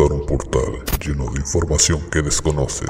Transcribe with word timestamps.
Un 0.00 0.24
portal 0.24 0.82
lleno 0.98 1.30
de 1.30 1.40
información 1.40 2.00
que 2.10 2.22
desconoces. 2.22 2.88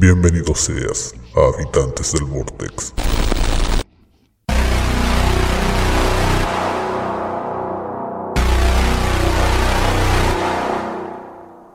Bienvenido 0.00 0.54
seas 0.54 1.12
a 1.34 1.56
Habitantes 1.56 2.12
del 2.12 2.22
Vortex. 2.22 2.94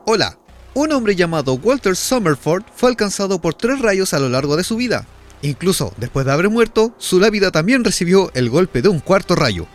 Hola, 0.06 0.38
un 0.74 0.92
hombre 0.94 1.18
llamado 1.18 1.56
Walter 1.56 1.98
Summerford 1.98 2.64
fue 2.74 2.92
alcanzado 2.92 3.42
por 3.42 3.56
tres 3.56 3.82
rayos 3.82 4.14
a 4.14 4.20
lo 4.20 4.30
largo 4.30 4.56
de 4.56 4.64
su 4.64 4.78
vida. 4.78 5.06
Incluso 5.42 5.94
después 5.98 6.26
de 6.26 6.32
haber 6.32 6.50
muerto, 6.50 6.96
su 6.98 7.20
lápida 7.20 7.52
también 7.52 7.84
recibió 7.84 8.32
el 8.34 8.50
golpe 8.50 8.82
de 8.82 8.88
un 8.88 9.00
cuarto 9.02 9.36
rayo. 9.36 9.68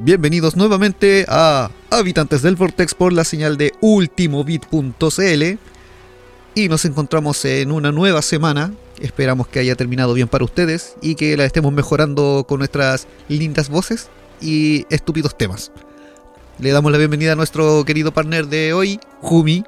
Bienvenidos 0.00 0.56
nuevamente 0.56 1.24
a 1.28 1.70
Habitantes 1.88 2.42
del 2.42 2.56
Vortex 2.56 2.94
por 2.94 3.12
la 3.12 3.22
señal 3.22 3.56
de 3.56 3.72
ultimobit.cl 3.80 5.58
y 6.56 6.68
nos 6.68 6.84
encontramos 6.84 7.44
en 7.44 7.70
una 7.70 7.92
nueva 7.92 8.20
semana. 8.20 8.72
Esperamos 9.00 9.46
que 9.46 9.60
haya 9.60 9.76
terminado 9.76 10.12
bien 10.12 10.26
para 10.26 10.44
ustedes 10.44 10.96
y 11.00 11.14
que 11.14 11.36
la 11.36 11.44
estemos 11.44 11.72
mejorando 11.72 12.44
con 12.48 12.58
nuestras 12.58 13.06
lindas 13.28 13.68
voces 13.68 14.10
y 14.40 14.84
estúpidos 14.90 15.38
temas. 15.38 15.70
Le 16.58 16.72
damos 16.72 16.90
la 16.90 16.98
bienvenida 16.98 17.34
a 17.34 17.36
nuestro 17.36 17.84
querido 17.84 18.12
partner 18.12 18.48
de 18.48 18.72
hoy, 18.72 18.98
Jumi. 19.20 19.62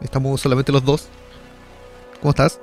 Estamos 0.00 0.40
solamente 0.40 0.72
los 0.72 0.86
dos. 0.86 1.08
¿Cómo 2.22 2.30
estás? 2.30 2.60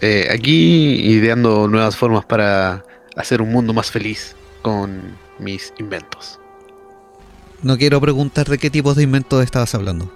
Eh, 0.00 0.26
aquí 0.30 0.94
ideando 1.12 1.68
nuevas 1.68 1.96
formas 1.96 2.24
para 2.24 2.82
hacer 3.14 3.42
un 3.42 3.52
mundo 3.52 3.74
más 3.74 3.90
feliz 3.90 4.37
con 4.62 5.16
mis 5.38 5.72
inventos. 5.78 6.38
No 7.62 7.76
quiero 7.76 8.00
preguntar 8.00 8.48
de 8.48 8.58
qué 8.58 8.70
tipos 8.70 8.96
de 8.96 9.02
inventos 9.02 9.42
estabas 9.42 9.74
hablando. 9.74 10.12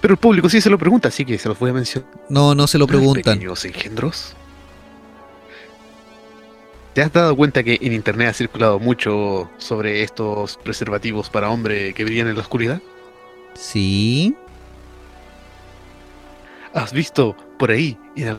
Pero 0.00 0.14
el 0.14 0.18
público 0.18 0.48
sí 0.48 0.60
se 0.60 0.70
lo 0.70 0.78
pregunta, 0.78 1.08
así 1.08 1.24
que 1.24 1.38
se 1.38 1.48
los 1.48 1.58
voy 1.58 1.70
a 1.70 1.74
mencionar. 1.74 2.10
No, 2.28 2.54
no 2.54 2.66
se 2.66 2.78
lo 2.78 2.86
preguntan. 2.86 3.34
Pequeños 3.34 3.64
engendros. 3.64 4.36
¿Te 6.94 7.02
has 7.02 7.12
dado 7.12 7.36
cuenta 7.36 7.62
que 7.62 7.78
en 7.80 7.92
internet 7.92 8.28
ha 8.28 8.32
circulado 8.32 8.78
mucho 8.80 9.48
sobre 9.58 10.02
estos 10.02 10.56
preservativos 10.56 11.30
para 11.30 11.50
hombre 11.50 11.94
que 11.94 12.04
brillan 12.04 12.28
en 12.28 12.34
la 12.34 12.40
oscuridad? 12.40 12.82
Sí. 13.54 14.34
¿Has 16.74 16.92
visto 16.92 17.36
por 17.58 17.70
ahí, 17.70 17.96
en 18.16 18.38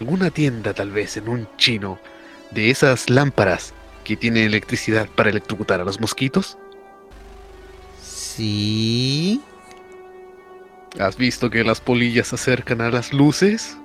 alguna 0.00 0.30
tienda 0.30 0.72
tal 0.72 0.90
vez, 0.90 1.16
en 1.16 1.28
un 1.28 1.48
chino, 1.56 1.98
de 2.54 2.70
esas 2.70 3.08
lámparas 3.10 3.72
que 4.04 4.16
tienen 4.16 4.44
electricidad 4.44 5.08
para 5.08 5.30
electrocutar 5.30 5.80
a 5.80 5.84
los 5.84 6.00
mosquitos? 6.00 6.58
Sí. 8.02 9.40
¿Has 10.98 11.16
visto 11.16 11.50
que 11.50 11.64
las 11.64 11.80
polillas 11.80 12.28
se 12.28 12.34
acercan 12.34 12.80
a 12.80 12.90
las 12.90 13.12
luces? 13.12 13.76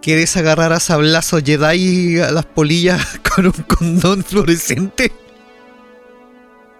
¿Quieres 0.00 0.36
agarrar 0.36 0.72
a 0.72 0.80
sablazo 0.80 1.38
Jedi 1.40 2.20
a 2.20 2.30
las 2.32 2.46
polillas 2.46 3.20
con 3.34 3.46
un 3.46 3.52
condón 3.52 4.24
fluorescente? 4.24 5.12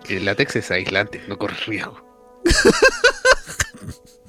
El 0.08 0.24
látex 0.24 0.56
es 0.56 0.70
aislante, 0.70 1.22
no 1.28 1.38
corre 1.38 1.56
riesgo. 1.66 2.02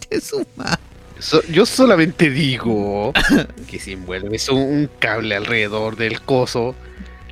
Es 0.09 0.31
ma- 0.55 0.79
So- 1.23 1.41
yo 1.43 1.65
solamente 1.65 2.29
digo 2.29 3.13
que 3.69 3.79
si 3.79 3.93
envuelves 3.93 4.49
un 4.49 4.89
cable 4.99 5.35
alrededor 5.35 5.95
del 5.95 6.21
coso 6.21 6.75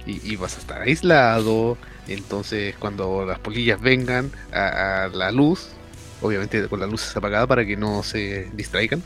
y, 0.05 0.31
y 0.31 0.37
vas 0.37 0.55
a 0.55 0.59
estar 0.61 0.81
aislado, 0.81 1.77
entonces 2.07 2.73
cuando 2.79 3.25
las 3.25 3.39
polillas 3.39 3.81
vengan 3.81 4.31
a, 4.53 5.03
a 5.03 5.07
la 5.09 5.31
luz, 5.31 5.67
obviamente 6.21 6.65
con 6.69 6.79
las 6.79 6.89
luces 6.89 7.15
apagadas 7.17 7.47
para 7.47 7.65
que 7.65 7.75
no 7.75 8.01
se 8.01 8.49
distraigan, 8.53 9.03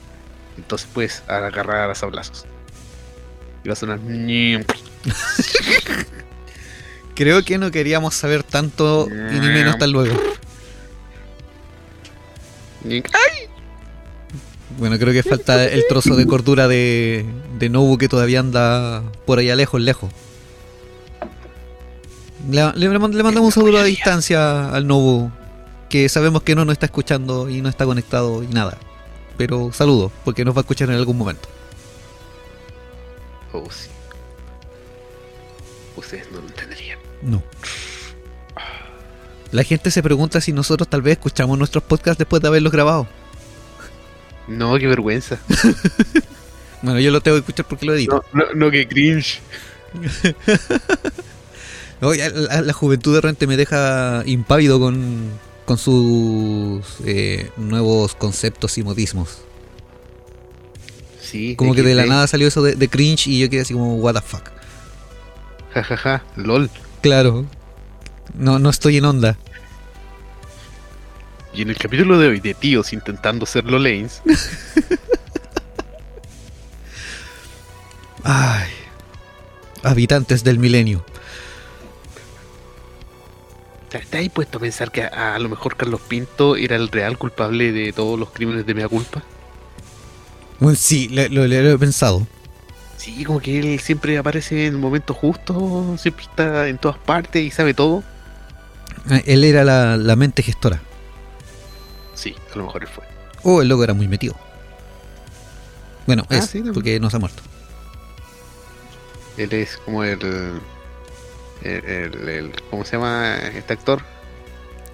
entonces 0.58 0.88
puedes 0.94 1.24
agarrar 1.28 1.90
a 1.90 1.96
sablazos. 1.96 2.46
Y 3.64 3.70
va 3.70 3.74
a 3.74 3.76
sonar... 3.76 4.00
Creo 7.16 7.44
que 7.44 7.58
no 7.58 7.72
queríamos 7.72 8.14
saber 8.14 8.44
tanto 8.44 9.08
y 9.10 9.40
ni 9.40 9.48
menos 9.48 9.74
hasta 9.74 9.88
luego. 9.88 10.16
ñim. 12.84 13.02
Bueno, 14.78 14.98
creo 15.00 15.14
que 15.14 15.24
falta 15.24 15.64
el 15.66 15.84
trozo 15.88 16.16
de 16.16 16.26
cordura 16.28 16.68
de, 16.68 17.26
de 17.58 17.70
Nobu 17.70 17.98
que 17.98 18.10
todavía 18.10 18.42
anda 18.42 19.04
por 19.26 19.40
allá 19.40 19.56
lejos, 19.56 19.80
lejos. 19.82 20.12
Le, 22.50 22.62
le- 22.76 22.90
le 22.90 23.00
mand- 23.00 23.14
le 23.16 23.24
mandamos 23.24 23.56
un 23.56 23.64
saludo 23.64 23.80
a 23.80 23.84
distancia 23.84 24.70
al 24.70 24.86
Nobu, 24.86 25.32
que 25.90 26.10
sabemos 26.10 26.44
que 26.44 26.56
no 26.56 26.66
nos 26.66 26.74
está 26.74 26.88
escuchando 26.88 27.50
y 27.50 27.62
no 27.62 27.70
está 27.70 27.86
conectado 27.86 28.44
y 28.44 28.48
nada. 28.48 28.78
Pero 29.38 29.72
saludo, 29.74 30.12
porque 30.26 30.44
nos 30.46 30.54
va 30.56 30.60
a 30.60 30.64
escuchar 30.64 30.90
en 30.90 30.96
algún 30.96 31.18
momento. 31.18 31.48
Oh, 33.54 33.64
sí. 33.72 33.88
Ustedes 35.96 36.30
no 36.32 36.42
lo 36.42 36.48
entenderían. 36.48 37.00
No. 37.22 37.42
La 39.52 39.64
gente 39.64 39.90
se 39.90 40.04
pregunta 40.04 40.42
si 40.42 40.52
nosotros 40.52 40.90
tal 40.90 41.02
vez 41.02 41.14
escuchamos 41.14 41.58
nuestros 41.58 41.84
podcasts 41.86 42.18
después 42.18 42.42
de 42.42 42.50
haberlos 42.50 42.74
grabado. 42.74 43.08
No, 44.48 44.78
qué 44.78 44.88
vergüenza. 44.88 45.40
Bueno, 46.82 47.00
yo 47.00 47.10
lo 47.10 47.20
tengo 47.20 47.38
que 47.38 47.40
escuchar 47.40 47.66
porque 47.68 47.84
lo 47.88 47.96
edito. 47.96 48.24
No, 48.32 48.44
no, 48.46 48.54
no, 48.54 48.72
qué 48.72 48.88
cringe. 48.88 49.42
No, 52.02 52.14
ya 52.14 52.30
la, 52.30 52.62
la 52.62 52.74
juventud 52.74 53.16
de 53.16 53.22
repente 53.22 53.48
me 53.48 53.56
deja 53.56 54.22
impávido 54.26 54.80
con, 54.80 55.30
con 55.66 55.78
sus 55.78 56.84
eh, 57.06 57.50
nuevos 57.58 58.16
conceptos 58.16 58.78
y 58.78 58.84
modismos. 58.84 59.40
Sí. 61.22 61.56
Como 61.56 61.74
que 61.74 61.84
de 61.84 61.96
la 61.96 62.06
nada 62.06 62.28
salió 62.28 62.48
eso 62.48 62.62
de, 62.62 62.76
de 62.76 62.88
cringe 62.90 63.28
y 63.28 63.40
yo 63.40 63.50
quedé 63.50 63.62
así 63.62 63.74
como, 63.74 63.96
what 63.96 64.14
the 64.14 64.22
fuck. 64.22 64.44
Ja, 65.74 65.84
ja, 65.84 65.98
ja. 65.98 66.24
LOL. 66.36 66.70
Claro. 67.02 67.46
No, 68.34 68.60
no 68.60 68.70
estoy 68.70 68.98
en 68.98 69.06
onda. 69.06 69.38
Y 71.56 71.62
en 71.62 71.70
el 71.70 71.78
capítulo 71.78 72.20
de 72.20 72.28
hoy 72.28 72.40
de 72.42 72.54
tíos 72.54 72.92
intentando 72.94 73.46
ser 73.46 73.64
Lolanes, 73.66 74.22
Ay. 78.24 78.70
Habitantes 79.84 80.44
del 80.44 80.58
milenio. 80.60 81.06
¿te 83.90 84.00
te 84.00 84.18
has 84.20 84.30
puesto 84.30 84.58
a 84.58 84.62
pensar 84.62 84.92
que 84.92 85.04
a, 85.04 85.36
a 85.36 85.40
lo 85.40 85.48
mejor 85.48 85.76
Carlos 85.78 86.02
Pinto 86.08 86.56
era 86.56 86.76
el 86.76 86.90
real 86.90 87.18
culpable 87.20 87.72
de 87.72 87.94
todos 87.94 88.20
los 88.20 88.32
crímenes 88.32 88.66
de 88.66 88.74
mea 88.74 88.88
culpa? 88.90 89.22
Bueno, 90.60 90.76
sí, 90.76 91.08
lo, 91.10 91.28
lo- 91.30 91.48
lo 91.48 91.72
he 91.72 91.78
pensado. 91.78 92.26
Sí, 92.98 93.24
como 93.24 93.40
que 93.40 93.60
él 93.60 93.80
siempre 93.80 94.18
aparece 94.18 94.66
en 94.68 94.74
el 94.74 94.80
momento 94.80 95.14
justo, 95.14 95.96
siempre 96.00 96.24
está 96.26 96.68
en 96.68 96.78
todas 96.80 96.98
partes 96.98 97.44
y 97.44 97.52
sabe 97.52 97.74
todo. 97.76 98.04
Ah, 99.10 99.22
Él 99.26 99.44
era 99.44 99.64
la, 99.64 99.96
la 99.98 100.16
mente 100.16 100.42
gestora. 100.42 100.82
Sí, 102.16 102.36
a 102.54 102.58
lo 102.58 102.66
mejor 102.66 102.82
él 102.84 102.90
fue. 102.90 103.04
O 103.44 103.62
el 103.62 103.68
loco 103.68 103.84
era 103.84 103.94
muy 103.94 104.08
metido. 104.08 104.36
Bueno, 106.08 106.24
Ah, 106.30 106.38
es, 106.38 106.46
sí, 106.48 106.64
porque 106.74 107.00
no 107.00 107.10
se 107.10 107.18
ha 107.18 107.20
muerto. 107.20 107.44
Él 109.38 109.52
es 109.54 109.78
como 109.78 110.04
el, 110.04 110.20
el, 111.62 111.86
el- 111.86 112.30
el- 112.30 112.62
¿cómo 112.70 112.86
se 112.86 112.94
llama 112.98 113.36
este 113.38 113.74
actor? 113.74 114.02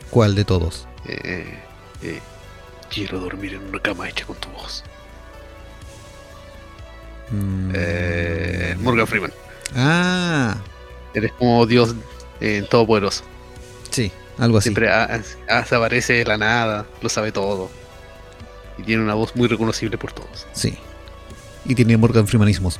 ¿Cuál 0.09 0.35
de 0.35 0.43
todos? 0.45 0.87
Eh, 1.05 1.59
eh, 2.01 2.19
quiero 2.89 3.19
dormir 3.19 3.53
en 3.53 3.63
una 3.69 3.79
cama 3.79 4.09
hecha 4.09 4.25
con 4.25 4.35
tu 4.37 4.49
voz. 4.49 4.83
Mm. 7.29 7.71
Eh, 7.73 8.75
Morgan 8.79 9.07
Freeman. 9.07 9.33
Ah, 9.75 10.55
Eres 11.13 11.31
como 11.33 11.65
Dios 11.65 11.93
eh, 12.39 12.65
todopoderoso. 12.69 13.23
sí, 13.89 14.11
algo 14.41 14.57
así. 14.57 14.65
Siempre 14.65 14.89
a- 14.91 15.21
a- 15.49 15.65
se 15.65 15.75
aparece 15.75 16.13
de 16.13 16.25
la 16.25 16.37
nada, 16.37 16.85
lo 17.01 17.09
sabe 17.09 17.31
todo. 17.31 17.69
Y 18.77 18.83
tiene 18.83 19.03
una 19.03 19.13
voz 19.13 19.35
muy 19.35 19.47
reconocible 19.47 19.97
por 19.97 20.11
todos. 20.13 20.47
Sí. 20.53 20.77
Y 21.65 21.75
tiene 21.75 21.95
Morgan 21.97 22.27
Freemanismos. 22.27 22.79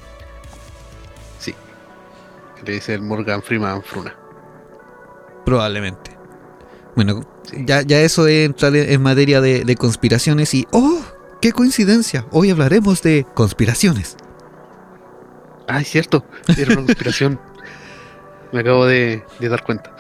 Sí. 1.40 1.54
Le 2.66 2.74
dice 2.74 2.94
el 2.96 3.02
Morgan 3.02 3.42
Freeman 3.44 3.84
Fruna. 3.84 4.16
Probablemente. 5.46 6.12
Bueno, 6.96 7.26
Sí. 7.44 7.64
ya, 7.66 7.82
ya 7.82 8.00
eso 8.02 8.28
es 8.28 8.46
entrar 8.46 8.76
en, 8.76 8.92
en 8.92 9.02
materia 9.02 9.42
de, 9.42 9.64
de 9.64 9.76
conspiraciones 9.76 10.54
y... 10.54 10.68
¡Oh! 10.72 11.00
¡Qué 11.42 11.52
coincidencia! 11.52 12.26
Hoy 12.32 12.52
hablaremos 12.52 13.02
de 13.02 13.26
conspiraciones. 13.34 14.16
Ah, 15.68 15.82
es 15.82 15.90
cierto. 15.90 16.26
Era 16.58 16.74
una 16.74 16.86
conspiración. 16.86 17.40
Me 18.52 18.60
acabo 18.60 18.86
de, 18.86 19.24
de 19.40 19.50
dar 19.50 19.64
cuenta. 19.64 19.96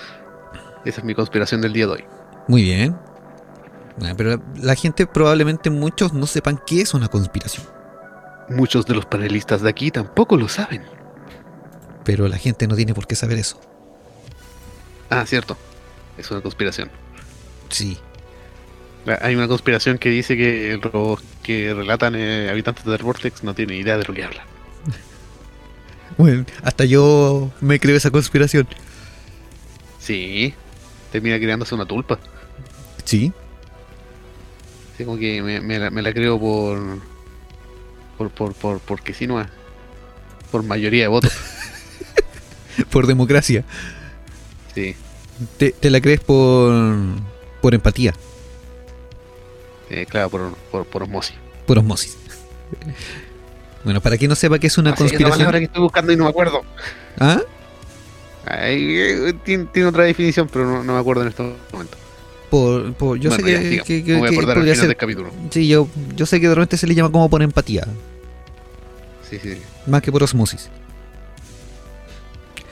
Esa 0.85 1.01
es 1.01 1.03
mi 1.03 1.13
conspiración 1.15 1.61
del 1.61 1.73
día 1.73 1.85
de 1.85 1.91
hoy. 1.93 2.03
Muy 2.47 2.63
bien. 2.63 2.97
Ah, 4.03 4.13
Pero 4.17 4.31
la, 4.31 4.41
la 4.61 4.75
gente 4.75 5.05
probablemente 5.05 5.69
muchos 5.69 6.13
no 6.13 6.25
sepan 6.25 6.59
qué 6.65 6.81
es 6.81 6.93
una 6.93 7.07
conspiración. 7.07 7.65
Muchos 8.49 8.85
de 8.85 8.95
los 8.95 9.05
panelistas 9.05 9.61
de 9.61 9.69
aquí 9.69 9.91
tampoco 9.91 10.37
lo 10.37 10.47
saben. 10.49 10.83
Pero 12.03 12.27
la 12.27 12.37
gente 12.37 12.67
no 12.67 12.75
tiene 12.75 12.93
por 12.93 13.05
qué 13.07 13.15
saber 13.15 13.37
eso. 13.37 13.59
Ah, 15.09 15.25
cierto. 15.25 15.57
es 16.17 16.29
una 16.31 16.41
conspiración. 16.41 16.89
Sí. 17.69 17.97
Hay 19.21 19.35
una 19.35 19.47
conspiración 19.47 19.97
que 19.97 20.09
dice 20.09 20.37
que 20.37 20.79
los 20.93 21.19
que 21.43 21.73
relatan 21.73 22.15
eh, 22.15 22.49
habitantes 22.49 22.85
del 22.85 23.01
Vortex 23.01 23.43
no 23.43 23.53
tienen 23.53 23.77
idea 23.81 23.97
de 23.97 24.05
lo 24.05 24.13
que 24.13 24.23
hablan. 24.23 24.45
Bueno, 26.17 26.45
hasta 26.61 26.83
yo 26.85 27.49
me 27.61 27.79
creo 27.79 27.95
esa 27.95 28.11
conspiración. 28.11 28.67
Sí, 29.97 30.53
termina 31.11 31.37
creándose 31.37 31.75
una 31.75 31.85
tulpa. 31.85 32.19
Sí. 33.03 33.31
Sí, 34.97 35.05
como 35.05 35.17
que 35.17 35.41
me, 35.41 35.61
me 35.61 35.79
la, 35.79 35.89
me 35.89 36.01
la 36.01 36.13
creo 36.13 36.39
por. 36.39 36.99
Por, 38.17 38.29
por, 38.29 38.53
por, 38.53 38.79
porque 38.79 39.13
sí, 39.13 39.25
no 39.25 39.43
Por 40.51 40.63
mayoría 40.63 41.03
de 41.03 41.07
votos. 41.07 41.33
por 42.91 43.07
democracia. 43.07 43.63
Sí. 44.75 44.95
Te, 45.57 45.71
te 45.71 45.89
la 45.89 45.99
crees 46.01 46.19
por. 46.19 46.73
por 47.61 47.73
empatía. 47.73 48.13
Eh, 49.89 50.05
claro, 50.07 50.29
por, 50.29 50.53
por, 50.71 50.85
por 50.85 51.03
osmosis. 51.03 51.35
Por 51.65 51.79
osmosis. 51.79 52.17
Bueno, 53.83 53.99
para 53.99 54.17
quien 54.17 54.29
no 54.29 54.35
sepa 54.35 54.59
que 54.59 54.67
es 54.67 54.77
una 54.77 54.91
Así 54.91 54.99
que 54.99 55.05
es 55.07 55.11
la 55.13 55.17
conspiración. 55.17 55.39
palabra 55.39 55.59
que 55.59 55.65
estoy 55.65 55.81
buscando 55.81 56.13
y 56.13 56.15
no 56.15 56.23
me 56.25 56.29
acuerdo. 56.29 56.61
¿Ah? 57.19 57.41
Ay, 58.59 58.97
eh, 58.97 59.33
tiene, 59.45 59.65
tiene 59.65 59.89
otra 59.89 60.03
definición, 60.03 60.49
pero 60.51 60.65
no, 60.65 60.83
no 60.83 60.93
me 60.93 60.99
acuerdo 60.99 61.21
en 61.23 61.29
este 61.29 61.43
momento. 61.71 61.97
Por, 62.49 62.93
por- 62.95 63.17
yo 63.17 63.29
Bueno, 63.29 63.45
sé 63.45 63.51
ya, 63.53 63.59
que, 63.59 63.65
sigamos. 63.69 63.87
que- 63.87 64.03
que- 64.03 64.11
Me 64.13 64.19
voy 64.19 64.27
a 64.27 64.29
que 64.31 64.35
acordar 64.35 64.57
al 64.57 64.61
podría 64.61 64.73
final 64.73 64.79
ser. 64.81 64.87
del 64.89 64.97
capítulo. 64.97 65.31
Sí, 65.51 65.67
yo, 65.67 65.87
yo 66.15 66.25
sé 66.25 66.41
que 66.41 66.49
de 66.49 66.55
repente 66.55 66.77
se 66.77 66.87
le 66.87 66.95
llama 66.95 67.11
como 67.11 67.29
por 67.29 67.41
empatía, 67.41 67.87
Sí, 69.29 69.39
sí, 69.41 69.57
más 69.87 70.01
que 70.01 70.11
por 70.11 70.21
osmosis. 70.23 70.69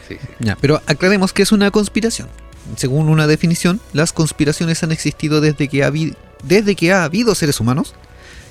sí. 0.08 0.16
sí. 0.20 0.28
Ya, 0.40 0.58
pero 0.60 0.82
aclaremos 0.86 1.32
que 1.34 1.44
es 1.44 1.52
una 1.52 1.72
conspiración. 1.72 2.28
Según 2.76 3.08
una 3.10 3.26
definición, 3.28 3.80
las 3.94 4.12
conspiraciones 4.14 4.84
han 4.84 4.92
existido 4.92 5.40
desde 5.42 5.68
que 5.70 5.84
ha, 5.84 5.92
desde 6.44 6.76
que 6.76 6.92
ha 6.92 7.04
habido 7.06 7.34
seres 7.36 7.60
humanos 7.60 7.94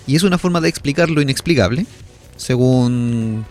y 0.06 0.16
es 0.16 0.22
una 0.22 0.38
forma 0.38 0.60
de 0.60 0.68
explicar 0.70 1.10
lo 1.10 1.20
inexplicable. 1.20 1.86
Según 2.36 3.44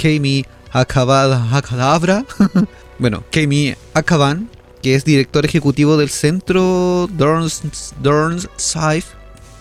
Kami 0.00 0.46
Akabadabra, 0.72 2.24
bueno, 2.98 3.24
Kami 3.30 3.74
Akaban, 3.94 4.50
que 4.82 4.94
es 4.94 5.04
director 5.04 5.44
ejecutivo 5.44 5.96
del 5.96 6.08
Centro 6.08 7.08
Dorns, 7.12 7.94
Dorns 8.00 8.48
Saif 8.56 9.06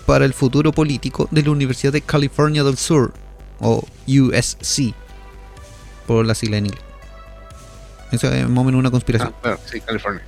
para 0.06 0.26
el 0.26 0.34
futuro 0.34 0.72
político 0.72 1.28
de 1.32 1.44
la 1.44 1.52
Universidad 1.52 1.94
de 1.94 2.02
California 2.02 2.64
del 2.64 2.78
Sur, 2.78 3.14
o 3.60 3.86
USC, 4.08 4.94
por 6.06 6.26
la 6.26 6.34
sigla 6.36 6.58
en 6.58 6.68
inglés. 6.68 6.84
Eso 8.12 8.32
es 8.32 8.48
más 8.48 8.60
o 8.60 8.64
menos 8.64 8.80
una 8.80 8.92
conspiración. 8.92 9.36
Ah, 9.44 9.58
sí, 9.66 9.82
California. 9.82 10.24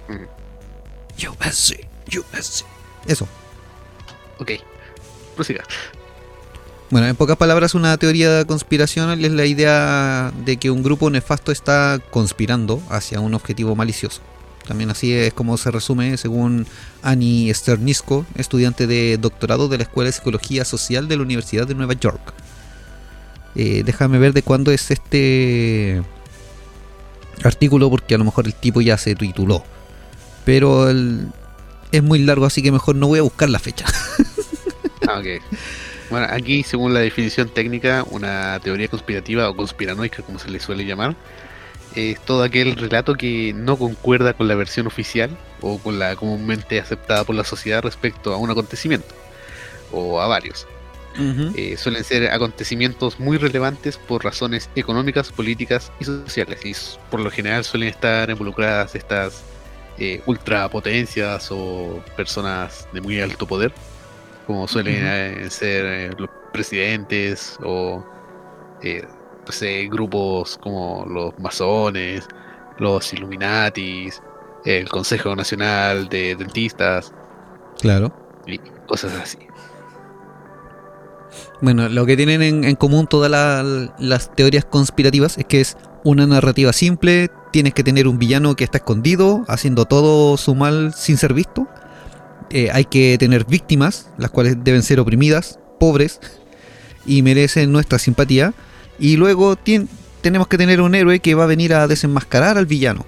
USC, 1.18 1.88
USC. 2.08 2.66
Eso. 3.08 3.28
Ok, 4.40 4.52
prosiga. 5.36 5.64
Bueno, 6.92 7.06
en 7.08 7.16
pocas 7.16 7.38
palabras, 7.38 7.76
una 7.76 7.96
teoría 7.98 8.46
conspiracional 8.46 9.24
es 9.24 9.32
la 9.32 9.46
idea 9.46 10.32
de 10.44 10.58
que 10.58 10.72
un 10.72 10.82
grupo 10.82 11.10
nefasto 11.12 11.52
está 11.52 12.00
conspirando 12.10 12.82
hacia 12.90 13.20
un 13.20 13.36
objetivo 13.36 13.76
malicioso. 13.76 14.22
También 14.68 14.90
así 14.90 15.14
es 15.14 15.34
como 15.34 15.58
se 15.58 15.70
resume 15.72 16.18
según 16.18 16.66
Annie 17.04 17.54
Sternisco, 17.54 18.26
estudiante 18.36 18.88
de 18.88 19.18
doctorado 19.20 19.68
de 19.68 19.78
la 19.78 19.84
Escuela 19.84 20.08
de 20.08 20.14
Psicología 20.14 20.66
Social 20.66 21.08
de 21.08 21.18
la 21.18 21.24
Universidad 21.24 21.68
de 21.68 21.76
Nueva 21.76 21.94
York. 21.94 22.34
Eh, 23.56 23.84
déjame 23.86 24.18
ver 24.20 24.34
de 24.34 24.42
cuándo 24.44 24.72
es 24.72 24.90
este 24.90 26.02
artículo 27.44 27.90
porque 27.90 28.16
a 28.16 28.18
lo 28.18 28.26
mejor 28.26 28.48
el 28.48 28.54
tipo 28.56 28.82
ya 28.82 28.98
se 28.98 29.16
tituló. 29.16 29.64
Pero 30.44 30.90
el- 30.90 31.28
es 31.92 32.04
muy 32.04 32.20
largo, 32.20 32.46
así 32.46 32.62
que 32.64 32.72
mejor 32.72 32.96
no 32.96 33.08
voy 33.08 33.20
a 33.20 33.24
buscar 33.24 33.50
la 33.50 33.60
fecha. 33.60 33.86
Ah, 35.08 35.20
ok. 35.20 35.26
Bueno, 36.10 36.28
aquí, 36.30 36.64
según 36.64 36.94
la 36.94 37.02
definición 37.02 37.50
técnica, 37.50 38.04
una 38.10 38.60
teoría 38.64 38.88
conspirativa 38.88 39.50
o 39.50 39.56
conspiranoica, 39.56 40.24
como 40.24 40.40
se 40.40 40.50
le 40.50 40.60
suele 40.60 40.86
llamar, 40.86 41.16
es 41.96 42.20
todo 42.22 42.44
aquel 42.44 42.76
relato 42.76 43.16
que 43.16 43.54
no 43.56 43.78
concuerda 43.78 44.34
con 44.34 44.48
la 44.48 44.56
versión 44.56 44.88
oficial 44.88 45.30
o 45.62 45.78
con 45.80 46.00
la 46.00 46.16
comúnmente 46.16 46.80
aceptada 46.80 47.24
por 47.24 47.36
la 47.36 47.44
sociedad 47.44 47.84
respecto 47.84 48.34
a 48.34 48.38
un 48.38 48.50
acontecimiento 48.50 49.14
o 49.92 50.20
a 50.22 50.28
varios. 50.28 50.68
Eh, 51.56 51.76
suelen 51.76 52.04
ser 52.06 52.32
acontecimientos 52.32 53.20
muy 53.20 53.38
relevantes 53.38 53.98
por 53.98 54.24
razones 54.24 54.70
económicas, 54.76 55.32
políticas 55.32 55.92
y 56.00 56.06
sociales. 56.06 56.66
Y 56.66 56.74
por 57.10 57.20
lo 57.20 57.30
general 57.30 57.66
suelen 57.66 57.90
estar 57.90 58.30
involucradas 58.30 58.96
estas 58.96 59.44
eh, 59.98 60.22
ultrapotencias 60.28 61.50
o 61.52 62.02
personas 62.16 62.88
de 62.94 63.02
muy 63.02 63.20
alto 63.20 63.46
poder, 63.46 63.74
como 64.50 64.68
suelen 64.68 64.96
eh, 65.06 65.48
ser 65.52 65.86
eh, 65.86 66.10
los 66.18 66.28
presidentes 66.52 67.56
o 67.64 68.04
eh, 68.82 69.06
no 69.46 69.52
sé, 69.52 69.88
grupos 69.92 70.58
como 70.58 71.06
los 71.06 71.38
masones, 71.38 72.28
los 72.80 73.14
Illuminatis, 73.14 74.20
el 74.66 74.90
Consejo 74.90 75.36
Nacional 75.36 76.10
de 76.10 76.36
Dentistas 76.36 77.14
Claro. 77.80 78.12
y 78.48 78.58
cosas 78.88 79.14
así. 79.22 79.38
Bueno, 81.62 81.88
lo 81.88 82.08
que 82.08 82.18
tienen 82.18 82.42
en, 82.42 82.64
en 82.64 82.76
común 82.76 83.06
todas 83.06 83.30
la- 83.30 83.94
las 84.00 84.34
teorías 84.36 84.66
conspirativas 84.66 85.38
es 85.38 85.46
que 85.46 85.62
es 85.62 85.78
una 86.04 86.26
narrativa 86.26 86.74
simple, 86.74 87.30
tienes 87.52 87.76
que 87.76 87.84
tener 87.84 88.08
un 88.08 88.18
villano 88.18 88.56
que 88.56 88.64
está 88.64 88.80
escondido, 88.80 89.46
haciendo 89.48 89.86
todo 89.86 90.38
su 90.38 90.56
mal 90.56 90.92
sin 90.96 91.18
ser 91.18 91.36
visto. 91.36 91.68
Eh, 92.50 92.70
hay 92.72 92.86
que 92.86 93.18
tener 93.18 93.46
víctimas, 93.46 94.10
las 94.18 94.32
cuales 94.32 94.58
deben 94.64 94.84
ser 94.84 95.00
oprimidas, 95.00 95.60
pobres, 95.80 96.20
y 97.06 97.22
merecen 97.22 97.72
nuestra 97.72 98.00
simpatía. 98.00 98.54
Y 99.00 99.16
luego 99.18 99.56
tenemos 100.22 100.48
que 100.48 100.58
tener 100.58 100.82
un 100.82 100.96
héroe 100.96 101.20
que 101.20 101.36
va 101.36 101.44
a 101.46 101.48
venir 101.48 101.74
a 101.74 101.88
desenmascarar 101.88 102.58
al 102.58 102.66
villano. 102.66 103.06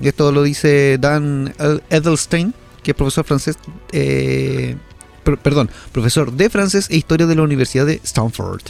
Y 0.00 0.08
esto 0.08 0.32
lo 0.32 0.42
dice 0.42 0.98
Dan 0.98 1.54
El- 1.58 1.82
Edelstein, 1.90 2.54
que 2.82 2.92
es 2.92 2.96
profesor 2.96 3.24
francés 3.24 3.56
eh, 3.92 4.76
per- 5.24 5.38
perdón, 5.38 5.70
profesor 5.92 6.32
de 6.32 6.48
francés 6.50 6.88
e 6.90 6.96
historia 6.96 7.26
de 7.26 7.34
la 7.34 7.42
Universidad 7.42 7.86
de 7.86 8.00
Stanford. 8.04 8.62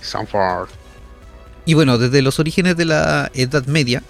Sanford. 0.00 0.68
Y 1.66 1.74
bueno, 1.74 1.98
desde 1.98 2.22
los 2.22 2.38
orígenes 2.38 2.76
de 2.76 2.86
la 2.86 3.30
Edad 3.34 3.66
Media, 3.66 4.02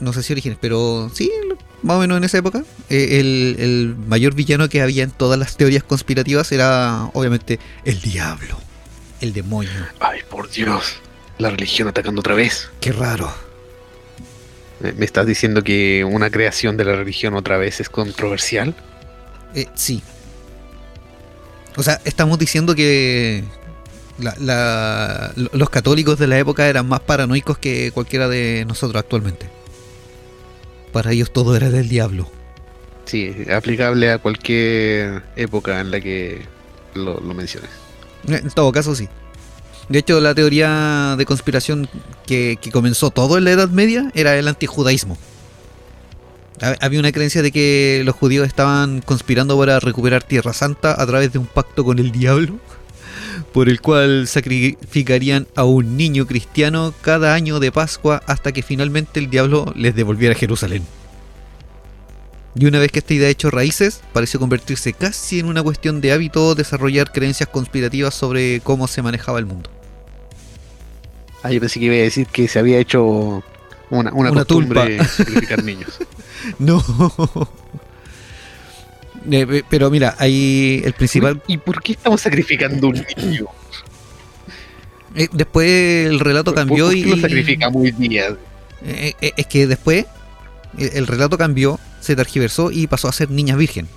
no 0.00 0.12
sé 0.12 0.22
si 0.22 0.32
orígenes, 0.32 0.58
pero 0.60 1.10
sí, 1.14 1.30
más 1.82 1.96
o 1.96 2.00
menos 2.00 2.18
en 2.18 2.24
esa 2.24 2.38
época, 2.38 2.64
eh, 2.90 3.20
el, 3.20 3.56
el 3.58 3.94
mayor 4.06 4.34
villano 4.34 4.68
que 4.68 4.82
había 4.82 5.04
en 5.04 5.10
todas 5.10 5.38
las 5.38 5.56
teorías 5.56 5.82
conspirativas 5.84 6.50
era 6.52 7.10
obviamente 7.12 7.58
el 7.84 8.00
diablo, 8.00 8.58
el 9.20 9.32
demonio. 9.32 9.70
Ay, 10.00 10.20
por 10.28 10.50
Dios. 10.50 10.96
La 11.38 11.50
religión 11.50 11.86
atacando 11.88 12.20
otra 12.20 12.34
vez. 12.34 12.70
Qué 12.80 12.92
raro. 12.92 13.32
¿Me 14.80 15.04
estás 15.04 15.26
diciendo 15.26 15.62
que 15.62 16.04
una 16.04 16.30
creación 16.30 16.76
de 16.76 16.84
la 16.84 16.96
religión 16.96 17.34
otra 17.34 17.56
vez 17.56 17.80
es 17.80 17.88
controversial? 17.88 18.74
Eh, 19.54 19.66
sí. 19.74 20.02
O 21.76 21.82
sea, 21.82 22.00
estamos 22.04 22.38
diciendo 22.38 22.74
que 22.74 23.44
la- 24.18 24.34
la- 24.38 25.32
lo- 25.36 25.50
los 25.52 25.70
católicos 25.70 26.18
de 26.18 26.26
la 26.26 26.38
época 26.38 26.68
eran 26.68 26.86
más 26.88 27.00
paranoicos 27.00 27.58
que 27.58 27.90
cualquiera 27.92 28.28
de 28.28 28.64
nosotros 28.66 28.98
actualmente. 29.00 29.46
Para 30.96 31.12
ellos 31.12 31.30
todo 31.30 31.54
era 31.54 31.68
del 31.68 31.90
diablo. 31.90 32.26
Sí, 33.04 33.30
aplicable 33.54 34.10
a 34.10 34.16
cualquier 34.16 35.22
época 35.36 35.78
en 35.82 35.90
la 35.90 36.00
que 36.00 36.40
lo, 36.94 37.20
lo 37.20 37.34
menciones. 37.34 37.68
Eh, 38.28 38.40
En 38.42 38.50
todo 38.50 38.72
caso, 38.72 38.94
sí. 38.94 39.06
De 39.90 39.98
hecho, 39.98 40.20
la 40.22 40.34
teoría 40.34 41.14
de 41.18 41.26
conspiración 41.26 41.86
que, 42.26 42.56
que 42.62 42.70
comenzó 42.72 43.10
todo 43.10 43.36
en 43.36 43.44
la 43.44 43.50
Edad 43.50 43.68
Media 43.68 44.10
era 44.14 44.38
el 44.38 44.48
antijudaísmo. 44.48 45.18
Ha- 46.62 46.76
Había 46.80 46.98
una 47.00 47.12
creencia 47.12 47.42
de 47.42 47.52
que 47.52 48.00
los 48.06 48.14
judíos 48.16 48.46
estaban 48.46 49.02
conspirando 49.02 49.58
para 49.58 49.78
recuperar 49.78 50.22
Tierra 50.22 50.54
Santa 50.54 50.96
a 50.98 51.06
través 51.06 51.30
de 51.30 51.38
un 51.38 51.46
pacto 51.46 51.84
con 51.84 51.98
el 51.98 52.10
diablo, 52.10 52.54
por 53.52 53.68
el 53.68 53.80
cual 53.80 54.26
sacrificarían 54.28 55.46
a 55.54 55.64
un 55.64 55.96
niño 55.96 56.26
cristiano 56.26 56.94
cada 57.00 57.34
año 57.34 57.60
de 57.60 57.72
Pascua 57.72 58.22
hasta 58.26 58.52
que 58.52 58.62
finalmente 58.62 59.20
el 59.20 59.30
diablo 59.30 59.72
les 59.76 59.94
devolviera 59.94 60.34
Jerusalén. 60.34 60.84
Y 62.58 62.64
una 62.64 62.78
vez 62.78 62.90
que 62.90 63.00
esta 63.00 63.12
idea 63.12 63.28
ha 63.28 63.30
hecho 63.30 63.50
raíces, 63.50 64.00
pareció 64.12 64.40
convertirse 64.40 64.94
casi 64.94 65.40
en 65.40 65.46
una 65.46 65.62
cuestión 65.62 66.00
de 66.00 66.12
hábito 66.12 66.54
desarrollar 66.54 67.12
creencias 67.12 67.50
conspirativas 67.50 68.14
sobre 68.14 68.60
cómo 68.60 68.88
se 68.88 69.02
manejaba 69.02 69.38
el 69.38 69.46
mundo. 69.46 69.68
Ah, 71.42 71.52
yo 71.52 71.60
pensé 71.60 71.78
que 71.78 71.86
iba 71.86 71.94
a 71.94 71.98
decir 71.98 72.26
que 72.26 72.48
se 72.48 72.58
había 72.58 72.78
hecho 72.78 73.42
una, 73.90 74.12
una, 74.12 74.30
Una 74.30 74.44
costumbre 74.44 75.04
sacrificar 75.04 75.62
niños. 75.62 75.98
No. 76.58 76.82
Eh, 79.30 79.46
pe- 79.46 79.64
pero 79.68 79.90
mira, 79.90 80.14
ahí 80.18 80.82
el 80.84 80.92
principal. 80.92 81.42
¿Y 81.46 81.58
por 81.58 81.82
qué 81.82 81.92
estamos 81.92 82.20
sacrificando 82.20 82.88
un 82.88 83.04
niño? 83.16 83.46
eh, 85.14 85.28
después 85.32 86.06
el 86.06 86.20
relato 86.20 86.52
¿Por- 86.52 86.56
cambió 86.56 86.86
por 86.86 86.96
y. 86.96 87.02
qué 87.04 87.10
lo 87.10 87.16
sacrificamos 87.16 87.82
hoy 87.82 87.90
día? 87.92 88.36
eh, 88.84 89.14
eh, 89.20 89.32
es 89.36 89.46
que 89.46 89.66
después 89.66 90.04
eh, 90.78 90.90
el 90.94 91.06
relato 91.06 91.38
cambió 91.38 91.80
se 92.00 92.14
tergiversó 92.14 92.70
y 92.70 92.86
pasó 92.86 93.08
a 93.08 93.12
ser 93.12 93.30
niñas 93.30 93.56
virgen. 93.58 93.88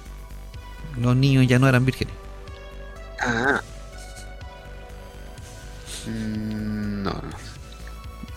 Los 1.00 1.16
niños 1.16 1.46
ya 1.48 1.60
no 1.60 1.68
eran 1.70 1.86
vírgenes. 1.86 2.14
Ah. 3.22 3.62
Mm, 6.08 7.04
no, 7.04 7.12
no. 7.12 7.22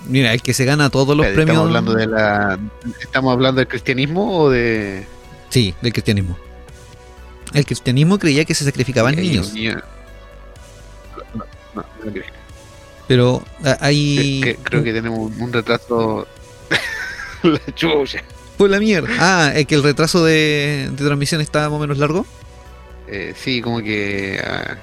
Mira, 0.09 0.33
el 0.35 0.43
que 0.43 0.53
se 0.53 0.65
gana 0.65 0.91
todos 0.91 1.17
los 1.17 1.25
premios. 1.27 1.51
¿Estamos 1.51 1.67
hablando, 1.69 1.95
de 1.95 2.07
la, 2.09 2.59
¿Estamos 3.01 3.33
hablando 3.33 3.61
del 3.61 3.69
cristianismo 3.69 4.37
o 4.37 4.51
de.? 4.51 5.07
Sí, 5.49 5.75
del 5.81 5.93
cristianismo. 5.93 6.37
El 7.55 7.67
cristianismo 7.67 8.19
creía 8.19 8.45
que 8.45 8.55
se 8.55 8.65
sacrificaban 8.65 9.15
niños, 9.17 9.53
niño. 9.53 9.81
No, 11.35 11.45
no, 11.75 11.85
no 12.05 12.13
creo. 12.13 12.25
pero 13.09 13.43
hay. 13.81 14.57
Creo 14.63 14.83
que 14.83 14.93
tenemos 14.93 15.19
un, 15.19 15.41
un 15.41 15.53
retraso. 15.53 16.27
la 17.43 17.61
chucha. 17.75 18.23
Por 18.57 18.71
la 18.71 18.79
mierda. 18.79 19.09
Ah, 19.19 19.53
es 19.55 19.67
que 19.67 19.75
el 19.75 19.83
retraso 19.83 20.25
de, 20.25 20.89
de 20.93 21.05
transmisión 21.05 21.41
está 21.41 21.69
más 21.69 21.77
o 21.77 21.81
menos 21.81 21.99
largo. 21.99 22.25
Eh, 23.09 23.35
sí, 23.37 23.61
como 23.61 23.81
que. 23.81 24.41
ah, 24.45 24.77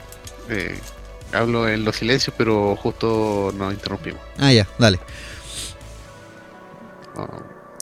eh, 0.50 0.78
hablo 1.34 1.68
en 1.68 1.86
los 1.86 1.96
silencios, 1.96 2.36
pero 2.38 2.76
justo 2.76 3.54
nos 3.56 3.74
interrumpimos. 3.74 4.22
Ah, 4.38 4.52
ya, 4.52 4.68
dale. 4.78 5.00
No, 7.16 7.28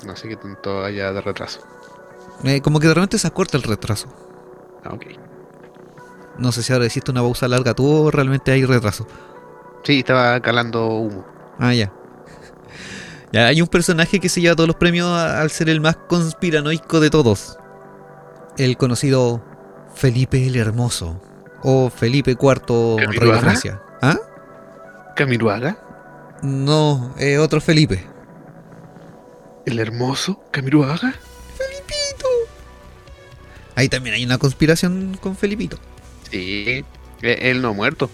no 0.06 0.15
sé 0.15 0.27
qué 0.29 0.36
tanto 0.36 0.84
haya 0.84 1.12
de 1.12 1.22
retraso. 1.22 1.62
Eh, 2.44 2.62
como 2.62 2.79
que 2.79 2.88
de 2.88 2.94
repente 2.94 3.17
se 3.17 3.27
acorta 3.27 3.58
el 3.58 3.63
retraso. 3.63 4.08
Ah, 4.88 4.94
ok. 4.94 5.06
No 6.38 6.51
sé 6.51 6.63
si 6.63 6.72
ahora 6.72 6.86
hiciste 6.86 7.12
una 7.12 7.22
pausa 7.22 7.48
larga 7.48 7.74
tú 7.74 7.88
o 7.88 8.12
realmente 8.12 8.51
hay 8.51 8.63
retraso. 8.63 9.08
Sí, 9.84 10.00
estaba 10.00 10.39
calando 10.41 10.88
humo. 10.88 11.25
Ah, 11.60 11.74
ya. 11.74 11.91
Ya, 13.34 13.48
hay 13.48 13.62
un 13.62 13.67
personaje 13.67 14.22
que 14.22 14.29
se 14.29 14.39
lleva 14.39 14.56
todos 14.56 14.67
los 14.67 14.77
premios 14.77 15.10
al 15.10 15.50
ser 15.50 15.67
el 15.67 15.82
más 15.82 15.98
conspiranoico 15.98 17.01
de 17.01 17.10
todos. 17.10 17.60
El 18.58 18.77
conocido 18.77 19.44
Felipe 19.94 20.48
el 20.48 20.56
Hermoso. 20.56 21.22
O 21.62 21.89
Felipe 21.89 22.38
IV, 22.39 22.96
rey 22.98 23.29
de. 23.29 23.39
Francia. 23.39 23.82
¿Ah? 24.01 24.17
¿Camiruaga? 25.17 25.77
No, 26.41 27.13
es 27.17 27.38
otro 27.38 27.60
Felipe. 27.60 28.06
¿El 29.65 29.79
hermoso 29.79 30.41
Camiruaga? 30.51 31.13
Ahí 33.77 33.89
también 33.89 34.15
hay 34.15 34.25
una 34.25 34.39
conspiración 34.39 35.17
con 35.22 35.38
Felipito. 35.38 35.77
Sí. 36.31 36.84
eh, 37.22 37.38
Él 37.41 37.62
no 37.62 37.69
ha 37.69 37.74
muerto. 37.74 38.10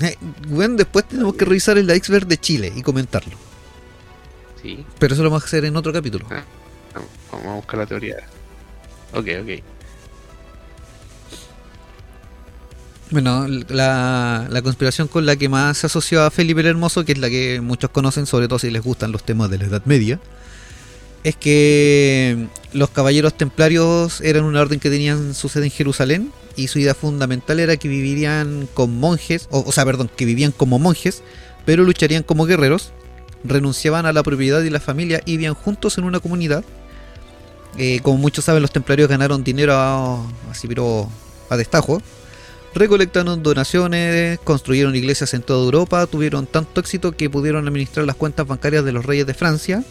Eh, 0.00 0.16
bueno, 0.48 0.76
después 0.76 1.06
tenemos 1.08 1.34
que 1.34 1.44
revisar 1.44 1.76
el 1.76 1.90
iceberg 1.94 2.26
de 2.28 2.38
Chile 2.38 2.72
y 2.76 2.82
comentarlo. 2.82 3.36
Sí. 4.62 4.86
Pero 5.00 5.14
eso 5.14 5.24
lo 5.24 5.30
vamos 5.30 5.42
a 5.42 5.46
hacer 5.46 5.64
en 5.64 5.76
otro 5.76 5.92
capítulo. 5.92 6.24
Vamos 6.28 7.08
vamos 7.32 7.46
a 7.48 7.54
buscar 7.56 7.80
la 7.80 7.86
teoría. 7.86 8.16
Ok, 9.12 9.26
ok. 9.42 9.62
Bueno, 13.10 13.46
la, 13.68 14.46
la 14.48 14.62
conspiración 14.62 15.08
con 15.08 15.26
la 15.26 15.34
que 15.36 15.48
más 15.48 15.78
se 15.78 15.86
asoció 15.86 16.22
a 16.22 16.30
Felipe 16.30 16.60
el 16.60 16.68
Hermoso, 16.68 17.04
que 17.04 17.12
es 17.12 17.18
la 17.18 17.28
que 17.28 17.60
muchos 17.60 17.90
conocen, 17.90 18.24
sobre 18.24 18.46
todo 18.46 18.58
si 18.60 18.70
les 18.70 18.82
gustan 18.82 19.10
los 19.12 19.24
temas 19.24 19.50
de 19.50 19.58
la 19.58 19.64
Edad 19.64 19.82
Media, 19.84 20.18
es 21.24 21.36
que 21.36 22.46
los 22.72 22.90
caballeros 22.90 23.34
templarios 23.34 24.20
eran 24.20 24.44
una 24.44 24.60
orden 24.60 24.80
que 24.80 24.90
tenían 24.90 25.34
su 25.34 25.48
sede 25.48 25.66
en 25.66 25.70
Jerusalén 25.70 26.32
y 26.56 26.68
su 26.68 26.78
idea 26.78 26.94
fundamental 26.94 27.60
era 27.60 27.76
que 27.76 27.88
vivirían 27.88 28.68
con 28.74 28.98
monjes, 28.98 29.46
o, 29.50 29.60
o 29.66 29.72
sea, 29.72 29.84
perdón, 29.84 30.10
que 30.14 30.24
vivían 30.24 30.52
como 30.52 30.78
monjes, 30.78 31.22
pero 31.64 31.84
lucharían 31.84 32.22
como 32.24 32.44
guerreros, 32.46 32.92
renunciaban 33.44 34.04
a 34.06 34.12
la 34.12 34.22
propiedad 34.22 34.62
y 34.62 34.70
la 34.70 34.80
familia 34.80 35.20
y 35.24 35.32
vivían 35.32 35.54
juntos 35.54 35.96
en 35.98 36.04
una 36.04 36.20
comunidad. 36.20 36.64
Eh, 37.78 38.00
como 38.02 38.18
muchos 38.18 38.44
saben, 38.44 38.60
los 38.62 38.70
templarios 38.72 39.08
ganaron 39.08 39.44
dinero 39.44 39.74
a- 39.74 40.26
así, 40.50 40.66
pero 40.68 41.08
a 41.48 41.56
destajo. 41.56 42.02
Recolectaron 42.74 43.42
donaciones, 43.42 44.38
construyeron 44.40 44.94
iglesias 44.96 45.34
en 45.34 45.42
toda 45.42 45.62
Europa, 45.64 46.06
tuvieron 46.06 46.46
tanto 46.46 46.80
éxito 46.80 47.12
que 47.12 47.28
pudieron 47.30 47.68
administrar 47.68 48.06
las 48.06 48.16
cuentas 48.16 48.46
bancarias 48.46 48.84
de 48.84 48.92
los 48.92 49.04
reyes 49.04 49.26
de 49.26 49.34
Francia. 49.34 49.84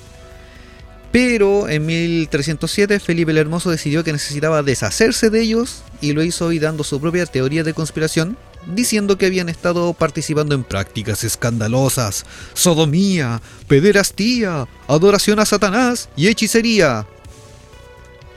Pero 1.12 1.68
en 1.68 1.86
1307 1.86 3.00
Felipe 3.01 3.32
el 3.32 3.38
Hermoso 3.38 3.70
decidió 3.70 4.03
que 4.03 4.13
necesitaba 4.13 4.63
deshacerse 4.63 5.30
de 5.30 5.41
ellos 5.41 5.84
y 6.00 6.13
lo 6.13 6.24
hizo 6.24 6.46
hoy 6.46 6.60
dando 6.60 6.84
su 6.86 7.01
propia 7.01 7.25
teoría 7.25 7.63
de 7.63 7.74
conspiración, 7.74 8.38
diciendo 8.65 9.18
que 9.18 9.25
habían 9.25 9.50
estado 9.50 9.94
participando 9.94 10.56
en 10.56 10.63
prácticas 10.63 11.24
escandalosas, 11.25 12.25
sodomía, 12.53 13.41
pederastía, 13.68 14.68
adoración 14.88 15.39
a 15.39 15.46
Satanás 15.46 16.08
y 16.15 16.27
hechicería. 16.27 17.06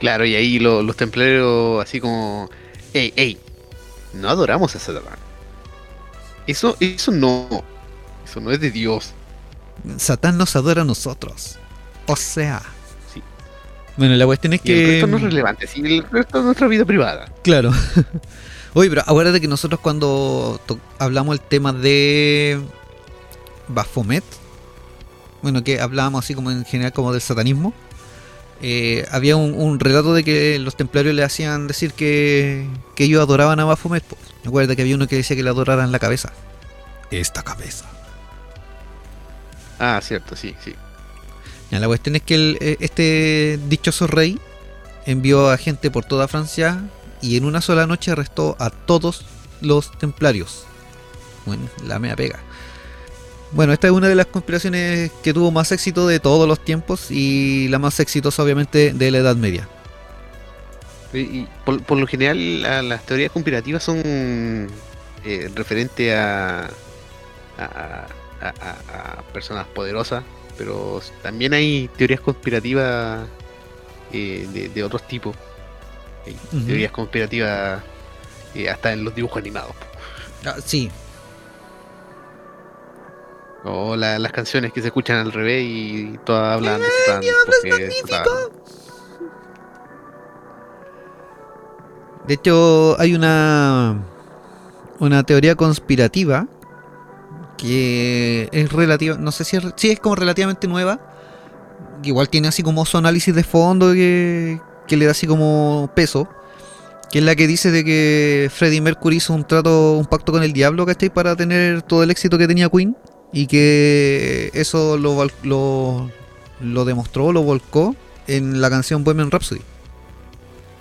Claro, 0.00 0.24
y 0.24 0.34
ahí 0.34 0.58
lo- 0.58 0.82
los 0.82 0.96
templarios 0.96 1.82
así 1.82 2.00
como... 2.00 2.50
¡Ey, 2.92 3.12
ey! 3.16 3.38
No 4.14 4.28
adoramos 4.28 4.74
a 4.74 4.80
Satanás. 4.80 5.18
Eso, 6.46 6.76
eso 6.80 7.10
no. 7.12 7.64
Eso 8.24 8.40
no 8.40 8.50
es 8.50 8.60
de 8.60 8.70
Dios. 8.70 9.12
Satán 9.96 10.36
nos 10.38 10.56
adora 10.56 10.82
a 10.82 10.84
nosotros. 10.84 11.58
O 12.06 12.16
sea. 12.16 12.62
Sí. 13.12 13.22
Bueno, 13.96 14.14
la 14.14 14.26
cuestión 14.26 14.52
es 14.52 14.60
Y 14.64 14.72
el 14.72 14.78
que. 14.78 14.86
resto 14.92 15.06
no 15.06 15.16
es 15.16 15.22
relevante. 15.22 15.66
Sí, 15.66 15.80
el 15.84 16.04
resto 16.10 16.38
es 16.38 16.44
nuestra 16.44 16.68
vida 16.68 16.84
privada. 16.84 17.26
Claro. 17.42 17.72
Oye, 18.74 18.88
pero 18.90 19.02
acuérdate 19.02 19.40
que 19.40 19.48
nosotros 19.48 19.80
cuando 19.80 20.60
hablamos 20.98 21.34
el 21.34 21.40
tema 21.40 21.72
de 21.72 22.60
Baphomet, 23.68 24.24
bueno, 25.42 25.62
que 25.62 25.80
hablábamos 25.80 26.24
así 26.24 26.34
como 26.34 26.50
en 26.50 26.64
general 26.64 26.92
como 26.92 27.12
del 27.12 27.20
satanismo, 27.20 27.72
eh, 28.62 29.06
había 29.12 29.36
un, 29.36 29.54
un 29.54 29.78
relato 29.78 30.12
de 30.12 30.24
que 30.24 30.58
los 30.58 30.76
templarios 30.76 31.14
le 31.14 31.22
hacían 31.22 31.68
decir 31.68 31.92
que, 31.92 32.66
que 32.96 33.04
ellos 33.04 33.22
adoraban 33.22 33.60
a 33.60 33.64
Baphomet. 33.64 34.02
po. 34.02 34.16
Acuérdate 34.44 34.74
que 34.74 34.82
había 34.82 34.96
uno 34.96 35.06
que 35.06 35.16
decía 35.16 35.36
que 35.36 35.42
le 35.44 35.50
adoraran 35.50 35.92
la 35.92 35.98
cabeza. 36.00 36.32
Esta 37.12 37.42
cabeza. 37.44 37.84
Ah, 39.78 40.00
cierto, 40.02 40.34
sí, 40.34 40.54
sí. 40.64 40.74
La 41.80 41.86
cuestión 41.86 42.16
es 42.16 42.22
que 42.22 42.56
eh, 42.60 42.76
este 42.80 43.58
dichoso 43.68 44.06
rey 44.06 44.38
envió 45.06 45.50
a 45.50 45.56
gente 45.56 45.90
por 45.90 46.04
toda 46.04 46.28
Francia 46.28 46.82
y 47.20 47.36
en 47.36 47.44
una 47.44 47.60
sola 47.60 47.86
noche 47.86 48.10
arrestó 48.10 48.56
a 48.58 48.70
todos 48.70 49.24
los 49.60 49.96
templarios. 49.98 50.64
Bueno, 51.46 51.68
la 51.86 51.98
mea 51.98 52.16
pega. 52.16 52.40
Bueno, 53.52 53.72
esta 53.72 53.86
es 53.86 53.92
una 53.92 54.08
de 54.08 54.14
las 54.14 54.26
conspiraciones 54.26 55.10
que 55.22 55.32
tuvo 55.32 55.50
más 55.50 55.70
éxito 55.72 56.06
de 56.06 56.18
todos 56.20 56.48
los 56.48 56.58
tiempos 56.64 57.10
y 57.10 57.68
la 57.68 57.78
más 57.78 58.00
exitosa 58.00 58.42
obviamente 58.42 58.92
de 58.92 59.10
la 59.10 59.18
Edad 59.18 59.36
Media. 59.36 59.68
Y, 61.12 61.46
por, 61.64 61.96
lo 61.96 62.06
general 62.08 62.62
la- 62.62 62.82
las 62.82 63.06
teorías 63.06 63.30
conspirativas 63.30 63.84
son 63.84 64.02
eh, 65.24 65.50
referente 65.54 66.14
a 66.16 66.68
personas 69.32 69.66
poderosas, 69.68 70.24
pero 70.56 71.00
también 71.22 71.52
hay 71.54 71.88
teorías 71.96 72.20
conspirativas 72.20 73.26
eh, 74.12 74.46
de, 74.52 74.68
de 74.68 74.84
otros 74.84 75.02
tipos. 75.08 75.34
Hay. 76.26 76.36
Teorías 76.66 76.92
conspirativas 76.92 77.82
eh, 78.54 78.68
hasta 78.70 78.92
en 78.92 79.04
los 79.04 79.14
dibujos 79.14 79.38
animados. 79.38 79.74
Ah, 80.46 80.56
sí, 80.64 80.90
O 83.64 83.96
la- 83.96 84.18
las 84.18 84.30
canciones 84.32 84.72
que 84.72 84.80
se 84.82 84.88
escuchan 84.88 85.16
al 85.18 85.32
revés 85.32 85.64
y 85.66 86.18
todas 86.24 86.54
hablan 86.56 86.80
de 86.80 86.86
Satán- 87.06 87.20
De 92.26 92.34
hecho, 92.34 92.96
hay 93.00 93.14
una 93.14 93.96
una 95.00 95.22
teoría 95.24 95.54
conspirativa 95.56 96.46
que 97.56 98.48
es 98.52 98.72
relativa, 98.72 99.16
no 99.16 99.32
sé 99.32 99.44
si 99.44 99.56
es, 99.56 99.64
es 99.82 100.00
como 100.00 100.16
relativamente 100.16 100.68
nueva. 100.68 101.00
Igual 102.02 102.28
tiene 102.28 102.48
así 102.48 102.62
como 102.62 102.84
su 102.84 102.98
análisis 102.98 103.34
de 103.34 103.44
fondo 103.44 103.92
que, 103.92 104.60
que 104.86 104.96
le 104.96 105.06
da 105.06 105.12
así 105.12 105.26
como 105.26 105.90
peso. 105.94 106.28
Que 107.10 107.18
es 107.18 107.24
la 107.24 107.36
que 107.36 107.46
dice 107.46 107.70
de 107.70 107.84
que 107.84 108.50
Freddie 108.52 108.80
Mercury 108.80 109.16
hizo 109.16 109.32
un 109.34 109.46
trato, 109.46 109.92
un 109.92 110.06
pacto 110.06 110.32
con 110.32 110.42
el 110.42 110.52
diablo, 110.52 110.84
¿cachai? 110.84 111.10
Para 111.10 111.36
tener 111.36 111.82
todo 111.82 112.02
el 112.02 112.10
éxito 112.10 112.38
que 112.38 112.48
tenía 112.48 112.68
Queen. 112.68 112.96
Y 113.32 113.46
que 113.46 114.50
eso 114.54 114.96
lo, 114.96 115.26
lo, 115.42 116.10
lo 116.60 116.84
demostró, 116.84 117.32
lo 117.32 117.42
volcó 117.42 117.96
en 118.26 118.60
la 118.60 118.70
canción 118.70 119.04
Bohemian 119.04 119.30
Rhapsody. 119.30 119.60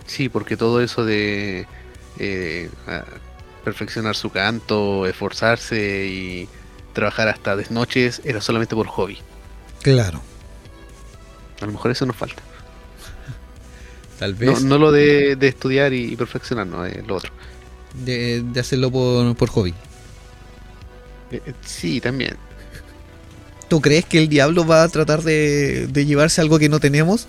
Sí, 0.06 0.30
porque 0.30 0.58
todo 0.58 0.82
eso 0.82 1.06
de 1.06 1.66
eh, 2.20 2.70
perfeccionar 3.64 4.16
su 4.16 4.30
canto, 4.30 5.06
esforzarse 5.06 6.06
y 6.08 6.50
trabajar 6.94 7.28
hasta 7.28 7.56
desnoches 7.56 8.22
era 8.24 8.40
solamente 8.42 8.76
por 8.76 8.88
hobby. 8.88 9.18
Claro. 9.82 10.22
A 11.62 11.66
lo 11.66 11.72
mejor 11.72 11.92
eso 11.92 12.06
nos 12.06 12.16
falta. 12.16 12.42
Tal 14.20 14.34
vez. 14.36 14.62
no 14.64 14.78
lo 14.78 14.92
de, 14.92 15.36
de 15.36 15.48
estudiar 15.48 15.94
y, 15.94 16.16
perfeccionar, 16.16 16.68
no, 16.68 16.86
es 16.86 17.06
lo 17.06 17.16
otro. 17.16 17.32
De, 17.94 18.42
de 18.42 18.60
hacerlo 18.60 18.92
por, 18.92 19.36
por 19.36 19.50
hobby. 19.50 19.74
Eh, 21.32 21.42
eh, 21.46 21.54
sí, 21.66 22.00
también. 22.00 22.38
¿Tú 23.70 23.82
crees 23.82 24.06
que 24.06 24.20
el 24.20 24.30
diablo 24.30 24.66
va 24.68 24.84
a 24.84 24.90
tratar 24.90 25.24
de, 25.24 25.88
de 25.88 26.06
llevarse 26.06 26.42
algo 26.42 26.60
que 26.60 26.70
no 26.70 26.80
tenemos? 26.80 27.28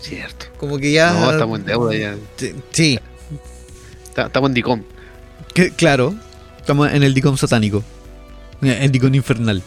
cierto. 0.00 0.46
Como 0.58 0.78
que 0.78 0.92
ya. 0.92 1.12
No, 1.12 1.30
estamos 1.30 1.60
en 1.60 1.66
deuda 1.66 1.94
ya. 1.94 2.16
Sí, 2.72 2.98
Ta- 4.14 4.26
Estamos 4.26 4.50
en 4.50 4.54
DICOM. 4.54 4.82
que- 5.54 5.70
claro. 5.70 6.14
Estamos 6.62 6.92
en 6.92 7.02
el 7.02 7.12
Dicom 7.12 7.36
satánico. 7.36 7.82
El 8.62 8.92
Dicom 8.92 9.12
infernal. 9.12 9.60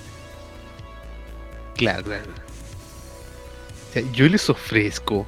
Claro, 1.76 2.04
claro. 2.04 2.32
O 3.90 3.94
sea, 3.94 4.04
yo 4.14 4.30
les 4.30 4.50
ofrezco 4.50 5.28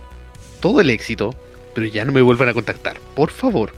todo 0.62 0.80
el 0.80 0.90
éxito, 0.90 1.36
pero 1.76 1.86
ya 1.86 2.06
no 2.06 2.14
me 2.14 2.22
vuelvan 2.22 2.48
a 2.48 2.54
contactar, 2.54 3.02
por 3.14 3.32
favor. 3.32 3.74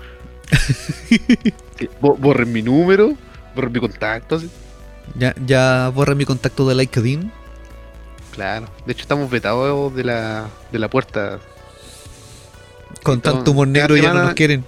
Borren 2.00 2.52
mi 2.52 2.62
número, 2.62 3.16
borren 3.56 3.72
mi 3.72 3.80
contacto. 3.80 4.36
así. 4.36 4.52
Ya, 5.16 5.34
ya 5.44 5.90
borra 5.90 6.14
mi 6.14 6.26
contacto 6.26 6.70
de 6.70 6.76
LinkedIn. 6.76 7.32
Claro. 8.36 8.68
De 8.86 8.92
hecho, 8.92 9.02
estamos 9.02 9.32
vetados 9.32 9.96
de 9.96 10.04
la, 10.04 10.48
de 10.72 10.78
la 10.78 10.90
puerta. 10.92 11.40
Con 13.02 13.16
Entonces, 13.16 13.34
tanto 13.40 13.52
humor 13.52 13.68
negro 13.68 13.98
ya 13.98 14.14
no 14.14 14.26
nos 14.26 14.34
quieren. 14.36 14.64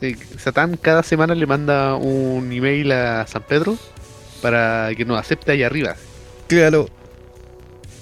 Eh, 0.00 0.16
Satán 0.38 0.76
cada 0.76 1.02
semana 1.02 1.34
le 1.34 1.46
manda 1.46 1.94
un 1.94 2.52
email 2.52 2.92
a 2.92 3.26
San 3.26 3.42
Pedro 3.42 3.76
para 4.42 4.90
que 4.96 5.04
nos 5.04 5.18
acepte 5.18 5.52
ahí 5.52 5.62
arriba. 5.62 5.96
Claro. 6.48 6.88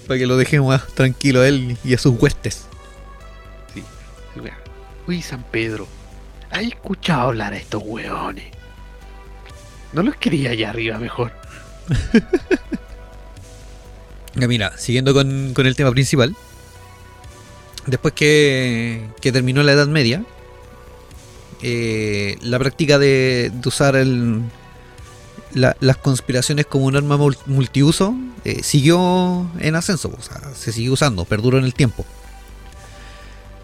Para 0.07 0.19
que 0.19 0.27
lo 0.27 0.37
dejemos 0.37 0.69
más 0.69 0.87
tranquilo 0.95 1.41
a 1.41 1.49
él 1.49 1.79
y 1.85 1.95
a 1.95 1.99
sus 1.99 2.21
huestes. 2.21 2.67
Sí. 3.73 3.83
Uy, 5.07 5.23
San 5.23 5.45
Pedro, 5.45 5.87
¿has 6.51 6.63
escuchado 6.63 7.29
hablar 7.29 7.53
a 7.53 7.57
estos 7.57 7.83
hueones? 7.85 8.53
¿No 9.93 10.03
los 10.03 10.17
quería 10.17 10.51
allá 10.51 10.71
arriba 10.71 10.99
mejor? 10.99 11.33
Mira, 14.35 14.77
siguiendo 14.77 15.15
con, 15.15 15.55
con 15.55 15.67
el 15.67 15.77
tema 15.77 15.93
principal. 15.93 16.35
Después 17.87 18.15
que, 18.15 19.07
que 19.21 19.31
terminó 19.31 19.63
la 19.63 19.73
Edad 19.73 19.87
Media, 19.87 20.25
eh, 21.65 22.37
la 22.43 22.59
práctica 22.59 22.99
de, 22.99 23.51
de 23.53 23.69
usar 23.69 23.95
las 25.55 25.97
conspiraciones 25.97 26.67
como 26.67 26.85
un 26.85 26.97
arma 26.97 27.17
mul- 27.17 27.39
multiuso 27.47 28.15
eh, 28.45 28.63
siguió 28.63 29.51
en 29.59 29.75
ascenso, 29.75 30.13
se 30.55 30.73
sigue 30.73 30.91
usando, 30.91 31.25
perduró 31.25 31.59
en 31.59 31.65
el 31.65 31.73
tiempo. 31.73 32.05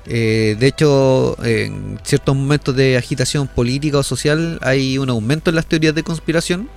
Eh, 0.07 0.57
de 0.59 0.67
hecho, 0.67 1.37
en 1.45 2.01
ciertos 2.03 2.35
momentos 2.35 2.75
de 2.75 2.97
agitación 2.97 3.47
política 3.47 3.99
o 3.99 4.03
social 4.03 4.59
hay 4.63 4.97
un 4.99 5.11
aumento 5.11 5.51
en 5.51 5.57
las 5.57 5.67
teorías 5.67 5.95
de 5.95 6.03
conspiración 6.03 6.69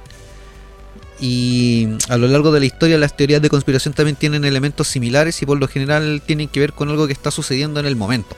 y 1.21 1.87
a 2.09 2.17
lo 2.17 2.27
largo 2.27 2.51
de 2.51 2.59
la 2.59 2.65
historia 2.65 2.97
las 2.97 3.15
teorías 3.15 3.41
de 3.41 3.49
conspiración 3.49 3.93
también 3.93 4.17
tienen 4.17 4.43
elementos 4.43 4.87
similares 4.89 5.41
y 5.41 5.45
por 5.45 5.57
lo 5.57 5.67
general 5.69 6.21
tienen 6.25 6.49
que 6.49 6.59
ver 6.59 6.73
con 6.73 6.89
algo 6.89 7.07
que 7.07 7.13
está 7.13 7.31
sucediendo 7.31 7.79
en 7.79 7.85
el 7.85 7.95
momento. 7.95 8.35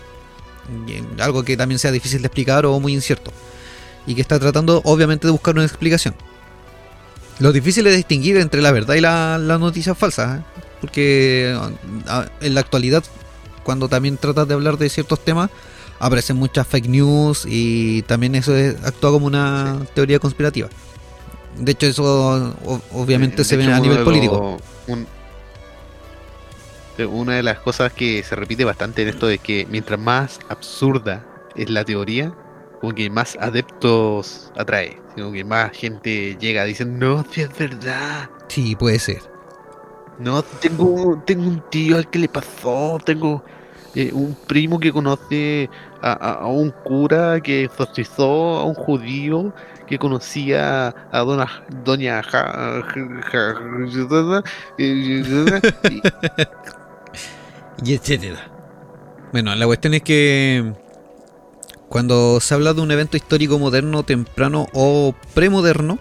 Algo 1.20 1.44
que 1.44 1.56
también 1.58 1.80
sea 1.80 1.92
difícil 1.92 2.22
de 2.22 2.28
explicar 2.28 2.66
o 2.66 2.80
muy 2.80 2.94
incierto. 2.94 3.32
Y 4.08 4.16
que 4.16 4.22
está 4.22 4.40
tratando 4.40 4.82
obviamente 4.86 5.28
de 5.28 5.32
buscar 5.32 5.54
una 5.56 5.64
explicación. 5.66 6.16
Lo 7.40 7.52
difícil 7.52 7.86
es 7.88 7.96
distinguir 7.96 8.38
entre 8.38 8.62
la 8.62 8.72
verdad 8.72 8.96
y 8.96 9.02
la, 9.02 9.38
la 9.38 9.58
noticia 9.58 9.94
falsa. 9.96 10.38
¿eh? 10.38 10.62
Porque 10.82 11.58
en 12.42 12.54
la 12.54 12.60
actualidad, 12.62 13.04
cuando 13.64 13.90
también 13.90 14.18
tratas 14.18 14.48
de 14.48 14.54
hablar 14.54 14.78
de 14.78 14.90
ciertos 14.90 15.24
temas, 15.24 15.50
aparecen 16.00 16.38
muchas 16.38 16.68
fake 16.68 16.88
news 16.88 17.46
y 17.48 18.02
también 18.04 18.36
eso 18.36 18.56
es- 18.56 18.76
actúa 18.86 19.12
como 19.12 19.26
una 19.26 19.82
teoría 19.94 20.20
conspirativa. 20.20 20.70
De 21.58 21.72
hecho, 21.72 21.88
eso 21.88 22.54
obviamente 22.92 23.38
De 23.38 23.44
se 23.46 23.56
ve 23.58 23.66
a 23.66 23.80
nivel 23.80 24.04
político. 24.04 24.58
un- 24.88 25.08
una 27.04 27.34
de 27.34 27.44
las 27.44 27.60
cosas 27.60 27.92
que 27.92 28.24
se 28.24 28.36
repite 28.36 28.64
bastante 28.64 29.02
en 29.02 29.10
esto 29.10 29.30
es 29.30 29.40
que 29.42 29.68
mientras 29.70 30.00
más 30.00 30.40
absurda 30.50 31.26
es 31.56 31.70
la 31.70 31.84
teoría, 31.84 32.34
como 32.80 32.94
que 32.96 33.10
más 33.10 33.38
adeptos 33.42 34.52
atrae. 34.56 35.02
Sino 35.16 35.32
que 35.32 35.44
más 35.44 35.72
gente 35.72 36.38
llega 36.40 36.64
diciendo, 36.66 37.18
no, 37.18 37.26
si 37.32 37.42
es 37.42 37.58
verdad. 37.58 38.30
Sí, 38.48 38.76
puede 38.76 39.00
ser. 39.00 39.22
No, 40.20 40.44
tengo, 40.44 41.22
tengo 41.26 41.48
un 41.48 41.62
tío 41.70 41.98
al 41.98 42.10
que 42.10 42.20
le 42.20 42.30
pasó, 42.30 42.98
tengo 43.04 43.44
eh, 43.96 44.12
un 44.14 44.36
primo 44.48 44.80
que 44.80 44.92
conoce 44.94 45.70
a, 46.02 46.12
a- 46.14 46.34
a 46.44 46.48
un 46.48 46.72
cura 46.72 47.40
que 47.42 47.66
exorcizó 47.66 48.58
a 48.60 48.66
un 48.66 48.74
judío 48.76 49.54
que 49.88 50.00
conocía 50.00 50.94
a 51.12 51.20
dona, 51.20 51.48
doña 51.84 52.24
Ja- 52.24 52.82
Ja- 52.84 53.22
Ja- 53.32 53.56
y- 54.78 56.02
Y 57.84 57.94
etcétera. 57.94 58.52
Bueno, 59.32 59.54
la 59.56 59.66
cuestión 59.66 59.94
es 59.94 60.02
que 60.02 60.74
cuando 61.90 62.40
se 62.40 62.54
habla 62.54 62.74
de 62.74 62.82
un 62.82 62.92
evento 62.92 63.18
histórico 63.18 63.60
moderno, 63.60 64.04
temprano 64.04 64.68
o 64.74 65.14
premoderno, 65.34 66.00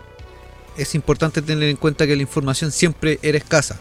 es 0.77 0.95
importante 0.95 1.43
tener 1.43 1.69
en 1.69 1.77
cuenta 1.77 2.07
que 2.07 2.17
la 2.17 2.23
información 2.23 2.73
siempre 2.73 3.19
era 3.23 3.39
escasa. 3.39 3.79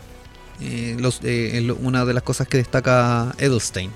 Eh, 0.61 0.95
los- 0.99 1.21
eh, 1.23 1.57
es 1.57 1.63
lo- 1.63 1.75
una 1.77 2.05
de 2.05 2.13
las 2.13 2.23
cosas 2.23 2.47
que 2.47 2.57
destaca 2.57 3.33
Edelstein. 3.37 3.91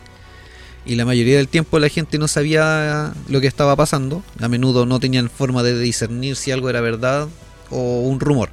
Y 0.85 0.95
la 0.95 1.05
mayoría 1.05 1.37
del 1.37 1.47
tiempo 1.47 1.79
la 1.79 1.89
gente 1.89 2.17
no 2.17 2.27
sabía 2.27 3.13
lo 3.27 3.41
que 3.41 3.47
estaba 3.47 3.75
pasando. 3.75 4.23
A 4.39 4.47
menudo 4.47 4.85
no 4.85 4.99
tenían 4.99 5.29
forma 5.29 5.61
de 5.61 5.77
discernir 5.77 6.35
si 6.35 6.51
algo 6.51 6.69
era 6.69 6.81
verdad 6.81 7.27
o 7.69 8.01
un 8.01 8.19
rumor. 8.19 8.49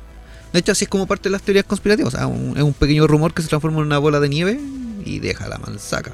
De 0.52 0.58
hecho, 0.60 0.72
así 0.72 0.84
es 0.84 0.88
como 0.90 1.06
parte 1.06 1.28
de 1.28 1.30
las 1.32 1.42
teorías 1.42 1.64
conspirativas. 1.64 2.14
Es 2.14 2.20
un 2.62 2.74
pequeño 2.78 3.06
rumor 3.06 3.32
que 3.32 3.42
se 3.42 3.48
transforma 3.48 3.78
en 3.80 3.86
una 3.86 3.98
bola 3.98 4.20
de 4.20 4.28
nieve 4.28 4.60
y 5.04 5.20
deja 5.20 5.48
la 5.48 5.58
manzaca. 5.58 6.12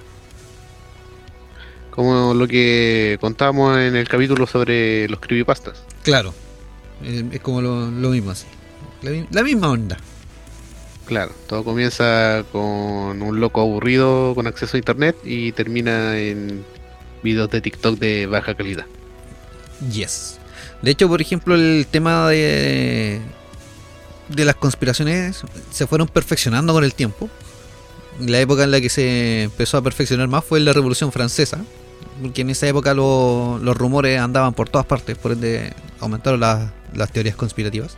como 1.90 2.34
lo 2.34 2.46
que 2.48 3.18
contábamos 3.20 3.78
en 3.78 3.96
el 3.96 4.08
capítulo 4.08 4.46
sobre 4.46 5.08
los 5.08 5.20
creepypastas. 5.20 5.82
Claro, 6.02 6.34
es 7.02 7.40
como 7.40 7.60
lo, 7.60 7.90
lo 7.90 8.10
mismo 8.10 8.30
así. 8.30 8.46
La, 9.02 9.10
la 9.30 9.42
misma 9.42 9.70
onda. 9.70 9.96
Claro, 11.04 11.32
todo 11.48 11.64
comienza 11.64 12.44
con 12.52 13.20
un 13.22 13.40
loco 13.40 13.60
aburrido 13.60 14.34
con 14.34 14.46
acceso 14.46 14.76
a 14.76 14.78
internet 14.78 15.16
y 15.24 15.52
termina 15.52 16.18
en 16.18 16.64
videos 17.22 17.50
de 17.50 17.60
TikTok 17.60 17.98
de 17.98 18.26
baja 18.26 18.54
calidad. 18.54 18.86
Yes. 19.90 20.38
De 20.82 20.92
hecho, 20.92 21.08
por 21.08 21.20
ejemplo, 21.20 21.54
el 21.54 21.86
tema 21.90 22.28
de, 22.28 23.20
de 24.28 24.44
las 24.44 24.54
conspiraciones 24.54 25.42
se 25.70 25.86
fueron 25.86 26.08
perfeccionando 26.08 26.72
con 26.72 26.84
el 26.84 26.94
tiempo. 26.94 27.28
La 28.20 28.40
época 28.40 28.64
en 28.64 28.70
la 28.70 28.80
que 28.80 28.88
se 28.88 29.44
empezó 29.44 29.76
a 29.78 29.82
perfeccionar 29.82 30.28
más 30.28 30.44
fue 30.44 30.60
la 30.60 30.72
Revolución 30.72 31.10
Francesa, 31.12 31.58
porque 32.22 32.42
en 32.42 32.50
esa 32.50 32.66
época 32.68 32.92
lo- 32.94 33.58
los 33.62 33.76
rumores 33.76 34.20
andaban 34.20 34.52
por 34.54 34.68
todas 34.68 34.86
partes, 34.86 35.16
por 35.16 35.32
ende 35.32 35.72
aumentaron 36.00 36.40
las, 36.40 36.70
las 36.94 37.10
teorías 37.12 37.36
conspirativas. 37.36 37.96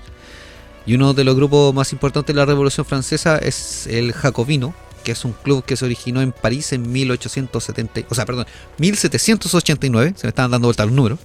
Y 0.87 0.95
uno 0.95 1.15
de 1.15 1.25
los 1.25 1.37
grupos 1.37 1.75
más 1.75 1.93
importantes 1.93 2.35
de 2.35 2.41
la 2.41 2.47
Revolución 2.47 2.85
Francesa 2.87 3.39
es 3.39 3.87
el 3.87 4.13
Jacobino, 4.13 4.75
que 5.05 5.13
es 5.13 5.25
un 5.25 5.33
club 5.33 5.65
que 5.65 5.77
se 5.77 5.85
originó 5.85 6.21
en 6.23 6.33
París 6.33 6.73
en 6.73 6.91
1870, 6.91 8.03
o 8.09 8.15
sea, 8.15 8.25
perdón, 8.27 8.47
1789, 8.79 10.15
se 10.17 10.27
me 10.27 10.29
estaban 10.29 10.51
dando 10.51 10.69
vuelta 10.69 10.85
los 10.85 10.95
números. 10.95 11.19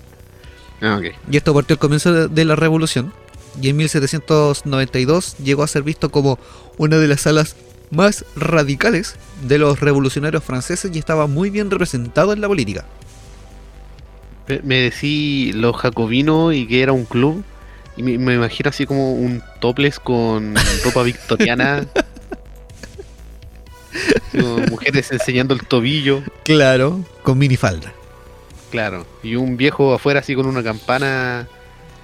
Ah. 0.81 0.99
Y 1.29 1.37
esto 1.37 1.53
partió 1.53 1.73
al 1.75 1.79
comienzo 1.79 2.11
de, 2.13 2.27
de 2.27 2.45
la 2.45 2.55
revolución. 2.55 3.13
Y 3.59 3.69
en 3.69 3.77
1792 3.77 5.37
llegó 5.43 5.63
a 5.63 5.67
ser 5.67 5.83
visto 5.83 6.11
como 6.11 6.37
una 6.77 6.97
de 6.97 7.07
las 7.07 7.25
alas 7.27 7.55
más 7.89 8.25
radicales 8.35 9.15
de 9.43 9.57
los 9.57 9.79
revolucionarios 9.79 10.43
franceses 10.43 10.91
y 10.93 10.99
estaba 10.99 11.27
muy 11.27 11.49
bien 11.49 11.71
representado 11.71 12.33
en 12.33 12.41
la 12.41 12.47
política. 12.47 12.85
Me- 14.63 14.77
decí 14.81 15.51
los 15.53 15.75
jacobinos 15.75 16.53
y 16.53 16.67
que 16.67 16.81
era 16.81 16.91
un 16.93 17.05
club. 17.05 17.43
Y 17.95 18.03
me, 18.03 18.17
me 18.17 18.35
imagino 18.35 18.69
así 18.69 18.85
como 18.85 19.13
un 19.13 19.41
topless 19.59 19.99
con 19.99 20.53
ropa 20.85 21.03
victoriana. 21.03 21.85
Mujeres 24.69 25.11
enseñando 25.11 25.53
el 25.53 25.61
tobillo. 25.65 26.21
Claro, 26.43 27.03
con 27.23 27.37
minifalda. 27.37 27.93
Claro. 28.69 29.05
Y 29.23 29.35
un 29.35 29.57
viejo 29.57 29.93
afuera 29.93 30.19
así 30.19 30.35
con 30.35 30.45
una 30.45 30.63
campana. 30.63 31.47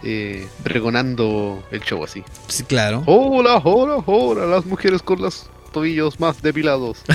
Eh, 0.06 0.48
pregonando 0.63 1.63
el 1.72 1.80
show 1.82 2.04
así. 2.04 2.24
Sí, 2.50 2.63
claro. 2.63 3.04
Hola, 3.06 3.62
hola, 3.63 4.04
hola, 4.06 4.46
las 4.46 4.65
mujeres 4.65 5.02
con 5.02 5.22
los 5.22 5.46
tobillos 5.74 6.20
más 6.22 6.42
depilados. 6.42 7.00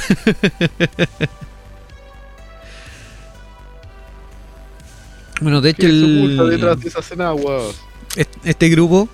Bueno, 5.41 5.61
de 5.61 5.71
hecho, 5.71 5.83
¿Quién 5.83 6.01
se 6.01 6.19
oculta 6.19 6.45
detrás 6.45 6.77
el, 6.77 6.83
de 6.83 6.89
esas 6.89 7.13
enaguas? 7.13 7.77
est- 8.17 8.35
este 8.45 8.69
grupo 8.69 9.09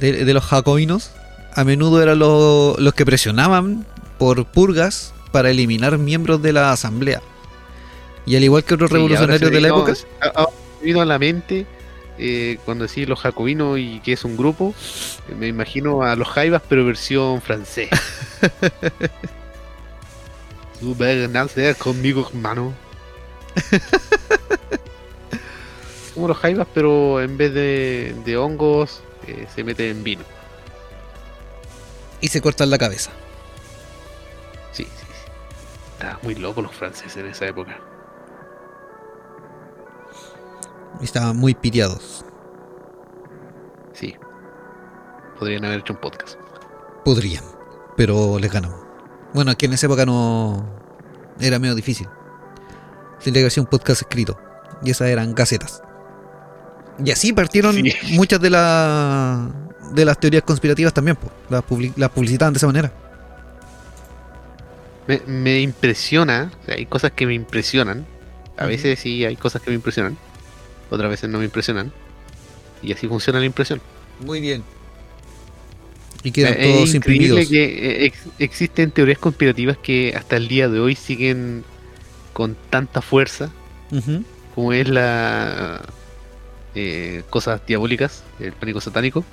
de, 0.00 0.24
de 0.24 0.34
los 0.34 0.42
jacobinos 0.44 1.10
a 1.54 1.64
menudo 1.64 2.02
eran 2.02 2.18
lo- 2.18 2.76
los 2.78 2.94
que 2.94 3.04
presionaban 3.04 3.86
por 4.18 4.46
purgas 4.46 5.12
para 5.32 5.50
eliminar 5.50 5.98
miembros 5.98 6.40
de 6.42 6.52
la 6.52 6.72
asamblea. 6.72 7.20
Y 8.26 8.36
al 8.36 8.44
igual 8.44 8.64
que 8.64 8.74
otros 8.74 8.88
Sí, 8.88 8.94
revolucionarios 8.96 9.50
de 9.50 9.60
la 9.60 9.68
época, 9.68 9.92
vino 10.82 11.00
a 11.02 11.04
la 11.04 11.18
mente 11.18 11.66
eh, 12.18 12.58
cuando 12.64 12.86
decís 12.86 13.08
los 13.08 13.20
jacobinos 13.20 13.78
y 13.78 14.00
que 14.00 14.12
es 14.12 14.24
un 14.24 14.36
grupo, 14.36 14.74
me 15.36 15.48
imagino 15.48 16.02
a 16.02 16.16
los 16.16 16.28
jaivas 16.28 16.62
pero 16.68 16.84
versión 16.84 17.40
francés. 17.40 17.90
Tú 20.80 20.96
nacer 21.30 21.76
conmigo, 21.76 22.28
hermano. 22.28 22.74
Como 26.14 26.28
los 26.28 26.36
jaivas, 26.36 26.68
pero 26.72 27.20
en 27.20 27.36
vez 27.36 27.52
de, 27.54 28.14
de 28.24 28.36
hongos, 28.36 29.02
eh, 29.26 29.46
se 29.54 29.64
mete 29.64 29.90
en 29.90 30.04
vino. 30.04 30.22
Y 32.20 32.28
se 32.28 32.40
cortan 32.40 32.70
la 32.70 32.78
cabeza. 32.78 33.10
Sí, 34.72 34.84
sí, 34.84 34.90
sí. 34.90 35.30
Estaban 35.94 36.18
muy 36.22 36.34
locos 36.34 36.64
los 36.64 36.74
franceses 36.74 37.16
en 37.16 37.26
esa 37.26 37.46
época. 37.46 37.78
Estaban 41.02 41.36
muy 41.36 41.54
piteados. 41.54 42.24
Sí. 43.92 44.14
Podrían 45.38 45.64
haber 45.64 45.80
hecho 45.80 45.92
un 45.94 46.00
podcast. 46.00 46.36
Podrían, 47.04 47.44
pero 47.96 48.38
les 48.38 48.50
ganamos. 48.52 48.80
Bueno, 49.32 49.50
aquí 49.50 49.66
en 49.66 49.72
esa 49.72 49.86
época 49.86 50.06
no. 50.06 50.68
Era 51.40 51.58
medio 51.58 51.74
difícil. 51.74 52.08
Tendría 53.22 53.44
que 53.44 53.50
sido 53.50 53.64
un 53.64 53.70
podcast 53.70 54.02
escrito. 54.02 54.38
Y 54.82 54.90
esas 54.90 55.08
eran 55.08 55.34
gacetas. 55.34 55.82
Y 57.04 57.10
así 57.10 57.32
partieron 57.32 57.74
Sí. 57.74 57.92
muchas 58.12 58.40
de, 58.40 58.50
la, 58.50 59.50
de 59.92 60.04
las 60.04 60.18
teorías 60.18 60.42
conspirativas 60.44 60.92
también. 60.92 61.16
po. 61.16 61.30
Las, 61.50 61.62
publi- 61.64 61.92
las 61.96 62.10
publicitaban 62.10 62.52
de 62.54 62.58
esa 62.58 62.66
manera. 62.68 62.92
Me, 65.06 65.20
me 65.26 65.60
impresiona, 65.60 66.50
o 66.62 66.64
sea, 66.66 66.76
hay 66.76 66.86
cosas 66.86 67.12
que 67.12 67.26
me 67.26 67.34
impresionan. 67.34 68.06
A 68.56 68.66
veces 68.66 69.00
sí 69.00 69.24
hay 69.24 69.36
cosas 69.36 69.60
que 69.60 69.70
me 69.70 69.74
impresionan, 69.74 70.16
otras 70.94 71.10
veces 71.10 71.28
no 71.30 71.38
me 71.38 71.44
impresionan. 71.44 71.92
Y 72.82 72.92
así 72.92 73.06
funciona 73.08 73.38
la 73.38 73.46
impresión. 73.46 73.80
Muy 74.20 74.40
bien. 74.40 74.62
Y 76.22 76.30
quedan 76.32 76.54
Eh, 76.58 76.72
todos 76.72 76.88
es 76.88 76.94
increíble 76.94 77.26
imprimidos. 77.42 77.50
que 77.50 77.64
eh, 77.64 78.06
ex- 78.06 78.26
existen 78.38 78.90
teorías 78.90 79.18
conspirativas 79.18 79.76
que 79.78 80.14
hasta 80.16 80.36
el 80.36 80.48
día 80.48 80.68
de 80.68 80.80
hoy 80.80 80.94
siguen 80.94 81.64
con 82.32 82.56
tanta 82.70 83.00
fuerza 83.02 83.50
como 84.54 84.72
es 84.72 84.88
la 84.88 85.82
eh, 86.74 87.22
cosas 87.30 87.60
diabólicas, 87.66 88.24
el 88.40 88.52
pánico 88.52 88.80
satánico, 88.80 89.24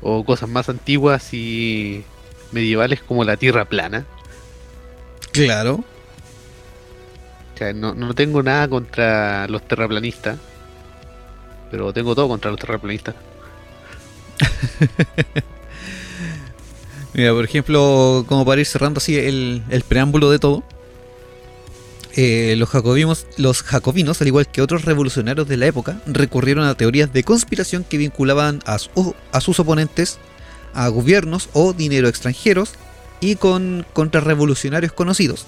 o 0.00 0.24
cosas 0.24 0.48
más 0.48 0.68
antiguas 0.70 1.34
y 1.34 2.02
medievales 2.52 3.02
como 3.02 3.22
la 3.24 3.36
tierra 3.36 3.66
plana. 3.66 4.06
Claro. 5.32 5.84
O 7.54 7.58
sea, 7.58 7.72
no, 7.74 7.94
no 7.94 8.14
tengo 8.14 8.42
nada 8.42 8.66
contra 8.68 9.46
los 9.48 9.66
terraplanistas, 9.68 10.38
pero 11.70 11.92
tengo 11.92 12.14
todo 12.14 12.28
contra 12.28 12.50
los 12.50 12.58
terraplanistas. 12.60 13.14
Mira, 17.14 17.32
por 17.32 17.44
ejemplo, 17.44 18.24
como 18.28 18.44
para 18.44 18.60
ir 18.60 18.66
cerrando 18.66 18.98
así 18.98 19.16
el, 19.18 19.62
el 19.68 19.82
preámbulo 19.82 20.30
de 20.30 20.38
todo, 20.38 20.62
eh, 22.16 22.54
los, 22.56 22.68
jacobinos, 22.68 23.26
los 23.36 23.62
jacobinos, 23.62 24.20
al 24.20 24.26
igual 24.26 24.48
que 24.48 24.62
otros 24.62 24.84
revolucionarios 24.84 25.46
de 25.46 25.56
la 25.56 25.66
época, 25.66 26.00
recurrieron 26.06 26.64
a 26.64 26.74
teorías 26.74 27.12
de 27.12 27.22
conspiración 27.22 27.84
que 27.84 27.98
vinculaban 27.98 28.60
a, 28.66 28.78
a 29.32 29.40
sus 29.40 29.60
oponentes 29.60 30.18
a 30.74 30.88
gobiernos 30.88 31.48
o 31.52 31.72
dinero 31.72 32.08
extranjeros 32.08 32.74
y 33.20 33.36
con 33.36 33.86
contrarrevolucionarios 33.92 34.92
conocidos. 34.92 35.46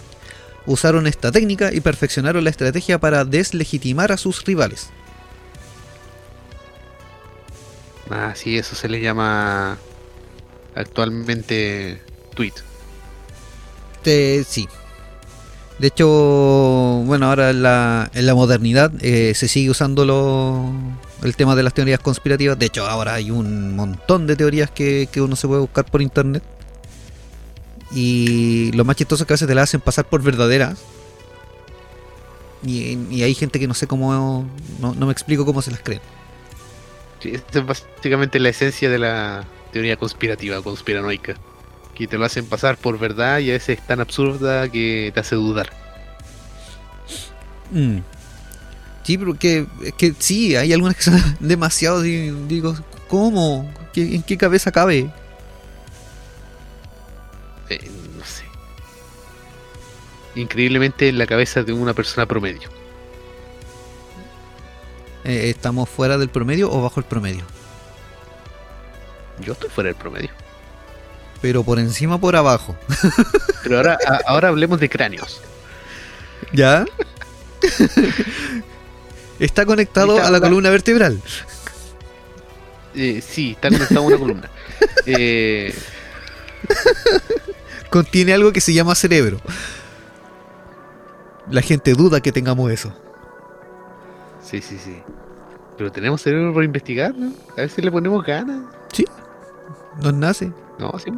Usaron 0.67 1.07
esta 1.07 1.33
técnica 1.33 1.73
y 1.73 1.81
perfeccionaron 1.81 2.45
la 2.45 2.51
estrategia 2.51 2.99
para 2.99 3.25
deslegitimar 3.25 4.13
a 4.13 4.17
sus 4.17 4.45
rivales. 4.45 4.91
Ah, 8.15 8.35
sí, 8.35 8.59
eso 8.59 8.77
se 8.77 8.89
le 8.91 9.01
llama 9.01 9.79
actualmente 10.75 12.03
tweet. 12.35 12.53
Sí. 14.47 14.69
De 15.79 15.87
hecho, 15.89 16.07
bueno, 17.07 17.27
ahora 17.31 17.49
en 17.51 17.63
la, 17.63 18.11
la 18.13 18.35
modernidad 18.35 18.93
eh, 19.01 19.33
se 19.35 19.49
sigue 19.49 19.71
usando 19.71 20.05
lo- 20.05 20.71
el 21.23 21.35
tema 21.37 21.57
de 21.57 21.63
las 21.63 21.73
teorías 21.73 22.01
conspirativas. 22.01 22.59
De 22.59 22.67
hecho, 22.67 22.87
ahora 22.87 23.15
hay 23.15 23.31
un 23.31 23.75
montón 23.77 24.27
de 24.27 24.37
teorías 24.37 24.71
que, 24.71 25.09
uno 25.17 25.35
se 25.35 25.49
puede 25.49 25.63
buscar 25.63 25.87
por 25.87 26.03
internet. 26.03 26.43
Y 27.95 28.73
lo 28.73 28.85
más 28.85 28.97
chistoso 28.97 29.23
es 29.25 29.27
que 29.27 29.33
a 29.33 29.37
veces 29.37 29.49
te 29.49 29.55
las 29.55 29.65
hacen 29.65 29.81
pasar 29.81 30.05
por 30.07 30.23
verdaderas. 30.23 30.79
Y, 32.63 32.99
y 33.11 33.23
hay 33.23 33.35
gente 33.35 33.59
que 33.59 33.67
no 33.67 33.75
sé 33.75 33.87
cómo, 33.87 34.45
no, 34.81 34.95
no 34.95 35.07
me 35.07 35.13
explico 35.13 35.47
cómo 35.47 35.63
se 35.63 35.71
las 35.71 35.81
creen. 35.81 36.03
Sí, 37.23 37.31
esa 37.35 37.61
es 37.61 37.67
básicamente 37.67 38.41
la 38.41 38.49
esencia 38.49 38.91
de 38.91 38.99
la 38.99 39.45
teoría 39.73 39.97
conspirativa, 39.97 40.61
conspiranoica. 40.63 41.35
Que 41.95 42.07
te 42.07 42.19
lo 42.19 42.25
hacen 42.25 42.47
pasar 42.47 42.77
por 42.79 42.99
verdad 42.99 43.39
y 43.39 43.51
a 43.51 43.53
veces 43.55 43.79
es 43.79 43.87
tan 43.87 44.01
absurda 44.01 44.69
que 44.69 45.11
te 45.15 45.21
hace 45.21 45.37
dudar. 45.37 45.71
Mm. 47.71 47.99
Sí, 49.05 49.19
pero 49.19 49.35
que, 49.35 49.67
es 49.85 49.93
que 49.95 50.15
sí, 50.19 50.57
hay 50.57 50.73
algunas 50.73 50.97
que 50.97 51.03
son 51.03 51.21
demasiado. 51.41 52.01
Digo, 52.03 52.75
¿cómo? 53.09 53.71
¿Qué- 53.93 54.15
¿En 54.15 54.23
qué 54.23 54.37
cabeza 54.37 54.73
cabe? 54.73 55.11
Eh, 57.69 57.91
no 58.19 58.25
sé. 58.25 58.45
Increíblemente 60.35 61.09
en 61.09 61.19
la 61.19 61.27
cabeza 61.27 61.63
de 61.63 61.73
una 61.73 61.95
persona 61.95 62.27
promedio. 62.27 62.69
Eh, 65.25 65.51
¿Estamos 65.51 65.89
fuera 65.89 66.19
del 66.19 66.29
promedio 66.29 66.71
o 66.71 66.83
bajo 66.83 67.01
el 67.01 67.07
promedio? 67.07 67.45
Yo 69.41 69.53
estoy 69.53 69.71
fuera 69.71 69.89
del 69.89 69.97
promedio. 69.97 70.31
Pero 71.41 71.63
por 71.65 71.79
encima 71.79 72.17
o 72.17 72.21
por 72.21 72.37
abajo. 72.37 72.77
Pero 73.63 73.77
ahora, 73.79 73.99
a- 74.07 74.21
ahora 74.31 74.49
hablemos 74.49 74.79
de 74.81 74.89
cráneos. 74.89 75.41
¿Ya? 76.53 76.85
Está 79.39 79.65
conectado 79.67 80.17
Está 80.17 80.29
a 80.29 80.31
la 80.31 80.39
la- 80.39 80.47
columna 80.49 80.71
vertebral. 80.71 81.21
Eh, 82.95 83.23
sí, 83.27 83.53
está 83.53 83.71
conectado 83.71 84.01
a 84.01 84.05
una 84.05 84.19
columna. 84.19 84.51
Eh, 85.07 85.75
Contiene 87.91 88.35
algo 88.35 88.53
que 88.53 88.61
se 88.61 88.73
llama 88.75 88.95
cerebro. 88.95 89.41
La 91.51 91.63
gente 91.63 91.95
duda 91.95 92.21
que 92.21 92.33
tengamos 92.33 92.71
eso. 92.71 92.95
Sí, 94.53 94.61
sí, 94.61 94.79
sí. 94.79 95.03
Pero 95.77 95.91
tenemos 95.91 96.23
cerebro 96.23 96.53
para 96.53 96.65
investigar, 96.65 97.15
¿no? 97.15 97.33
A 97.53 97.63
ver 97.63 97.71
si 97.71 97.83
le 97.83 97.91
ponemos 97.91 98.25
ganas. 98.25 98.63
Nos 100.01 100.15
nace. 100.15 100.53
No, 100.79 100.93
sí. 100.99 101.11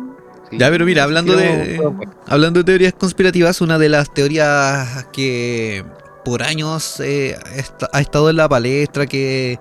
sí. 0.50 0.58
Ya, 0.58 0.70
pero 0.70 0.84
mira, 0.84 1.02
Sí, 1.02 1.04
hablando 1.04 1.36
de, 1.36 1.80
hablando 2.26 2.60
de 2.60 2.64
teorías 2.64 2.92
conspirativas, 2.92 3.60
una 3.60 3.78
de 3.78 3.88
las 3.88 4.12
teorías 4.12 5.06
que 5.12 5.84
por 6.24 6.42
años 6.42 7.00
eh, 7.00 7.36
ha 7.92 8.00
estado 8.00 8.30
en 8.30 8.36
la 8.36 8.48
palestra, 8.48 9.06
que 9.06 9.58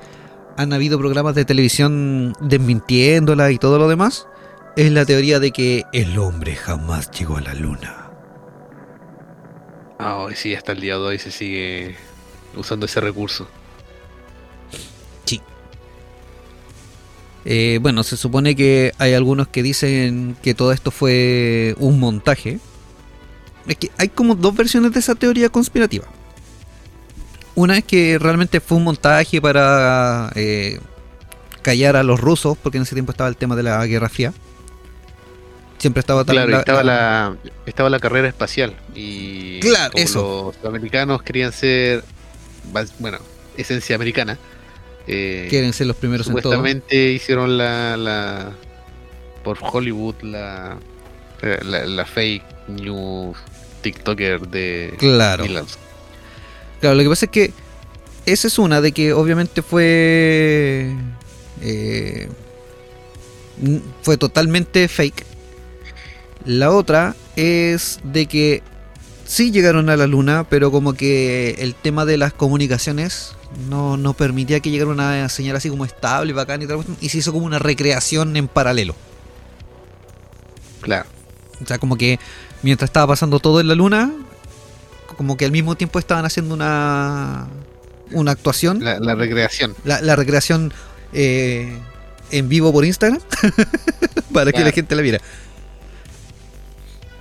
han 0.57 0.73
habido 0.73 0.97
programas 0.97 1.35
de 1.35 1.45
televisión 1.45 2.33
desmintiéndola 2.39 3.51
y 3.51 3.57
todo 3.57 3.77
lo 3.77 3.87
demás, 3.87 4.27
es 4.75 4.91
la 4.91 5.05
teoría 5.05 5.39
de 5.39 5.51
que 5.51 5.83
el 5.91 6.17
hombre 6.17 6.55
jamás 6.55 7.11
llegó 7.11 7.37
a 7.37 7.41
la 7.41 7.53
luna. 7.53 8.11
Ah, 9.99 10.17
hoy 10.17 10.35
sí, 10.35 10.55
hasta 10.55 10.71
el 10.71 10.81
día 10.81 10.95
de 10.95 11.01
hoy 11.01 11.19
se 11.19 11.31
sigue 11.31 11.95
usando 12.55 12.85
ese 12.85 12.99
recurso. 12.99 13.47
Eh, 17.45 17.79
bueno, 17.81 18.03
se 18.03 18.15
supone 18.15 18.55
que 18.55 18.93
hay 18.99 19.13
algunos 19.13 19.47
que 19.47 19.63
dicen 19.63 20.37
que 20.41 20.53
todo 20.53 20.71
esto 20.71 20.91
fue 20.91 21.75
un 21.77 21.99
montaje. 21.99 22.59
Es 23.67 23.77
que 23.77 23.91
hay 23.97 24.09
como 24.09 24.35
dos 24.35 24.55
versiones 24.55 24.93
de 24.93 24.99
esa 24.99 25.15
teoría 25.15 25.49
conspirativa. 25.49 26.05
Una 27.55 27.77
es 27.77 27.83
que 27.83 28.17
realmente 28.19 28.59
fue 28.59 28.77
un 28.77 28.83
montaje 28.85 29.41
para 29.41 30.31
eh, 30.35 30.79
callar 31.61 31.95
a 31.95 32.03
los 32.03 32.19
rusos, 32.19 32.57
porque 32.57 32.77
en 32.77 32.83
ese 32.83 32.95
tiempo 32.95 33.11
estaba 33.11 33.29
el 33.29 33.37
tema 33.37 33.55
de 33.55 33.63
la 33.63 33.85
Guerra 33.85 34.09
Fría. 34.09 34.33
Siempre 35.77 35.99
estaba 35.99 36.23
Claro, 36.23 36.49
y 36.49 36.53
estaba 36.53 36.81
la, 36.81 37.35
estaba 37.65 37.89
la 37.89 37.99
carrera 37.99 38.29
espacial. 38.29 38.73
Y 38.95 39.59
Claro, 39.59 39.91
eso. 39.95 40.53
los 40.61 40.69
americanos 40.69 41.21
querían 41.23 41.51
ser, 41.51 42.03
bueno, 42.99 43.17
esencia 43.57 43.95
americana. 43.95 44.39
Eh, 45.07 45.47
quieren 45.49 45.73
ser 45.73 45.87
los 45.87 45.95
primeros 45.97 46.27
en 46.27 46.33
todo. 46.33 46.43
supuestamente 46.43 47.11
hicieron 47.11 47.57
la, 47.57 47.97
la 47.97 48.51
por 49.43 49.57
Hollywood 49.61 50.15
la, 50.21 50.77
eh, 51.41 51.59
la, 51.63 51.85
la 51.85 52.05
fake 52.05 52.43
news 52.69 53.37
TikToker 53.81 54.47
de 54.47 54.93
Claro. 54.97 55.45
Claro, 56.79 56.95
lo 56.95 57.03
que 57.03 57.09
pasa 57.09 57.25
es 57.25 57.31
que 57.31 57.53
esa 58.25 58.47
es 58.47 58.57
una 58.57 58.81
de 58.81 58.91
que 58.93 59.13
obviamente 59.13 59.61
fue 59.61 60.93
eh, 61.61 62.29
fue 64.01 64.17
totalmente 64.17 64.87
fake. 64.87 65.25
La 66.45 66.71
otra 66.71 67.15
es 67.35 67.99
de 68.03 68.25
que 68.25 68.63
sí 69.25 69.51
llegaron 69.51 69.89
a 69.89 69.97
la 69.97 70.07
luna, 70.07 70.45
pero 70.49 70.71
como 70.71 70.93
que 70.93 71.55
el 71.59 71.75
tema 71.75 72.05
de 72.05 72.17
las 72.17 72.33
comunicaciones 72.33 73.32
no, 73.69 73.97
no 73.97 74.13
permitía 74.13 74.59
que 74.59 74.69
llegara 74.69 74.91
una 74.91 75.29
señal 75.29 75.55
así 75.55 75.69
como 75.69 75.85
estable, 75.85 76.33
bacán 76.33 76.61
y 76.61 76.67
tal, 76.67 76.83
y 77.01 77.09
se 77.09 77.17
hizo 77.19 77.31
como 77.33 77.45
una 77.45 77.59
recreación 77.59 78.35
en 78.35 78.47
paralelo. 78.47 78.95
Claro. 80.81 81.05
O 81.61 81.65
sea, 81.65 81.77
como 81.77 81.95
que 81.95 82.19
mientras 82.61 82.89
estaba 82.89 83.07
pasando 83.07 83.39
todo 83.39 83.61
en 83.61 83.67
la 83.67 83.75
luna, 83.75 84.11
como 85.17 85.37
que 85.37 85.45
al 85.45 85.51
mismo 85.51 85.75
tiempo 85.75 85.99
estaban 85.99 86.25
haciendo 86.25 86.53
una, 86.53 87.47
una 88.11 88.31
actuación. 88.31 88.83
La, 88.83 88.99
la 88.99 89.15
recreación. 89.15 89.75
La, 89.83 90.01
la 90.01 90.15
recreación 90.15 90.73
eh, 91.13 91.77
en 92.31 92.49
vivo 92.49 92.71
por 92.73 92.85
Instagram 92.85 93.21
para 94.33 94.51
que 94.51 94.63
la 94.63 94.71
gente 94.71 94.95
la 94.95 95.01
viera. 95.01 95.19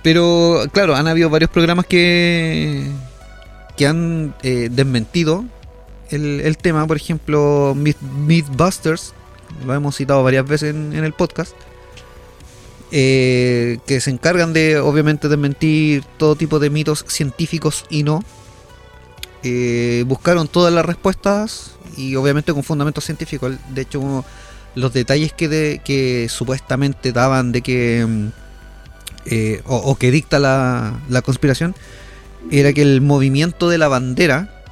Pero 0.01 0.63
claro, 0.73 0.95
han 0.95 1.07
habido 1.07 1.29
varios 1.29 1.49
programas 1.49 1.85
que, 1.85 2.91
que 3.77 3.87
han 3.87 4.35
eh, 4.43 4.69
desmentido 4.69 5.45
el, 6.09 6.57
tema. 6.57 6.85
Por 6.87 6.97
ejemplo, 6.97 7.73
Myth- 7.75 8.01
Mythbusters, 8.01 9.13
lo 9.65 9.73
hemos 9.73 9.95
citado 9.95 10.23
varias 10.23 10.47
veces 10.47 10.71
en, 10.75 10.93
en 10.93 11.03
el 11.03 11.13
podcast. 11.13 11.53
eh, 12.91 13.79
que 13.87 13.99
se 14.01 14.11
encargan 14.11 14.53
de, 14.53 14.77
obviamente, 14.79 15.27
desmentir 15.27 16.03
todo 16.17 16.35
tipo 16.35 16.59
de 16.59 16.69
mitos 16.69 17.03
científicos 17.07 17.85
y 17.89 18.03
no. 18.03 18.23
Eh, 19.43 20.03
buscaron 20.07 20.47
todas 20.47 20.71
las 20.73 20.85
respuestas 20.85 21.71
y 21.97 22.15
obviamente 22.15 22.53
con 22.53 22.63
fundamentos 22.63 23.03
científicos. 23.03 23.55
De 23.73 23.81
hecho, 23.81 23.99
uno- 23.99 24.25
los 24.75 24.93
detalles 24.93 25.33
que, 25.33 25.47
de- 25.49 25.81
que 25.83 26.27
supuestamente 26.29 27.11
daban 27.11 27.51
de 27.51 27.61
que 27.61 28.05
mm, 28.07 28.27
eh, 29.25 29.61
o, 29.65 29.77
o 29.77 29.95
que 29.95 30.11
dicta 30.11 30.37
la, 30.39 30.99
la 31.09 31.21
conspiración 31.21 31.75
era 32.51 32.73
que 32.73 32.81
el 32.81 33.01
movimiento 33.01 33.69
de 33.69 33.77
la 33.77 33.87
bandera 33.87 34.62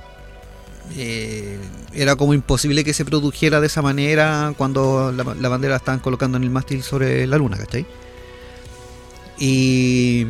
eh, 0.97 1.58
era 1.93 2.15
como 2.15 2.34
imposible 2.34 2.84
que 2.84 2.93
se 2.93 3.06
produjera 3.06 3.60
de 3.62 3.67
esa 3.67 3.82
manera 3.82 4.54
cuando 4.58 5.12
la, 5.12 5.23
la 5.36 5.49
bandera 5.49 5.71
la 5.71 5.77
estaban 5.77 5.99
colocando 5.99 6.38
en 6.38 6.43
el 6.43 6.49
mástil 6.49 6.84
sobre 6.84 7.25
la 7.27 7.38
luna, 7.38 7.58
¿cachai? 7.58 7.86
Y 9.38 10.27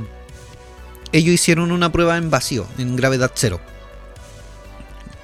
ellos 1.11 1.33
hicieron 1.33 1.71
una 1.71 1.91
prueba 1.91 2.17
en 2.17 2.29
vacío, 2.29 2.65
en 2.77 2.95
gravedad 2.95 3.31
cero, 3.35 3.59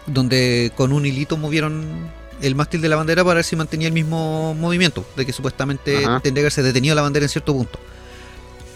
donde 0.06 0.72
con 0.76 0.92
un 0.92 1.06
hilito 1.06 1.38
movieron 1.38 2.12
el 2.42 2.56
mástil 2.56 2.82
de 2.82 2.90
la 2.90 2.98
bandera 2.98 3.24
para 3.24 3.36
ver 3.36 3.46
si 3.46 3.56
mantenía 3.56 3.88
el 3.88 3.94
mismo 3.94 4.54
movimiento, 4.54 5.06
de 5.16 5.26
que 5.26 5.34
supuestamente 5.34 5.98
Ajá. 5.98 6.20
tendría 6.20 6.42
que 6.42 6.46
haberse 6.46 6.64
detenido 6.64 6.96
la 6.96 7.02
bandera 7.02 7.26
en 7.26 7.30
cierto 7.30 7.54
punto. 7.54 7.80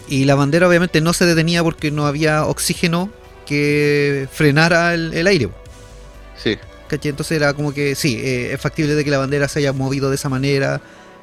Y 0.08 0.24
la 0.24 0.34
bandera 0.34 0.68
obviamente 0.68 1.00
no 1.00 1.12
se 1.12 1.26
detenía 1.26 1.62
porque 1.62 1.90
no 1.90 2.06
había 2.06 2.46
oxígeno 2.46 3.10
que 3.46 4.28
frenara 4.32 4.94
el, 4.94 5.14
el 5.14 5.26
aire. 5.26 5.50
Sí. 6.42 6.58
¿cachai? 6.88 7.10
Entonces 7.10 7.36
era 7.36 7.54
como 7.54 7.72
que 7.72 7.94
sí, 7.94 8.18
eh, 8.18 8.52
es 8.52 8.60
factible 8.60 8.94
de 8.94 9.04
que 9.04 9.10
la 9.10 9.18
bandera 9.18 9.48
se 9.48 9.60
haya 9.60 9.72
movido 9.72 10.10
de 10.10 10.16
esa 10.16 10.28
manera 10.28 10.80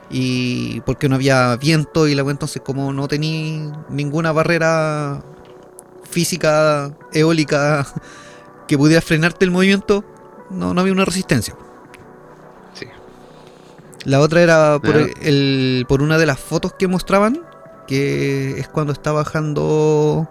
y 0.10 0.82
porque 0.82 1.08
no 1.08 1.15
había 1.15 1.55
viento 1.58 2.08
y 2.08 2.15
la 2.15 2.23
entonces 2.23 2.62
como 2.65 2.91
no 2.91 3.08
tenía 3.08 3.71
ninguna 3.89 4.32
barrera 4.32 5.23
física 6.10 6.91
eólica 7.13 7.86
que 8.67 8.77
pudiera 8.77 9.01
frenarte 9.01 9.45
el 9.45 9.51
movimiento, 9.51 10.03
no, 10.49 10.73
no 10.73 10.82
había 10.82 10.93
una 10.93 11.05
resistencia. 11.05 11.55
Sí. 12.73 12.88
La 14.05 14.19
otra 14.19 14.41
era 14.41 14.79
por, 14.79 14.95
el, 15.21 15.86
por 15.88 16.01
una 16.01 16.17
de 16.17 16.25
las 16.25 16.39
fotos 16.39 16.73
que 16.73 16.88
mostraban, 16.88 17.41
que 17.88 18.60
es 18.60 18.67
cuando 18.67 18.93
está 18.93 19.12
bajando 19.12 20.27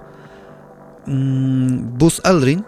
mm, 1.07 1.98
Buzz 1.98 2.20
Aldrin, 2.24 2.64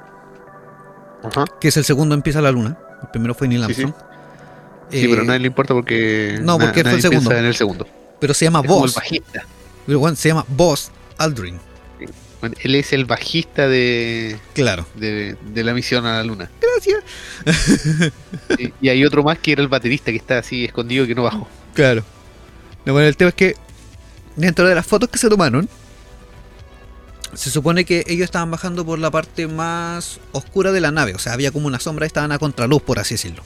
Ajá. 1.24 1.44
que 1.60 1.68
es 1.68 1.76
el 1.76 1.84
segundo 1.84 2.14
en 2.14 2.22
Pisa 2.22 2.40
la 2.40 2.50
Luna. 2.52 2.76
El 3.02 3.08
primero 3.10 3.34
fue 3.34 3.48
Neil 3.48 3.64
Sí, 3.66 3.74
sí. 3.74 3.82
Armstrong. 3.82 4.10
Sí, 4.90 5.04
Eh, 5.04 5.06
pero 5.08 5.22
a 5.22 5.24
nadie 5.24 5.40
le 5.40 5.46
importa 5.48 5.74
porque. 5.74 6.38
no, 6.42 6.58
na- 6.58 6.64
porque 6.66 6.82
fue 6.82 6.92
el 6.94 7.02
segundo. 7.02 7.32
en 7.32 7.44
el 7.44 7.54
segundo. 7.54 7.86
pero 8.18 8.34
se 8.34 8.44
llama 8.44 8.60
bajista. 8.62 9.44
Pero 9.86 9.98
bueno, 9.98 10.16
se 10.16 10.28
llama 10.28 10.44
Buzz 10.48 10.90
Aldrin. 11.18 11.58
Bueno, 12.40 12.56
él 12.62 12.74
es 12.74 12.92
el 12.94 13.04
bajista 13.04 13.68
de, 13.68 14.38
Claro. 14.54 14.86
de, 14.94 15.36
de 15.52 15.62
la 15.64 15.74
misión 15.74 16.06
a 16.06 16.14
la 16.18 16.24
luna. 16.24 16.50
Gracias. 16.60 17.02
Y, 18.58 18.72
y 18.80 18.88
hay 18.88 19.04
otro 19.04 19.22
más 19.22 19.38
que 19.38 19.52
era 19.52 19.62
el 19.62 19.68
baterista 19.68 20.10
que 20.10 20.16
está 20.16 20.38
así 20.38 20.64
escondido 20.64 21.06
que 21.06 21.14
no 21.14 21.22
bajó. 21.22 21.46
Claro. 21.74 22.02
No, 22.84 22.92
bueno, 22.94 23.08
el 23.08 23.16
tema 23.16 23.28
es 23.28 23.34
que 23.34 23.56
dentro 24.36 24.66
de 24.66 24.74
las 24.74 24.86
fotos 24.86 25.08
que 25.10 25.18
se 25.18 25.28
tomaron, 25.28 25.68
se 27.34 27.50
supone 27.50 27.84
que 27.84 28.04
ellos 28.06 28.24
estaban 28.24 28.50
bajando 28.50 28.84
por 28.84 28.98
la 28.98 29.10
parte 29.10 29.46
más 29.46 30.20
oscura 30.32 30.72
de 30.72 30.80
la 30.80 30.90
nave. 30.90 31.14
O 31.14 31.18
sea, 31.18 31.32
había 31.32 31.50
como 31.52 31.66
una 31.66 31.80
sombra 31.80 32.06
estaban 32.06 32.32
a 32.32 32.38
contraluz, 32.38 32.82
por 32.82 32.98
así 32.98 33.14
decirlo. 33.14 33.42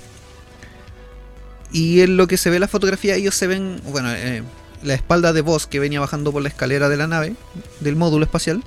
Y 1.73 2.01
en 2.01 2.16
lo 2.16 2.27
que 2.27 2.37
se 2.37 2.51
ve 2.51 2.57
en 2.57 2.61
la 2.61 2.68
fotografía, 2.68 3.16
ellos 3.16 3.35
se 3.35 3.47
ven, 3.47 3.81
bueno, 3.90 4.12
eh, 4.12 4.42
la 4.83 4.94
espalda 4.94 5.33
de 5.33 5.40
Voss 5.40 5.66
que 5.66 5.81
venía 5.81 6.01
bajando 6.01 6.33
por 6.33 6.42
la 6.42 6.49
escalera 6.49 6.88
de 6.88 6.97
la 6.97 7.07
nave, 7.07 7.35
del 7.81 7.97
módulo 7.97 8.25
espacial, 8.25 8.62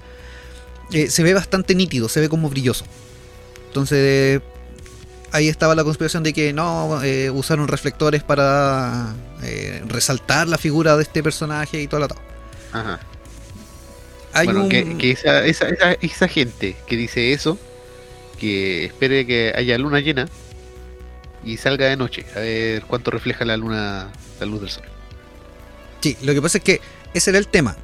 eh, 0.92 1.10
se 1.10 1.24
ve 1.24 1.34
bastante 1.34 1.74
nítido, 1.74 2.10
se 2.10 2.20
ve 2.20 2.30
como 2.30 2.50
brilloso. 2.50 2.86
Entonces, 3.68 4.42
ahí 5.32 5.48
estaba 5.48 5.74
la 5.76 5.84
conspiración 5.84 6.24
de 6.24 6.34
que 6.34 6.54
no, 6.54 7.02
eh, 7.04 7.30
usaron 7.30 7.68
reflectores 7.68 8.24
para 8.24 9.16
resaltar 9.88 10.48
la 10.48 10.58
figura 10.58 10.98
de 10.98 11.04
este 11.04 11.24
personaje 11.24 11.82
y 11.82 11.88
todo 11.88 12.02
lo 12.02 12.08
Ajá. 12.74 13.00
Bueno, 14.46 14.64
un... 14.64 14.70
que, 14.70 14.98
que 14.98 15.12
esa, 15.12 15.46
esa, 15.46 15.70
esa, 15.70 15.94
esa 15.94 16.28
gente 16.28 16.76
que 16.88 16.96
dice 16.96 17.34
eso, 17.34 17.58
que 18.40 18.86
espere 18.86 19.26
que 19.26 19.54
haya 19.56 19.78
luna 19.78 20.00
llena 20.00 20.28
y 21.44 21.58
salga 21.58 21.86
de 21.86 21.98
noche, 21.98 22.26
a 22.36 22.40
ver 22.40 22.84
cuánto 22.84 23.12
refleja 23.12 23.46
la 23.46 23.58
luna, 23.58 24.12
la 24.40 24.46
luz 24.46 24.62
del 24.62 24.70
sol. 24.70 24.84
Sí, 26.02 26.18
lo 26.22 26.34
que 26.34 26.42
pasa 26.42 26.58
es 26.60 26.64
que 26.64 26.82
ese 27.14 27.32
era 27.32 27.40
el 27.40 27.48
tema. 27.48 27.76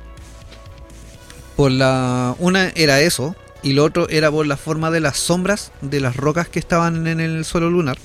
Por 1.55 1.71
la 1.71 2.35
una 2.39 2.69
era 2.75 2.99
eso 3.01 3.35
y 3.61 3.73
lo 3.73 3.83
otro 3.83 4.09
era 4.09 4.31
por 4.31 4.45
la 4.45 4.57
forma 4.57 4.91
de 4.91 4.99
las 4.99 5.17
sombras 5.17 5.71
de 5.81 5.99
las 5.99 6.15
rocas 6.15 6.47
que 6.47 6.59
estaban 6.59 7.07
en 7.07 7.19
el 7.19 7.45
suelo 7.45 7.69
lunar, 7.69 7.97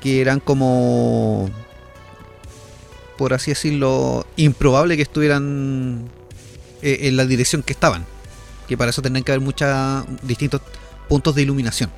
que 0.00 0.20
eran 0.20 0.40
como 0.40 1.50
por 3.16 3.34
así 3.34 3.52
decirlo 3.52 4.26
improbable 4.36 4.96
que 4.96 5.02
estuvieran 5.02 6.08
eh, 6.82 6.98
en 7.02 7.16
la 7.16 7.24
dirección 7.26 7.62
que 7.62 7.72
estaban, 7.72 8.04
que 8.68 8.76
para 8.76 8.90
eso 8.90 9.02
tendrían 9.02 9.24
que 9.24 9.32
haber 9.32 9.40
muchos 9.42 9.68
distintos 10.22 10.60
puntos 11.08 11.34
de 11.34 11.42
iluminación. 11.42 11.90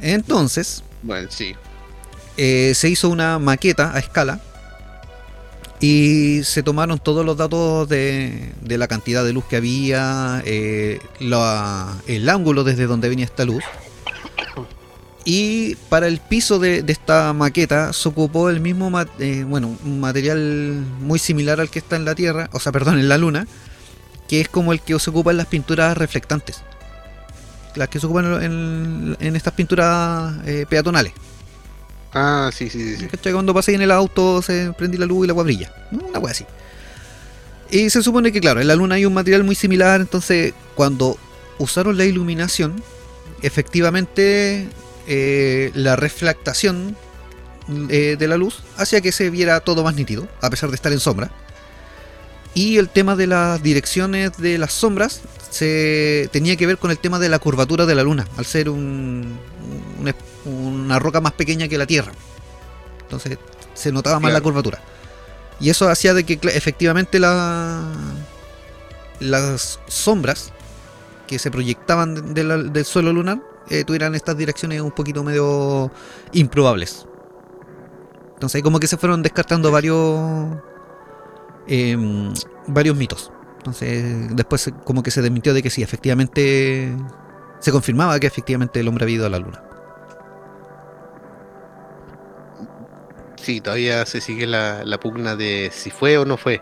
Entonces, 0.00 0.82
Bueno, 1.02 1.28
sí. 1.30 1.54
eh, 2.36 2.72
se 2.74 2.88
hizo 2.88 3.08
una 3.08 3.38
maqueta 3.38 3.94
a 3.94 3.98
escala 3.98 4.40
y 5.80 6.42
se 6.44 6.62
tomaron 6.62 6.98
todos 6.98 7.24
los 7.24 7.36
datos 7.36 7.88
de, 7.88 8.52
de 8.60 8.78
la 8.78 8.88
cantidad 8.88 9.24
de 9.24 9.32
luz 9.32 9.44
que 9.44 9.56
había, 9.56 10.42
eh, 10.44 11.00
la- 11.20 11.96
el 12.06 12.28
ángulo 12.28 12.64
desde 12.64 12.86
donde 12.86 13.08
venía 13.08 13.24
esta 13.24 13.44
luz. 13.44 13.62
Y 15.24 15.76
para 15.88 16.08
el 16.08 16.18
piso 16.18 16.58
de, 16.58 16.82
de 16.82 16.92
esta 16.92 17.32
maqueta 17.32 17.92
se 17.92 18.08
ocupó 18.08 18.50
el 18.50 18.60
mismo, 18.60 18.90
eh, 19.20 19.44
bueno, 19.46 19.76
un 19.84 20.00
material 20.00 20.84
muy 21.00 21.18
similar 21.18 21.60
al 21.60 21.70
que 21.70 21.78
está 21.78 21.96
en 21.96 22.04
la 22.04 22.14
Tierra, 22.14 22.50
o 22.52 22.58
sea, 22.58 22.72
perdón, 22.72 22.98
en 22.98 23.08
la 23.08 23.18
Luna, 23.18 23.46
que 24.28 24.40
es 24.40 24.48
como 24.48 24.72
el 24.72 24.80
que 24.80 24.98
se 24.98 25.10
ocupa 25.10 25.30
en 25.30 25.36
las 25.36 25.46
pinturas 25.46 25.96
reflectantes. 25.96 26.62
Las 27.76 27.88
que 27.88 28.00
se 28.00 28.06
ocupan 28.06 28.42
en, 28.42 29.16
en 29.20 29.36
estas 29.36 29.52
pinturas 29.54 30.34
eh, 30.44 30.66
peatonales. 30.68 31.12
Ah, 32.12 32.50
sí, 32.52 32.68
sí, 32.68 32.96
sí. 32.96 33.08
sí. 33.10 33.32
Cuando 33.32 33.54
pasé 33.54 33.74
en 33.74 33.82
el 33.82 33.90
auto 33.90 34.42
se 34.42 34.72
prendí 34.76 34.98
la 34.98 35.06
luz 35.06 35.24
y 35.24 35.28
la 35.28 35.32
agua 35.32 35.44
brilla. 35.44 35.72
Una 35.90 36.18
wea 36.18 36.32
así. 36.32 36.44
Y 37.70 37.88
se 37.88 38.02
supone 38.02 38.32
que, 38.32 38.40
claro, 38.40 38.60
en 38.60 38.68
la 38.68 38.76
luna 38.76 38.96
hay 38.96 39.06
un 39.06 39.14
material 39.14 39.44
muy 39.44 39.54
similar, 39.54 40.00
entonces 40.02 40.52
cuando 40.74 41.16
usaron 41.58 41.96
la 41.96 42.04
iluminación, 42.04 42.82
efectivamente 43.40 44.68
eh, 45.06 45.70
la 45.74 45.96
refractación 45.96 46.96
eh, 47.90 48.16
de 48.18 48.28
la 48.28 48.36
luz 48.36 48.62
hacía 48.76 49.00
que 49.00 49.12
se 49.12 49.30
viera 49.30 49.60
todo 49.60 49.82
más 49.84 49.94
nítido, 49.94 50.28
a 50.40 50.50
pesar 50.50 50.70
de 50.70 50.76
estar 50.76 50.92
en 50.92 51.00
sombra. 51.00 51.30
Y 52.54 52.76
el 52.78 52.88
tema 52.88 53.16
de 53.16 53.26
las 53.26 53.62
direcciones 53.62 54.36
de 54.36 54.58
las 54.58 54.72
sombras 54.72 55.22
se 55.50 56.28
tenía 56.32 56.56
que 56.56 56.66
ver 56.66 56.76
con 56.78 56.90
el 56.90 56.98
tema 56.98 57.18
de 57.18 57.28
la 57.28 57.38
curvatura 57.38 57.86
de 57.86 57.94
la 57.94 58.02
luna, 58.02 58.26
al 58.36 58.44
ser 58.46 58.68
un, 58.68 59.38
una 60.44 60.98
roca 60.98 61.20
más 61.20 61.32
pequeña 61.32 61.68
que 61.68 61.78
la 61.78 61.86
Tierra. 61.86 62.12
Entonces 63.02 63.38
se 63.74 63.90
notaba 63.92 64.16
más 64.16 64.30
Claro. 64.30 64.34
la 64.34 64.40
curvatura. 64.42 64.80
Y 65.60 65.70
eso 65.70 65.88
hacía 65.88 66.12
de 66.14 66.24
que 66.24 66.38
efectivamente 66.50 67.18
la, 67.20 67.84
las 69.20 69.78
sombras 69.86 70.52
que 71.26 71.38
se 71.38 71.50
proyectaban 71.50 72.34
de 72.34 72.44
la- 72.44 72.56
del 72.58 72.84
suelo 72.84 73.12
lunar 73.12 73.40
eh, 73.70 73.84
tuvieran 73.84 74.14
estas 74.14 74.36
direcciones 74.36 74.80
un 74.80 74.90
poquito 74.90 75.22
medio 75.22 75.90
improbables. 76.32 77.06
Entonces 78.34 78.56
ahí 78.56 78.62
como 78.62 78.80
que 78.80 78.86
se 78.86 78.96
fueron 78.96 79.22
descartando 79.22 79.70
varios 79.70 80.58
em, 81.66 82.32
varios 82.66 82.96
mitos. 82.96 83.32
Entonces 83.58 84.34
después 84.34 84.70
como 84.84 85.02
que 85.02 85.10
se 85.10 85.22
desmintió 85.22 85.54
de 85.54 85.62
que 85.62 85.70
sí, 85.70 85.82
efectivamente 85.82 86.96
se 87.60 87.70
confirmaba 87.70 88.18
que 88.18 88.26
efectivamente 88.26 88.80
el 88.80 88.88
hombre 88.88 89.04
había 89.04 89.16
ido 89.16 89.26
a 89.26 89.30
la 89.30 89.38
luna. 89.38 89.62
Sí, 93.36 93.60
todavía 93.60 94.06
se 94.06 94.20
sigue 94.20 94.46
la, 94.46 94.84
la 94.84 94.98
pugna 94.98 95.34
de 95.36 95.70
si 95.72 95.90
fue 95.90 96.18
o 96.18 96.24
no 96.24 96.36
fue. 96.36 96.60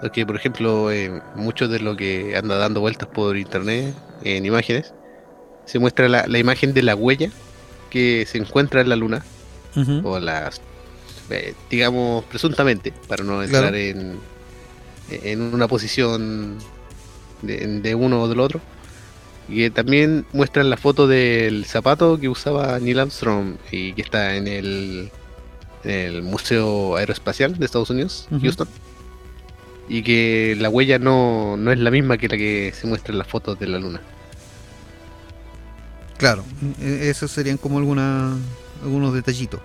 Porque, 0.00 0.26
por 0.26 0.36
ejemplo, 0.36 0.90
eh, 0.90 1.22
mucho 1.34 1.66
de 1.66 1.80
lo 1.80 1.96
que 1.96 2.36
anda 2.36 2.56
dando 2.56 2.80
vueltas 2.80 3.08
por 3.08 3.36
internet 3.36 3.94
en 4.22 4.44
imágenes, 4.44 4.92
se 5.66 5.78
muestra 5.78 6.08
la, 6.08 6.26
la 6.26 6.38
imagen 6.38 6.74
de 6.74 6.82
la 6.82 6.94
huella 6.94 7.30
que 7.90 8.26
se 8.26 8.38
encuentra 8.38 8.80
en 8.80 8.88
la 8.88 8.96
luna, 8.96 9.24
o 10.04 10.18
las, 10.20 10.60
eh, 11.30 11.54
digamos, 11.70 12.24
presuntamente, 12.26 12.92
para 13.08 13.24
no 13.24 13.42
entrar 13.42 13.62
Claro. 13.70 13.76
en, 13.76 14.18
en 15.10 15.40
una 15.54 15.66
posición 15.68 16.58
de, 17.42 17.80
de 17.80 17.94
uno 17.94 18.22
o 18.22 18.28
del 18.28 18.40
otro. 18.40 18.60
Y 19.48 19.56
que 19.56 19.70
también 19.70 20.24
muestran 20.32 20.70
la 20.70 20.76
foto 20.78 21.06
del 21.06 21.66
zapato 21.66 22.18
que 22.18 22.28
usaba 22.30 22.78
Neil 22.80 22.98
Armstrong 23.00 23.56
y 23.70 23.92
que 23.92 24.00
está 24.02 24.36
en 24.36 24.48
el, 24.48 25.10
en 25.84 25.90
el 25.90 26.22
Museo 26.22 26.96
Aeroespacial 26.96 27.58
de 27.58 27.66
Estados 27.66 27.90
Unidos. 27.90 28.26
Houston. 28.40 28.68
Y 29.86 30.02
que 30.02 30.56
la 30.58 30.70
huella 30.70 30.98
no, 30.98 31.58
no 31.58 31.70
es 31.72 31.78
la 31.78 31.90
misma 31.90 32.16
que 32.16 32.28
la 32.28 32.38
que 32.38 32.72
se 32.74 32.86
muestra 32.86 33.12
en 33.12 33.18
las 33.18 33.26
fotos 33.28 33.58
de 33.58 33.66
la 33.66 33.78
luna. 33.78 34.00
Claro, 36.24 36.42
e- 36.80 37.10
esos 37.10 37.30
serían 37.30 37.58
como 37.58 37.76
alguna, 37.76 38.34
algunos 38.82 39.12
detallitos. 39.12 39.60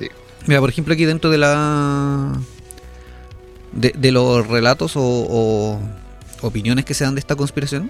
Sí. 0.00 0.08
Mira, 0.48 0.58
por 0.58 0.68
ejemplo, 0.68 0.94
aquí 0.94 1.04
dentro 1.04 1.30
de 1.30 1.38
la. 1.38 2.32
de, 3.70 3.92
de 3.96 4.10
los 4.10 4.44
relatos 4.48 4.96
o, 4.96 5.00
o 5.00 5.80
opiniones 6.42 6.84
que 6.84 6.94
se 6.94 7.04
dan 7.04 7.14
de 7.14 7.20
esta 7.20 7.36
conspiración, 7.36 7.88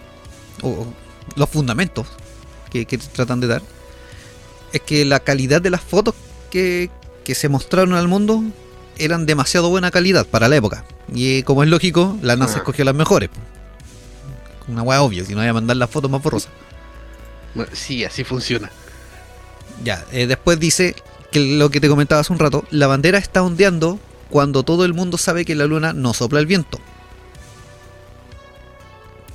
o, 0.61 0.87
los 1.37 1.49
fundamentos 1.49 2.07
que, 2.71 2.85
que 2.85 2.99
tratan 2.99 3.41
de 3.41 3.47
dar, 3.47 3.63
es 4.75 4.83
que 4.83 5.07
la 5.07 5.21
calidad 5.21 5.63
de 5.63 5.71
las 5.71 5.81
fotos 5.81 6.15
que, 6.51 6.91
que 7.25 7.35
se 7.35 7.49
mostraron 7.49 7.95
al 7.95 8.09
mundo 8.09 8.43
eran 8.99 9.25
demasiado 9.25 9.71
buena 9.71 9.91
calidad 9.91 10.27
para 10.27 10.49
la 10.49 10.57
época. 10.57 10.85
Y 11.15 11.39
eh, 11.39 11.45
como 11.45 11.63
es 11.63 11.71
lógico, 11.71 12.19
la 12.21 12.37
NASA 12.37 12.57
Ah. 12.57 12.59
escogió 12.59 12.85
las 12.85 12.95
mejores. 12.95 13.31
Una 14.69 14.83
hueá 14.83 15.03
obvia, 15.03 15.25
si 15.25 15.33
no 15.35 15.39
voy 15.41 15.49
a 15.49 15.53
mandar 15.53 15.77
las 15.77 15.91
fotos 15.91 16.11
más 16.11 16.23
borrosas. 16.23 16.51
Sí, 17.73 18.05
así 18.05 18.23
funciona. 18.25 18.71
Ya, 19.83 20.05
eh, 20.13 20.27
después 20.27 20.61
dice 20.61 20.95
que 21.33 21.41
lo 21.41 21.71
que 21.71 21.81
te 21.81 21.89
comentaba 21.89 22.21
hace 22.21 22.33
un 22.33 22.39
rato, 22.39 22.65
la 22.71 22.87
bandera 22.87 23.19
está 23.19 23.43
ondeando 23.43 23.99
cuando 24.29 24.63
todo 24.63 24.85
el 24.85 24.93
mundo 24.95 25.17
sabe 25.19 25.45
que 25.45 25.55
la 25.55 25.67
luna 25.67 25.93
no 25.93 26.13
sopla 26.13 26.41
el 26.41 26.47
viento. 26.47 26.79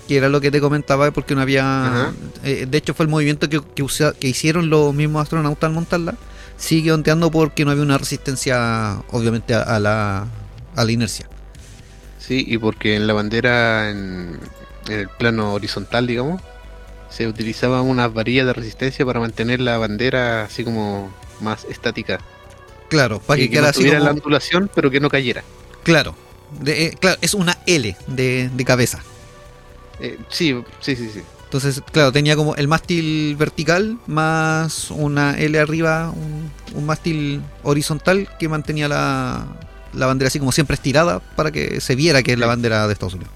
Que 0.08 0.18
era 0.18 0.30
lo 0.30 0.42
que 0.42 0.52
te 0.52 0.60
comentaba 0.60 1.10
porque 1.12 1.34
no 1.34 1.42
había... 1.42 2.14
Eh, 2.44 2.68
de 2.70 2.78
hecho 2.78 2.94
fue 2.94 3.06
el 3.06 3.10
movimiento 3.10 3.48
que, 3.50 3.62
que 3.74 3.84
usa- 3.84 4.14
que 4.14 4.28
hicieron 4.28 4.70
los 4.70 4.94
mismos 4.94 5.24
astronautas 5.24 5.68
al 5.70 5.74
montarla. 5.74 6.16
Sigue 6.58 6.92
ondeando 6.92 7.32
porque 7.32 7.66
no 7.66 7.72
había 7.72 7.84
una 7.84 7.98
resistencia, 7.98 9.02
obviamente, 9.12 9.54
a, 9.54 9.62
a 9.62 9.80
la, 9.80 10.28
a 10.76 10.84
la 10.86 10.92
inercia. 10.92 11.28
Sí, 12.20 12.44
y 12.48 12.58
porque 12.58 12.96
en 12.96 13.08
la 13.08 13.14
bandera, 13.14 13.90
en, 13.90 14.40
en 14.88 15.00
el 15.00 15.10
plano 15.10 15.54
horizontal, 15.54 16.08
digamos, 16.08 16.42
se 17.10 17.28
utilizaba 17.28 17.82
unas 17.82 18.14
varillas 18.14 18.46
de 18.46 18.54
resistencia 18.54 19.06
para 19.06 19.20
mantener 19.20 19.60
la 19.60 19.78
bandera 19.78 20.44
así 20.44 20.64
como 20.64 21.14
más 21.42 21.66
estática. 21.66 22.20
Claro, 22.90 23.20
para 23.20 23.38
que, 23.38 23.44
que, 23.44 23.50
que 23.50 23.54
quedara 23.56 23.70
así 23.70 23.80
mantuviera 23.80 24.00
como- 24.00 24.06
la 24.10 24.14
ondulación, 24.14 24.70
pero 24.74 24.90
que 24.92 25.00
no 25.00 25.10
cayera. 25.10 25.44
Claro, 25.84 26.16
de- 26.60 26.86
eh, 26.88 26.98
claro, 27.00 27.18
es 27.22 27.34
una 27.34 27.58
L 27.66 27.96
de, 28.08 28.50
de 28.54 28.66
cabeza. 28.66 29.00
Eh, 30.00 30.18
sí, 30.30 30.56
sí, 30.80 30.96
sí, 30.96 31.10
sí. 31.14 31.22
Entonces, 31.46 31.82
claro, 31.92 32.12
tenía 32.12 32.36
como 32.36 32.56
el 32.56 32.68
mástil 32.68 33.36
vertical 33.36 34.00
más 34.08 34.90
una 34.90 35.38
L 35.38 35.60
arriba, 35.60 36.10
un, 36.16 36.52
un 36.74 36.86
mástil 36.86 37.42
horizontal 37.62 38.28
que 38.40 38.50
mantenía 38.50 38.88
la, 38.88 39.46
la 39.94 40.08
bandera 40.08 40.30
así 40.30 40.40
como 40.40 40.52
siempre 40.52 40.74
estirada 40.74 41.20
para 41.20 41.52
que 41.52 41.80
se 41.80 41.96
viera 41.96 42.24
que 42.24 42.34
es 42.34 42.40
la 42.40 42.48
bandera 42.48 42.88
de 42.88 42.94
Estados 42.94 43.14
Unidos. 43.14 43.32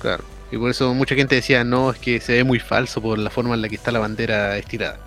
Claro. 0.00 0.24
Y 0.50 0.56
por 0.56 0.70
eso 0.70 0.92
mucha 0.94 1.14
gente 1.14 1.36
decía, 1.36 1.62
no, 1.62 1.90
es 1.90 1.98
que 1.98 2.20
se 2.20 2.32
ve 2.32 2.44
muy 2.44 2.58
falso 2.58 3.00
por 3.00 3.18
la 3.18 3.30
forma 3.30 3.54
en 3.54 3.62
la 3.62 3.68
que 3.68 3.76
está 3.76 3.92
la 3.92 4.00
bandera 4.00 4.56
estirada. 4.58 4.98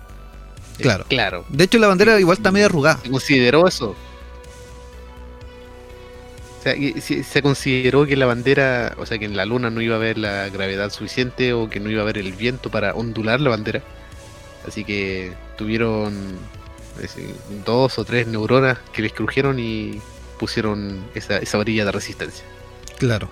Eh, 0.78 0.82
Claro. 0.82 1.04
claro. 1.08 1.44
De 1.50 1.64
hecho, 1.64 1.78
la 1.78 1.88
bandera 1.88 2.18
igual 2.18 2.36
está 2.36 2.50
medio 2.50 2.66
arrugada. 2.66 2.98
¿Se 3.02 3.10
consideró 3.10 3.68
eso? 3.68 3.94
O 6.58 6.62
sea, 6.62 6.74
se 7.00 7.42
consideró 7.42 8.06
que 8.06 8.16
la 8.16 8.24
bandera, 8.24 8.94
o 8.96 9.04
sea, 9.04 9.18
que 9.18 9.26
en 9.26 9.36
la 9.36 9.44
luna 9.44 9.68
no 9.68 9.82
iba 9.82 9.96
a 9.96 9.98
haber 9.98 10.16
la 10.16 10.48
gravedad 10.48 10.90
suficiente 10.90 11.52
o 11.52 11.68
que 11.68 11.78
no 11.78 11.90
iba 11.90 12.00
a 12.00 12.04
haber 12.04 12.16
el 12.16 12.32
viento 12.32 12.70
para 12.70 12.94
ondular 12.94 13.38
la 13.40 13.50
bandera. 13.50 13.82
Así 14.66 14.82
que 14.82 15.34
tuvieron 15.58 16.38
ese, 17.02 17.34
dos 17.66 17.98
o 17.98 18.04
tres 18.04 18.26
neuronas 18.26 18.78
que 18.94 19.02
les 19.02 19.12
crujieron 19.12 19.58
y 19.58 20.00
pusieron 20.38 21.04
esa, 21.14 21.36
esa 21.36 21.58
varilla 21.58 21.84
de 21.84 21.92
resistencia. 21.92 22.44
Claro. 22.98 23.28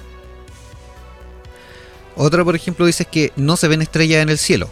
Otra, 2.17 2.45
por 2.45 2.55
ejemplo, 2.55 2.85
dice 2.87 3.05
que 3.07 3.33
no 3.37 3.57
se 3.57 3.69
ven 3.69 3.83
estrellas 3.83 4.23
en 4.23 4.29
el 4.29 4.39
cielo. 4.39 4.69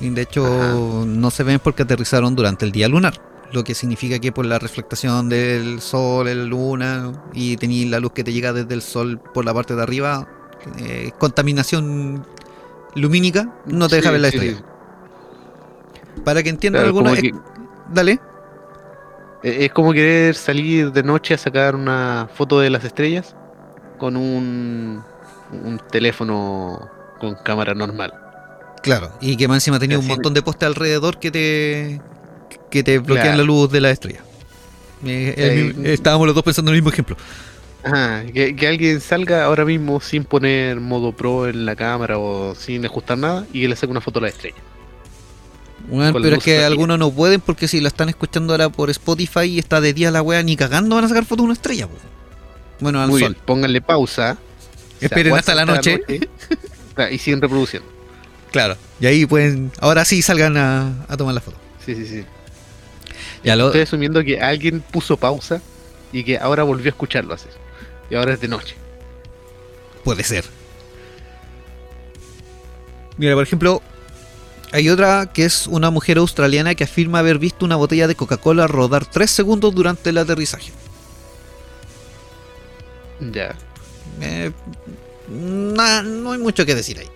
Y 0.00 0.10
de 0.10 0.22
hecho, 0.22 0.44
Ajá. 0.46 0.72
no 1.06 1.30
se 1.30 1.42
ven 1.44 1.60
porque 1.60 1.82
aterrizaron 1.84 2.34
durante 2.34 2.64
el 2.64 2.72
día 2.72 2.88
lunar. 2.88 3.14
Lo 3.52 3.62
que 3.64 3.74
significa 3.74 4.18
que 4.18 4.32
por 4.32 4.44
la 4.46 4.58
reflectación 4.58 5.28
del 5.28 5.80
sol, 5.80 6.26
la 6.26 6.34
luna, 6.34 7.12
y 7.32 7.56
tenéis 7.56 7.88
la 7.88 8.00
luz 8.00 8.12
que 8.12 8.24
te 8.24 8.32
llega 8.32 8.52
desde 8.52 8.74
el 8.74 8.82
sol 8.82 9.20
por 9.32 9.44
la 9.44 9.54
parte 9.54 9.74
de 9.76 9.82
arriba, 9.82 10.28
eh, 10.78 11.12
contaminación 11.18 12.26
lumínica, 12.96 13.54
no 13.66 13.88
te 13.88 13.96
deja 13.96 14.10
ver 14.10 14.20
la 14.20 14.30
sí, 14.30 14.36
estrella. 14.36 14.58
sí. 14.58 16.20
Para 16.24 16.42
que 16.42 16.48
entiendan 16.50 16.82
Claro, 16.82 16.98
algunos. 16.98 17.18
que- 17.20 17.32
Dale. 17.92 18.18
Es 19.42 19.70
como 19.72 19.92
querer 19.92 20.34
salir 20.34 20.90
de 20.90 21.02
noche 21.02 21.34
a 21.34 21.38
sacar 21.38 21.76
una 21.76 22.28
foto 22.34 22.60
de 22.60 22.70
las 22.70 22.82
estrellas 22.84 23.36
con 23.98 24.16
un, 24.16 25.02
un 25.52 25.80
teléfono 25.90 26.88
con 27.20 27.34
cámara 27.36 27.74
normal. 27.74 28.12
Claro, 28.82 29.12
y 29.20 29.36
que 29.36 29.48
más 29.48 29.56
encima 29.56 29.78
tenía 29.78 29.98
un 29.98 30.06
montón 30.06 30.34
de 30.34 30.42
postes 30.42 30.66
alrededor 30.66 31.18
que 31.18 31.30
te 31.30 32.00
que 32.70 32.82
te 32.82 32.98
bloquean 32.98 33.26
Claro. 33.28 33.38
la 33.38 33.44
luz 33.44 33.70
de 33.70 33.80
la 33.80 33.90
estrella. 33.90 34.20
Eh, 35.04 35.34
Eh, 35.36 35.92
estábamos 35.92 36.26
los 36.26 36.34
dos 36.34 36.44
pensando 36.44 36.70
en 36.70 36.74
el 36.76 36.82
mismo 36.82 36.90
ejemplo. 36.92 37.16
Ajá, 37.84 38.24
que, 38.32 38.56
que 38.56 38.66
alguien 38.68 39.00
salga 39.00 39.44
ahora 39.44 39.64
mismo 39.64 40.00
sin 40.00 40.24
poner 40.24 40.80
modo 40.80 41.12
pro 41.12 41.46
en 41.48 41.66
la 41.66 41.76
cámara 41.76 42.18
o 42.18 42.54
sin 42.54 42.84
ajustar 42.86 43.18
nada 43.18 43.46
y 43.52 43.60
que 43.62 43.68
le 43.68 43.76
saque 43.76 43.90
una 43.90 44.00
foto 44.00 44.18
a 44.18 44.22
la 44.22 44.28
estrella. 44.28 44.56
Con 45.90 46.22
pero 46.22 46.36
es 46.36 46.42
que 46.42 46.64
algunos 46.64 46.98
no 46.98 47.10
pueden 47.10 47.40
porque 47.42 47.68
si 47.68 47.80
la 47.80 47.88
están 47.88 48.08
escuchando 48.08 48.54
ahora 48.54 48.70
por 48.70 48.88
Spotify 48.90 49.42
y 49.44 49.58
está 49.58 49.80
de 49.82 49.92
día 49.92 50.10
la 50.10 50.22
wea 50.22 50.42
ni 50.42 50.56
cagando 50.56 50.94
van 50.96 51.04
a 51.04 51.08
sacar 51.08 51.24
fotos 51.24 51.42
de 51.42 51.44
una 51.44 51.52
estrella. 51.52 51.86
po. 51.86 51.94
Bueno, 52.84 53.00
al 53.00 53.08
Muy 53.08 53.22
sol. 53.22 53.32
bien, 53.32 53.42
pónganle 53.46 53.80
pausa. 53.80 54.36
Esperen 55.00 55.34
hasta 55.34 55.54
la 55.54 55.64
noche. 55.64 56.02
Y 57.10 57.18
siguen 57.18 57.40
reproduciendo. 57.40 57.88
Claro. 58.52 58.76
Y 59.00 59.06
ahí 59.06 59.26
pueden, 59.26 59.72
ahora 59.80 60.04
sí 60.04 60.22
salgan 60.22 60.56
a, 60.56 60.92
a 61.08 61.16
tomar 61.16 61.34
la 61.34 61.40
foto. 61.40 61.56
Sí, 61.84 61.94
sí, 61.96 62.06
sí. 62.06 62.24
Ya 63.42 63.56
lo, 63.56 63.66
Estoy 63.66 63.80
asumiendo 63.80 64.22
que 64.22 64.40
alguien 64.40 64.80
puso 64.80 65.16
pausa 65.16 65.60
y 66.12 66.22
que 66.22 66.38
ahora 66.38 66.62
volvió 66.62 66.86
a 66.86 66.90
escucharlo 66.90 67.34
así. 67.34 67.48
Y 68.10 68.14
ahora 68.14 68.34
es 68.34 68.40
de 68.40 68.46
noche. 68.48 68.76
Puede 70.04 70.22
ser. 70.22 70.44
Mira, 73.16 73.34
por 73.34 73.42
ejemplo, 73.42 73.82
hay 74.72 74.90
otra 74.90 75.32
que 75.32 75.46
es 75.46 75.66
una 75.66 75.90
mujer 75.90 76.18
australiana 76.18 76.74
que 76.74 76.84
afirma 76.84 77.20
haber 77.20 77.38
visto 77.38 77.64
una 77.64 77.76
botella 77.76 78.06
de 78.06 78.14
Coca-Cola 78.14 78.68
rodar 78.68 79.06
3 79.06 79.28
segundos 79.28 79.74
durante 79.74 80.10
el 80.10 80.18
aterrizaje. 80.18 80.70
Ya. 83.32 83.54
Eh, 84.20 84.50
no 85.28 86.32
hay 86.32 86.38
mucho 86.38 86.64
que 86.66 86.74
decir 86.74 86.98
ahí. 86.98 87.08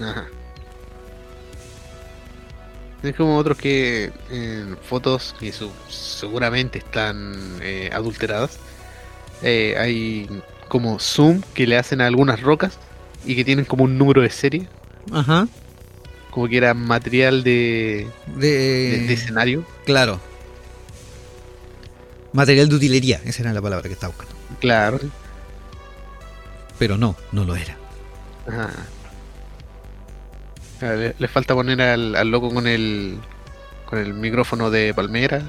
Ajá. 0.00 0.26
Es 3.02 3.14
como 3.16 3.36
otros 3.38 3.56
que 3.56 4.12
en 4.30 4.76
fotos 4.82 5.34
que 5.40 5.52
su- 5.52 5.72
seguramente 5.88 6.78
están 6.78 7.58
eh, 7.62 7.90
adulteradas. 7.92 8.58
eh, 9.42 9.74
hay 9.78 10.28
como 10.68 10.98
zoom 10.98 11.40
que 11.54 11.66
le 11.66 11.78
hacen 11.78 12.00
a 12.02 12.06
algunas 12.06 12.42
rocas 12.42 12.74
y 13.24 13.34
que 13.34 13.44
tienen 13.44 13.64
como 13.64 13.84
un 13.84 13.96
número 13.96 14.20
de 14.22 14.28
serie. 14.30 14.68
Ajá. 15.12 15.48
Como 16.30 16.46
que 16.46 16.58
era 16.58 16.74
material 16.74 17.42
de, 17.42 18.06
De, 18.26 18.48
de- 18.48 19.06
de 19.06 19.12
escenario. 19.14 19.64
claro. 19.86 20.20
Material 22.32 22.68
de 22.68 22.74
utilería, 22.76 23.20
esa 23.24 23.42
era 23.42 23.52
la 23.52 23.60
palabra 23.62 23.88
que 23.88 23.94
estaba 23.94 24.12
buscando. 24.14 24.36
Claro. 24.60 24.98
Pero 26.78 26.96
no, 26.96 27.16
no 27.32 27.44
lo 27.44 27.54
era. 27.56 27.76
Ajá. 28.46 28.70
Ah, 30.82 30.92
Le, 30.94 31.14
le 31.18 31.28
falta 31.28 31.54
poner 31.54 31.80
al, 31.82 32.14
al 32.16 32.28
loco 32.30 32.52
con 32.52 32.66
el 32.66 33.18
con 33.86 33.98
el 33.98 34.14
micrófono 34.14 34.70
de 34.70 34.94
palmera. 34.94 35.42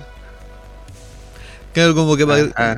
Claro, 1.74 1.96
como 1.96 2.18
que 2.18 2.26
para 2.26 2.50
Ah, 2.56 2.76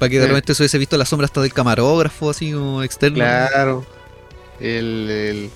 que 0.00 0.08
de 0.18 0.24
eh. 0.24 0.28
repente 0.28 0.54
se 0.54 0.62
hubiese 0.62 0.76
visto 0.78 0.96
la 0.98 1.06
sombra 1.06 1.24
hasta 1.26 1.40
del 1.40 1.54
camarógrafo, 1.54 2.28
así 2.28 2.52
como 2.52 2.82
externo. 2.82 3.16
Claro. 3.18 3.86
El, 4.60 5.10
el- 5.10 5.50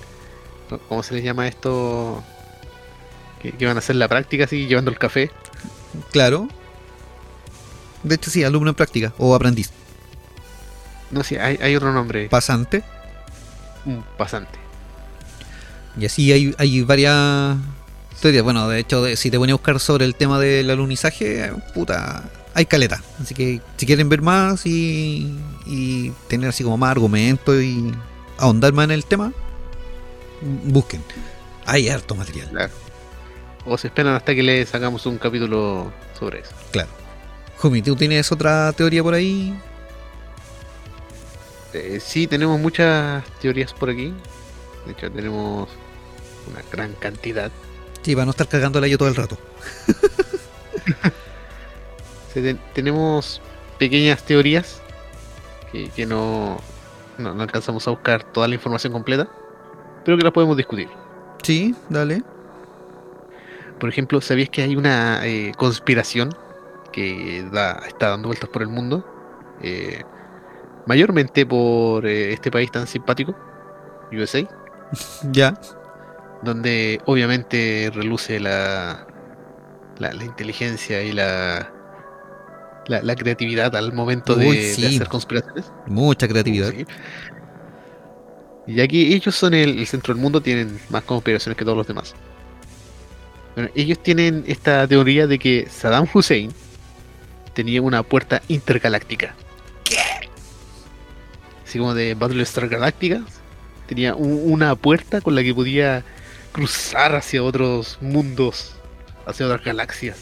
¿Cómo 0.87 1.03
se 1.03 1.15
les 1.15 1.23
llama 1.23 1.47
esto? 1.47 2.23
Que, 3.41 3.51
que 3.51 3.65
van 3.65 3.75
a 3.75 3.79
hacer 3.79 3.97
la 3.97 4.07
práctica 4.07 4.45
así, 4.45 4.67
llevando 4.67 4.89
el 4.89 4.97
café. 4.97 5.29
Claro. 6.11 6.47
De 8.03 8.15
hecho, 8.15 8.31
sí, 8.31 8.43
alumno 8.43 8.69
en 8.69 8.75
práctica 8.75 9.13
o 9.17 9.35
aprendiz. 9.35 9.71
No 11.11 11.23
sé, 11.23 11.39
hay, 11.39 11.57
hay 11.61 11.75
otro 11.75 11.91
nombre. 11.91 12.27
Pasante. 12.29 12.83
Un 13.85 14.03
pasante. 14.17 14.59
Y 15.99 16.05
así 16.05 16.31
hay, 16.31 16.55
hay 16.57 16.81
varias 16.83 17.57
teorías. 18.21 18.43
Bueno, 18.43 18.67
de 18.69 18.79
hecho, 18.79 19.03
de- 19.03 19.15
si 19.17 19.29
te 19.29 19.37
pones 19.37 19.53
a 19.53 19.55
buscar 19.55 19.79
sobre 19.79 20.05
el 20.05 20.15
tema 20.15 20.39
del 20.39 20.69
alunizaje, 20.69 21.51
puta, 21.73 22.23
hay 22.53 22.65
caleta. 22.65 23.01
Así 23.21 23.33
que 23.33 23.61
si 23.77 23.85
quieren 23.85 24.07
ver 24.07 24.21
más 24.21 24.65
y, 24.65 25.37
y 25.65 26.11
tener 26.27 26.49
así 26.49 26.63
como 26.63 26.77
más 26.77 26.91
argumentos 26.91 27.61
y 27.61 27.91
ahondar 28.37 28.71
más 28.73 28.85
en 28.85 28.91
el 28.91 29.05
tema, 29.05 29.33
busquen. 30.63 31.03
Hay 31.65 31.89
harto 31.89 32.15
material. 32.15 32.49
Claro. 32.49 32.73
O 33.65 33.77
se 33.77 33.87
esperan 33.87 34.15
hasta 34.15 34.33
que 34.33 34.41
le 34.43 34.65
sacamos 34.65 35.05
un 35.05 35.17
capítulo 35.17 35.91
sobre 36.17 36.39
eso. 36.39 36.51
Claro. 36.71 36.89
Jumi, 37.57 37.81
¿tú 37.81 37.95
tienes 37.95 38.31
otra 38.31 38.71
teoría 38.73 39.03
por 39.03 39.13
ahí? 39.13 39.53
Eh, 41.73 41.99
sí, 42.01 42.27
tenemos 42.27 42.59
muchas 42.59 43.23
teorías 43.39 43.73
por 43.73 43.89
aquí. 43.89 44.13
De 44.85 44.91
hecho, 44.93 45.11
tenemos 45.11 45.69
una 46.51 46.61
gran 46.71 46.93
cantidad. 46.93 47.51
Sí, 48.01 48.13
para 48.15 48.25
no 48.25 48.31
estar 48.31 48.47
cagándola 48.47 48.87
yo 48.87 48.97
todo 48.97 49.09
el 49.09 49.15
rato. 49.15 49.37
Tenemos 52.73 53.41
pequeñas 53.77 54.23
teorías 54.23 54.81
que, 55.71 55.89
que 55.89 56.05
no, 56.05 56.57
no, 57.17 57.33
no 57.33 57.43
alcanzamos 57.43 57.87
a 57.87 57.91
buscar 57.91 58.23
toda 58.23 58.47
la 58.47 58.55
información 58.55 58.93
completa, 58.93 59.27
pero 60.05 60.17
que 60.17 60.23
las 60.23 60.31
podemos 60.31 60.55
discutir. 60.55 60.87
Sí, 61.43 61.75
dale. 61.89 62.23
Por 63.79 63.89
ejemplo, 63.89 64.21
¿sabías 64.21 64.49
que 64.49 64.61
hay 64.61 64.75
una 64.75 65.25
eh, 65.27 65.51
conspiración 65.57 66.33
que 66.93 67.45
da- 67.51 67.81
está 67.87 68.09
dando 68.09 68.27
vueltas 68.29 68.49
por 68.49 68.61
el 68.61 68.67
mundo? 68.69 69.05
Eh, 69.61 70.03
mayormente 70.85 71.45
por 71.45 72.05
eh, 72.05 72.33
este 72.33 72.51
país 72.51 72.71
tan 72.71 72.87
simpático, 72.87 73.35
USA, 74.11 74.41
Ya. 75.31 75.53
donde 76.43 76.99
obviamente 77.05 77.91
reluce 77.93 78.39
la, 78.39 79.05
la, 79.99 80.13
la 80.13 80.23
inteligencia 80.23 81.01
y 81.03 81.11
la, 81.11 81.71
la, 82.87 83.01
la 83.01 83.15
creatividad 83.15 83.75
al 83.75 83.93
momento 83.93 84.35
de, 84.35 84.47
Uy, 84.47 84.57
de 84.57 84.73
sí. 84.73 84.85
hacer 84.95 85.07
conspiraciones. 85.07 85.71
Mucha 85.87 86.27
creatividad. 86.27 86.71
Sí. 86.71 86.85
Y 88.67 88.75
ya 88.75 88.87
que 88.87 88.97
ellos 89.15 89.35
son 89.35 89.53
el, 89.53 89.79
el 89.79 89.87
centro 89.87 90.13
del 90.13 90.21
mundo, 90.21 90.41
tienen 90.41 90.79
más 90.89 91.03
conspiraciones 91.03 91.57
que 91.57 91.65
todos 91.65 91.77
los 91.77 91.87
demás. 91.87 92.13
Bueno, 93.55 93.69
ellos 93.75 94.01
tienen 94.01 94.43
esta 94.47 94.87
teoría 94.87 95.27
de 95.27 95.37
que 95.37 95.67
Saddam 95.69 96.07
Hussein 96.13 96.51
tenía 97.53 97.81
una 97.81 98.01
puerta 98.03 98.41
intergaláctica. 98.47 99.35
Así 101.71 101.79
como 101.79 101.93
de 101.93 102.15
Battlestar 102.15 102.67
Galactica. 102.67 103.21
Tenía 103.87 104.13
un- 104.13 104.41
una 104.51 104.75
puerta 104.75 105.21
con 105.21 105.35
la 105.35 105.41
que 105.41 105.55
podía 105.55 106.03
cruzar 106.51 107.15
hacia 107.15 107.41
otros 107.41 107.97
mundos, 108.01 108.73
hacia 109.25 109.45
otras 109.45 109.63
galaxias. 109.63 110.17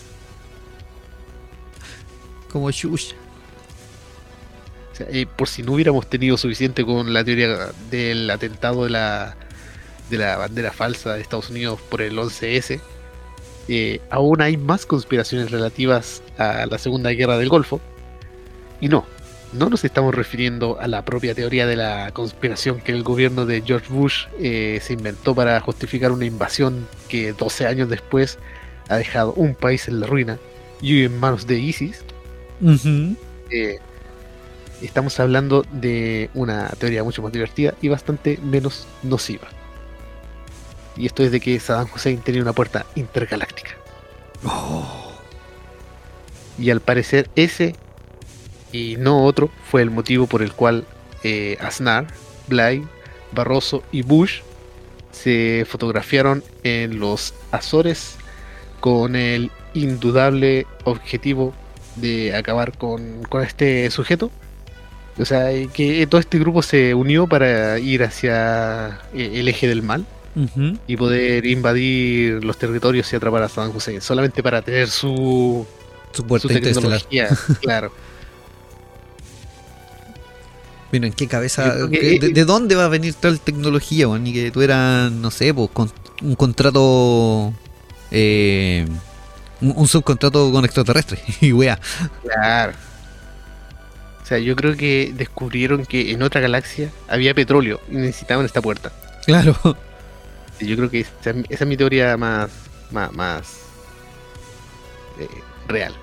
Como 2.51 2.69
shush. 2.69 3.13
O 4.91 4.95
sea, 4.95 5.07
eh, 5.09 5.25
por 5.25 5.47
si 5.47 5.63
no 5.63 5.71
hubiéramos 5.73 6.07
tenido 6.07 6.37
suficiente 6.37 6.85
con 6.85 7.13
la 7.13 7.23
teoría 7.23 7.71
del 7.89 8.29
atentado 8.29 8.83
de 8.83 8.91
la, 8.91 9.35
de 10.11 10.19
la 10.19 10.37
bandera 10.37 10.71
falsa 10.71 11.15
de 11.15 11.21
Estados 11.21 11.49
Unidos 11.49 11.79
por 11.89 12.03
el 12.03 12.15
11S, 12.19 12.79
eh, 13.69 14.01
aún 14.11 14.39
hay 14.43 14.55
más 14.55 14.85
conspiraciones 14.85 15.49
relativas 15.49 16.21
a 16.37 16.67
la 16.67 16.77
Segunda 16.77 17.09
Guerra 17.09 17.39
del 17.39 17.49
Golfo. 17.49 17.81
Y 18.81 18.87
no, 18.87 19.07
no 19.53 19.69
nos 19.69 19.83
estamos 19.83 20.13
refiriendo 20.13 20.79
a 20.79 20.87
la 20.87 21.03
propia 21.03 21.33
teoría 21.33 21.65
de 21.65 21.75
la 21.75 22.11
conspiración 22.11 22.79
que 22.79 22.91
el 22.91 23.03
gobierno 23.03 23.45
de 23.45 23.61
George 23.61 23.91
Bush 23.91 24.25
eh, 24.39 24.79
se 24.81 24.93
inventó 24.93 25.33
para 25.33 25.59
justificar 25.59 26.11
una 26.11 26.25
invasión 26.25 26.87
que 27.07 27.33
12 27.33 27.65
años 27.65 27.89
después 27.89 28.37
ha 28.89 28.97
dejado 28.97 29.33
un 29.33 29.55
país 29.55 29.87
en 29.87 29.99
la 29.99 30.07
ruina 30.07 30.37
y 30.81 31.03
en 31.03 31.19
manos 31.19 31.47
de 31.47 31.59
ISIS. 31.59 32.03
Eh, 33.51 33.79
estamos 34.81 35.19
hablando 35.19 35.65
de 35.71 36.29
una 36.33 36.69
teoría 36.77 37.03
mucho 37.03 37.21
más 37.21 37.31
divertida 37.31 37.73
y 37.81 37.87
bastante 37.87 38.37
menos 38.43 38.87
nociva. 39.03 39.47
Y 40.95 41.05
esto 41.05 41.23
es 41.23 41.31
de 41.31 41.39
que 41.39 41.59
Saddam 41.59 41.87
Hussein 41.93 42.19
tenía 42.19 42.41
una 42.41 42.53
puerta 42.53 42.85
intergaláctica. 42.95 43.71
Oh. 44.43 45.13
Y 46.57 46.71
al 46.71 46.81
parecer 46.81 47.29
ese 47.35 47.75
y 48.71 48.95
no 48.97 49.25
otro 49.25 49.49
fue 49.69 49.81
el 49.81 49.89
motivo 49.89 50.27
por 50.27 50.41
el 50.41 50.53
cual 50.53 50.85
eh, 51.23 51.57
Aznar, 51.59 52.07
Bly, 52.47 52.85
Barroso 53.31 53.83
y 53.91 54.01
Bush 54.01 54.41
se 55.11 55.65
fotografiaron 55.67 56.43
en 56.63 56.99
los 56.99 57.33
Azores 57.51 58.15
con 58.79 59.15
el 59.15 59.51
indudable 59.73 60.65
objetivo 60.85 61.53
de 61.95 62.35
acabar 62.35 62.77
con, 62.77 63.23
con 63.23 63.43
este 63.43 63.89
sujeto. 63.91 64.31
O 65.19 65.25
sea, 65.25 65.49
que 65.73 66.07
todo 66.07 66.21
este 66.21 66.39
grupo 66.39 66.61
se 66.61 66.93
unió 66.93 67.27
para 67.27 67.77
ir 67.79 68.03
hacia 68.03 69.01
eh, 69.13 69.31
el 69.35 69.47
eje 69.49 69.67
del 69.67 69.83
mal 69.83 70.05
y 70.87 70.95
poder 70.95 71.45
invadir 71.45 72.45
los 72.45 72.57
territorios 72.57 73.11
y 73.11 73.15
atrapar 73.17 73.43
a 73.43 73.49
Saddam 73.49 73.75
Hussein, 73.75 73.99
solamente 73.99 74.41
para 74.41 74.61
tener 74.61 74.87
su, 74.87 75.67
Su 76.13 76.39
su 76.39 76.47
tecnología, 76.47 77.27
claro. 77.61 77.91
Bueno, 80.91 81.05
¿en 81.07 81.13
qué 81.13 81.27
cabeza? 81.27 81.71
Creo 81.73 81.89
que- 81.89 81.99
¿De, 81.99 82.19
de- 82.19 82.33
de 82.33 82.45
dónde 82.45 82.75
va 82.75 82.85
a 82.85 82.87
venir 82.87 83.13
tal 83.13 83.39
tecnología, 83.39 84.07
weón? 84.07 84.23
Ni 84.23 84.33
que 84.33 84.49
tuvieran, 84.51 85.21
no 85.21 85.29
sé, 85.31 85.53
pues, 85.53 85.69
con- 85.71 85.91
un 86.21 86.35
contrato. 86.35 87.53
eh, 88.11 88.87
un, 89.61 89.73
un 89.75 89.87
subcontrato 89.87 90.51
con 90.51 90.65
extraterrestres. 90.65 91.21
Y 91.41 91.51
wea. 91.53 91.79
Claro. 92.23 92.73
O 94.23 94.25
sea, 94.25 94.37
yo 94.39 94.55
creo 94.55 94.75
que 94.77 95.11
descubrieron 95.15 95.85
que 95.85 96.11
en 96.11 96.21
otra 96.23 96.39
galaxia 96.41 96.91
había 97.07 97.33
petróleo 97.33 97.79
y 97.89 97.95
necesitaban 97.95 98.45
esta 98.45 98.61
puerta. 98.61 98.91
Claro. 99.25 99.55
Yo 100.59 100.75
creo 100.75 100.89
que 100.89 100.99
esa, 101.01 101.31
esa 101.49 101.63
es 101.63 101.67
mi 101.67 101.77
teoría 101.77 102.15
más, 102.17 102.49
más, 102.91 103.11
más 103.13 103.47
eh, 105.19 105.27
real. 105.67 105.93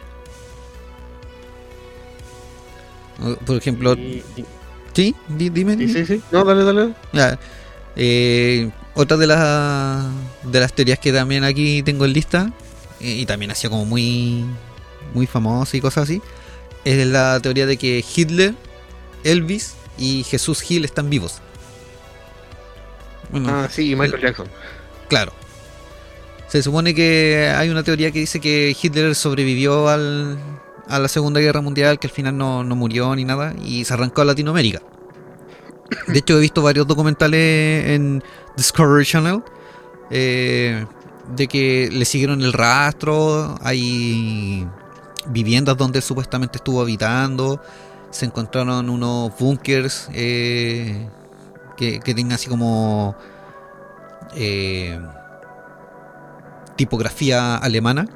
Por 3.46 3.56
ejemplo, 3.56 3.94
Y- 3.94 4.22
y- 4.36 4.44
sí, 4.96 5.14
di- 5.28 5.50
dime. 5.50 5.76
sí, 5.76 5.88
sí, 5.92 6.04
sí. 6.06 6.22
No, 6.32 6.42
dale, 6.44 6.64
dale. 6.64 6.94
Ya. 7.12 7.38
Eh, 7.94 8.68
otra 8.94 9.16
de 9.16 9.26
las 9.28 10.06
de 10.42 10.58
las 10.60 10.72
teorías 10.72 10.98
que 10.98 11.12
también 11.12 11.44
aquí 11.44 11.82
tengo 11.84 12.04
en 12.06 12.12
lista 12.14 12.50
eh, 13.00 13.10
y 13.20 13.26
también 13.26 13.50
ha 13.52 13.54
sido 13.54 13.70
como 13.70 13.84
muy 13.84 14.44
muy 15.14 15.26
famosa 15.26 15.76
y 15.76 15.80
cosas 15.80 16.04
así 16.04 16.20
es 16.84 17.06
la 17.06 17.38
teoría 17.40 17.66
de 17.66 17.76
que 17.76 18.04
Hitler, 18.14 18.54
Elvis 19.24 19.74
y 19.98 20.24
Jesús 20.24 20.60
Gil 20.62 20.84
están 20.84 21.08
vivos. 21.10 21.40
Bueno, 23.30 23.48
Ah, 23.50 23.68
sí, 23.70 23.90
y 23.90 23.96
Michael 23.96 24.22
Jackson. 24.22 24.48
claro. 25.08 25.32
Se 26.48 26.62
supone 26.62 26.94
que 26.94 27.52
hay 27.56 27.70
una 27.70 27.82
teoría 27.82 28.12
que 28.12 28.20
dice 28.20 28.38
que 28.40 28.76
Hitler 28.80 29.16
sobrevivió 29.16 29.88
al, 29.88 30.38
a 30.88 30.98
la 30.98 31.08
Segunda 31.08 31.40
Guerra 31.40 31.60
Mundial, 31.60 31.98
que 31.98 32.06
al 32.06 32.12
final 32.12 32.36
no, 32.36 32.64
no 32.64 32.76
murió 32.76 33.14
ni 33.16 33.24
nada, 33.24 33.54
y 33.64 33.84
se 33.84 33.94
arrancó 33.94 34.22
a 34.22 34.24
Latinoamérica. 34.26 34.80
De 36.08 36.18
hecho, 36.18 36.36
he 36.36 36.40
visto 36.40 36.62
varios 36.62 36.86
documentales 36.86 37.86
en 37.88 38.22
Discovery 38.56 39.04
Channel 39.04 39.42
eh, 40.10 40.86
de 41.34 41.48
que 41.48 41.88
le 41.92 42.04
siguieron 42.04 42.42
el 42.42 42.52
rastro. 42.52 43.56
Hay 43.62 44.66
viviendas 45.28 45.76
donde 45.76 46.00
supuestamente 46.00 46.58
estuvo 46.58 46.80
habitando. 46.80 47.60
Se 48.10 48.24
encontraron 48.24 48.88
unos 48.88 49.36
bunkers 49.38 50.08
eh, 50.12 51.08
que, 51.76 52.00
que 52.00 52.14
tenían 52.14 52.32
así 52.32 52.48
como 52.48 53.16
eh, 54.34 54.98
tipografía 56.76 57.56
alemana. 57.56 58.06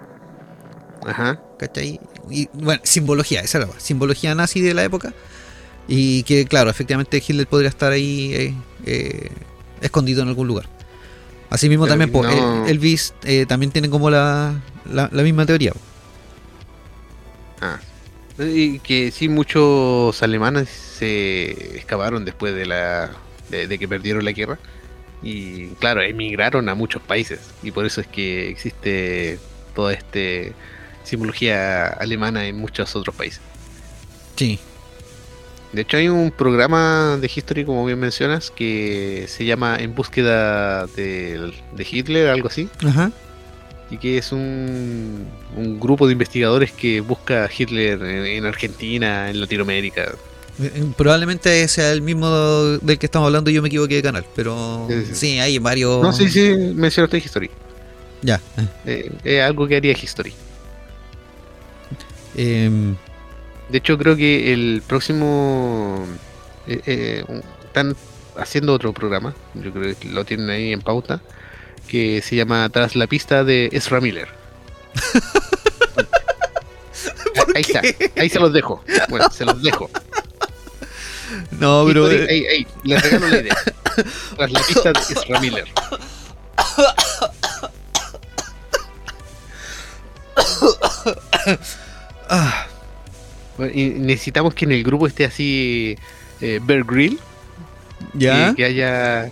Ajá. 1.06 1.40
¿Cachai? 1.58 2.00
Y 2.28 2.48
bueno, 2.52 2.80
simbología, 2.84 3.40
esa 3.40 3.58
era 3.58 3.66
la 3.68 3.80
simbología 3.80 4.34
nazi 4.34 4.60
de 4.60 4.74
la 4.74 4.84
época. 4.84 5.14
Y 5.88 6.22
que, 6.24 6.44
claro, 6.46 6.70
efectivamente 6.70 7.16
Hitler 7.26 7.46
podría 7.46 7.68
estar 7.68 7.90
ahí 7.92 8.32
eh, 8.34 8.54
eh, 8.86 9.30
escondido 9.80 10.22
en 10.22 10.28
algún 10.28 10.46
lugar. 10.46 10.68
Asimismo, 11.48 11.84
Pero 11.86 11.98
también 11.98 12.12
no- 12.12 12.64
El- 12.66 12.70
Elvis 12.70 13.14
eh, 13.24 13.44
también 13.46 13.72
tiene 13.72 13.90
como 13.90 14.08
la, 14.10 14.60
la, 14.90 15.08
la 15.10 15.22
misma 15.22 15.46
teoría. 15.46 15.72
Ah. 17.60 17.78
Y 18.38 18.78
que 18.78 19.10
sí, 19.10 19.28
muchos 19.28 20.22
alemanes 20.22 20.68
se 20.68 21.76
escaparon 21.76 22.24
después 22.24 22.54
de 22.54 22.66
la 22.66 23.10
de, 23.50 23.66
de 23.66 23.78
que 23.78 23.88
perdieron 23.88 24.24
la 24.24 24.32
guerra. 24.32 24.58
Y 25.22 25.66
claro, 25.80 26.00
emigraron 26.02 26.68
a 26.68 26.74
muchos 26.74 27.02
países. 27.02 27.40
Y 27.62 27.70
por 27.72 27.84
eso 27.84 28.00
es 28.00 28.06
que 28.06 28.48
existe 28.48 29.38
todo 29.74 29.90
este 29.90 30.54
simbología 31.04 31.86
alemana 31.88 32.46
en 32.46 32.56
muchos 32.56 32.94
otros 32.96 33.14
países. 33.14 33.40
Sí. 34.36 34.58
De 35.72 35.82
hecho 35.82 35.96
hay 35.96 36.08
un 36.08 36.30
programa 36.32 37.16
de 37.20 37.30
History, 37.34 37.64
como 37.64 37.84
bien 37.86 37.98
mencionas, 38.00 38.50
que 38.50 39.26
se 39.28 39.44
llama 39.44 39.76
En 39.78 39.94
búsqueda 39.94 40.86
de, 40.88 41.52
de 41.76 41.86
Hitler, 41.88 42.28
algo 42.28 42.48
así. 42.48 42.68
Ajá. 42.84 43.12
y 43.90 43.98
que 43.98 44.18
es 44.18 44.30
un, 44.32 45.26
un 45.56 45.78
grupo 45.80 46.06
de 46.06 46.12
investigadores 46.12 46.72
que 46.72 47.00
busca 47.00 47.44
a 47.44 47.50
Hitler 47.56 48.00
en, 48.02 48.26
en 48.26 48.46
Argentina, 48.46 49.30
en 49.30 49.40
Latinoamérica. 49.40 50.12
Eh, 50.60 50.84
Probablemente 50.96 51.66
sea 51.68 51.92
el 51.92 52.02
mismo 52.02 52.28
del 52.82 52.98
que 52.98 53.06
estamos 53.06 53.26
hablando 53.26 53.50
yo 53.50 53.62
me 53.62 53.68
equivoqué 53.68 53.94
de 53.96 54.02
canal, 54.02 54.24
pero 54.34 54.86
Sí, 54.88 55.04
sí. 55.06 55.14
sí, 55.14 55.38
hay 55.38 55.58
varios... 55.58 56.02
No, 56.02 56.12
sí, 56.12 56.28
sí, 56.28 56.50
mencionaste 56.74 57.18
History. 57.18 57.50
Ya. 58.22 58.40
Eh, 58.86 59.10
es 59.24 59.42
algo 59.42 59.66
que 59.68 59.76
haría 59.76 59.92
History. 59.92 60.34
Em, 62.36 62.96
De 63.68 63.78
hecho, 63.78 63.96
creo 63.98 64.16
que 64.16 64.52
el 64.52 64.82
próximo. 64.86 66.06
eh, 66.66 66.80
eh, 66.86 67.24
están 67.64 67.96
haciendo 68.36 68.74
otro 68.74 68.92
programa. 68.92 69.34
Yo 69.54 69.72
creo 69.72 69.96
que 69.98 70.08
lo 70.08 70.24
tienen 70.24 70.50
ahí 70.50 70.72
en 70.72 70.80
pauta. 70.80 71.20
Que 71.88 72.20
se 72.22 72.36
llama 72.36 72.68
Tras 72.68 72.96
la 72.96 73.06
pista 73.06 73.44
de 73.44 73.68
Ezra 73.72 74.00
Miller. 74.00 74.28
ahí 77.54 77.62
está. 77.62 77.80
Ahí 78.20 78.28
se 78.28 78.40
los 78.40 78.52
dejo. 78.52 78.82
Bueno, 79.08 79.30
se 79.30 79.44
los 79.44 79.62
dejo. 79.62 79.88
no, 81.52 81.84
pero... 81.86 82.10
History, 82.10 82.24
eh, 82.24 82.28
ahí, 82.30 82.46
ahí, 82.46 82.66
les 82.84 83.02
regalo 83.02 83.28
la 83.28 83.38
idea. 83.38 83.56
Tras 84.36 84.50
la 84.50 84.60
pista 84.62 84.92
de 84.92 85.00
Ezra 85.00 85.40
Miller. 85.40 85.66
ah, 92.30 92.66
Bueno, 93.58 93.72
y 93.74 93.90
necesitamos 93.90 94.54
que 94.54 94.64
en 94.64 94.72
el 94.72 94.82
grupo 94.84 95.06
esté 95.06 95.24
así. 95.26 95.96
Eh, 96.40 96.58
Bear 96.62 96.84
Grill. 96.84 97.18
ya. 98.14 98.50
que, 98.50 98.56
que 98.56 98.64
haya 98.64 99.30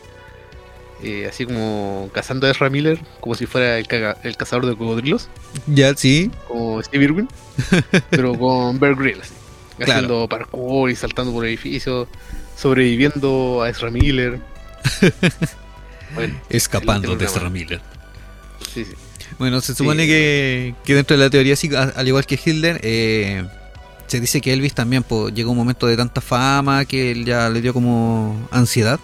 eh, 1.03 1.27
así 1.27 1.47
como 1.47 2.11
cazando 2.13 2.47
a 2.47 2.51
Ezra 2.51 2.69
Miller 2.69 2.99
como 3.21 3.35
si 3.35 3.47
fuera 3.47 3.79
el, 3.79 3.87
caga- 3.89 4.19
el 4.25 4.37
cazador 4.37 4.67
de 4.67 4.77
cocodrilos 4.77 5.29
Ya, 5.67 5.95
sí. 5.95 6.31
como 6.49 6.83
Steve 6.83 7.05
Irwin 7.05 7.29
pero 8.11 8.37
con 8.39 8.79
Bear 8.79 8.95
Grylls 8.97 9.21
así, 9.23 9.33
Claro. 9.79 9.93
haciendo 9.93 10.29
parkour 10.29 10.91
y 10.91 10.97
saltando 10.97 11.33
por 11.33 11.47
edificios 11.47 12.09
sobreviviendo 12.57 13.63
a 13.63 13.71
Ezra 13.71 13.91
Miller 13.91 14.41
bueno, 16.15 16.35
Escapando 16.51 17.17
de. 17.17 17.25
Ezra 17.25 17.49
Miller. 17.49 17.81
sí, 18.75 18.85
sí. 18.85 18.93
Bueno, 19.39 19.61
se 19.61 19.75
supone 19.75 20.03
Sí. 20.05 20.09
que, 20.09 20.75
que 20.85 20.95
dentro 20.95 21.17
de 21.17 21.25
la 21.25 21.31
teoría, 21.31 21.57
sí, 21.57 21.75
a- 21.75 21.93
al 21.97 22.07
igual 22.09 22.25
que 22.27 22.39
Hitler, 22.43 22.81
eh, 22.83 23.45
se 24.07 24.21
dice 24.21 24.41
que 24.41 24.53
Elvis 24.53 24.75
también 24.75 25.03
pues, 25.03 25.35
llegó 25.35 25.51
un 25.51 25.57
momento 25.59 25.87
de 25.87 25.97
tanta 25.97 26.21
fama 26.21 26.85
que 26.87 27.11
él 27.11 27.25
ya 27.25 27.49
le 27.51 27.61
dio 27.61 27.75
como 27.75 28.49
ansiedad 28.51 28.99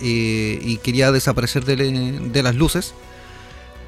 eh, 0.00 0.58
y 0.62 0.78
quería 0.78 1.12
desaparecer 1.12 1.64
de, 1.64 1.76
le- 1.76 1.90
de 2.30 2.42
las 2.42 2.54
luces 2.54 2.94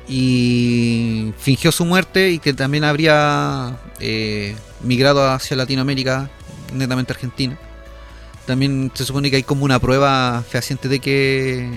y 0.09 1.33
fingió 1.39 1.71
su 1.73 1.85
muerte 1.85 2.31
y 2.31 2.39
que 2.39 2.55
también 2.55 2.85
habría 2.85 3.77
eh, 4.01 4.57
migrado 4.83 5.29
hacia 5.31 5.57
Latinoamérica, 5.57 6.31
netamente 6.75 7.13
Argentina. 7.13 7.59
También 8.47 8.91
se 8.95 9.05
supone 9.05 9.31
que 9.31 9.37
hay 9.37 9.43
como 9.43 9.65
una 9.65 9.79
prueba 9.79 10.43
fehaciente 10.49 10.89
de 10.89 11.01
que 11.01 11.69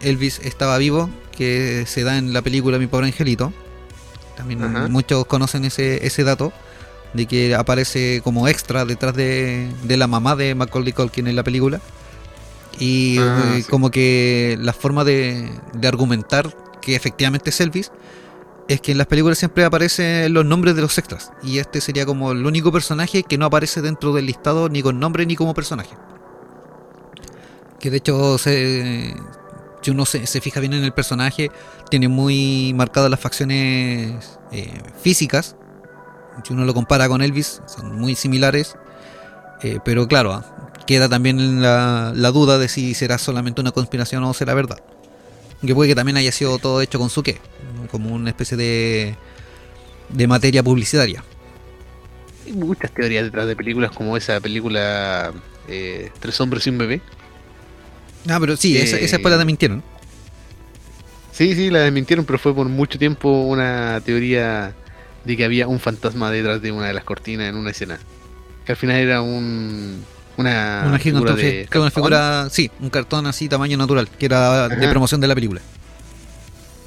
Elvis 0.00 0.40
estaba 0.44 0.78
vivo, 0.78 1.10
que 1.40 1.84
se 1.86 2.04
da 2.04 2.18
en 2.18 2.34
la 2.34 2.42
película 2.42 2.78
Mi 2.78 2.86
pobre 2.86 3.06
angelito. 3.06 3.50
También 4.36 4.62
Ajá. 4.62 4.88
muchos 4.88 5.24
conocen 5.24 5.64
ese, 5.64 6.06
ese 6.06 6.22
dato, 6.22 6.52
de 7.14 7.24
que 7.26 7.54
aparece 7.54 8.20
como 8.22 8.46
extra 8.46 8.84
detrás 8.84 9.14
de, 9.14 9.70
de 9.84 9.96
la 9.96 10.06
mamá 10.06 10.36
de 10.36 10.54
Macaulay 10.54 10.92
Culkin 10.92 11.26
en 11.28 11.36
la 11.36 11.42
película. 11.42 11.80
Y 12.78 13.18
Ah, 13.18 13.52
eh, 13.54 13.62
sí. 13.62 13.70
como 13.70 13.90
que 13.90 14.56
la 14.60 14.72
forma 14.74 15.02
de, 15.04 15.50
de 15.72 15.88
argumentar 15.88 16.54
que 16.82 16.94
efectivamente 16.94 17.50
es 17.50 17.60
Elvis 17.60 17.90
es 18.68 18.80
que 18.80 18.92
en 18.92 18.98
las 18.98 19.06
películas 19.08 19.36
siempre 19.38 19.64
aparecen 19.64 20.32
los 20.32 20.44
nombres 20.44 20.76
de 20.76 20.82
los 20.82 20.96
extras. 20.98 21.32
Y 21.42 21.58
este 21.58 21.80
sería 21.80 22.04
como 22.06 22.32
el 22.32 22.44
único 22.46 22.70
personaje 22.70 23.22
que 23.22 23.36
no 23.38 23.46
aparece 23.46 23.80
dentro 23.82 24.12
del 24.12 24.26
listado 24.26 24.68
ni 24.68 24.82
con 24.82 25.00
nombre 25.00 25.24
ni 25.26 25.36
como 25.36 25.54
personaje. 25.54 25.94
Que 27.80 27.90
de 27.90 27.96
hecho, 27.96 28.38
se, 28.38 29.16
si 29.82 29.90
uno 29.90 30.04
se, 30.06 30.26
se 30.26 30.40
fija 30.40 30.60
bien 30.60 30.72
en 30.74 30.84
el 30.84 30.92
personaje, 30.92 31.50
tiene 31.90 32.08
muy 32.08 32.72
marcadas 32.74 33.10
las 33.10 33.20
facciones 33.20 34.38
eh, 34.52 34.80
físicas. 35.02 35.56
Si 36.44 36.52
uno 36.52 36.64
lo 36.64 36.74
compara 36.74 37.08
con 37.08 37.22
Elvis, 37.22 37.60
son 37.66 37.98
muy 37.98 38.14
similares. 38.14 38.76
Eh, 39.62 39.78
pero 39.84 40.06
claro, 40.08 40.42
queda 40.86 41.08
también 41.08 41.60
la, 41.60 42.12
la 42.14 42.30
duda 42.30 42.58
de 42.58 42.68
si 42.68 42.94
será 42.94 43.18
solamente 43.18 43.60
una 43.60 43.72
conspiración 43.72 44.24
o 44.24 44.32
será 44.32 44.54
verdad. 44.54 44.78
Que 45.64 45.74
puede 45.74 45.90
que 45.90 45.94
también 45.94 46.16
haya 46.16 46.32
sido 46.32 46.58
todo 46.58 46.80
hecho 46.80 46.98
con 46.98 47.10
su 47.10 47.22
qué, 47.22 47.38
como 47.90 48.14
una 48.14 48.30
especie 48.30 48.56
de, 48.56 49.14
de 50.08 50.26
materia 50.26 50.62
publicitaria. 50.62 51.22
hay 52.46 52.52
muchas 52.54 52.90
teorías 52.92 53.24
detrás 53.24 53.46
de 53.46 53.54
películas 53.54 53.90
como 53.90 54.16
esa 54.16 54.40
película 54.40 55.32
eh, 55.68 56.10
Tres 56.18 56.40
hombres 56.40 56.66
y 56.66 56.70
un 56.70 56.78
bebé 56.78 57.02
Ah, 58.28 58.38
pero 58.40 58.56
sí, 58.56 58.76
esa, 58.76 58.96
esa 58.98 59.16
después 59.16 59.30
la 59.32 59.38
desmintieron. 59.38 59.82
Sí, 61.32 61.54
sí, 61.54 61.70
la 61.70 61.80
desmintieron, 61.80 62.24
pero 62.24 62.38
fue 62.38 62.54
por 62.54 62.68
mucho 62.68 62.98
tiempo 62.98 63.28
una 63.44 64.00
teoría 64.04 64.74
de 65.24 65.36
que 65.36 65.44
había 65.44 65.68
un 65.68 65.80
fantasma 65.80 66.30
detrás 66.30 66.60
de 66.60 66.72
una 66.72 66.86
de 66.88 66.92
las 66.94 67.04
cortinas 67.04 67.48
en 67.48 67.56
una 67.56 67.70
escena. 67.70 67.98
Que 68.64 68.72
al 68.72 68.76
final 68.76 68.96
era 68.96 69.22
un. 69.22 70.04
Una, 70.36 70.84
una 70.86 70.98
figura 70.98 71.34
de. 71.34 71.66
claro, 71.68 71.82
una 71.82 71.90
figura, 71.90 72.48
sí, 72.50 72.70
un 72.80 72.88
cartón 72.88 73.26
así 73.26 73.48
tamaño 73.48 73.76
natural, 73.76 74.08
que 74.08 74.26
era 74.26 74.68
de 74.68 74.88
promoción 74.88 75.20
de 75.20 75.28
la 75.28 75.34
película. 75.34 75.60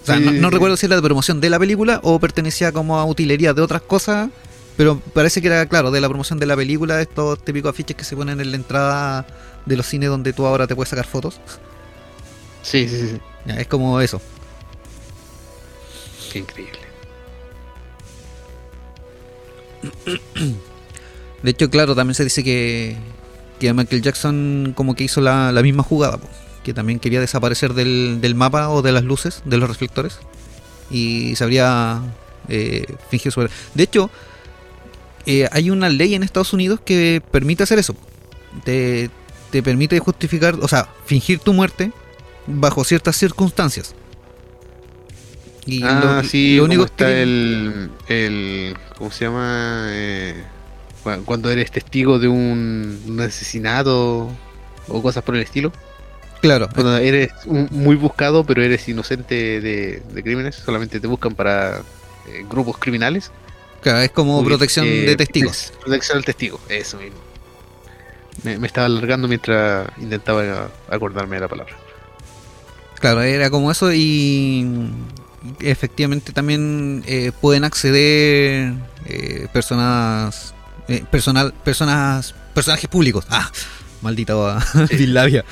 O 0.01 0.05
sea, 0.05 0.17
Sí, 0.17 0.23
no, 0.23 0.31
sí, 0.31 0.39
no 0.39 0.47
sí. 0.49 0.53
recuerdo 0.53 0.77
si 0.77 0.86
era 0.88 0.95
de 0.95 1.01
promoción 1.01 1.39
de 1.39 1.49
la 1.49 1.59
película 1.59 1.99
o 2.03 2.19
pertenecía 2.19 2.71
como 2.71 2.97
a 2.99 3.05
utilería 3.05 3.53
de 3.53 3.61
otras 3.61 3.81
cosas, 3.84 4.29
pero 4.75 4.99
parece 5.13 5.39
que 5.41 5.47
era, 5.47 5.65
claro, 5.67 5.91
de 5.91 6.01
la 6.01 6.09
promoción 6.09 6.39
de 6.39 6.45
la 6.47 6.55
película, 6.55 6.99
estos 6.99 7.43
típicos 7.45 7.69
afiches 7.69 7.95
que 7.95 8.03
se 8.03 8.15
ponen 8.15 8.41
en 8.41 8.49
la 8.51 8.57
entrada 8.57 9.25
de 9.66 9.78
los 9.78 9.86
cines 9.86 10.09
donde 10.09 10.34
tú 10.34 10.45
ahora 10.45 10.68
te 10.68 10.76
puedes 10.76 10.89
sacar 10.89 11.05
fotos. 11.05 11.39
Sí, 12.61 12.88
sí, 12.88 13.09
sí. 13.09 13.18
Ya, 13.45 13.55
es 13.55 13.68
como 13.68 13.99
eso. 13.99 14.22
Qué 16.32 16.39
increíble. 16.39 16.80
De 21.43 21.51
hecho, 21.51 21.70
claro, 21.70 21.93
también 21.93 22.16
se 22.16 22.24
dice 22.24 22.43
que, 22.43 22.95
que 23.59 23.74
Michael 23.74 24.01
Jackson 24.01 24.74
como 24.76 24.95
que 24.95 25.03
hizo 25.03 25.20
la, 25.20 25.51
la 25.51 25.61
misma 25.61 25.84
jugada, 25.84 26.18
po, 26.18 26.28
que 26.64 26.74
también 26.74 26.99
quería 26.99 27.20
desaparecer 27.20 27.74
del, 27.74 28.20
del 28.22 28.34
mapa 28.34 28.70
o 28.70 28.82
de 28.82 28.93
las 28.93 29.03
luces, 29.03 29.41
de 29.43 29.57
los 29.57 29.68
reflectores, 29.68 30.20
y 30.89 31.36
se 31.36 31.43
habría 31.43 32.01
eh, 32.47 32.95
fingido 33.09 33.32
su... 33.32 33.41
De 33.74 33.84
hecho, 33.84 34.09
eh, 35.26 35.49
hay 35.51 35.70
una 35.70 35.89
ley 35.89 36.16
en 36.16 36.24
Estados 36.24 36.53
Unidos 36.53 36.80
que 36.84 37.22
permite 37.32 37.64
hacer 37.64 37.78
eso. 37.78 37.95
Te, 38.64 39.09
te 39.54 39.62
permite 39.62 39.99
justificar, 39.99 40.56
o 40.60 40.68
sea, 40.68 40.89
fingir 41.06 41.38
tu 41.38 41.54
muerte 41.54 41.91
bajo 42.47 42.84
ciertas 42.84 43.16
circunstancias. 43.16 43.93
Y 45.68 45.84
ah, 45.84 46.20
lo- 46.24 46.28
sí, 46.28 46.58
lo 46.58 46.64
único 46.66 46.86
está 46.86 47.06
que- 47.06 47.22
el, 47.22 47.89
el. 48.08 48.76
¿Cómo 48.97 49.12
se 49.12 49.26
llama? 49.26 49.86
Eh, 49.91 50.43
cu- 51.04 51.24
cuando 51.24 51.51
eres 51.51 51.70
testigo 51.72 52.18
de 52.18 52.28
un, 52.28 52.99
un 53.08 53.22
asesinato 53.22 54.28
o 54.88 55.01
cosas 55.04 55.24
por 55.24 55.36
el 55.36 55.43
estilo. 55.43 55.72
Claro, 56.41 56.68
Cuando 56.74 56.97
eres 56.97 57.30
un- 57.45 57.68
muy 57.70 57.95
buscado, 57.95 58.43
pero 58.43 58.64
eres 58.64 58.89
inocente 58.89 59.62
de, 59.62 60.01
de 60.14 60.24
crímenes, 60.24 60.56
solamente 60.56 60.99
te 60.99 61.06
buscan 61.08 61.36
para 61.36 61.78
eh, 62.28 62.43
grupos 62.49 62.78
criminales. 62.80 63.32
claro, 63.82 63.99
es 63.99 64.10
como 64.12 64.39
Uy, 64.39 64.45
protección 64.45 64.88
eh, 64.88 65.01
de 65.06 65.16
testigos. 65.16 65.72
prote- 65.72 65.84
Protección 65.84 66.18
al 66.18 66.26
testigo, 66.26 66.60
eso 66.70 66.97
mismo. 66.97 67.20
Me, 68.44 68.58
me 68.58 68.68
estaba 68.68 68.86
alargando 68.88 69.28
mientras 69.28 69.88
intentaba 69.98 70.70
acordarme 70.89 71.38
de 71.38 71.41
la 71.41 71.48
palabra. 71.48 71.76
Claro, 73.00 73.22
era 73.22 73.50
como 73.50 73.70
eso 73.72 73.91
y 73.94 74.66
efectivamente 75.60 76.32
también 76.32 77.04
eh, 77.06 77.32
pueden 77.41 77.64
acceder 77.64 78.74
eh, 79.06 79.48
personas, 79.52 80.54
eh, 80.88 81.04
personal, 81.12 81.54
personas, 81.64 82.34
personajes 82.54 82.89
públicos. 82.89 83.26
Ah, 83.30 83.52
maldita 84.02 84.60
Sí. 84.89 84.96
bislabia. 84.98 85.44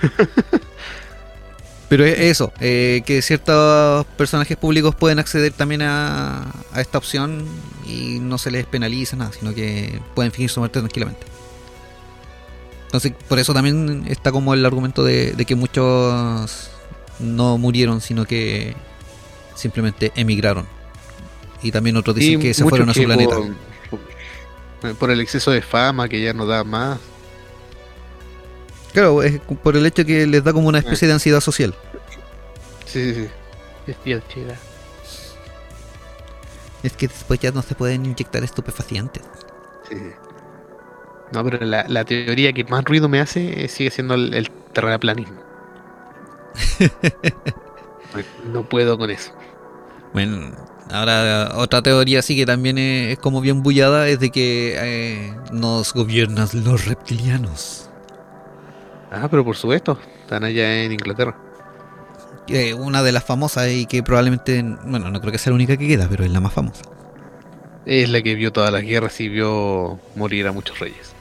Pero 1.88 2.04
es 2.04 2.18
eso, 2.18 2.52
que 2.58 3.20
ciertos 3.22 4.06
personajes 4.16 4.56
públicos 4.56 4.94
pueden 4.94 5.18
acceder 5.18 5.52
también 5.52 5.82
a, 5.82 6.50
a 6.72 6.80
esta 6.80 6.98
opción 6.98 7.44
y 7.86 8.18
no 8.20 8.38
se 8.38 8.50
les 8.50 8.66
penaliza 8.66 9.16
nada, 9.16 9.30
sino 9.38 9.54
que 9.54 10.00
pueden 10.14 10.32
fingir 10.32 10.50
su 10.50 10.60
muerte 10.60 10.80
tranquilamente. 10.80 11.26
Entonces, 12.94 13.12
por 13.28 13.40
eso 13.40 13.52
también 13.52 14.04
está 14.06 14.30
como 14.30 14.54
el 14.54 14.64
argumento 14.64 15.02
de, 15.02 15.32
de 15.32 15.44
que 15.44 15.56
muchos 15.56 16.70
no 17.18 17.58
murieron, 17.58 18.00
sino 18.00 18.24
que 18.24 18.76
simplemente 19.56 20.12
emigraron 20.14 20.64
Y 21.60 21.72
también 21.72 21.96
otros 21.96 22.14
dicen 22.14 22.40
Y 22.40 22.42
que 22.44 22.54
se 22.54 22.62
fueron 22.62 22.88
a 22.88 22.94
su 22.94 23.00
que 23.00 23.06
planeta. 23.06 23.34
Por, 24.80 24.94
por 24.94 25.10
el 25.10 25.20
exceso 25.20 25.50
de 25.50 25.60
fama 25.60 26.08
que 26.08 26.22
ya 26.22 26.32
no 26.32 26.46
da 26.46 26.62
más. 26.62 27.00
Claro, 28.92 29.24
es 29.24 29.40
por 29.40 29.76
el 29.76 29.84
hecho 29.86 30.04
que 30.04 30.24
les 30.28 30.44
da 30.44 30.52
como 30.52 30.68
una 30.68 30.78
especie 30.78 31.08
de 31.08 31.14
ansiedad 31.14 31.40
social. 31.40 31.74
Sí, 32.86 33.12
sí, 33.12 33.28
sí. 34.04 34.14
Es 36.84 36.92
que 36.92 37.08
después 37.08 37.40
ya 37.40 37.50
no 37.50 37.60
se 37.60 37.74
pueden 37.74 38.06
inyectar 38.06 38.44
estupefacientes. 38.44 39.24
Sí. 39.90 39.96
No, 41.34 41.42
pero 41.42 41.64
la, 41.66 41.84
la 41.88 42.04
teoría 42.04 42.52
que 42.52 42.62
más 42.64 42.84
ruido 42.84 43.08
me 43.08 43.18
hace 43.18 43.64
eh, 43.64 43.68
sigue 43.68 43.90
siendo 43.90 44.14
el, 44.14 44.32
el 44.34 44.48
terraplanismo. 44.72 45.42
no 48.52 48.62
puedo 48.62 48.96
con 48.96 49.10
eso. 49.10 49.32
Bueno, 50.12 50.52
ahora 50.92 51.50
otra 51.56 51.82
teoría 51.82 52.22
sí 52.22 52.36
que 52.36 52.46
también 52.46 52.78
es, 52.78 53.14
es 53.14 53.18
como 53.18 53.40
bien 53.40 53.64
bullada 53.64 54.06
es 54.08 54.20
de 54.20 54.30
que 54.30 54.76
eh, 54.78 55.34
nos 55.50 55.92
gobiernan 55.92 56.48
los 56.64 56.86
reptilianos. 56.86 57.90
Ah, 59.10 59.26
pero 59.28 59.44
por 59.44 59.56
supuesto, 59.56 59.98
están 60.20 60.44
allá 60.44 60.84
en 60.84 60.92
Inglaterra. 60.92 61.36
Eh, 62.46 62.74
una 62.74 63.02
de 63.02 63.10
las 63.10 63.24
famosas 63.24 63.70
y 63.70 63.86
que 63.86 64.04
probablemente, 64.04 64.62
bueno, 64.84 65.10
no 65.10 65.20
creo 65.20 65.32
que 65.32 65.38
sea 65.38 65.50
la 65.50 65.56
única 65.56 65.76
que 65.76 65.88
queda, 65.88 66.06
pero 66.08 66.24
es 66.24 66.30
la 66.30 66.40
más 66.40 66.52
famosa. 66.52 66.82
Es 67.86 68.08
la 68.08 68.22
que 68.22 68.36
vio 68.36 68.52
todas 68.52 68.72
las 68.72 68.82
guerras 68.82 69.20
y 69.20 69.28
vio 69.28 69.98
morir 70.14 70.46
a 70.46 70.52
muchos 70.52 70.78
reyes. 70.78 71.13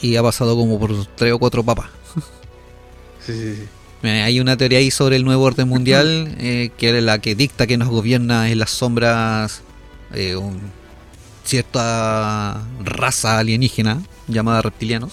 Y 0.00 0.16
ha 0.16 0.22
pasado 0.22 0.56
como 0.56 0.78
por 0.78 1.06
tres 1.16 1.32
o 1.32 1.38
cuatro 1.38 1.62
papas. 1.62 1.90
Sí, 3.24 3.34
sí, 3.34 3.54
sí. 4.02 4.08
Hay 4.08 4.40
una 4.40 4.56
teoría 4.56 4.78
ahí 4.78 4.90
sobre 4.90 5.16
el 5.16 5.24
nuevo 5.26 5.44
orden 5.44 5.68
mundial, 5.68 6.34
eh, 6.40 6.70
que 6.78 6.96
es 6.96 7.04
la 7.04 7.18
que 7.18 7.34
dicta 7.34 7.66
que 7.66 7.76
nos 7.76 7.88
gobierna 7.88 8.48
en 8.50 8.58
las 8.58 8.70
sombras 8.70 9.60
eh, 10.14 10.36
un- 10.36 10.72
cierta 11.44 12.62
raza 12.82 13.38
alienígena 13.38 14.02
llamada 14.26 14.62
reptilianos, 14.62 15.12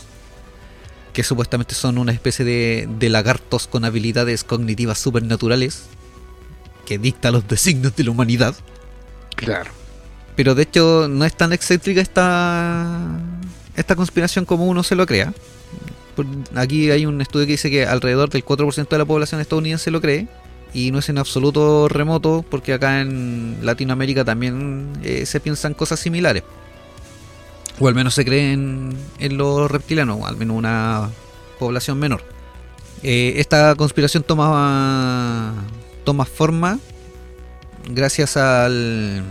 que 1.11 1.23
supuestamente 1.23 1.75
son 1.75 1.97
una 1.97 2.13
especie 2.13 2.45
de, 2.45 2.88
de 2.97 3.09
lagartos 3.09 3.67
con 3.67 3.83
habilidades 3.83 4.45
cognitivas 4.45 4.99
supernaturales, 4.99 5.83
que 6.85 6.97
dicta 6.97 7.29
los 7.31 7.45
designios 7.45 7.93
de 7.95 8.05
la 8.05 8.11
humanidad. 8.11 8.55
Claro. 9.35 9.71
Pero 10.38 10.55
de 10.55 10.63
hecho 10.63 11.07
no 11.09 11.25
es 11.25 11.35
tan 11.35 11.51
excéntrica 11.51 11.99
esta, 11.99 13.19
esta 13.78 13.95
conspiración 13.95 14.45
como 14.45 14.65
uno 14.65 14.84
se 14.84 14.95
lo 14.95 15.05
crea. 15.05 15.34
Aquí 16.55 16.89
hay 16.89 17.05
un 17.05 17.21
estudio 17.21 17.45
que 17.45 17.53
dice 17.53 17.69
que 17.69 17.86
alrededor 17.86 18.30
del 18.30 18.43
4% 18.43 18.88
de 18.89 18.97
la 18.97 19.05
población 19.05 19.39
estadounidense 19.39 19.91
lo 19.91 20.01
cree. 20.01 20.28
Y 20.73 20.91
no 20.91 20.99
es 20.99 21.07
en 21.07 21.17
absoluto 21.17 21.88
remoto 21.88 22.43
porque 22.49 22.73
acá 22.73 22.99
en 22.99 23.59
Latinoamérica 23.61 24.25
también 24.25 24.91
eh, 25.03 25.25
se 25.25 25.39
piensan 25.39 25.73
cosas 25.73 25.99
similares. 25.99 26.43
O 27.80 27.88
al 27.88 27.95
menos 27.95 28.15
se 28.15 28.25
creen 28.25 28.97
en 29.19 29.38
los 29.38 29.71
reptilianos, 29.71 30.23
al 30.25 30.36
menos 30.36 30.57
una 30.57 31.09
población 31.59 31.99
menor. 31.99 32.21
Eh, 33.03 33.36
esta 33.38 33.75
conspiración 33.75 34.23
toma, 34.23 35.53
toma 36.03 36.25
forma 36.25 36.80
gracias 37.89 38.38
al, 38.38 39.23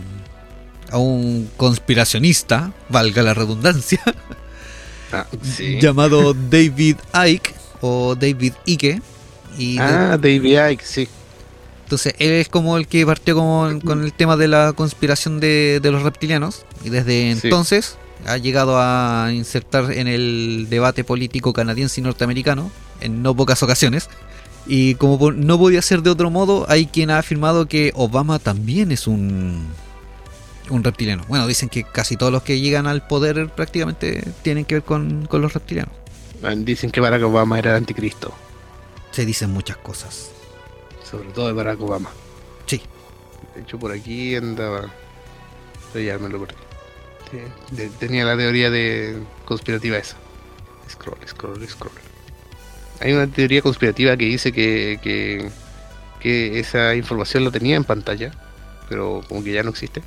a 0.91 0.97
un 0.97 1.49
conspiracionista, 1.57 2.71
valga 2.89 3.21
la 3.23 3.33
redundancia, 3.33 4.01
Ah, 5.11 5.25
sí. 5.41 5.79
llamado 5.79 6.33
David 6.33 6.97
Icke 7.27 7.53
o 7.81 8.15
David 8.15 8.53
Icke. 8.65 9.01
Y 9.57 9.75
de- 9.77 9.81
Ah, 9.83 10.17
David 10.21 10.43
Icke, 10.71 10.83
sí. 10.85 11.07
entonces 11.83 12.13
él 12.19 12.31
es 12.33 12.49
como 12.49 12.77
el 12.77 12.87
que 12.87 13.05
partió 13.05 13.35
con, 13.35 13.79
con 13.81 14.03
el 14.03 14.13
tema 14.13 14.37
de 14.37 14.47
la 14.47 14.73
conspiración 14.73 15.39
de, 15.39 15.79
de 15.81 15.91
los 15.91 16.03
reptilianos 16.03 16.65
y 16.83 16.89
desde 16.89 17.33
Sí. 17.35 17.39
entonces 17.47 17.95
ha 18.25 18.37
llegado 18.37 18.77
a 18.79 19.29
insertar 19.33 19.91
en 19.91 20.07
el 20.07 20.67
debate 20.69 21.03
político 21.03 21.53
canadiense 21.53 22.01
y 22.01 22.03
norteamericano 22.03 22.69
en 23.01 23.21
no 23.23 23.35
pocas 23.35 23.61
ocasiones. 23.63 24.09
Y 24.69 24.95
como 24.95 25.31
no 25.31 25.57
podía 25.57 25.81
ser 25.81 26.01
de 26.01 26.09
otro 26.09 26.29
modo, 26.29 26.65
hay 26.67 26.87
quien 26.87 27.09
ha 27.09 27.19
afirmado 27.19 27.67
que 27.67 27.93
Obama 27.95 28.37
también 28.37 28.91
es 28.91 29.07
un, 29.07 29.65
un 30.69 30.83
reptiliano. 30.83 31.23
Bueno, 31.27 31.47
dicen 31.47 31.69
que 31.69 31.83
casi 31.83 32.17
todos 32.17 32.31
los 32.31 32.43
que 32.43 32.59
llegan 32.59 32.87
al 32.87 33.05
poder 33.07 33.49
prácticamente 33.49 34.23
tienen 34.41 34.65
que 34.65 34.75
ver 34.75 34.83
con, 34.83 35.25
con 35.25 35.41
los 35.41 35.53
reptilianos. 35.53 35.93
Dicen 36.57 36.91
que 36.91 36.99
Barack 36.99 37.23
Obama 37.23 37.57
era 37.57 37.71
el 37.71 37.77
anticristo. 37.77 38.33
Se 39.11 39.25
dicen 39.25 39.51
muchas 39.51 39.77
cosas. 39.77 40.31
Sobre 41.03 41.29
todo 41.29 41.47
de 41.47 41.53
Barack 41.53 41.81
Obama. 41.81 42.11
Sí. 42.65 42.81
De 43.55 43.61
hecho, 43.61 43.79
por 43.79 43.91
aquí 43.91 44.35
andaba. 44.35 44.91
Pero 45.93 46.05
ya 46.05 46.17
me 46.19 46.29
lo 46.29 46.39
perdí. 46.39 46.55
Tenía 47.99 48.25
la 48.25 48.37
teoría 48.37 48.69
de 48.69 49.17
conspirativa 49.45 49.97
esa. 49.97 50.15
Scroll, 50.89 51.17
scroll, 51.27 51.67
scroll. 51.67 51.91
Hay 52.99 53.13
una 53.13 53.27
teoría 53.27 53.61
conspirativa 53.61 54.15
que 54.15 54.25
dice 54.25 54.51
que, 54.51 54.99
que, 55.01 55.49
que 56.19 56.59
esa 56.59 56.95
información 56.95 57.43
la 57.43 57.51
tenía 57.51 57.75
en 57.75 57.83
pantalla, 57.83 58.31
pero 58.89 59.23
como 59.27 59.43
que 59.43 59.53
ya 59.53 59.63
no 59.63 59.71
existe. 59.71 60.01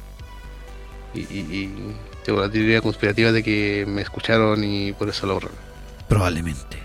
Y, 1.15 1.21
y, 1.21 1.39
y 1.41 1.97
tengo 2.25 2.41
la 2.41 2.51
teoría 2.51 2.81
conspirativa 2.81 3.33
de 3.33 3.43
que 3.43 3.85
me 3.89 4.03
escucharon 4.03 4.63
y 4.63 4.93
por 4.93 5.09
eso 5.09 5.27
lo 5.27 5.35
borraron. 5.35 5.57
Probablemente. 6.09 6.79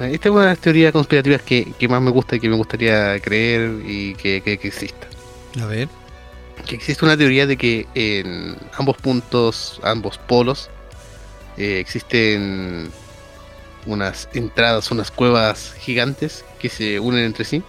Esta 0.00 0.28
es 0.28 0.32
una 0.32 0.42
de 0.42 0.48
las 0.48 0.58
teorías 0.58 0.92
conspirativas 0.92 1.42
que, 1.42 1.72
que 1.78 1.88
más 1.88 2.02
me 2.02 2.10
gusta 2.10 2.36
y 2.36 2.40
que 2.40 2.48
me 2.48 2.56
gustaría 2.56 3.18
creer 3.20 3.80
y 3.86 4.14
que, 4.14 4.40
que, 4.42 4.58
que 4.58 4.68
exista. 4.68 5.06
A 5.60 5.66
ver. 5.66 5.88
Que 6.66 6.74
existe 6.74 7.04
una 7.04 7.16
teoría 7.16 7.46
de 7.46 7.56
que 7.56 7.86
en 7.94 8.56
ambos 8.76 8.96
puntos, 8.96 9.80
ambos 9.84 10.18
polos, 10.18 10.68
eh, 11.56 11.78
existen 11.78 12.90
unas 13.86 14.28
entradas, 14.34 14.90
unas 14.90 15.10
cuevas 15.10 15.74
gigantes 15.78 16.44
que 16.58 16.68
se 16.68 16.98
unen 16.98 17.24
entre 17.24 17.44
sí 17.44 17.62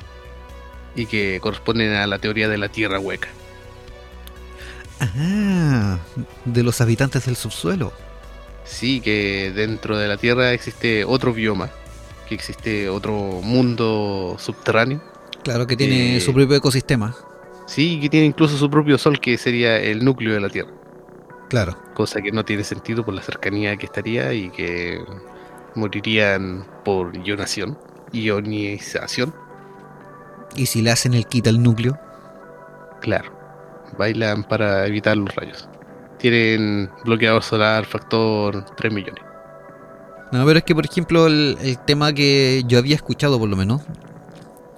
y 0.96 1.06
que 1.06 1.40
corresponden 1.42 1.94
a 1.94 2.08
la 2.08 2.20
teoría 2.20 2.48
de 2.48 2.58
la 2.58 2.70
tierra 2.70 3.00
hueca. 3.00 3.28
Ah, 5.00 5.98
de 6.46 6.64
los 6.64 6.80
habitantes 6.82 7.26
del 7.26 7.36
subsuelo. 7.36 7.92
Sí, 8.64 9.02
que 9.02 9.52
dentro 9.56 9.98
de 9.98 10.08
la 10.08 10.18
tierra 10.18 10.52
existe 10.54 11.06
otro 11.06 11.34
bioma, 11.34 11.70
que 12.28 12.36
existe 12.36 12.90
otro 12.90 13.14
mundo 13.14 14.36
subterráneo. 14.40 15.02
Claro 15.44 15.68
que 15.68 15.76
tiene 15.78 16.18
Eh, 16.18 16.22
su 16.22 16.34
propio 16.34 16.56
ecosistema. 16.56 17.16
Sí, 17.68 18.00
que 18.00 18.10
tiene 18.10 18.26
incluso 18.28 18.58
su 18.58 18.70
propio 18.70 18.98
sol, 18.98 19.20
que 19.20 19.38
sería 19.38 19.78
el 19.78 20.04
núcleo 20.04 20.34
de 20.34 20.40
la 20.40 20.50
Tierra. 20.50 20.72
Claro. 21.50 21.78
Cosa 21.94 22.22
que 22.22 22.32
no 22.32 22.44
tiene 22.44 22.64
sentido 22.64 23.06
por 23.06 23.14
la 23.14 23.22
cercanía 23.22 23.78
que 23.78 23.86
estaría 23.86 24.34
y 24.34 24.50
que 24.50 25.00
morirían 25.76 26.66
por 26.84 27.16
ionación, 27.16 27.78
ionización. 28.12 29.34
Y 30.56 30.66
si 30.68 30.82
le 30.82 30.92
hacen 30.92 31.14
el 31.14 31.28
quita 31.28 31.50
al 31.50 31.62
núcleo. 31.62 32.00
Claro, 33.02 33.35
bailan 33.98 34.44
para 34.44 34.86
evitar 34.88 35.18
los 35.18 35.34
rayos. 35.36 35.68
Tienen 36.20 36.90
bloqueador 37.04 37.44
solar 37.44 37.86
factor 37.86 38.66
3 38.76 38.94
millones. 38.94 39.24
No, 40.32 40.46
pero 40.46 40.60
es 40.60 40.66
que, 40.66 40.74
por 40.74 40.86
ejemplo, 40.86 41.28
el, 41.28 41.58
el 41.62 41.78
tema 41.80 42.14
que 42.14 42.64
yo 42.68 42.80
había 42.80 42.96
escuchado, 42.96 43.40
por 43.40 43.50
lo 43.50 43.56
menos, 43.56 43.82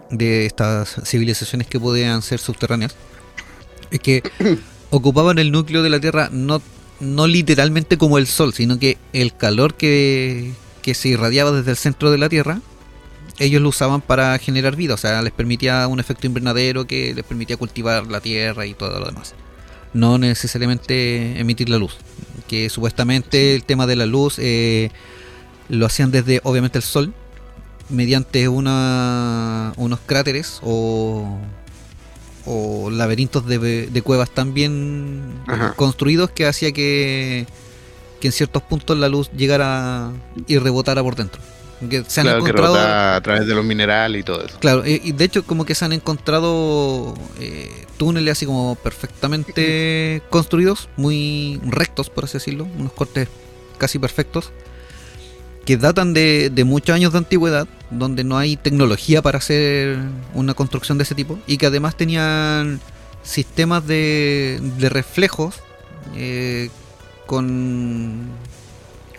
de 0.10 0.46
estas 0.46 1.02
civilizaciones 1.04 1.68
que 1.68 1.80
podían 1.80 2.22
ser 2.22 2.40
subterráneas, 2.40 2.96
es 3.92 4.00
que 4.00 4.24
ocupaban 4.90 5.40
el 5.40 5.52
núcleo 5.52 5.84
de 5.84 5.90
la 5.90 6.00
Tierra 6.00 6.30
no, 6.32 6.62
no 7.00 7.28
literalmente 7.28 7.98
como 7.98 8.18
el 8.18 8.28
Sol, 8.28 8.54
sino 8.54 8.80
que 8.80 8.98
el 9.14 9.36
calor 9.36 9.76
que, 9.76 10.54
que 10.82 10.94
se 10.94 11.10
irradiaba 11.10 11.52
desde 11.52 11.72
el 11.72 11.78
centro 11.78 12.12
de 12.12 12.18
la 12.18 12.30
Tierra, 12.30 12.62
ellos 13.40 13.62
lo 13.62 13.70
usaban 13.70 14.02
para 14.02 14.38
generar 14.40 14.76
vida, 14.76 14.96
o 14.96 14.98
sea, 14.98 15.22
les 15.22 15.32
permitía 15.32 15.88
un 15.88 16.00
efecto 16.00 16.28
invernadero 16.28 16.88
que 16.88 17.14
les 17.14 17.24
permitía 17.24 17.58
cultivar 17.58 18.08
la 18.08 18.20
Tierra 18.20 18.66
y 18.66 18.74
todo 18.74 19.00
lo 19.00 19.06
demás. 19.06 19.36
No 19.94 20.18
necesariamente 20.18 21.40
emitir 21.40 21.70
la 21.70 21.78
luz, 21.78 21.98
que 22.48 22.70
supuestamente 22.70 23.56
el 23.56 23.64
tema 23.64 23.86
de 23.88 23.96
la 23.96 24.06
luz 24.06 24.38
eh, 24.40 24.90
lo 25.70 25.86
hacían 25.86 26.12
desde 26.12 26.42
obviamente 26.44 26.80
el 26.80 26.84
Sol, 26.84 27.14
mediante 27.90 28.48
una, 28.48 29.74
unos 29.78 30.00
cráteres 30.06 30.60
o, 30.62 31.38
o 32.46 32.90
laberintos 32.90 33.46
de, 33.46 33.88
de 33.88 34.02
cuevas 34.02 34.30
tan 34.30 34.54
bien 34.54 35.34
Ajá. 35.48 35.74
construidos 35.76 36.32
que 36.32 36.46
hacía 36.46 36.72
que, 36.74 37.48
que 38.20 38.28
en 38.28 38.34
ciertos 38.34 38.64
puntos 38.64 38.98
la 38.98 39.08
luz 39.08 39.32
llegara 39.32 40.12
y 40.48 40.58
rebotara 40.58 41.02
por 41.02 41.16
dentro. 41.16 41.42
Que 41.80 42.04
se 42.08 42.22
han 42.22 42.28
que 42.28 42.34
encontrado, 42.34 42.76
a 42.78 43.22
través 43.22 43.46
de 43.46 43.54
los 43.54 43.64
minerales 43.64 44.22
y 44.22 44.24
todo 44.24 44.44
eso. 44.44 44.58
claro, 44.60 44.84
y 44.86 45.12
de 45.12 45.24
hecho 45.24 45.46
como 45.46 45.64
que 45.66 45.76
se 45.76 45.86
han 45.86 45.94
encontrado 45.94 47.14
eh, 47.40 47.86
túneles 47.98 48.32
así 48.32 48.46
como 48.48 48.76
perfectamente 48.76 50.24
construidos, 50.30 50.90
muy 50.98 51.62
rectos 51.66 52.10
por 52.10 52.26
así 52.26 52.34
decirlo, 52.34 52.68
unos 52.78 52.94
cortes 52.94 53.28
casi 53.78 54.00
perfectos, 54.00 54.52
que 55.66 55.78
datan 55.78 56.14
de, 56.14 56.50
de 56.50 56.64
muchos 56.64 56.96
años 56.96 57.12
de 57.12 57.20
antigüedad, 57.20 57.68
donde 57.92 58.24
no 58.24 58.38
hay 58.38 58.56
tecnología 58.56 59.22
para 59.22 59.38
hacer 59.38 59.98
una 60.34 60.54
construcción 60.54 60.98
de 60.98 61.04
ese 61.04 61.14
tipo, 61.14 61.38
y 61.46 61.58
que 61.58 61.68
además 61.68 61.96
tenían 61.96 62.80
sistemas 63.22 63.86
de, 63.86 64.60
de 64.78 64.90
reflejos 64.90 65.56
eh, 66.16 66.70
con, 67.26 68.30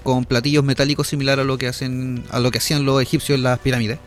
con 0.08 0.24
platillos 0.24 0.64
metálicos 0.64 1.08
similar 1.08 1.38
a 1.40 1.44
lo 1.44 1.58
que 1.58 1.68
hacen 1.68 2.24
a 2.30 2.40
lo 2.40 2.50
que 2.50 2.58
hacían 2.58 2.84
los 2.86 3.02
egipcios 3.02 3.36
en 3.36 3.42
las 3.44 3.58
pirámides. 3.60 4.00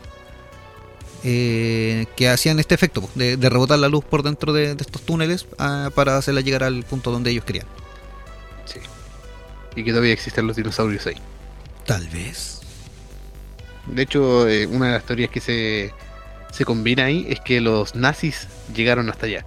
eh, 1.22 2.06
que 2.16 2.28
hacían 2.28 2.58
este 2.58 2.74
efecto 2.74 3.10
de, 3.14 3.36
de 3.36 3.50
rebotar 3.50 3.78
la 3.78 3.88
luz 3.88 4.04
por 4.04 4.22
dentro 4.22 4.52
de, 4.52 4.74
de 4.74 4.82
estos 4.82 5.02
túneles 5.02 5.46
ah, 5.58 5.90
para 5.94 6.16
hacerla 6.16 6.40
llegar 6.40 6.64
al 6.64 6.84
punto 6.84 7.10
donde 7.12 7.30
ellos 7.30 7.44
querían. 7.44 7.68
Sí. 8.64 8.80
Y 9.76 9.84
que 9.84 9.90
todavía 9.92 10.12
existen 10.12 10.46
los 10.46 10.56
dinosaurios 10.56 11.06
ahí. 11.06 11.22
Tal 11.86 12.08
vez. 12.08 12.66
De 13.86 14.02
hecho, 14.02 14.48
eh, 14.48 14.66
una 14.66 14.86
de 14.88 14.92
las 14.94 15.06
teorías 15.06 15.30
que 15.30 15.40
se, 15.40 15.96
se 16.50 16.64
combina 16.64 17.06
ahí 17.06 17.26
es 17.28 17.40
que 17.40 17.60
los 17.60 17.94
nazis 17.94 18.48
llegaron 18.74 19.10
hasta 19.10 19.26
allá. 19.26 19.46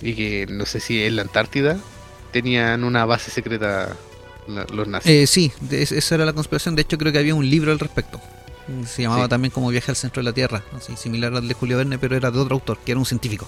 Y 0.00 0.14
que 0.16 0.46
no 0.48 0.66
sé 0.66 0.80
si 0.80 1.04
en 1.04 1.16
la 1.16 1.22
Antártida 1.22 1.84
tenían 2.32 2.84
una 2.84 3.04
base 3.06 3.30
secreta 3.30 4.02
la- 4.48 4.64
los 4.72 4.86
nazis. 4.88 5.10
Eh, 5.10 5.26
sí, 5.26 5.52
de- 5.60 5.82
es- 5.82 5.92
esa 5.92 6.14
era 6.16 6.24
la 6.24 6.32
conspiración. 6.32 6.74
De 6.76 6.82
hecho, 6.82 6.98
creo 6.98 7.12
que 7.12 7.18
había 7.18 7.34
un 7.34 7.48
libro 7.48 7.72
al 7.72 7.78
respecto. 7.78 8.20
Se 8.86 9.02
llamaba 9.02 9.24
Sí. 9.24 9.30
también 9.30 9.50
como 9.50 9.68
Viaje 9.70 9.90
al 9.90 9.96
centro 9.96 10.20
de 10.20 10.24
la 10.24 10.32
Tierra, 10.32 10.62
así 10.76 10.96
similar 10.96 11.34
al 11.34 11.46
de 11.48 11.54
Julio 11.54 11.76
Verne, 11.76 11.98
pero 11.98 12.16
era 12.16 12.30
de 12.30 12.38
otro 12.38 12.54
autor, 12.54 12.78
que 12.84 12.92
era 12.92 12.98
un 12.98 13.06
científico. 13.06 13.46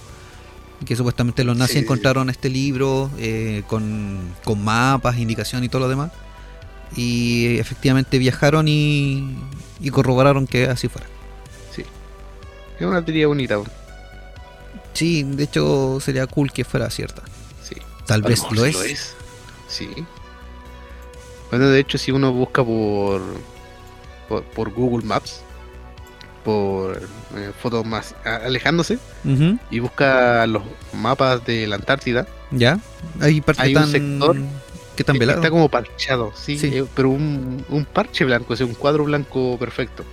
Y 0.81 0.85
que 0.85 0.95
supuestamente 0.95 1.43
los 1.45 1.55
nazis 1.55 1.71
Sí, 1.71 1.73
sí, 1.75 1.79
sí. 1.79 1.85
encontraron 1.85 2.29
este 2.29 2.49
libro 2.49 3.09
eh, 3.17 3.63
con, 3.67 4.19
con 4.43 4.61
mapas, 4.63 5.17
indicación 5.17 5.63
y 5.63 5.69
todo 5.69 5.79
lo 5.81 5.87
demás. 5.89 6.11
Y 6.97 7.57
efectivamente 7.57 8.17
viajaron 8.17 8.67
y, 8.67 9.37
y 9.79 9.89
corroboraron 9.89 10.47
que 10.47 10.65
así 10.67 10.87
fuera. 10.89 11.07
Es 12.77 12.85
una 12.85 13.03
teoría 13.05 13.27
bonita. 13.27 13.57
Sí, 14.93 15.23
de 15.23 15.45
hecho 15.45 15.97
sería 16.01 16.27
cool 16.27 16.51
que 16.51 16.65
fuera 16.65 16.89
cierta. 16.89 17.21
Sí. 17.63 17.75
Tal 18.05 18.19
A 18.19 18.23
lo 18.23 18.27
vez 18.29 18.41
mejor 18.41 18.57
lo 18.57 18.65
sí 18.65 18.91
es. 18.91 19.13
Sí. 19.69 19.89
Bueno, 21.49 21.67
de 21.69 21.79
hecho, 21.79 21.97
si 21.97 22.11
uno 22.11 22.31
busca 22.33 22.63
por 22.63 23.21
por, 24.27 24.43
por 24.43 24.71
Google 24.71 25.05
Maps, 25.05 25.41
por 26.43 27.01
eh, 27.35 27.51
fotos 27.61 27.85
más 27.85 28.15
alejándose, 28.23 28.97
y 29.71 29.79
busca 29.79 30.45
los 30.47 30.63
mapas 30.93 31.45
de 31.45 31.67
la 31.67 31.75
Antártida, 31.75 32.27
¿Ya? 32.51 32.79
Hay 33.21 33.43
Hay 33.57 33.75
un 33.75 33.81
tan... 33.81 33.91
sector 33.91 34.37
que 34.95 35.03
tan 35.03 35.17
velado. 35.19 35.39
está 35.39 35.49
como 35.49 35.67
parchado, 35.69 36.31
sí, 36.35 36.57
Sí. 36.57 36.67
eh, 36.73 36.85
pero 36.95 37.09
un, 37.09 37.65
un 37.69 37.85
parche 37.85 38.23
blanco, 38.25 38.53
es 38.53 38.61
un 38.61 38.73
cuadro 38.75 39.03
blanco 39.03 39.57
perfecto. 39.59 40.03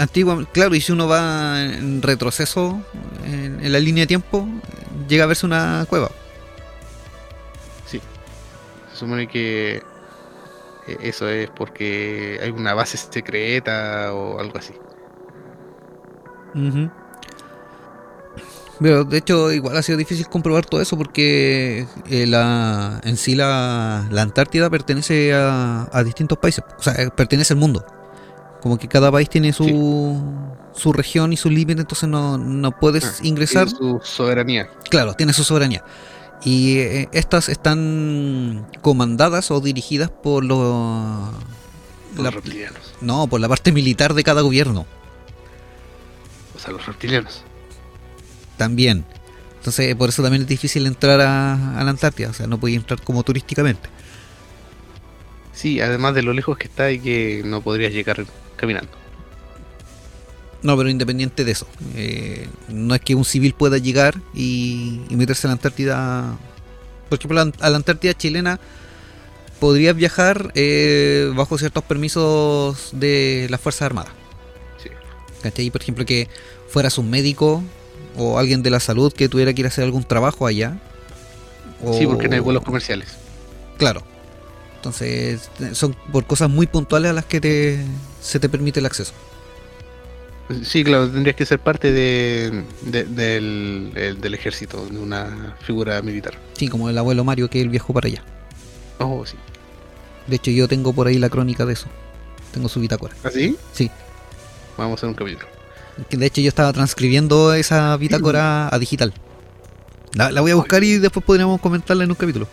Antigua, 0.00 0.44
claro, 0.52 0.74
y 0.74 0.80
si 0.80 0.90
uno 0.92 1.06
va 1.06 1.62
en 1.62 2.02
retroceso 2.02 2.80
en, 3.24 3.64
en 3.64 3.72
la 3.72 3.78
línea 3.78 4.02
de 4.02 4.08
tiempo, 4.08 4.48
llega 5.08 5.24
a 5.24 5.26
verse 5.28 5.46
una 5.46 5.86
cueva. 5.88 6.10
Se 7.86 8.00
supone 8.98 9.26
que 9.28 9.82
eso 11.00 11.28
es 11.28 11.50
porque 11.50 12.38
hay 12.42 12.50
una 12.50 12.74
base 12.74 12.96
secreta 12.96 14.12
o 14.14 14.38
algo 14.40 14.58
así. 14.58 14.74
Pero 18.80 19.04
de 19.04 19.18
hecho, 19.18 19.52
igual 19.52 19.76
ha 19.76 19.82
sido 19.82 19.96
difícil 19.98 20.26
comprobar 20.28 20.66
todo 20.66 20.82
eso 20.82 20.98
porque 20.98 21.86
eh, 22.10 22.26
la, 22.26 23.00
en 23.04 23.16
sí 23.16 23.34
la, 23.34 24.06
la 24.10 24.22
Antártida 24.22 24.68
pertenece 24.68 25.32
a, 25.34 25.88
a 25.90 26.04
distintos 26.04 26.36
países, 26.38 26.62
o 26.78 26.82
sea, 26.82 27.08
pertenece 27.10 27.54
al 27.54 27.58
mundo. 27.58 27.84
Como 28.60 28.78
que 28.78 28.88
cada 28.88 29.10
país 29.12 29.30
tiene 29.30 29.52
su, 29.52 30.22
su 30.72 30.92
región 30.92 31.32
y 31.32 31.36
su 31.38 31.48
límite, 31.48 31.80
entonces 31.82 32.08
no, 32.08 32.36
no 32.36 32.72
puedes 32.72 33.04
Ah, 33.04 33.14
ingresar. 33.22 33.66
tiene 33.66 33.78
su 33.78 34.00
soberanía. 34.02 34.68
Claro, 34.90 35.14
tiene 35.14 35.32
su 35.32 35.44
soberanía. 35.44 35.82
Y 36.46 36.78
eh, 36.78 37.08
estas 37.12 37.48
están 37.50 38.68
comandadas 38.80 39.50
o 39.50 39.60
dirigidas 39.60 40.10
por 40.10 40.44
los... 40.44 41.34
Los 42.14 42.24
la- 42.24 42.30
reptilianos. 42.30 42.94
no, 43.02 43.26
por 43.26 43.40
la 43.40 43.48
parte 43.48 43.72
militar 43.72 44.14
de 44.14 44.22
cada 44.24 44.40
gobierno. 44.42 44.86
O 46.54 46.58
sea, 46.58 46.72
los 46.72 46.86
reptilianos. 46.86 47.42
También. 48.56 49.04
Entonces, 49.58 49.94
por 49.96 50.08
eso 50.08 50.22
también 50.22 50.42
es 50.42 50.48
difícil 50.48 50.86
entrar 50.86 51.20
a, 51.20 51.78
a 51.78 51.82
la 51.84 51.90
Antártida. 51.90 52.30
O 52.30 52.32
sea, 52.32 52.46
no 52.46 52.58
puedes 52.58 52.76
entrar 52.76 53.02
como 53.02 53.22
turísticamente. 53.24 53.88
Sí, 55.52 55.80
además 55.80 56.14
de 56.14 56.22
lo 56.22 56.32
lejos 56.32 56.56
que 56.56 56.68
está 56.68 56.90
y 56.92 57.00
que 57.00 57.42
no 57.44 57.60
podrías 57.60 57.92
llegar 57.92 58.24
caminando. 58.56 58.90
No, 60.62 60.76
pero 60.76 60.88
independiente 60.88 61.44
de 61.44 61.52
eso. 61.52 61.66
eh, 61.94 62.48
no 62.68 62.94
es 62.94 63.00
que 63.00 63.14
un 63.14 63.24
civil 63.24 63.52
pueda 63.54 63.78
llegar 63.78 64.20
y, 64.34 65.00
y 65.08 65.16
meterse 65.16 65.46
a 65.46 65.48
la 65.48 65.52
Antártida. 65.52 66.36
Por 67.08 67.18
ejemplo, 67.18 67.40
a 67.40 67.70
la 67.70 67.76
Antártida 67.76 68.14
chilena 68.14 68.58
podrías 69.60 69.94
viajar 69.94 70.50
eh, 70.54 71.30
bajo 71.34 71.56
ciertos 71.58 71.84
permisos 71.84 72.90
de 72.92 73.46
las 73.50 73.60
Fuerzas 73.60 73.82
Armadas. 73.82 74.12
Sí. 74.82 74.90
¿Cachai? 75.42 75.70
Por 75.70 75.82
ejemplo, 75.82 76.04
que 76.04 76.28
fueras 76.68 76.98
un 76.98 77.10
médico 77.10 77.62
o 78.16 78.38
alguien 78.38 78.62
de 78.62 78.70
la 78.70 78.80
salud 78.80 79.12
que 79.12 79.28
tuviera 79.28 79.52
que 79.52 79.60
ir 79.60 79.66
a 79.66 79.68
hacer 79.68 79.84
algún 79.84 80.04
trabajo 80.04 80.46
allá. 80.46 80.78
Sí, 81.98 82.06
porque 82.06 82.28
no 82.28 82.34
hay 82.34 82.40
vuelos 82.40 82.64
comerciales. 82.64 83.08
Claro. 83.76 84.02
Entonces, 84.76 85.50
son 85.72 85.94
por 86.12 86.24
cosas 86.26 86.48
muy 86.48 86.66
puntuales 86.66 87.10
a 87.10 87.14
las 87.14 87.24
que 87.26 87.40
te, 87.40 87.78
se 88.20 88.40
te 88.40 88.48
permite 88.48 88.80
el 88.80 88.86
acceso. 88.86 89.12
Sí, 90.64 90.84
claro, 90.84 91.08
tendrías 91.10 91.34
que 91.34 91.44
ser 91.44 91.58
parte 91.58 91.90
de, 91.92 92.62
de- 92.82 93.04
del, 93.04 93.92
el- 93.96 94.20
del 94.20 94.34
ejército, 94.34 94.86
de 94.86 94.98
una 94.98 95.56
figura 95.62 96.00
militar. 96.02 96.38
Sí, 96.52 96.68
como 96.68 96.88
el 96.88 96.96
abuelo 96.98 97.24
Mario 97.24 97.50
que 97.50 97.60
él 97.60 97.68
viajó 97.68 97.92
para 97.92 98.06
allá. 98.06 98.22
Oh, 98.98 99.26
sí. 99.26 99.36
De 100.28 100.36
hecho, 100.36 100.50
yo 100.52 100.68
tengo 100.68 100.92
por 100.92 101.06
ahí 101.08 101.18
la 101.18 101.28
crónica 101.30 101.64
de 101.66 101.72
eso. 101.72 101.86
Tengo 102.52 102.68
su 102.68 102.80
bitácora. 102.80 103.14
¿Así? 103.24 103.56
Sí. 103.72 103.90
Vamos 104.76 104.92
a 104.92 104.94
hacer 104.96 105.08
un 105.08 105.14
capítulo. 105.16 105.46
De 106.10 106.26
hecho, 106.26 106.40
yo 106.40 106.48
estaba 106.48 106.72
transcribiendo 106.72 107.52
esa 107.54 107.96
bitácora 107.96 108.68
a 108.72 108.78
digital. 108.78 109.12
La, 110.14 110.30
la 110.30 110.40
voy 110.42 110.52
a 110.52 110.54
buscar 110.54 110.82
y 110.84 110.98
después 110.98 111.24
podríamos 111.24 111.60
comentarla 111.60 112.04
en 112.04 112.10
un 112.10 112.16
capítulo. 112.16 112.46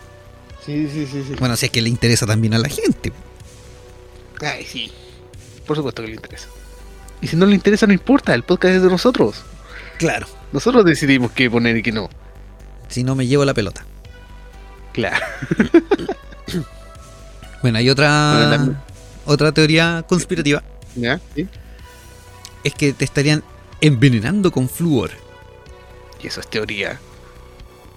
Sí, 0.66 0.88
sí, 0.92 1.06
sí, 1.12 1.24
sí. 1.28 1.36
Bueno, 1.40 1.56
si 1.58 1.66
es 1.68 1.72
que 1.72 1.82
le 1.82 1.90
interesa 1.90 2.26
también 2.26 2.54
a 2.54 2.58
la 2.58 2.70
gente. 2.70 3.12
Ay, 4.42 4.66
sí. 4.66 4.92
Por 5.68 5.76
supuesto 5.78 6.02
que 6.02 6.08
le 6.10 6.16
interesa. 6.16 6.48
Y 7.24 7.28
si 7.28 7.38
no 7.38 7.46
le 7.46 7.56
interesa, 7.56 7.88
no 7.88 7.94
importa, 7.94 8.34
el 8.34 8.44
podcast 8.44 8.76
es 8.76 8.82
de 8.82 8.90
nosotros. 8.90 9.46
Claro. 9.98 10.28
Nosotros 10.52 10.84
decidimos 10.84 11.32
qué 11.32 11.50
poner 11.50 11.78
y 11.78 11.82
qué 11.82 11.94
no. 11.94 12.10
Si 12.90 13.02
no 13.06 13.16
me 13.16 13.26
llevo 13.26 13.46
la 13.46 13.54
pelota. 13.54 13.86
Claro. 14.92 15.26
Bueno, 17.62 17.78
hay 17.78 17.86
Bueno, 17.86 17.94
otra, 17.94 18.84
otra 19.26 19.52
teoría 19.54 20.04
conspirativa. 20.06 20.62
¿Ya? 20.98 21.22
¿Sí? 21.34 21.48
Es 22.66 22.74
que 22.74 22.92
te 22.92 23.06
estarían 23.06 23.42
envenenando 23.80 24.52
con 24.52 24.68
flúor. 24.68 25.12
Y 26.22 26.28
eso 26.28 26.42
es 26.42 26.50
teoría. 26.50 27.00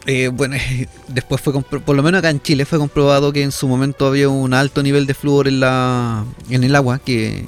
Eh, 0.07 0.29
bueno, 0.29 0.57
después 1.09 1.41
fue, 1.41 1.53
por 1.61 1.97
lo 1.97 2.03
menos 2.05 2.21
acá 2.21 2.31
en 2.31 2.41
Chile 2.41 2.65
fue 2.65 2.79
comprobado 2.79 3.33
que 3.33 3.43
en 3.43 3.51
su 3.51 3.67
momento 3.67 4.07
había 4.07 4.29
un 4.29 4.55
alto 4.55 4.85
nivel 4.85 5.05
de 5.05 5.15
flúor 5.15 5.49
en, 5.49 5.59
la, 5.59 6.25
en 6.49 6.63
el 6.63 6.77
agua, 6.77 7.01
que 7.01 7.45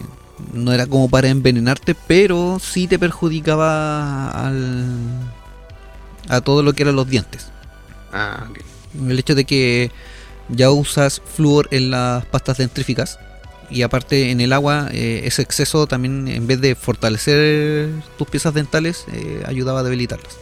no 0.53 0.73
era 0.73 0.87
como 0.87 1.09
para 1.09 1.29
envenenarte, 1.29 1.95
pero 1.95 2.59
sí 2.61 2.87
te 2.87 2.99
perjudicaba 2.99 4.31
al, 4.31 4.87
a 6.29 6.41
todo 6.41 6.63
lo 6.63 6.73
que 6.73 6.83
eran 6.83 6.97
los 6.97 7.09
dientes. 7.09 7.49
Ah, 8.13 8.47
ok. 8.51 8.61
El 9.09 9.19
hecho 9.19 9.35
de 9.35 9.45
que 9.45 9.91
ya 10.49 10.71
usas 10.71 11.21
flúor 11.35 11.69
en 11.71 11.91
las 11.91 12.25
pastas 12.27 12.59
dentríficas 12.59 13.19
y 13.71 13.83
aparte 13.83 14.31
en 14.31 14.41
el 14.41 14.53
agua, 14.53 14.89
eh, 14.93 15.23
ese 15.25 15.43
exceso 15.43 15.87
también 15.87 16.27
en 16.29 16.47
vez 16.47 16.61
de 16.61 16.75
fortalecer 16.75 17.91
tus 18.17 18.29
piezas 18.29 18.55
dentales, 18.55 19.05
eh, 19.13 19.43
ayudaba 19.47 19.81
a 19.81 19.83
debilitarlas. 19.83 20.39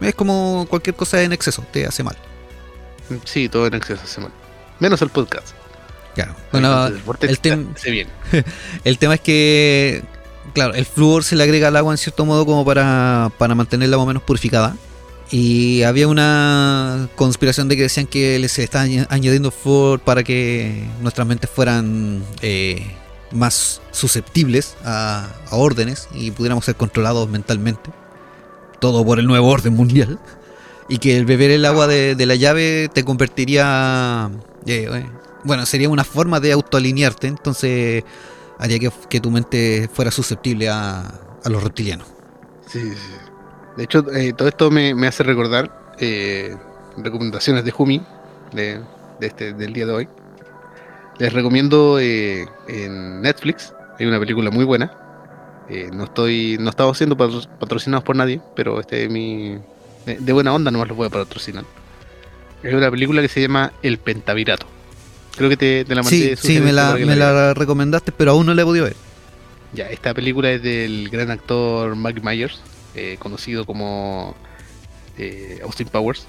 Es 0.00 0.14
como 0.14 0.66
cualquier 0.68 0.96
cosa 0.96 1.22
en 1.22 1.32
exceso, 1.32 1.64
te 1.72 1.86
hace 1.86 2.02
mal. 2.02 2.16
Sí, 3.24 3.48
todo 3.48 3.66
en 3.66 3.74
exceso 3.74 4.02
hace 4.04 4.20
mal. 4.20 4.32
Menos 4.80 5.02
el 5.02 5.08
podcast. 5.08 5.57
Claro. 6.24 6.34
Bueno, 6.50 6.86
el 6.88 6.94
el 7.28 7.40
tem- 7.40 7.68
hace 7.76 7.90
bien. 7.92 8.08
el 8.84 8.98
tema 8.98 9.14
es 9.14 9.20
que, 9.20 10.02
claro, 10.52 10.74
el 10.74 10.84
flúor 10.84 11.22
se 11.22 11.36
le 11.36 11.44
agrega 11.44 11.68
al 11.68 11.76
agua 11.76 11.92
en 11.92 11.98
cierto 11.98 12.24
modo 12.24 12.44
como 12.44 12.64
para, 12.64 13.30
para 13.38 13.54
mantenerla 13.54 13.96
más 13.98 14.02
o 14.02 14.06
menos 14.08 14.24
purificada. 14.24 14.74
Y 15.30 15.82
había 15.84 16.08
una 16.08 17.08
conspiración 17.14 17.68
de 17.68 17.76
que 17.76 17.82
decían 17.82 18.06
que 18.08 18.34
se 18.48 18.62
le 18.62 18.64
estaba 18.64 18.84
añ- 18.86 19.06
añadiendo 19.10 19.52
flúor 19.52 20.00
para 20.00 20.24
que 20.24 20.88
nuestras 21.02 21.24
mentes 21.28 21.48
fueran 21.48 22.24
eh, 22.42 22.84
más 23.30 23.80
susceptibles 23.92 24.74
a, 24.84 25.28
a 25.50 25.54
órdenes 25.56 26.08
y 26.14 26.32
pudiéramos 26.32 26.64
ser 26.64 26.74
controlados 26.74 27.28
mentalmente. 27.28 27.90
Todo 28.80 29.04
por 29.04 29.20
el 29.20 29.26
nuevo 29.28 29.48
orden 29.48 29.74
mundial. 29.74 30.18
Y 30.88 30.98
que 30.98 31.16
el 31.16 31.26
beber 31.26 31.52
el 31.52 31.64
agua 31.64 31.86
de, 31.86 32.16
de 32.16 32.26
la 32.26 32.34
llave 32.34 32.88
te 32.92 33.04
convertiría... 33.04 34.30
eh, 34.66 35.06
bueno, 35.44 35.64
sería 35.66 35.88
una 35.88 36.04
forma 36.04 36.40
de 36.40 36.52
autoalinearte, 36.52 37.26
entonces 37.26 38.04
haría 38.58 38.78
que, 39.08 39.20
tu 39.20 39.30
mente 39.30 39.88
fuera 39.92 40.10
susceptible 40.10 40.68
a, 40.68 41.00
a 41.44 41.48
los 41.48 41.62
reptilianos. 41.62 42.06
Sí, 42.66 42.80
sí. 42.80 43.12
De 43.76 43.84
hecho, 43.84 44.04
eh, 44.12 44.32
todo 44.32 44.48
esto 44.48 44.70
me, 44.70 45.06
hace 45.06 45.22
recordar 45.22 45.94
eh, 45.98 46.56
recomendaciones 46.96 47.64
de 47.64 47.70
Jumi 47.70 48.02
de, 48.52 48.80
este, 49.20 49.52
del 49.52 49.72
día 49.72 49.86
de 49.86 49.92
hoy. 49.92 50.08
Les 51.18 51.32
recomiendo 51.32 51.98
eh, 52.00 52.46
en 52.66 53.22
Netflix, 53.22 53.72
hay 53.98 54.06
una 54.06 54.18
película 54.18 54.50
muy 54.50 54.64
buena. 54.64 54.92
No 55.92 56.04
estoy, 56.04 56.56
no 56.58 56.70
estamos 56.70 56.96
siendo 56.96 57.14
patro- 57.14 57.46
patrocinados 57.58 58.02
por 58.02 58.16
nadie, 58.16 58.40
pero 58.56 58.80
este 58.80 59.04
es 59.04 59.10
mi 59.10 59.58
de 60.06 60.32
buena 60.32 60.54
onda 60.54 60.70
nomás 60.70 60.88
los 60.88 60.96
voy 60.96 61.08
a 61.08 61.10
patrocinar. 61.10 61.64
Es 62.62 62.72
una 62.72 62.90
película 62.90 63.20
que 63.20 63.28
se 63.28 63.42
llama 63.42 63.72
El 63.82 63.98
Pentavirato. 63.98 64.66
Creo 65.38 65.48
que 65.48 65.56
te, 65.56 65.84
te 65.84 65.94
la 65.94 66.02
mandé. 66.02 66.36
Sí, 66.36 66.54
sí, 66.54 66.60
me 66.60 66.72
la, 66.72 66.94
me 66.94 67.16
la 67.16 67.54
recomendaste, 67.54 68.12
pero 68.12 68.32
aún 68.32 68.44
no 68.44 68.52
la 68.54 68.62
he 68.62 68.64
podido 68.64 68.84
ver. 68.84 68.96
Ya, 69.72 69.88
esta 69.90 70.12
película 70.14 70.50
es 70.50 70.62
del 70.62 71.08
gran 71.10 71.30
actor 71.30 71.94
Mike 71.96 72.20
Myers, 72.22 72.60
eh, 72.94 73.16
conocido 73.18 73.64
como 73.64 74.34
eh, 75.18 75.60
Austin 75.62 75.88
Powers 75.88 76.26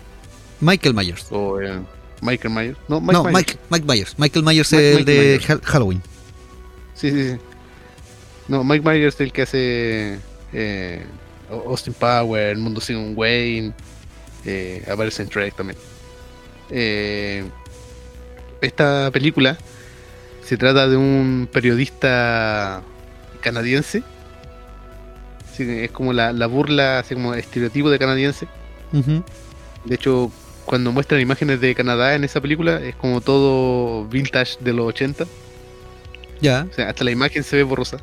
Michael 0.61 0.93
Myers. 0.93 1.25
o 1.31 1.59
eh, 1.61 1.79
Michael 2.21 2.53
Myers. 2.53 2.77
No, 2.87 2.99
Mike 3.01 3.13
no, 3.13 3.23
Myers. 3.23 3.33
Mike, 3.37 3.57
Mike 3.69 3.85
Myers. 3.87 4.15
Michael 4.19 4.45
Myers 4.45 4.71
Mike- 4.71 4.89
es 4.89 4.91
el 4.91 5.05
Mike 5.05 5.11
de 5.11 5.39
Myers. 5.47 5.61
Halloween. 5.65 6.01
Sí, 6.95 7.11
sí, 7.11 7.29
sí. 7.31 7.37
No, 8.49 8.63
Mike 8.63 8.87
Myers 8.87 9.15
es 9.15 9.21
el 9.21 9.31
que 9.31 9.41
hace 9.43 10.19
eh, 10.53 11.03
Austin 11.49 11.93
Power, 11.93 12.49
El 12.49 12.57
Mundo 12.57 12.81
Sin 12.81 13.13
Wayne, 13.17 13.73
aparece 14.91 15.23
en 15.23 15.29
Trek 15.29 15.55
también. 15.55 15.77
Eh, 16.71 17.43
esta 18.61 19.09
película 19.11 19.57
se 20.43 20.57
trata 20.57 20.87
de 20.87 20.97
un 20.97 21.47
periodista 21.51 22.81
canadiense. 23.41 24.03
Es 25.57 25.91
como 25.91 26.13
la, 26.13 26.31
la 26.31 26.47
burla, 26.47 26.99
así 26.99 27.15
como 27.15 27.33
estereotipo 27.33 27.89
de 27.89 27.99
canadiense. 27.99 28.47
De 29.85 29.95
hecho, 29.95 30.31
cuando 30.65 30.91
muestran 30.91 31.19
imágenes 31.19 31.59
de 31.59 31.75
Canadá 31.75 32.15
en 32.15 32.23
esa 32.23 32.39
película, 32.39 32.79
es 32.79 32.95
como 32.95 33.21
todo 33.21 34.05
vintage 34.05 34.57
de 34.61 34.71
los 34.73 34.87
80. 34.87 35.25
Ya. 36.41 36.65
O 36.69 36.73
sea, 36.73 36.89
hasta 36.89 37.03
la 37.03 37.11
imagen 37.11 37.43
se 37.43 37.57
ve 37.57 37.63
borrosa. 37.63 37.97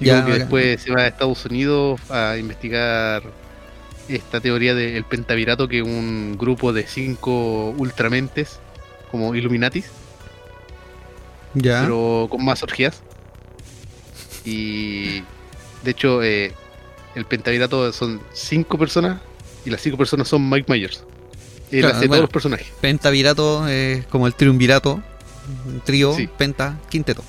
Y 0.00 0.06
Ya, 0.06 0.24
que 0.24 0.32
después 0.32 0.82
se 0.82 0.92
va 0.92 1.02
a 1.02 1.06
Estados 1.06 1.44
Unidos 1.46 2.00
a 2.10 2.36
investigar 2.36 3.22
esta 4.08 4.40
teoría 4.40 4.74
del 4.74 5.04
pentavirato, 5.04 5.68
que 5.68 5.78
es 5.78 5.84
un 5.84 6.36
grupo 6.38 6.72
de 6.72 6.86
cinco 6.86 7.70
ultramentes, 7.70 8.60
como 9.10 9.34
Illuminatis, 9.34 9.86
Ya. 11.54 11.82
pero 11.82 12.26
con 12.30 12.44
más 12.44 12.62
orgías. 12.62 13.02
Y 14.44 15.20
de 15.82 15.90
hecho, 15.90 16.22
eh, 16.22 16.52
el 17.14 17.24
pentavirato 17.26 17.92
son 17.92 18.20
cinco 18.32 18.78
personas 18.78 19.20
y 19.64 19.70
las 19.70 19.80
cinco 19.80 19.96
personas 19.96 20.28
son 20.28 20.48
Mike 20.48 20.72
Myers. 20.72 21.04
Él 21.70 21.80
Claro, 21.80 21.96
hace 21.96 22.06
bueno. 22.06 22.12
todos 22.12 22.20
los 22.22 22.30
personajes. 22.30 22.68
Pentavirato 22.80 23.68
es 23.68 24.06
como 24.06 24.26
el 24.26 24.34
triunvirato. 24.34 25.02
un 25.66 25.80
Trío, 25.80 26.14
Sí. 26.14 26.26
penta, 26.28 26.78
quinteto. 26.90 27.24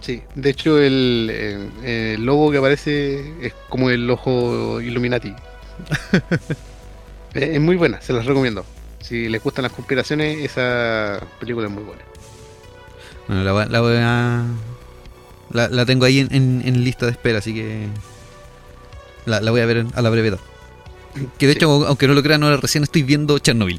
Sí, 0.00 0.22
de 0.36 0.50
hecho 0.50 0.78
el, 0.78 1.28
el- 1.82 1.84
el 1.88 2.24
logo 2.24 2.52
que 2.52 2.58
aparece 2.58 3.32
es 3.44 3.52
como 3.68 3.90
el 3.90 4.08
ojo 4.10 4.80
Illuminati. 4.80 5.34
es, 7.34 7.42
es 7.42 7.60
muy 7.60 7.74
buena, 7.76 8.00
se 8.00 8.12
las 8.12 8.26
recomiendo. 8.26 8.64
Si 9.06 9.28
les 9.28 9.42
gustan 9.42 9.64
las 9.64 9.72
conspiraciones, 9.72 10.38
esa 10.42 11.20
película 11.38 11.66
es 11.66 11.72
muy 11.72 11.82
buena. 11.84 12.02
Bueno, 13.28 13.44
la, 13.44 13.52
voy- 13.52 13.68
la 13.68 13.80
voy 13.80 13.96
a. 13.98 14.44
La, 15.50 15.68
la 15.68 15.84
tengo 15.84 16.06
ahí 16.06 16.20
en, 16.20 16.34
en- 16.34 16.62
en 16.64 16.82
lista 16.84 17.04
de 17.06 17.12
espera, 17.12 17.38
así 17.38 17.52
que. 17.52 17.86
La, 19.26 19.40
la 19.42 19.50
voy 19.50 19.60
a 19.60 19.66
ver 19.66 19.86
a 19.94 20.00
la 20.02 20.08
brevedad. 20.10 20.38
Que 21.38 21.46
de 21.46 21.52
Sí. 21.52 21.58
hecho, 21.58 21.86
aunque 21.86 22.08
no 22.08 22.14
lo 22.14 22.22
crean, 22.22 22.42
ahora 22.42 22.56
recién 22.56 22.82
estoy 22.82 23.02
viendo 23.02 23.38
Chernobyl. 23.38 23.78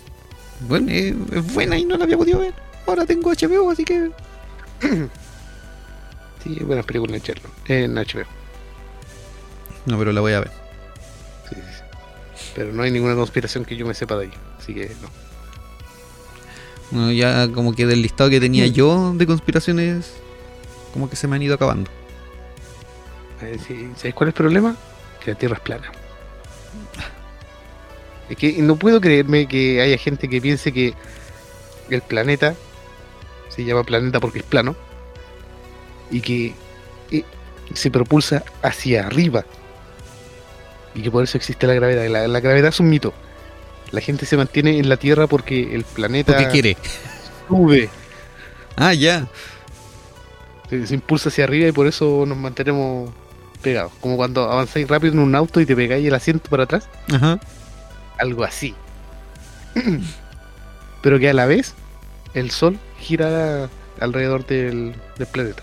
bueno, 0.60 0.90
es, 0.90 1.14
es 1.32 1.52
buena 1.54 1.76
y 1.76 1.84
no 1.84 1.96
la 1.96 2.04
había 2.04 2.16
podido 2.16 2.38
ver. 2.38 2.54
Ahora 2.86 3.04
tengo 3.04 3.30
HBO, 3.32 3.70
así 3.70 3.84
que. 3.84 4.10
Sí, 6.42 6.58
buenas 6.64 6.84
películas 6.84 7.16
en 7.16 7.22
Chernobyl, 7.22 7.52
en 7.68 7.94
HBO. 7.94 8.26
No, 9.86 9.98
pero 9.98 10.12
la 10.12 10.20
voy 10.20 10.32
a 10.32 10.40
ver. 10.40 10.50
Pero 12.54 12.72
no 12.72 12.82
hay 12.82 12.90
ninguna 12.90 13.14
conspiración 13.14 13.64
que 13.64 13.76
yo 13.76 13.86
me 13.86 13.94
sepa 13.94 14.16
de 14.16 14.24
ahí, 14.24 14.32
así 14.58 14.74
que 14.74 14.90
no. 15.00 15.08
Bueno, 16.90 17.12
ya 17.12 17.48
como 17.48 17.74
que 17.74 17.86
del 17.86 18.02
listado 18.02 18.28
que 18.28 18.40
tenía 18.40 18.66
yo 18.66 19.14
de 19.14 19.26
conspiraciones, 19.26 20.12
como 20.92 21.08
que 21.08 21.16
se 21.16 21.26
me 21.26 21.36
han 21.36 21.42
ido 21.42 21.54
acabando. 21.54 21.90
¿Sabes 23.96 24.14
cuál 24.14 24.28
es 24.28 24.34
el 24.34 24.36
problema? 24.36 24.76
Que 25.24 25.32
la 25.32 25.38
Tierra 25.38 25.56
es 25.56 25.62
plana. 25.62 25.90
Es 28.28 28.36
que 28.36 28.52
no 28.62 28.76
puedo 28.76 29.00
creerme 29.00 29.48
que 29.48 29.80
haya 29.80 29.96
gente 29.98 30.28
que 30.28 30.40
piense 30.40 30.72
que 30.72 30.94
el 31.90 32.02
planeta 32.02 32.54
se 33.48 33.64
llama 33.64 33.84
planeta 33.84 34.20
porque 34.20 34.38
es 34.38 34.44
plano 34.44 34.76
y 36.10 36.20
que 36.20 36.54
eh, 37.10 37.24
se 37.74 37.90
propulsa 37.90 38.44
hacia 38.62 39.06
arriba 39.06 39.44
y 40.94 41.02
que 41.02 41.10
por 41.10 41.24
eso 41.24 41.36
existe 41.38 41.66
la 41.66 41.74
gravedad. 41.74 42.06
La, 42.08 42.28
la 42.28 42.40
gravedad 42.40 42.68
es 42.68 42.80
un 42.80 42.88
mito. 42.88 43.12
La 43.90 44.00
gente 44.00 44.24
se 44.26 44.36
mantiene 44.36 44.78
en 44.78 44.88
la 44.88 44.96
Tierra 44.96 45.26
porque 45.26 45.74
el 45.74 45.84
planeta 45.84 46.32
¿Por 46.34 46.44
qué 46.44 46.48
quiere? 46.50 46.76
sube, 47.48 47.90
Ah, 48.76 48.94
ya. 48.94 49.26
se, 50.70 50.86
se 50.86 50.94
impulsa 50.94 51.28
hacia 51.28 51.44
arriba 51.44 51.68
y 51.68 51.72
por 51.72 51.86
eso 51.86 52.24
nos 52.26 52.38
mantenemos 52.38 53.10
pegados. 53.60 53.92
Como 54.00 54.16
cuando 54.16 54.50
avanzáis 54.50 54.88
rápido 54.88 55.12
en 55.12 55.18
un 55.18 55.34
auto 55.34 55.60
y 55.60 55.66
te 55.66 55.76
pegáis 55.76 56.06
el 56.06 56.14
asiento 56.14 56.48
para 56.48 56.64
atrás. 56.64 56.88
Ajá. 57.12 57.38
algo 58.18 58.44
así. 58.44 58.74
Pero 61.02 61.18
que 61.18 61.28
a 61.28 61.34
la 61.34 61.46
vez 61.46 61.74
el 62.34 62.50
Sol 62.50 62.78
gira 62.98 63.68
alrededor 64.00 64.46
del, 64.46 64.94
del 65.18 65.26
planeta. 65.26 65.62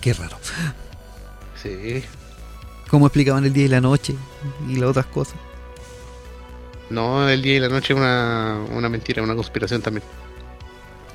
Qué 0.00 0.12
raro. 0.12 0.36
Sí. 1.60 2.04
¿Cómo 2.88 3.06
explicaban 3.06 3.44
el 3.44 3.52
día 3.52 3.66
y 3.66 3.68
la 3.68 3.80
noche 3.80 4.16
y 4.68 4.76
las 4.76 4.90
otras 4.90 5.06
cosas? 5.06 5.40
No, 6.90 7.28
el 7.28 7.42
día 7.42 7.56
y 7.56 7.60
la 7.60 7.68
noche 7.68 7.92
es 7.92 7.98
una, 7.98 8.66
una 8.70 8.88
mentira, 8.88 9.22
una 9.22 9.34
conspiración 9.36 9.82
también. 9.82 10.04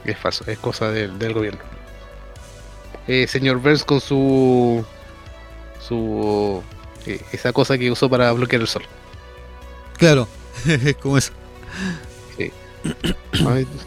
Es 0.03 0.17
falso, 0.19 0.45
es 0.47 0.59
cosa 0.59 0.91
del, 0.91 1.17
del 1.19 1.33
gobierno. 1.33 1.61
Eh, 3.07 3.27
señor 3.27 3.59
Burns 3.59 3.83
con 3.85 4.01
su. 4.01 4.85
su. 5.79 6.63
eh, 7.05 7.21
esa 7.31 7.53
cosa 7.53 7.77
que 7.77 7.91
usó 7.91 8.09
para 8.09 8.31
bloquear 8.33 8.61
el 8.61 8.67
sol. 8.67 8.83
Claro, 9.97 10.27
es 10.67 10.95
como 10.97 11.17
eso. 11.17 11.33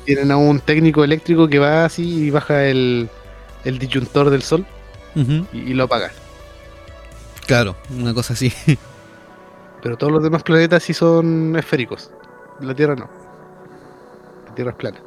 Tienen 0.04 0.30
a 0.30 0.36
un 0.36 0.60
técnico 0.60 1.04
eléctrico 1.04 1.48
que 1.48 1.58
va 1.58 1.84
así 1.84 2.26
y 2.26 2.30
baja 2.30 2.64
el, 2.66 3.10
el 3.64 3.78
disyuntor 3.78 4.30
del 4.30 4.42
sol 4.42 4.66
y, 5.52 5.58
y 5.58 5.74
lo 5.74 5.84
apaga. 5.84 6.12
Claro, 7.46 7.76
una 7.90 8.12
cosa 8.12 8.32
así. 8.32 8.52
Pero 9.82 9.96
todos 9.96 10.12
los 10.12 10.22
demás 10.22 10.42
planetas 10.42 10.82
sí 10.82 10.94
son 10.94 11.54
esféricos. 11.56 12.10
La 12.60 12.74
Tierra 12.74 12.96
no. 12.96 13.08
La 14.48 14.54
Tierra 14.54 14.70
es 14.72 14.76
plana. 14.76 14.98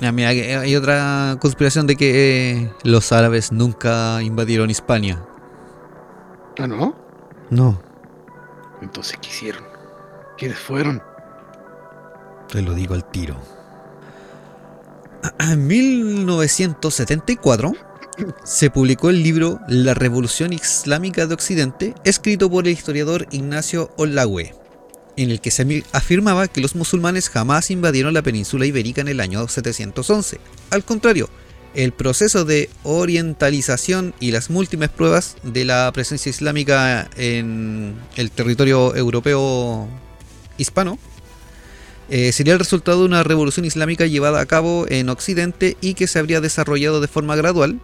Ya, 0.00 0.10
mira, 0.10 0.30
hay 0.30 0.74
otra 0.74 1.36
conspiración 1.40 1.86
de 1.86 1.96
que 1.96 2.50
eh, 2.50 2.72
los 2.82 3.12
árabes 3.12 3.52
nunca 3.52 4.22
invadieron 4.22 4.70
Hispania. 4.70 5.22
Ah, 6.58 6.66
¿no? 6.66 6.96
No, 7.50 7.80
Entonces, 8.80 9.18
¿qué 9.20 9.28
hicieron? 9.28 9.64
¿Quiénes 10.36 10.58
fueron? 10.58 11.00
te 12.54 12.62
lo 12.62 12.72
digo 12.74 12.94
al 12.94 13.04
tiro. 13.04 13.36
En 15.40 15.66
1974 15.66 17.72
se 18.44 18.70
publicó 18.70 19.10
el 19.10 19.22
libro 19.22 19.60
La 19.68 19.94
Revolución 19.94 20.52
Islámica 20.52 21.26
de 21.26 21.34
Occidente, 21.34 21.94
escrito 22.04 22.50
por 22.50 22.66
el 22.66 22.72
historiador 22.72 23.26
Ignacio 23.30 23.90
Olagüe, 23.96 24.54
en 25.16 25.30
el 25.30 25.40
que 25.40 25.50
se 25.50 25.84
afirmaba 25.92 26.48
que 26.48 26.60
los 26.60 26.74
musulmanes 26.74 27.28
jamás 27.28 27.70
invadieron 27.70 28.14
la 28.14 28.22
península 28.22 28.66
ibérica 28.66 29.00
en 29.00 29.08
el 29.08 29.20
año 29.20 29.46
711. 29.46 30.38
Al 30.70 30.84
contrario, 30.84 31.28
el 31.74 31.92
proceso 31.92 32.44
de 32.44 32.70
orientalización 32.84 34.14
y 34.20 34.30
las 34.30 34.50
múltiples 34.50 34.90
pruebas 34.90 35.36
de 35.42 35.64
la 35.64 35.90
presencia 35.92 36.30
islámica 36.30 37.10
en 37.16 37.96
el 38.16 38.30
territorio 38.30 38.94
europeo 38.94 39.88
hispano 40.56 40.98
eh, 42.10 42.32
sería 42.32 42.52
el 42.52 42.58
resultado 42.58 43.00
de 43.00 43.06
una 43.06 43.22
revolución 43.22 43.64
islámica 43.64 44.06
llevada 44.06 44.40
a 44.40 44.46
cabo 44.46 44.86
en 44.88 45.08
Occidente 45.08 45.76
y 45.80 45.94
que 45.94 46.06
se 46.06 46.18
habría 46.18 46.40
desarrollado 46.40 47.00
de 47.00 47.08
forma 47.08 47.34
gradual. 47.34 47.80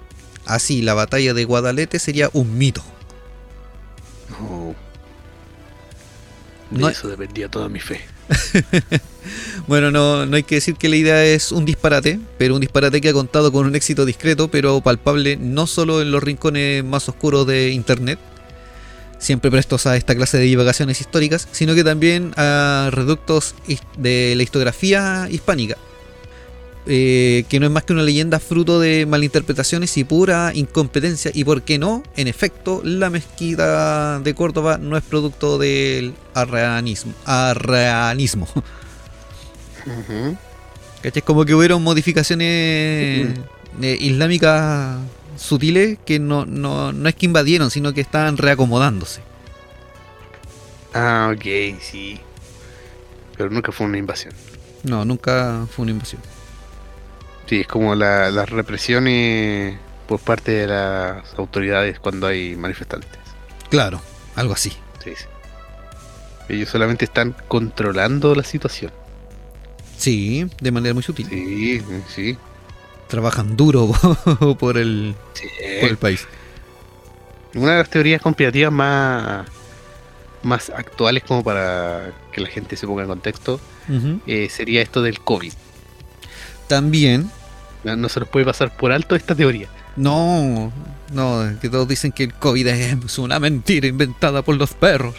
Así, 0.47 0.83
la 0.83 0.95
batalla 0.95 1.35
de 1.35 1.45
Guadalete 1.45 1.99
sería 1.99 2.31
un 2.33 2.57
mito. 2.59 2.83
No. 4.41 4.75
De 6.71 6.79
No- 6.81 6.89
eso 6.89 7.09
dependía 7.09 7.49
toda 7.49 7.69
mi 7.69 7.81
fe. 7.81 8.01
Bueno, 9.67 9.91
no, 9.91 10.25
no 10.25 10.37
hay 10.37 10.43
que 10.43 10.55
decir 10.57 10.77
que 10.77 10.89
la 10.89 10.97
idea 10.97 11.25
es 11.25 11.53
un 11.53 11.65
disparate, 11.67 12.19
pero 12.39 12.55
un 12.55 12.61
disparate 12.61 13.01
que 13.03 13.11
ha 13.11 13.13
contado 13.13 13.53
con 13.53 13.67
un 13.67 13.75
éxito 13.77 14.07
discreto, 14.07 14.49
pero 14.49 14.81
palpable 14.81 15.37
no 15.37 15.67
solo 15.67 16.01
en 16.01 16.11
los 16.11 16.23
rincones 16.23 16.83
más 16.83 17.09
oscuros 17.09 17.47
de 17.47 17.71
Internet, 17.71 18.19
siempre 19.19 19.51
prestos 19.51 19.87
a 19.87 19.97
esta 19.97 20.15
clase 20.17 20.39
de 20.39 20.45
divagaciones 20.45 21.01
históricas, 21.03 21.47
sino 21.53 21.75
que 21.75 21.85
también 21.85 22.33
a 22.37 22.89
reductos 22.91 23.55
de 23.99 24.33
la 24.35 24.43
historiografía 24.43 25.29
hispánica, 25.31 25.77
eh, 26.87 27.45
que 27.49 27.61
no 27.61 27.67
es 27.67 27.73
más 27.73 27.85
que 27.85 27.93
una 27.93 28.03
leyenda 28.03 28.39
fruto 28.41 28.81
de 28.81 29.07
malinterpretaciones 29.07 29.97
y 29.97 30.05
pura 30.05 30.53
incompetencia, 30.55 31.31
y 31.35 31.45
por 31.45 31.63
qué 31.63 31.79
no, 31.79 32.03
en 32.17 32.27
efecto, 32.27 32.81
la 32.85 33.11
mezquita 33.11 34.21
de 34.21 34.35
Córdoba 34.35 34.79
no 34.79 34.97
es 34.97 35.03
producto 35.05 35.59
del 35.59 36.15
arreanismo. 36.35 37.13
arreanismo. 37.25 38.49
Ujú. 39.87 40.37
¿Cachai? 41.03 41.23
Como 41.23 41.45
que 41.45 41.55
hubieron 41.55 41.83
modificaciones 41.83 43.39
eh, 43.81 43.97
islámicas 44.01 44.99
sutiles 45.37 45.99
que 46.05 46.19
no, 46.19 46.45
no, 46.45 46.93
no 46.93 47.09
es 47.09 47.15
que 47.15 47.27
invadieron, 47.27 47.71
sino 47.71 47.95
que 47.95 48.01
estaban 48.03 48.37
reacomodándose. 48.37 49.23
Ah, 50.93 51.33
ok, 51.35 51.79
sí. 51.81 52.21
Pero 53.37 53.49
nunca 53.49 53.73
fue 53.73 53.87
una 53.87 53.97
invasión. 53.99 54.35
No, 54.83 55.05
nunca 55.05 55.67
fue 55.71 55.85
una 55.85 55.93
invasión. 55.93 56.21
Sí, 57.51 57.63
es 57.63 57.67
como 57.67 57.97
la- 57.97 58.31
las 58.31 58.49
represiones 58.49 59.77
por 60.07 60.21
parte 60.21 60.53
de 60.53 60.67
las 60.69 61.35
autoridades 61.37 61.99
cuando 61.99 62.29
hay 62.29 62.55
manifestantes. 62.55 63.11
Claro, 63.71 64.01
algo 64.37 64.53
así. 64.55 64.71
Sí, 65.03 65.11
sí. 65.17 65.25
Ellos 66.49 66.69
solamente 66.69 67.05
están 67.05 67.35
controlando 67.49 68.37
la 68.37 68.45
situación. 68.45 68.93
Sí, 69.99 70.49
de 70.61 70.71
manera 70.71 70.95
muy 70.95 71.03
sutil. 71.03 71.27
Sí, 71.29 71.83
sí. 72.15 72.39
Trabajan 73.09 73.57
duro 73.57 73.91
por 74.61 74.79
el, 74.79 75.17
sí. 75.35 75.49
por 75.81 75.91
el 75.91 75.97
país. 75.97 76.29
Una 77.57 77.73
de 77.73 77.79
las 77.79 77.91
teorías 77.91 78.23
conspirativas 78.23 78.73
más, 78.73 79.45
más 80.45 80.71
actuales 80.71 81.25
como 81.25 81.43
para 81.43 82.13
que 82.33 82.41
la 82.41 82.49
gente 82.49 82.77
se 82.77 82.87
ponga 82.87 83.03
en 83.03 83.09
contexto 83.09 83.61
eh, 84.29 84.49
sería 84.49 84.83
esto 84.83 85.03
del 85.03 85.19
COVID. 85.19 85.53
También, 86.69 87.29
No, 87.85 87.97
no 87.97 88.09
se 88.09 88.21
nos 88.21 88.29
puede 88.29 88.45
pasar 88.45 88.77
por 88.77 88.93
alto 88.93 89.17
esta 89.17 89.35
teoría. 89.35 89.69
no, 89.97 90.73
no, 91.13 91.59
que 91.61 91.69
todos 91.69 91.89
dicen 91.89 92.13
que 92.13 92.23
el 92.25 92.35
COVID 92.35 92.67
es 92.69 93.19
una 93.19 93.41
mentira 93.41 93.87
inventada 93.89 94.43
por 94.43 94.57
los 94.57 94.73
perros. 94.75 95.15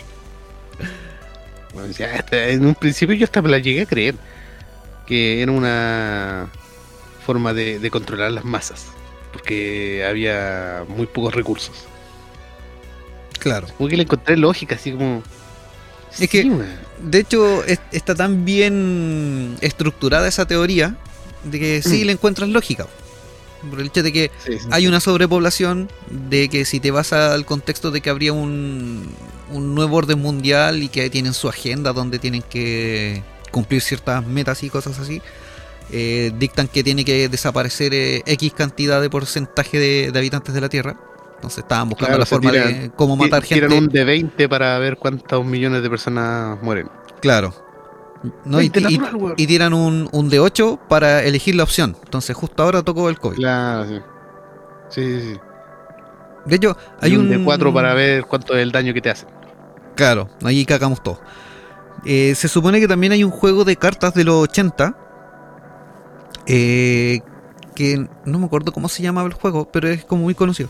Bueno, 1.74 1.92
ya, 1.92 2.16
hasta- 2.16 2.48
en 2.50 2.66
un 2.66 2.76
principio 2.76 3.16
yo 3.16 3.26
hasta 3.26 3.42
me 3.42 3.50
la 3.50 3.60
llegué 3.60 3.82
a 3.82 3.86
creer. 3.86 4.16
Que 5.08 5.42
era 5.42 5.52
una 5.52 6.48
forma 7.26 7.54
de, 7.54 7.80
de 7.80 7.92
controlar 7.92 8.32
las 8.32 8.46
masas. 8.46 8.86
Porque 9.34 10.06
había 10.08 10.84
muy 10.88 11.06
pocos 11.08 11.34
recursos. 11.34 11.86
Claro. 13.40 13.68
Como 13.78 13.90
que 13.90 13.98
le 13.98 14.04
encontré 14.04 14.38
lógica, 14.38 14.76
así 14.76 14.92
como... 14.92 15.24
Es 16.20 16.30
que-. 16.30 16.50
De 17.02 17.20
hecho, 17.20 17.64
es- 17.66 17.80
está 17.92 18.16
tan 18.16 18.46
bien 18.46 19.58
estructurada 19.62 20.28
esa 20.28 20.46
teoría 20.46 20.96
de 21.44 21.60
que 21.60 21.82
sí 21.82 22.04
Mm. 22.04 22.06
le 22.08 22.12
encuentras 22.14 22.50
lógica. 22.50 22.88
Por 23.70 23.80
el 23.80 23.88
hecho 23.88 24.02
de 24.02 24.12
que 24.12 24.32
Sí, 24.44 24.54
sí. 24.60 24.68
hay 24.72 24.88
una 24.88 25.00
sobrepoblación, 25.00 25.88
de 26.10 26.50
que 26.50 26.66
si 26.66 26.80
te 26.80 26.90
vas 26.92 27.14
al 27.14 27.46
contexto 27.46 27.92
de 27.92 28.02
que 28.02 28.10
habría 28.10 28.34
un, 28.34 29.08
un 29.52 29.76
nuevo 29.76 29.98
orden 29.98 30.20
mundial 30.20 30.82
y 30.82 30.90
que 30.90 31.10
tienen 31.12 31.34
su 31.34 31.48
agenda 31.48 31.94
donde 31.94 32.18
tienen 32.18 32.42
que 32.42 33.22
cumplir 33.52 33.82
ciertas 33.82 34.26
metas 34.26 34.64
y 34.64 34.70
cosas 34.70 34.98
así, 34.98 35.22
eh, 35.92 36.32
dictan 36.40 36.68
que 36.70 36.84
tiene 36.84 37.04
que 37.06 37.28
desaparecer 37.30 37.94
eh, 37.94 38.24
X 38.26 38.54
cantidad 38.54 39.00
de 39.02 39.10
porcentaje 39.10 39.78
de, 39.78 40.12
de 40.12 40.20
habitantes 40.20 40.56
de 40.56 40.62
la 40.62 40.70
Tierra. 40.70 40.96
Entonces 41.36 41.60
estaban 41.60 41.90
buscando 41.90 42.08
Claro, 42.10 42.20
la 42.20 42.26
forma 42.26 42.52
de 42.52 42.60
tiran- 42.64 42.94
cómo 42.96 43.16
matar 43.16 43.44
Tiran 43.44 43.70
gente. 43.72 43.86
un 43.86 43.92
de 43.92 44.04
20 44.06 44.48
para 44.50 44.78
ver 44.80 44.98
cuántos 44.98 45.44
millones 45.46 45.84
de 45.84 45.90
personas 45.90 46.58
mueren. 46.64 46.88
Claro. 47.20 47.54
No, 48.46 48.58
y, 48.62 48.70
20 48.70 48.80
y- 48.80 48.84
natural, 48.98 49.16
weón. 49.16 49.34
y 49.38 49.48
tiran 49.48 49.74
un, 49.74 50.08
un 50.12 50.30
de 50.30 50.40
8 50.40 50.80
para 50.88 51.24
elegir 51.24 51.56
la 51.56 51.64
opción. 51.64 51.96
Entonces 52.04 52.36
justo 52.36 52.62
ahora 52.64 52.84
tocó 52.84 53.10
el 53.10 53.18
COVID. 53.20 53.38
Claro, 53.38 53.88
sí. 53.88 54.00
Sí, 54.90 55.20
sí, 55.20 55.34
sí. 55.34 55.40
De 56.46 56.56
hecho, 56.56 56.78
Hay 57.00 57.12
hay 57.12 57.18
un 57.18 57.26
un... 57.26 57.30
de 57.30 57.44
4 57.44 57.74
para 57.74 57.94
ver 57.94 58.26
cuánto 58.26 58.54
es 58.56 58.62
el 58.62 58.72
daño 58.72 58.94
que 58.94 59.02
te 59.02 59.10
hacen. 59.10 59.30
Claro, 59.96 60.30
ahí 60.44 60.66
cagamos 60.66 61.02
todo. 61.04 61.20
Eh, 62.06 62.34
se 62.36 62.48
supone 62.48 62.80
que 62.80 62.88
también 62.88 63.14
hay 63.14 63.24
un 63.24 63.32
juego 63.32 63.64
de 63.64 63.76
cartas 63.76 64.14
de 64.14 64.24
los 64.24 64.36
80. 64.44 64.96
eh, 66.48 67.22
que 67.76 68.06
no 68.26 68.40
me 68.40 68.46
acuerdo 68.46 68.72
cómo 68.74 68.90
se 68.90 69.02
llamaba 69.02 69.28
el 69.28 69.34
juego, 69.34 69.66
pero 69.72 69.88
es 69.88 70.04
como 70.04 70.24
muy 70.24 70.36
conocido. 70.36 70.70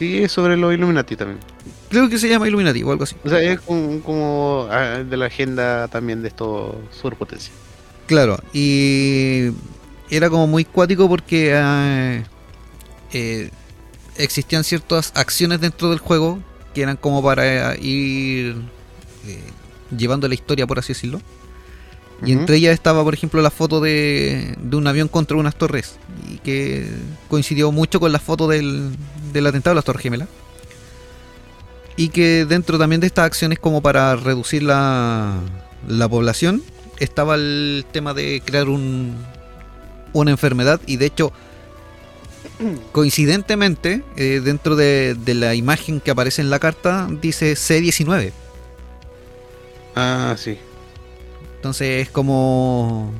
Sí, 0.00 0.22
es 0.22 0.32
sobre 0.32 0.56
los 0.56 0.72
Illuminati 0.72 1.14
también. 1.14 1.38
Creo 1.90 2.08
que 2.08 2.16
se 2.18 2.26
llama 2.26 2.48
Illuminati 2.48 2.82
o 2.82 2.90
algo 2.90 3.04
así. 3.04 3.16
O 3.22 3.28
sea, 3.28 3.38
es 3.42 3.60
como, 3.60 4.00
como, 4.00 4.66
ah, 4.70 5.04
de 5.04 5.14
la 5.18 5.26
agenda 5.26 5.88
también 5.88 6.22
de 6.22 6.28
estos 6.28 6.74
superpotencias. 6.90 7.52
Claro, 8.06 8.38
y 8.54 9.50
era 10.08 10.30
como 10.30 10.46
muy 10.46 10.64
cuático 10.64 11.06
porque 11.06 11.52
ah, 11.54 12.22
eh, 13.12 13.50
existían 14.16 14.64
ciertas 14.64 15.12
acciones 15.14 15.60
dentro 15.60 15.90
del 15.90 15.98
juego 15.98 16.38
que 16.72 16.80
eran 16.80 16.96
como 16.96 17.22
para 17.22 17.76
ir 17.76 18.56
eh, 19.26 19.42
llevando 19.94 20.28
la 20.28 20.34
historia, 20.34 20.66
por 20.66 20.78
así 20.78 20.94
decirlo. 20.94 21.20
Y 22.24 22.32
entre 22.32 22.56
ellas 22.56 22.72
estaba, 22.72 23.04
por 23.04 23.12
ejemplo, 23.12 23.42
la 23.42 23.50
foto 23.50 23.80
de, 23.80 24.56
de 24.58 24.76
un 24.76 24.86
avión 24.86 25.08
contra 25.08 25.36
unas 25.36 25.56
torres, 25.56 25.98
y 26.30 26.38
que 26.38 26.86
coincidió 27.28 27.70
mucho 27.72 27.98
con 28.00 28.12
la 28.12 28.18
foto 28.18 28.46
del, 28.46 28.94
del 29.32 29.46
atentado 29.46 29.74
de 29.74 29.76
las 29.76 29.84
Torres 29.84 30.02
Gemelas. 30.02 30.28
Y 31.96 32.08
que 32.08 32.46
dentro 32.46 32.78
también 32.78 33.00
de 33.00 33.06
estas 33.06 33.26
acciones, 33.26 33.58
como 33.58 33.82
para 33.82 34.16
reducir 34.16 34.62
la, 34.62 35.38
la 35.86 36.08
población, 36.08 36.62
estaba 36.98 37.34
el 37.34 37.84
tema 37.92 38.14
de 38.14 38.42
crear 38.44 38.68
un, 38.68 39.16
una 40.12 40.30
enfermedad. 40.30 40.80
Y 40.86 40.96
de 40.96 41.06
hecho, 41.06 41.32
coincidentemente, 42.92 44.02
eh, 44.16 44.40
dentro 44.42 44.76
de, 44.76 45.14
de 45.14 45.34
la 45.34 45.54
imagen 45.54 46.00
que 46.00 46.10
aparece 46.10 46.42
en 46.42 46.50
la 46.50 46.58
carta, 46.58 47.08
dice 47.20 47.54
C19. 47.54 48.32
Ah, 49.96 50.34
sí. 50.38 50.58
Entonces 51.56 52.06
es 52.06 52.10
como. 52.10 53.12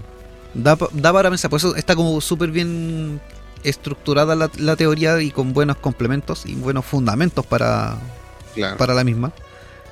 Da, 0.54 0.76
da 0.92 1.12
para 1.12 1.28
pensar, 1.28 1.50
por 1.50 1.58
eso 1.58 1.76
está 1.76 1.94
como 1.94 2.20
súper 2.20 2.50
bien 2.50 3.20
estructurada 3.64 4.34
la, 4.34 4.50
la 4.58 4.76
teoría 4.76 5.20
y 5.20 5.30
con 5.30 5.52
buenos 5.52 5.76
complementos 5.78 6.46
y 6.46 6.54
buenos 6.54 6.84
fundamentos 6.84 7.44
para, 7.46 7.96
Claro. 8.54 8.76
para 8.76 8.94
la 8.94 9.04
misma. 9.04 9.32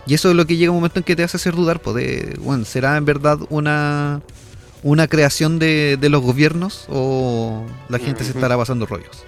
Y 0.07 0.15
eso 0.15 0.31
es 0.31 0.37
lo 0.37 0.47
que 0.47 0.57
llega 0.57 0.71
un 0.71 0.79
momento 0.79 0.99
en 1.01 1.05
que 1.05 1.15
te 1.17 1.23
hace 1.23 1.37
hacer 1.37 1.55
dudar, 1.55 1.81
pues, 1.81 1.97
de, 1.97 2.37
bueno, 2.41 2.65
¿será 2.65 2.97
en 2.97 3.05
verdad 3.05 3.39
una, 3.51 4.23
una 4.83 5.07
creación 5.07 5.59
de, 5.59 5.99
de 6.01 6.09
los 6.09 6.23
gobiernos 6.23 6.87
o 6.89 7.67
la 7.89 7.99
gente 7.99 8.25
se 8.25 8.31
estará 8.31 8.57
pasando 8.57 8.87
rollos? 8.87 9.25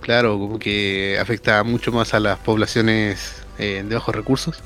Claro, 0.00 0.38
como 0.38 0.58
que 0.58 1.18
afecta 1.20 1.62
mucho 1.64 1.90
más 1.90 2.14
a 2.14 2.20
las 2.20 2.38
poblaciones 2.38 3.42
eh, 3.58 3.84
de 3.86 3.94
bajos 3.94 4.14
recursos. 4.14 4.62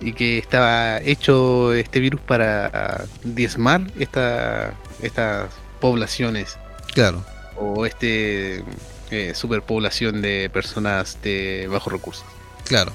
Y 0.00 0.12
que 0.14 0.36
estaba 0.38 0.98
hecho 0.98 1.72
este 1.72 2.00
virus 2.00 2.20
para 2.20 3.04
diezmar 3.22 3.82
esta, 3.98 4.74
estas 5.00 5.48
poblaciones 5.80 6.58
Claro, 6.92 7.24
o 7.56 7.86
este 7.86 8.62
eh, 9.10 9.32
superpoblación 9.34 10.22
de 10.22 10.50
personas 10.52 11.18
de 11.22 11.68
bajos 11.70 11.92
recursos. 11.92 12.24
claro. 12.64 12.92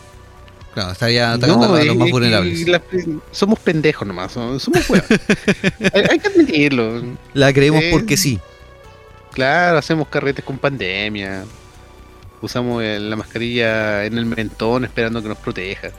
Claro, 0.74 0.92
estaría 0.92 1.34
atacando 1.34 1.74
a 1.74 1.80
es- 1.82 1.88
los 1.88 1.96
más 1.96 2.12
vulnerables. 2.12 2.68
la- 2.68 2.82
somos 3.32 3.58
pendejos 3.58 4.08
nomás, 4.08 4.32
somos, 4.34 4.68
huevos. 4.88 5.08
hay, 5.92 6.04
hay 6.08 6.20
que 6.20 6.28
admitirlo. 6.28 7.02
La 7.34 7.52
creemos 7.52 7.82
eh, 7.84 7.90
porque 7.92 8.16
sí. 8.16 8.40
Claro, 9.32 9.80
hacemos 9.80 10.08
carretes 10.08 10.46
con 10.46 10.60
pandemia. 10.60 11.46
Usamos 12.44 12.84
la 12.84 13.16
mascarilla 13.16 14.06
en 14.06 14.20
el 14.20 14.28
mentón 14.28 14.86
esperando 14.86 15.20
que 15.24 15.30
nos 15.30 15.40
proteja. 15.40 15.90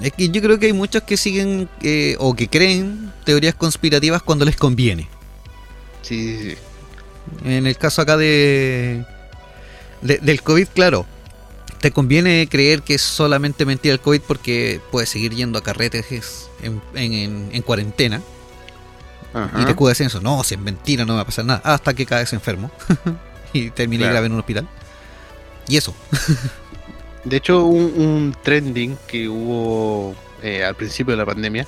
Es 0.00 0.12
que 0.14 0.30
yo 0.30 0.40
creo 0.40 0.58
que 0.58 0.64
hay 0.66 0.72
muchos 0.72 1.02
que 1.02 1.18
siguen 1.18 1.68
eh, 1.82 2.16
o 2.18 2.34
que 2.34 2.48
creen 2.48 3.12
teorías 3.26 3.54
conspirativas 3.54 4.22
cuando 4.22 4.46
les 4.46 4.56
conviene. 4.56 5.08
Sí, 6.00 6.38
sí, 6.38 6.50
sí. 6.52 6.56
En 7.44 7.66
el 7.66 7.76
caso 7.76 8.02
acá 8.02 8.16
de, 8.16 9.04
de- 10.02 10.18
del 10.18 10.42
COVID, 10.42 10.68
claro, 10.74 11.06
te 11.80 11.90
conviene 11.90 12.46
creer 12.50 12.82
que 12.82 12.94
es 12.94 13.02
solamente 13.02 13.64
mentira 13.66 13.92
el 13.94 14.00
COVID 14.00 14.20
porque 14.22 14.80
puedes 14.90 15.08
seguir 15.08 15.34
yendo 15.34 15.58
a 15.58 15.62
carretes 15.62 16.48
en, 16.62 16.80
en- 16.94 17.12
en- 17.12 17.50
en 17.52 17.62
cuarentena 17.62 18.20
Ajá. 19.34 19.60
y 19.60 19.64
te 19.64 19.74
cuidas 19.74 20.00
en 20.00 20.06
eso. 20.08 20.20
No, 20.20 20.44
si 20.44 20.54
es 20.54 20.60
mentira, 20.60 21.04
no 21.04 21.12
me 21.14 21.16
va 21.16 21.22
a 21.22 21.26
pasar 21.26 21.44
nada. 21.44 21.60
Hasta 21.64 21.94
que 21.94 22.06
caes 22.06 22.32
enfermo 22.32 22.70
y 23.52 23.70
termines 23.70 24.04
Claro. 24.04 24.12
grave 24.14 24.26
en 24.26 24.32
un 24.32 24.38
hospital. 24.40 24.68
Y 25.68 25.76
eso. 25.76 25.94
De 27.24 27.36
hecho, 27.36 27.64
un, 27.64 27.84
un 27.96 28.36
trending 28.42 28.96
que 29.06 29.28
hubo 29.28 30.14
eh, 30.42 30.64
al 30.64 30.74
principio 30.74 31.12
de 31.12 31.18
la 31.18 31.26
pandemia 31.26 31.66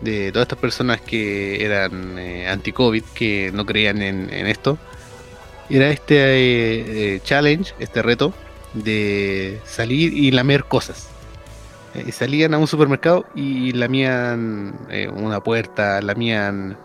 de 0.00 0.30
todas 0.32 0.44
estas 0.44 0.58
personas 0.58 1.00
que 1.00 1.64
eran 1.64 2.18
eh, 2.18 2.48
anti-COVID, 2.48 3.02
que 3.14 3.50
no 3.52 3.64
creían 3.64 4.02
en, 4.02 4.32
en 4.32 4.46
esto, 4.46 4.78
era 5.68 5.90
este 5.90 6.16
eh, 6.16 7.14
eh, 7.16 7.20
challenge, 7.22 7.74
este 7.78 8.02
reto, 8.02 8.32
de 8.74 9.60
salir 9.64 10.12
y 10.12 10.30
lamer 10.30 10.64
cosas. 10.64 11.08
Eh, 11.94 12.12
salían 12.12 12.54
a 12.54 12.58
un 12.58 12.66
supermercado 12.66 13.26
y 13.34 13.72
lamían 13.72 14.78
una 15.14 15.40
puerta, 15.40 16.00
lamían 16.02 16.76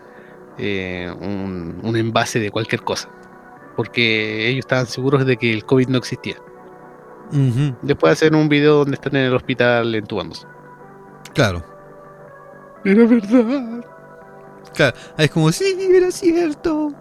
un, 0.57 1.79
un 1.81 1.97
envase 1.97 2.39
de 2.39 2.51
cualquier 2.51 2.81
cosa. 2.81 3.09
Porque 3.75 4.47
ellos 4.47 4.59
estaban 4.65 4.85
seguros 4.85 5.25
de 5.25 5.37
que 5.37 5.53
el 5.53 5.65
COVID 5.65 5.87
no 5.87 5.97
existía. 5.97 6.35
Ujú, 7.31 7.75
Después 7.81 8.13
hacen 8.13 8.35
un 8.35 8.49
video 8.49 8.79
donde 8.79 8.95
están 8.95 9.15
en 9.15 9.25
el 9.25 9.33
hospital 9.33 9.95
entubándose. 9.95 10.45
Claro. 11.33 11.63
Era 12.83 13.05
verdad. 13.05 13.85
Claro. 14.73 14.97
Es 15.17 15.29
como, 15.31 15.51
sí, 15.51 15.75
era 15.93 16.11
cierto. 16.11 16.93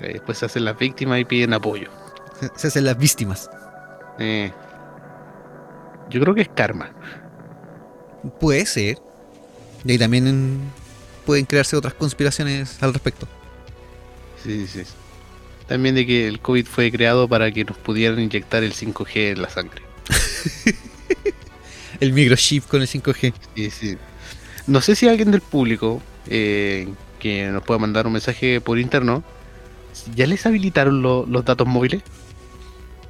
Eh, 0.00 0.12
Después 0.14 0.38
se 0.38 0.46
hacen 0.46 0.64
las 0.64 0.78
víctimas 0.78 1.18
y 1.20 1.24
piden 1.24 1.54
apoyo. 1.54 1.88
Se- 2.40 2.50
Se 2.54 2.66
hacen 2.68 2.84
las 2.84 2.98
víctimas. 2.98 3.50
Eh, 4.18 4.52
yo 6.10 6.20
creo 6.20 6.34
que 6.34 6.42
es 6.42 6.48
karma. 6.48 6.90
Puede 8.40 8.66
ser. 8.66 8.98
Y 9.84 9.92
ahí 9.92 9.98
también 9.98 10.26
en- 10.26 10.60
pueden 11.24 11.44
crearse 11.46 11.76
otras 11.76 11.94
conspiraciones 11.94 12.82
al 12.82 12.92
respecto. 12.92 13.26
Sí, 14.42 14.66
sí, 14.66 14.84
sí. 14.84 14.92
También 15.66 15.94
de 15.96 16.06
que 16.06 16.28
el 16.28 16.40
COVID 16.40 16.66
fue 16.66 16.92
creado 16.92 17.26
para 17.28 17.50
que 17.50 17.64
nos 17.64 17.76
pudieran 17.78 18.20
inyectar 18.20 18.62
el 18.62 18.72
5G 18.72 19.32
en 19.32 19.42
la 19.42 19.48
sangre. 19.48 19.82
El 22.00 22.12
microchip 22.12 22.66
con 22.66 22.82
el 22.82 22.88
5G. 22.88 23.32
Sí, 23.54 23.70
sí. 23.70 23.98
No 24.66 24.80
sé 24.80 24.96
si 24.96 25.08
alguien 25.08 25.30
del 25.30 25.40
público 25.40 26.00
eh, 26.28 26.88
que 27.18 27.46
nos 27.48 27.62
pueda 27.62 27.78
mandar 27.78 28.06
un 28.06 28.12
mensaje 28.14 28.60
por 28.60 28.78
interno, 28.78 29.22
¿ya 30.14 30.26
les 30.26 30.44
habilitaron 30.46 31.02
lo- 31.02 31.24
los 31.26 31.44
datos 31.44 31.66
móviles? 31.66 32.02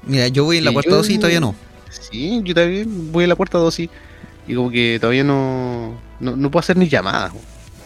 Mira, 0.07 0.29
yo 0.29 0.45
voy 0.45 0.59
en 0.59 0.65
la 0.65 0.73
yo- 0.73 0.83
dosis 0.89 1.15
y 1.15 1.19
todavía 1.19 1.41
no. 1.41 1.55
Sí, 1.91 2.41
yo 2.45 2.55
también 2.55 3.11
voy 3.13 3.25
a 3.25 3.27
la 3.27 3.35
cuarta 3.35 3.59
dosis 3.59 3.89
y 4.47 4.55
como 4.55 4.71
que 4.71 4.99
todavía 5.01 5.25
no, 5.25 5.99
no, 6.21 6.37
no 6.37 6.51
puedo 6.51 6.61
hacer 6.61 6.77
ni 6.77 6.89
llamadas. 6.89 7.33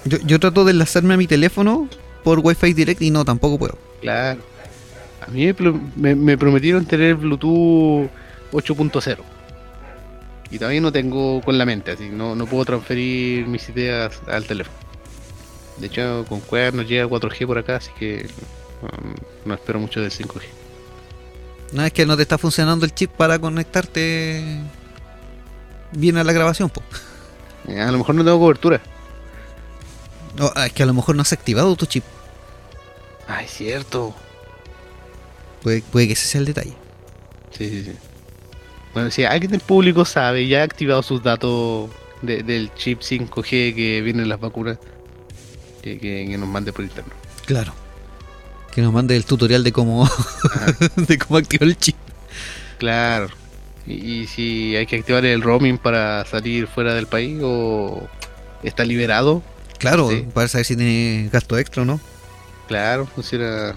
Yo, 0.05 0.19
yo 0.27 0.41
trato 0.41 0.65
de 0.65 0.73
enlazarme 0.73 1.15
a 1.15 1.17
mi 1.17 1.27
teléfono 1.27 1.89
por 2.25 2.41
Wi-Fi 2.41 2.73
Direct 2.75 3.01
y 3.03 3.11
no, 3.11 3.25
tampoco 3.25 3.59
puedo. 3.59 3.79
Claro. 4.01 4.41
A 5.27 5.31
mí 5.31 5.47
me, 5.47 5.55
pro- 5.55 5.81
me- 5.97 6.15
me 6.17 6.37
prometieron 6.37 6.85
tener 6.87 7.15
Bluetooth 7.15 8.09
8.0. 8.53 9.19
Y 10.51 10.59
todavía 10.59 10.81
no 10.81 10.91
tengo 10.91 11.41
con 11.43 11.57
la 11.59 11.65
mente, 11.65 11.93
así 11.93 12.09
no, 12.09 12.35
no 12.35 12.47
puedo 12.47 12.65
transferir 12.65 13.47
mis 13.47 13.69
ideas 13.69 14.21
al 14.27 14.45
teléfono. 14.47 14.77
De 15.79 15.87
hecho, 15.87 16.25
con 16.29 16.41
Cueva 16.41 16.77
nos 16.77 16.89
llega 16.89 17.07
4G 17.07 17.47
por 17.47 17.59
acá, 17.59 17.77
así 17.77 17.91
que 17.99 18.29
um, 18.83 19.15
no 19.45 19.55
espero 19.55 19.79
mucho 19.79 20.01
del 20.01 20.11
5G. 20.11 20.43
No 21.73 21.85
es 21.85 21.93
que 21.93 22.05
no 22.05 22.17
te 22.17 22.23
está 22.23 22.37
funcionando 22.37 22.85
el 22.85 22.93
chip 22.95 23.11
para 23.13 23.39
conectarte 23.39 24.61
bien 25.93 26.17
a 26.17 26.25
la 26.25 26.33
grabación, 26.33 26.69
po. 26.69 26.83
Eh, 27.69 27.81
A 27.81 27.91
lo 27.93 27.99
mejor 27.99 28.15
no 28.17 28.25
tengo 28.25 28.39
cobertura. 28.41 28.81
No, 30.37 30.51
ah, 30.57 30.67
es 30.67 30.73
que 30.73 30.83
a 30.83 30.87
lo 30.87 30.95
mejor 30.95 31.15
no 31.15 31.23
has 31.23 31.33
activado 31.33 31.75
tu 31.77 31.87
chip. 31.87 32.05
Ay, 33.29 33.47
cierto. 33.47 34.15
Puede, 35.63 35.83
puede 35.83 36.09
que 36.09 36.13
ese 36.15 36.27
sea 36.27 36.41
el 36.41 36.47
detalle. 36.47 36.75
Sí, 37.57 37.69
sí, 37.69 37.85
sí. 37.85 37.93
Bueno, 38.95 39.11
si 39.11 39.25
alguien 39.25 39.53
del 39.53 39.61
público 39.61 40.05
sabe, 40.05 40.47
ya 40.49 40.61
ha 40.61 40.65
activado 40.65 41.03
sus 41.03 41.23
datos 41.23 41.91
de- 42.23 42.43
del 42.43 42.73
chip 42.75 43.01
5G 43.03 43.75
que 43.75 44.01
viene 44.03 44.23
en 44.23 44.29
las 44.29 44.41
vacunas, 44.41 44.79
que, 45.83 45.99
que- 45.99 46.27
que 46.29 46.39
nos 46.39 46.49
mande 46.49 46.73
por 46.73 46.85
interno. 46.85 47.13
Claro. 47.47 47.73
Que 48.73 48.83
nos 48.83 48.93
mande 48.93 49.17
el 49.17 49.25
tutorial 49.25 49.63
de 49.65 49.73
cómo, 49.73 50.09
de 50.97 51.19
cómo 51.19 51.37
activar 51.39 51.69
el 51.69 51.77
chip. 51.79 51.97
Claro. 52.79 53.29
Y, 53.87 53.93
y 54.23 54.27
si 54.27 54.77
hay 54.77 54.87
que 54.87 54.97
activar 54.97 55.25
el 55.25 55.43
roaming 55.43 55.79
para 55.79 56.25
salir 56.27 56.67
fuera 56.67 56.95
del 56.95 57.07
país 57.07 57.39
o 57.43 58.09
está 58.63 58.85
liberado, 58.85 59.43
Claro, 59.79 60.11
Sí. 60.11 60.27
para 60.35 60.47
saber 60.47 60.67
si 60.67 60.77
tiene 60.77 61.31
gasto 61.33 61.57
extra 61.57 61.83
o 61.83 61.85
no. 61.87 61.99
claro, 62.69 63.07
funciona. 63.07 63.75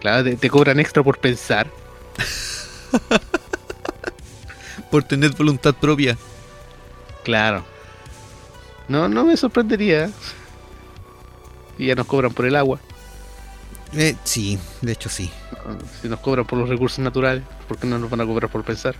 Claro, 0.00 0.24
te, 0.24 0.34
te 0.36 0.50
cobran 0.50 0.80
extra 0.80 1.02
por 1.04 1.18
pensar. 1.18 1.68
Por 4.90 5.02
tener 5.02 5.32
voluntad 5.32 5.74
propia. 5.74 6.16
Claro. 7.24 7.64
No, 8.88 9.08
no 9.08 9.24
me 9.24 9.36
sorprendería. 9.36 10.10
Y 11.78 11.86
ya 11.86 11.94
nos 11.94 12.06
cobran 12.06 12.32
por 12.32 12.46
el 12.46 12.56
agua. 12.56 12.80
Eh, 13.92 14.16
sí, 14.24 14.58
de 14.80 14.92
hecho 14.92 15.08
sí. 15.08 15.30
Si 16.00 16.08
nos 16.08 16.20
cobran 16.20 16.46
por 16.46 16.58
los 16.58 16.68
recursos 16.68 16.98
naturales, 16.98 17.44
¿por 17.68 17.78
qué 17.78 17.86
no 17.86 17.98
nos 17.98 18.10
van 18.10 18.20
a 18.20 18.26
cobrar 18.26 18.50
por 18.50 18.64
pensar? 18.64 18.94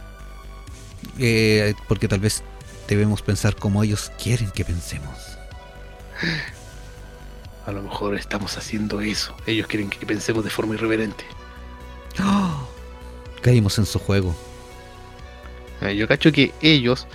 Eh, 1.18 1.74
porque 1.88 2.08
tal 2.08 2.20
vez 2.20 2.42
debemos 2.88 3.22
pensar 3.22 3.56
como 3.56 3.82
ellos 3.82 4.12
quieren 4.22 4.50
que 4.50 4.64
pensemos. 4.64 5.38
A 7.66 7.72
lo 7.72 7.82
mejor 7.82 8.14
estamos 8.14 8.56
haciendo 8.56 9.00
eso. 9.00 9.34
Ellos 9.46 9.66
quieren 9.66 9.90
que 9.90 10.06
pensemos 10.06 10.44
de 10.44 10.50
forma 10.50 10.74
irreverente. 10.74 11.24
¡Oh! 12.22 12.68
Caímos 13.42 13.78
en 13.78 13.86
su 13.86 13.98
juego. 13.98 14.34
Eh, 15.82 15.96
Yo 15.96 16.08
cacho 16.08 16.32
que 16.32 16.52
ellos, 16.62 17.06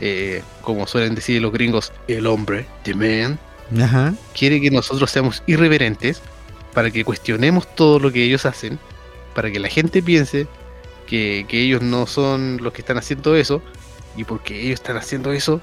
eh, 0.00 0.42
como 0.62 0.86
suelen 0.86 1.14
decir 1.14 1.40
los 1.40 1.52
gringos, 1.52 1.92
el 2.08 2.26
hombre, 2.26 2.66
the 2.84 2.94
man, 2.94 3.38
Ajá. 3.80 4.14
quiere 4.34 4.60
que 4.60 4.70
nosotros 4.70 5.10
seamos 5.10 5.42
irreverentes 5.46 6.20
para 6.74 6.90
que 6.90 7.04
cuestionemos 7.04 7.72
todo 7.74 7.98
lo 7.98 8.12
que 8.12 8.24
ellos 8.24 8.46
hacen, 8.46 8.78
para 9.34 9.50
que 9.50 9.58
la 9.58 9.68
gente 9.68 10.02
piense 10.02 10.46
que, 11.06 11.46
que 11.48 11.62
ellos 11.62 11.82
no 11.82 12.06
son 12.06 12.58
los 12.62 12.72
que 12.72 12.82
están 12.82 12.98
haciendo 12.98 13.36
eso, 13.36 13.62
y 14.16 14.24
porque 14.24 14.60
ellos 14.60 14.80
están 14.80 14.96
haciendo 14.96 15.32
eso, 15.32 15.60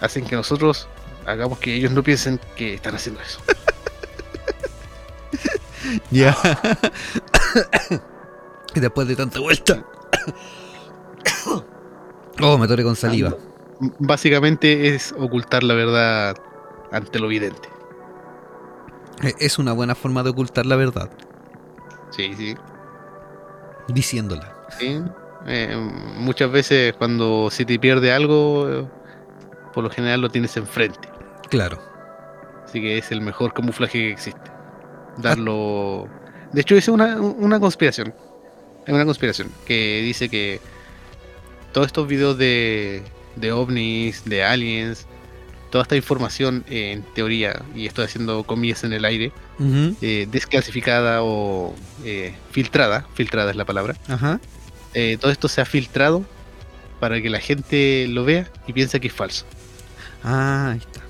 hacen 0.00 0.24
que 0.24 0.36
nosotros 0.36 0.88
hagamos 1.26 1.58
que 1.58 1.74
ellos 1.74 1.92
no 1.92 2.02
piensen 2.02 2.40
que 2.56 2.74
están 2.74 2.94
haciendo 2.94 3.20
eso. 3.20 3.40
Ya. 6.10 6.36
después 8.74 9.08
de 9.08 9.16
tanta 9.16 9.40
vuelta. 9.40 9.84
oh, 12.42 12.58
me 12.58 12.66
toré 12.68 12.82
con 12.82 12.96
saliva. 12.96 13.34
Básicamente 13.98 14.94
es 14.94 15.14
ocultar 15.18 15.62
la 15.62 15.74
verdad 15.74 16.36
ante 16.92 17.18
lo 17.18 17.26
evidente. 17.26 17.68
Eh, 19.22 19.34
Es 19.38 19.58
una 19.58 19.72
buena 19.72 19.94
forma 19.94 20.22
de 20.22 20.30
ocultar 20.30 20.66
la 20.66 20.76
verdad. 20.76 21.10
Sí, 22.10 22.34
sí. 22.36 22.54
Diciéndola. 23.88 24.54
Sí, 24.78 25.00
eh, 25.46 25.74
muchas 26.16 26.50
veces 26.50 26.94
cuando 26.94 27.50
se 27.50 27.64
te 27.64 27.78
pierde 27.78 28.12
algo, 28.12 28.88
por 29.72 29.84
lo 29.84 29.90
general 29.90 30.20
lo 30.20 30.28
tienes 30.30 30.56
enfrente. 30.56 31.08
Claro. 31.48 31.78
Así 32.64 32.80
que 32.80 32.98
es 32.98 33.10
el 33.10 33.20
mejor 33.20 33.52
camuflaje 33.52 33.98
que 33.98 34.10
existe. 34.12 34.50
Darlo. 35.16 36.06
De 36.52 36.60
hecho, 36.60 36.76
es 36.76 36.88
una, 36.88 37.16
una 37.20 37.58
conspiración. 37.58 38.14
Es 38.86 38.94
una 38.94 39.04
conspiración 39.04 39.50
que 39.66 40.02
dice 40.02 40.28
que 40.28 40.60
todos 41.72 41.86
estos 41.86 42.06
videos 42.08 42.36
de, 42.38 43.02
de 43.36 43.52
ovnis, 43.52 44.24
de 44.24 44.42
aliens, 44.44 45.06
toda 45.70 45.82
esta 45.82 45.96
información 45.96 46.64
eh, 46.68 46.92
en 46.92 47.02
teoría, 47.02 47.62
y 47.74 47.86
estoy 47.86 48.04
haciendo 48.04 48.42
comillas 48.44 48.82
en 48.84 48.92
el 48.92 49.04
aire, 49.04 49.32
eh, 50.00 50.26
desclasificada 50.30 51.22
o 51.22 51.74
eh, 52.04 52.34
filtrada, 52.50 53.06
filtrada 53.14 53.50
es 53.50 53.56
la 53.56 53.64
palabra, 53.64 53.94
Ajá. 54.08 54.40
eh, 54.94 55.16
todo 55.20 55.30
esto 55.30 55.48
se 55.48 55.60
ha 55.60 55.64
filtrado 55.64 56.24
para 56.98 57.20
que 57.22 57.30
la 57.30 57.40
gente 57.40 58.06
lo 58.08 58.24
vea 58.24 58.48
y 58.66 58.72
piense 58.72 59.00
que 59.00 59.08
es 59.08 59.14
falso. 59.14 59.44
Ah, 60.22 60.72
ahí 60.72 60.78
está. 60.78 61.00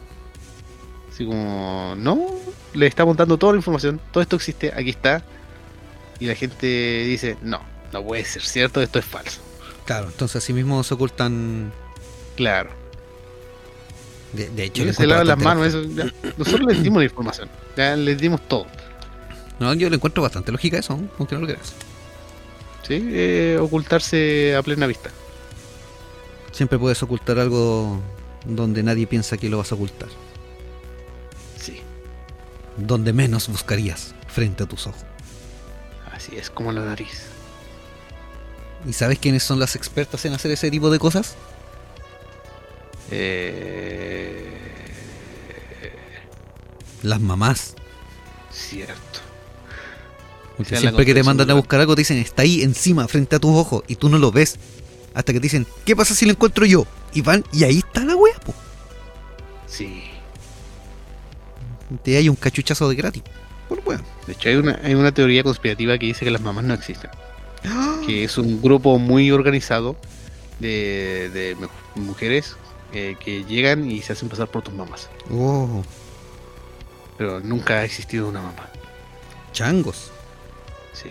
Así 1.12 1.24
como, 1.24 1.94
no, 1.96 2.26
le 2.74 2.86
estamos 2.86 3.16
dando 3.16 3.36
toda 3.38 3.52
la 3.54 3.58
información, 3.58 4.00
todo 4.12 4.22
esto 4.22 4.36
existe, 4.36 4.72
aquí 4.74 4.90
está. 4.90 5.22
Y 6.20 6.26
la 6.26 6.34
gente 6.34 7.04
dice, 7.06 7.36
no, 7.42 7.60
no 7.92 8.04
puede 8.04 8.24
ser 8.24 8.42
cierto, 8.42 8.82
esto 8.82 8.98
es 8.98 9.04
falso. 9.04 9.40
Claro, 9.84 10.06
entonces 10.08 10.36
así 10.42 10.52
mismo 10.52 10.82
se 10.84 10.94
ocultan. 10.94 11.72
Claro. 12.36 12.70
De, 14.32 14.48
de 14.50 14.64
hecho, 14.64 14.82
Y 14.82 14.86
le 14.86 14.92
se 14.92 15.06
lavan 15.06 15.26
las 15.26 15.38
manos, 15.38 15.74
lógica. 15.74 16.04
eso, 16.04 16.12
ya. 16.22 16.32
nosotros 16.38 16.68
les 16.72 16.82
dimos 16.82 16.98
la 17.00 17.04
información, 17.04 17.48
ya 17.76 17.96
les 17.96 18.18
dimos 18.18 18.40
todo. 18.46 18.66
No, 19.58 19.74
yo 19.74 19.90
le 19.90 19.96
encuentro 19.96 20.22
bastante 20.22 20.52
lógica 20.52 20.78
eso, 20.78 20.98
aunque 21.18 21.34
no 21.34 21.40
lo 21.42 21.46
creas. 21.48 21.72
¿sí? 22.86 22.98
Eh, 23.10 23.58
ocultarse 23.60 24.54
a 24.56 24.62
plena 24.62 24.86
vista. 24.86 25.10
Siempre 26.52 26.78
puedes 26.78 27.02
ocultar 27.02 27.38
algo 27.38 28.00
donde 28.44 28.82
nadie 28.82 29.06
piensa 29.06 29.36
que 29.36 29.48
lo 29.48 29.58
vas 29.58 29.72
a 29.72 29.74
ocultar. 29.74 30.08
Sí, 31.58 31.80
Donde 32.76 33.12
menos 33.12 33.48
buscarías 33.48 34.14
frente 34.28 34.62
a 34.62 34.66
tus 34.66 34.86
ojos. 34.86 35.02
así 36.12 36.36
es 36.36 36.50
como 36.50 36.70
la 36.72 36.84
nariz. 36.84 37.26
¿Y 38.86 38.92
sabes 38.92 39.18
quiénes 39.18 39.42
son 39.42 39.58
las 39.58 39.76
expertas 39.76 40.24
en 40.24 40.32
hacer 40.32 40.50
ese 40.50 40.70
tipo 40.70 40.90
de 40.90 40.98
cosas? 40.98 41.34
Eh, 43.10 44.46
Las 47.02 47.20
mamás. 47.20 47.74
cierto. 48.50 49.20
Porque 50.56 50.76
siempre 50.76 51.06
que 51.06 51.14
te 51.14 51.22
mandan 51.22 51.50
a 51.50 51.54
buscar 51.54 51.80
algo 51.80 51.94
te 51.94 52.02
dicen, 52.02 52.18
está 52.18 52.42
ahí 52.42 52.62
encima, 52.62 53.08
frente 53.08 53.36
a 53.36 53.38
tus 53.38 53.50
ojos, 53.56 53.82
y 53.86 53.96
tú 53.96 54.08
no 54.10 54.18
lo 54.18 54.30
ves. 54.30 54.56
Hasta 55.14 55.32
que 55.32 55.40
te 55.40 55.44
dicen, 55.44 55.66
¿qué 55.84 55.96
pasa 55.96 56.14
si 56.14 56.26
lo 56.26 56.32
encuentro 56.32 56.66
yo? 56.66 56.86
Y 57.14 57.22
van, 57.22 57.44
y 57.52 57.64
ahí 57.64 57.78
está 57.78 58.04
la 58.04 58.14
wea, 58.14 58.38
po. 58.40 58.54
Sí. 59.66 60.04
Te 62.04 62.16
hay 62.16 62.28
un 62.28 62.36
cachuchazo 62.36 62.88
de 62.88 62.94
gratis. 62.94 63.22
Por 63.68 63.80
wea. 63.86 64.00
De 64.26 64.34
hecho, 64.34 64.48
hay 64.50 64.56
una, 64.56 64.78
hay 64.84 64.94
una 64.94 65.12
teoría 65.12 65.42
conspirativa 65.42 65.98
que 65.98 66.06
dice 66.06 66.24
que 66.24 66.30
las 66.30 66.42
mamás 66.42 66.64
no 66.64 66.74
existen. 66.74 67.10
Que 68.06 68.24
es 68.24 68.38
un 68.38 68.60
grupo 68.62 68.98
muy 68.98 69.30
organizado 69.30 69.96
de, 70.58 71.30
de 71.32 71.56
mu- 71.56 72.02
mujeres 72.02 72.56
eh, 72.92 73.16
que 73.22 73.44
llegan 73.44 73.90
y 73.90 74.02
se 74.02 74.12
hacen 74.14 74.28
pasar 74.28 74.48
por 74.48 74.62
tus 74.62 74.74
mamás. 74.74 75.08
Oh, 75.30 75.82
Pero 77.18 77.40
nunca 77.40 77.74
ha 77.80 77.84
existido 77.84 78.28
una 78.28 78.40
mamá. 78.40 78.68
changos. 79.52 80.10
Sí. 80.92 81.10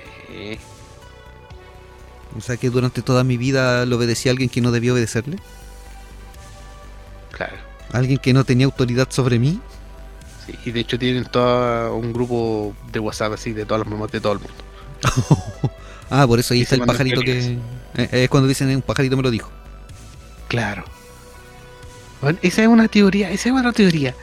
O 2.38 2.42
sea 2.42 2.58
que 2.58 2.70
durante 2.70 3.02
toda 3.02 3.24
mi 3.24 3.38
vida 3.38 3.86
le 3.86 3.96
obedecí 3.96 4.30
a 4.30 4.32
alguien 4.32 4.50
que 4.50 4.62
no 4.62 4.72
debía 4.72 4.94
obedecerle. 4.94 5.38
Claro. 7.32 7.56
Alguien 7.92 8.18
que 8.20 8.34
no 8.34 8.44
tenía 8.44 8.66
autoridad 8.66 9.08
sobre 9.10 9.40
mí. 9.40 9.60
Sí, 10.46 10.54
y 10.66 10.72
de 10.72 10.80
hecho 10.82 11.00
tienen 11.00 11.26
todo 11.26 11.96
un 11.96 12.12
grupo 12.14 12.74
de 12.92 13.00
WhatsApp 13.00 13.34
así 13.34 13.52
de 13.54 13.66
todas 13.66 13.80
las 13.86 13.88
mamás 13.92 14.12
de 14.12 14.20
todo 14.22 14.34
el 14.34 14.40
mundo. 14.40 14.54
Ah, 16.10 16.26
por 16.28 16.40
eso 16.40 16.54
ahí 16.54 16.62
está 16.62 16.76
el 16.76 16.82
pajarito 16.82 17.22
que... 17.22 17.34
teorías. 17.34 17.58
eh, 17.96 18.10
es 18.24 18.30
cuando 18.30 18.48
dicen, 18.48 18.70
un 18.76 18.82
pajarito 18.82 19.16
me 19.18 19.24
lo 19.24 19.32
dijo. 19.32 19.52
Claro. 20.48 20.84
Bueno, 22.22 22.40
esa 22.42 22.62
es 22.64 22.68
una 22.68 22.88
teoría, 22.88 23.32
esa 23.32 23.50
es 23.50 23.56
una 23.56 23.72
teoría 23.72 24.16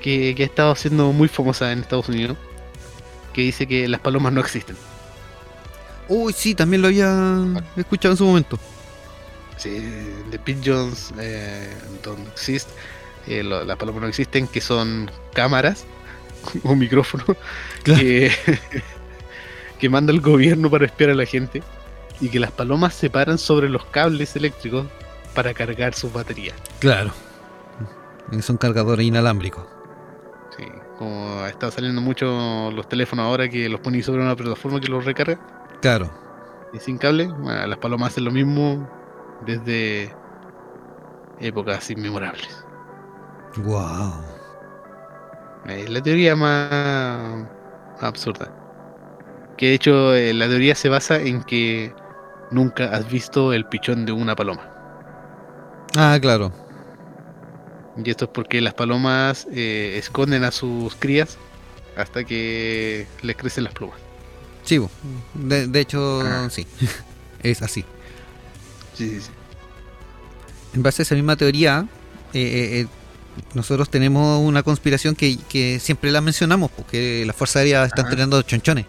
que, 0.00 0.34
que 0.34 0.42
ha 0.42 0.46
estado 0.46 0.74
siendo 0.74 1.12
muy 1.12 1.28
famosa 1.28 1.70
en 1.72 1.80
Estados 1.80 2.08
Unidos. 2.08 2.36
Que 3.32 3.42
dice 3.42 3.66
que 3.66 3.86
las 3.86 4.00
palomas 4.00 4.32
no 4.32 4.40
existen. 4.40 4.76
Uy, 6.08 6.32
sí, 6.32 6.54
también 6.56 6.82
lo 6.82 6.88
había 6.88 7.16
escuchado 7.76 8.14
en 8.14 8.18
su 8.18 8.24
momento. 8.24 8.58
Sí, 9.56 10.10
The 10.30 10.38
Pigeons 10.40 11.12
eh, 11.20 11.72
don't 12.02 12.26
exist. 12.32 12.68
eh, 13.28 13.42
lo- 13.44 13.62
las 13.64 13.76
palomas 13.76 14.02
no 14.02 14.08
existen, 14.08 14.48
que 14.48 14.60
son 14.60 15.08
cámaras 15.34 15.84
o 16.64 16.74
micrófonos 16.74 17.36
Claro. 17.84 18.00
que, 18.00 18.32
que 19.80 19.88
manda 19.88 20.12
el 20.12 20.20
gobierno 20.20 20.70
para 20.70 20.86
espiar 20.86 21.10
a 21.10 21.14
la 21.14 21.24
gente 21.26 21.62
y 22.20 22.28
que 22.28 22.38
las 22.38 22.50
palomas 22.52 22.94
se 22.94 23.08
paran 23.10 23.38
sobre 23.38 23.68
los 23.68 23.84
cables 23.86 24.36
eléctricos 24.36 24.86
para 25.34 25.54
cargar 25.54 25.94
sus 25.94 26.12
baterías. 26.12 26.54
Claro. 26.78 27.10
Son 28.40 28.56
cargadores 28.58 29.06
inalámbricos. 29.06 29.64
Sí, 30.56 30.64
como 30.98 31.44
está 31.46 31.70
saliendo 31.70 32.00
mucho 32.00 32.70
los 32.72 32.88
teléfonos 32.88 33.24
ahora 33.24 33.48
que 33.48 33.68
los 33.68 33.80
ponen 33.80 34.02
sobre 34.02 34.22
una 34.22 34.36
plataforma 34.36 34.80
que 34.80 34.88
los 34.88 35.04
recarga 35.04 35.38
Claro. 35.80 36.10
y 36.72 36.78
sin 36.78 36.98
cable, 36.98 37.26
bueno, 37.26 37.66
las 37.66 37.78
palomas 37.78 38.12
hacen 38.12 38.24
lo 38.24 38.30
mismo 38.30 38.88
desde 39.46 40.14
épocas 41.40 41.90
inmemorables. 41.90 42.64
Wow. 43.56 44.12
Es 45.66 45.88
la 45.88 46.02
teoría 46.02 46.36
más 46.36 47.46
absurda. 48.00 48.52
Que 49.60 49.66
de 49.66 49.74
hecho 49.74 50.14
eh, 50.14 50.32
la 50.32 50.48
teoría 50.48 50.74
se 50.74 50.88
basa 50.88 51.18
en 51.20 51.42
que 51.42 51.92
nunca 52.50 52.86
has 52.96 53.08
visto 53.10 53.52
el 53.52 53.66
pichón 53.66 54.06
de 54.06 54.12
una 54.12 54.34
paloma. 54.34 54.66
Ah, 55.96 56.18
claro. 56.20 56.50
Y 58.02 58.08
esto 58.08 58.24
es 58.24 58.30
porque 58.32 58.62
las 58.62 58.72
palomas 58.72 59.46
eh, 59.52 59.96
esconden 59.98 60.44
a 60.44 60.50
sus 60.50 60.94
crías 60.94 61.36
hasta 61.94 62.24
que 62.24 63.06
les 63.20 63.36
crecen 63.36 63.64
las 63.64 63.74
plumas. 63.74 63.98
Sí, 64.62 64.80
de, 65.34 65.66
de 65.66 65.80
hecho, 65.80 66.22
Ah. 66.24 66.48
sí. 66.50 66.66
es 67.42 67.60
así. 67.60 67.84
Sí, 68.94 69.10
sí, 69.10 69.20
sí. 69.20 69.30
En 70.72 70.82
base 70.82 71.02
a 71.02 71.04
esa 71.04 71.14
misma 71.16 71.36
teoría, 71.36 71.86
eh, 72.32 72.86
nosotros 73.52 73.90
tenemos 73.90 74.40
una 74.40 74.62
conspiración 74.62 75.14
que, 75.14 75.36
que 75.50 75.78
siempre 75.80 76.10
la 76.10 76.22
mencionamos, 76.22 76.70
porque 76.70 77.24
la 77.26 77.34
Fuerza 77.34 77.58
Aérea 77.58 77.84
está 77.84 78.00
entrenando 78.02 78.40
chonchones. 78.40 78.86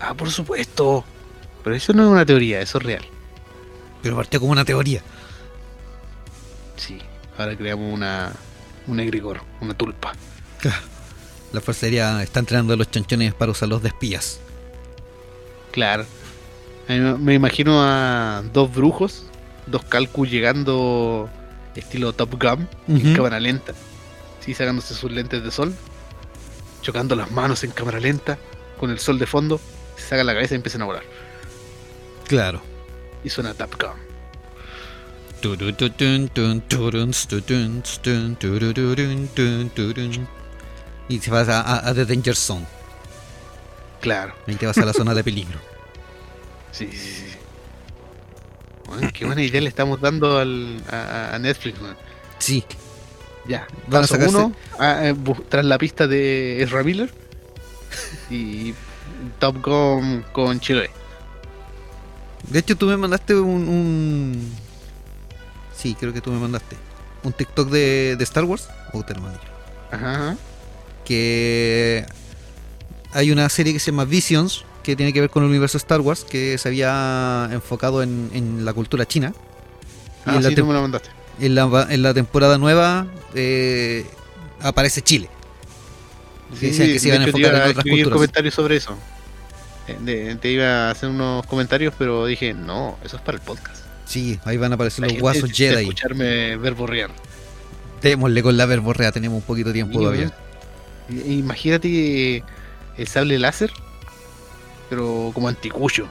Ah, 0.00 0.14
por 0.14 0.30
supuesto. 0.30 1.04
Pero 1.62 1.76
eso 1.76 1.92
no 1.92 2.04
es 2.04 2.08
una 2.10 2.26
teoría, 2.26 2.60
eso 2.60 2.78
es 2.78 2.84
real. 2.84 3.04
Pero 4.02 4.16
partió 4.16 4.40
como 4.40 4.52
una 4.52 4.64
teoría. 4.64 5.02
Sí. 6.76 6.98
Ahora 7.36 7.56
creamos 7.56 7.92
una, 7.92 8.32
un 8.86 8.98
egregor, 9.00 9.42
una 9.60 9.74
tulpa. 9.74 10.12
La 11.52 11.60
Fuerza 11.60 11.86
Aérea 11.86 12.22
está 12.22 12.40
entrenando 12.40 12.72
a 12.72 12.76
los 12.76 12.90
chonchones 12.90 13.34
para 13.34 13.52
usarlos 13.52 13.82
de 13.82 13.88
espías. 13.88 14.40
Claro. 15.70 16.06
Me 16.88 17.34
imagino 17.34 17.82
a 17.82 18.42
dos 18.52 18.74
brujos, 18.74 19.24
dos 19.66 19.84
calcus 19.84 20.30
llegando 20.30 21.30
estilo 21.76 22.12
Top 22.12 22.30
Gun, 22.42 22.68
en 22.88 23.14
cámara 23.14 23.38
lenta. 23.38 23.74
Sí, 24.40 24.54
sacándose 24.54 24.94
sus 24.94 25.10
lentes 25.10 25.44
de 25.44 25.50
sol, 25.50 25.74
chocando 26.82 27.14
las 27.14 27.30
manos 27.30 27.62
en 27.64 27.70
cámara 27.70 28.00
lenta, 28.00 28.38
con 28.78 28.90
el 28.90 28.98
sol 28.98 29.18
de 29.18 29.26
fondo, 29.26 29.60
se 30.00 30.08
sacan 30.08 30.26
la 30.26 30.34
cabeza 30.34 30.54
y 30.54 30.56
empiezan 30.56 30.82
a 30.82 30.86
volar. 30.86 31.02
Claro. 32.26 32.60
Y 33.24 33.30
suena 33.30 33.54
turun. 39.70 40.28
Y 41.08 41.18
se 41.18 41.30
vas 41.30 41.48
a, 41.48 41.60
a- 41.60 41.88
a 41.88 41.94
The 41.94 42.04
Danger 42.06 42.36
Zone. 42.36 42.66
Claro. 44.00 44.34
Ahí 44.46 44.54
te 44.56 44.66
vas 44.66 44.78
a 44.78 44.84
la 44.84 44.92
zona 44.92 45.14
de 45.14 45.24
peligro. 45.24 45.58
Sí, 46.72 46.88
sí, 46.92 46.98
sí. 46.98 47.26
Bueno, 48.86 49.10
qué 49.12 49.26
buena 49.26 49.42
idea 49.42 49.60
le 49.60 49.68
estamos 49.68 50.00
dando 50.00 50.38
al, 50.38 50.80
a, 50.88 51.34
a 51.34 51.38
Netflix, 51.40 51.80
man. 51.80 51.96
Sí. 52.38 52.64
Ya, 53.48 53.66
Van 53.88 54.04
a 54.04 54.06
sacarse- 54.06 54.28
uno, 54.28 54.54
ah, 54.78 55.00
eh, 55.08 55.14
tras 55.48 55.64
la 55.64 55.78
pista 55.78 56.06
de 56.06 56.62
Ezra 56.62 56.84
Miller 56.84 57.10
y 58.30 58.72
Top 59.38 59.62
Gun 59.64 60.24
con 60.32 60.60
Chile. 60.60 60.90
De 62.48 62.58
hecho, 62.58 62.76
tú 62.76 62.86
me 62.86 62.96
mandaste 62.96 63.34
un, 63.34 63.68
un- 63.68 64.52
Sí, 65.76 65.94
creo 65.98 66.12
que 66.12 66.20
tú 66.20 66.30
me 66.30 66.38
mandaste. 66.38 66.76
Un 67.22 67.32
TikTok 67.32 67.68
de, 67.70 68.16
de 68.16 68.24
Star 68.24 68.44
Wars. 68.44 68.68
O 68.92 69.02
te 69.02 69.14
lo 69.14 69.20
mandé 69.22 69.38
yo. 69.42 69.96
Ajá. 69.96 70.36
Que 71.04 72.04
hay 73.12 73.30
una 73.30 73.48
serie 73.48 73.72
que 73.72 73.78
se 73.78 73.90
llama 73.90 74.04
Visions, 74.04 74.64
que 74.82 74.96
tiene 74.96 75.12
que 75.12 75.20
ver 75.20 75.30
con 75.30 75.42
el 75.42 75.48
universo 75.50 75.76
Star 75.78 76.00
Wars, 76.00 76.24
que 76.24 76.56
se 76.58 76.68
había 76.68 77.48
enfocado 77.52 78.02
en, 78.02 78.30
en 78.32 78.64
la 78.64 78.72
cultura 78.72 79.06
china. 79.06 79.32
Ah, 80.26 80.36
en, 80.36 80.42
la 80.42 80.48
sí, 80.50 80.54
tú 80.54 80.66
me 80.66 80.74
lo 80.74 80.82
mandaste. 80.82 81.08
en 81.40 81.54
la- 81.54 81.86
en 81.90 82.02
la 82.02 82.14
temporada 82.14 82.58
nueva 82.58 83.06
eh, 83.34 84.06
aparece 84.60 85.02
Chile. 85.02 85.28
Decían 86.60 86.88
que 86.88 86.98
se 86.98 87.08
iban 87.08 87.22
a 87.22 87.24
enfocar 87.26 87.54
en 87.54 87.60
otras 87.70 87.84
culturas. 87.84 88.12
comentarios 88.12 88.54
sobre 88.54 88.76
eso. 88.76 88.96
Eh, 89.88 90.36
te 90.40 90.50
iba 90.50 90.88
a 90.88 90.90
hacer 90.90 91.08
unos 91.08 91.46
comentarios, 91.46 91.94
pero 91.98 92.26
dije, 92.26 92.54
no, 92.54 92.98
eso 93.04 93.16
es 93.16 93.22
para 93.22 93.38
el 93.38 93.42
podcast. 93.42 93.84
Sí, 94.04 94.38
ahí 94.44 94.56
van 94.56 94.72
a 94.72 94.74
aparecer 94.74 95.04
los 95.04 95.20
guasos 95.20 95.50
Jedi. 95.52 95.82
escucharme 95.82 96.56
verborrear. 96.56 97.10
Démosle 98.02 98.42
con 98.42 98.56
la 98.56 98.66
verborrea, 98.66 99.12
tenemos 99.12 99.36
un 99.36 99.42
poquito 99.42 99.68
de 99.68 99.74
tiempo 99.74 100.00
todavía. 100.00 100.32
Imagínate 101.08 102.42
el 102.96 103.08
sable 103.08 103.38
láser, 103.38 103.70
pero 104.88 105.30
como 105.34 105.48
anticucho. 105.48 106.08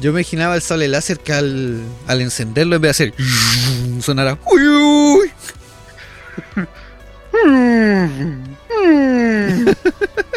Yo 0.00 0.10
imaginaba 0.10 0.56
el 0.56 0.62
sable 0.62 0.88
láser 0.88 1.18
que 1.18 1.32
al, 1.32 1.82
al 2.06 2.20
encenderlo 2.20 2.76
en 2.76 2.82
vez 2.82 2.96
de 2.96 3.04
hacer 3.04 3.14
sonara 4.00 4.38
uy, 4.46 4.66
uy. 4.66 5.30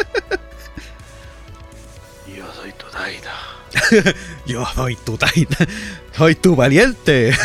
Yo 4.46 4.64
soy 4.74 4.96
tu 4.96 5.16
taita, 5.16 5.66
soy 6.12 6.34
tu 6.34 6.54
valiente. 6.56 7.32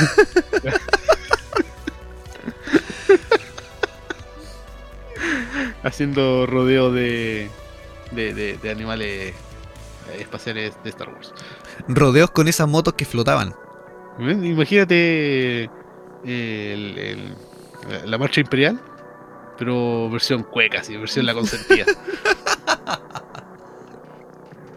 Haciendo 5.83 6.45
rodeo 6.45 6.91
de, 6.91 7.49
de, 8.11 8.33
de- 8.33 8.57
de 8.57 8.69
animales 8.71 9.33
eh, 9.33 9.35
espaciales 10.19 10.73
de 10.83 10.89
Star 10.89 11.09
Wars. 11.09 11.33
Rodeos 11.87 12.31
con 12.31 12.47
esas 12.47 12.67
motos 12.67 12.93
que 12.93 13.05
flotaban. 13.05 13.53
Imagínate 14.19 15.63
el- 15.63 15.69
el- 16.97 17.35
la- 17.89 18.05
la 18.05 18.17
marcha 18.17 18.41
imperial, 18.41 18.79
pero 19.57 20.09
versión 20.09 20.43
cueca, 20.43 20.83
sí, 20.83 20.95
versión 20.97 21.25
la 21.25 21.33
consentida. 21.33 21.85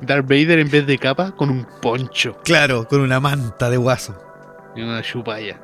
Darth 0.06 0.26
Vader 0.28 0.58
en 0.58 0.70
vez 0.70 0.86
de 0.86 0.98
capa 0.98 1.32
con 1.32 1.50
un 1.50 1.66
poncho 1.80 2.38
Claro, 2.44 2.86
con 2.88 3.00
una 3.00 3.20
manta 3.20 3.70
de 3.70 3.76
guaso. 3.76 4.14
y 4.76 4.82
una 4.82 5.02
chupalla. 5.02 5.58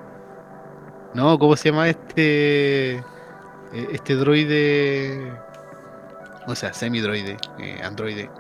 No, 1.15 1.39
¿cómo 1.39 1.57
se 1.57 1.71
llama 1.71 1.89
este 1.89 2.97
eh, 2.97 3.03
este 3.93 4.15
droide? 4.15 5.33
O 6.47 6.55
sea, 6.55 6.73
semi-droide, 6.73 7.37
eh, 7.59 7.81
androide. 7.83 8.31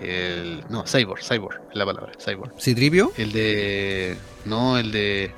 El, 0.00 0.62
no, 0.68 0.84
Cyborg, 0.86 1.22
Cyborg, 1.22 1.60
es 1.70 1.76
la 1.76 1.86
palabra, 1.86 2.12
Cyborg. 2.22 2.52
¿Citripio? 2.60 3.12
El 3.16 3.32
de. 3.32 4.16
No, 4.44 4.76
el 4.78 4.92
de. 4.92 5.32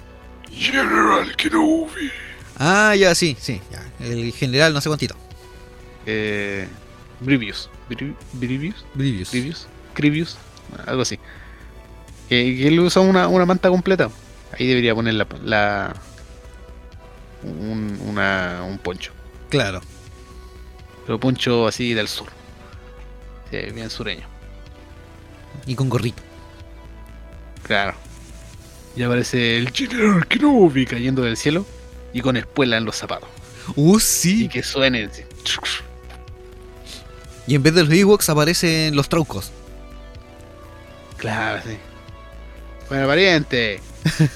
General 0.51 1.37
Kenobi. 1.37 2.11
Ah, 2.59 2.95
ya, 2.97 3.15
sí, 3.15 3.37
sí. 3.39 3.61
Ya. 3.71 3.85
El 4.05 4.33
general, 4.33 4.73
no 4.75 4.81
sé 4.81 4.89
cuántito. 4.89 5.15
Eh, 6.07 6.67
Brivius. 7.21 7.71
Bri- 7.89 8.15
Brivius. 8.35 8.85
Grievous, 8.95 9.67
Grievous, 9.95 10.37
algo 10.87 11.03
así. 11.03 11.19
Que, 12.29 12.57
que 12.57 12.69
él 12.69 12.79
usa 12.81 13.01
una, 13.03 13.29
una 13.29 13.47
manta 13.47 13.69
completa. 13.71 14.11
Ahí 14.59 14.67
debería 14.67 14.95
poner 14.95 15.15
la, 15.15 15.27
la- 15.45 15.95
un, 17.43 17.99
una- 18.07 18.63
un 18.67 18.79
poncho. 18.79 19.13
Claro. 19.49 19.81
Pero 21.07 21.19
poncho 21.19 21.67
así 21.67 21.95
del 21.95 22.09
sur. 22.09 22.29
Sí, 23.51 23.59
bien 23.75 23.89
sureño. 23.91 24.27
Y 25.67 25.75
con 25.75 25.89
gorrito. 25.89 26.23
Claro. 27.63 27.95
Y 28.97 29.03
aparece 29.03 29.57
el 29.59 29.71
General 29.71 30.27
Kenobi 30.27 30.85
cayendo 30.87 31.23
del 31.23 31.37
cielo 31.37 31.65
y 32.13 32.21
con 32.21 32.37
espuela 32.37 32.77
en 32.77 32.85
los 32.85 32.97
zapatos. 32.97 33.29
Uh, 33.77 33.97
Y 33.97 34.01
sí. 34.01 34.49
que 34.49 34.63
suene. 34.63 35.05
así. 35.05 35.23
Y 37.49 37.55
en 37.57 37.63
vez 37.63 37.75
de 37.75 37.83
los 37.85 37.93
Ewoks 37.93 38.29
aparecen 38.29 38.95
los 38.95 39.09
Traucos. 39.09 39.51
Claro, 41.17 41.61
sí. 41.67 41.77
Bueno, 42.89 43.07
pariente. 43.09 43.81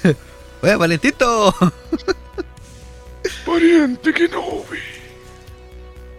¡Eh, 0.63 0.75
Valentito! 0.75 1.53
Pariente 3.45 4.13
Kenobi. 4.13 4.79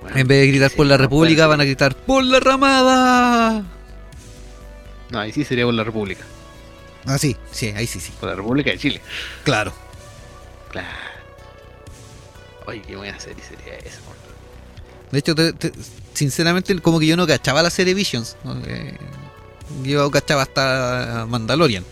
Bueno, 0.02 0.16
En 0.16 0.26
vez 0.26 0.40
de 0.40 0.46
gritar 0.48 0.70
sí, 0.70 0.76
por 0.76 0.86
la 0.86 0.96
no 0.96 1.02
República, 1.02 1.46
van 1.46 1.60
a 1.60 1.64
gritar 1.64 1.94
¡Por 1.94 2.24
la 2.24 2.40
Ramada! 2.40 3.62
No, 5.10 5.18
ahí 5.18 5.32
sí 5.32 5.44
sería 5.44 5.64
por 5.64 5.74
la 5.74 5.84
República. 5.84 6.24
Ah, 7.06 7.18
sí, 7.18 7.36
sí, 7.52 7.68
ahí 7.76 7.86
sí, 7.86 8.00
sí. 8.00 8.12
Por 8.20 8.30
la 8.30 8.34
República 8.36 8.70
de 8.70 8.78
Chile. 8.78 9.00
Claro. 9.44 9.72
Claro. 10.70 10.88
Oye, 12.66 12.82
qué 12.86 12.96
buena 12.96 13.18
serie 13.20 13.42
sería 13.44 13.74
esa. 13.78 14.00
por- 14.00 14.14
De 15.12 15.18
hecho, 15.18 15.34
te- 15.34 15.52
te- 15.52 15.72
sinceramente, 16.14 16.78
como 16.80 16.98
que 16.98 17.06
yo 17.06 17.16
no 17.16 17.26
cachaba 17.26 17.62
la 17.62 17.70
serie 17.70 17.94
Visions. 17.94 18.36
Eh, 18.66 18.96
yo 19.82 20.10
cachaba 20.10 20.42
hasta 20.42 21.26
Mandalorian. 21.28 21.84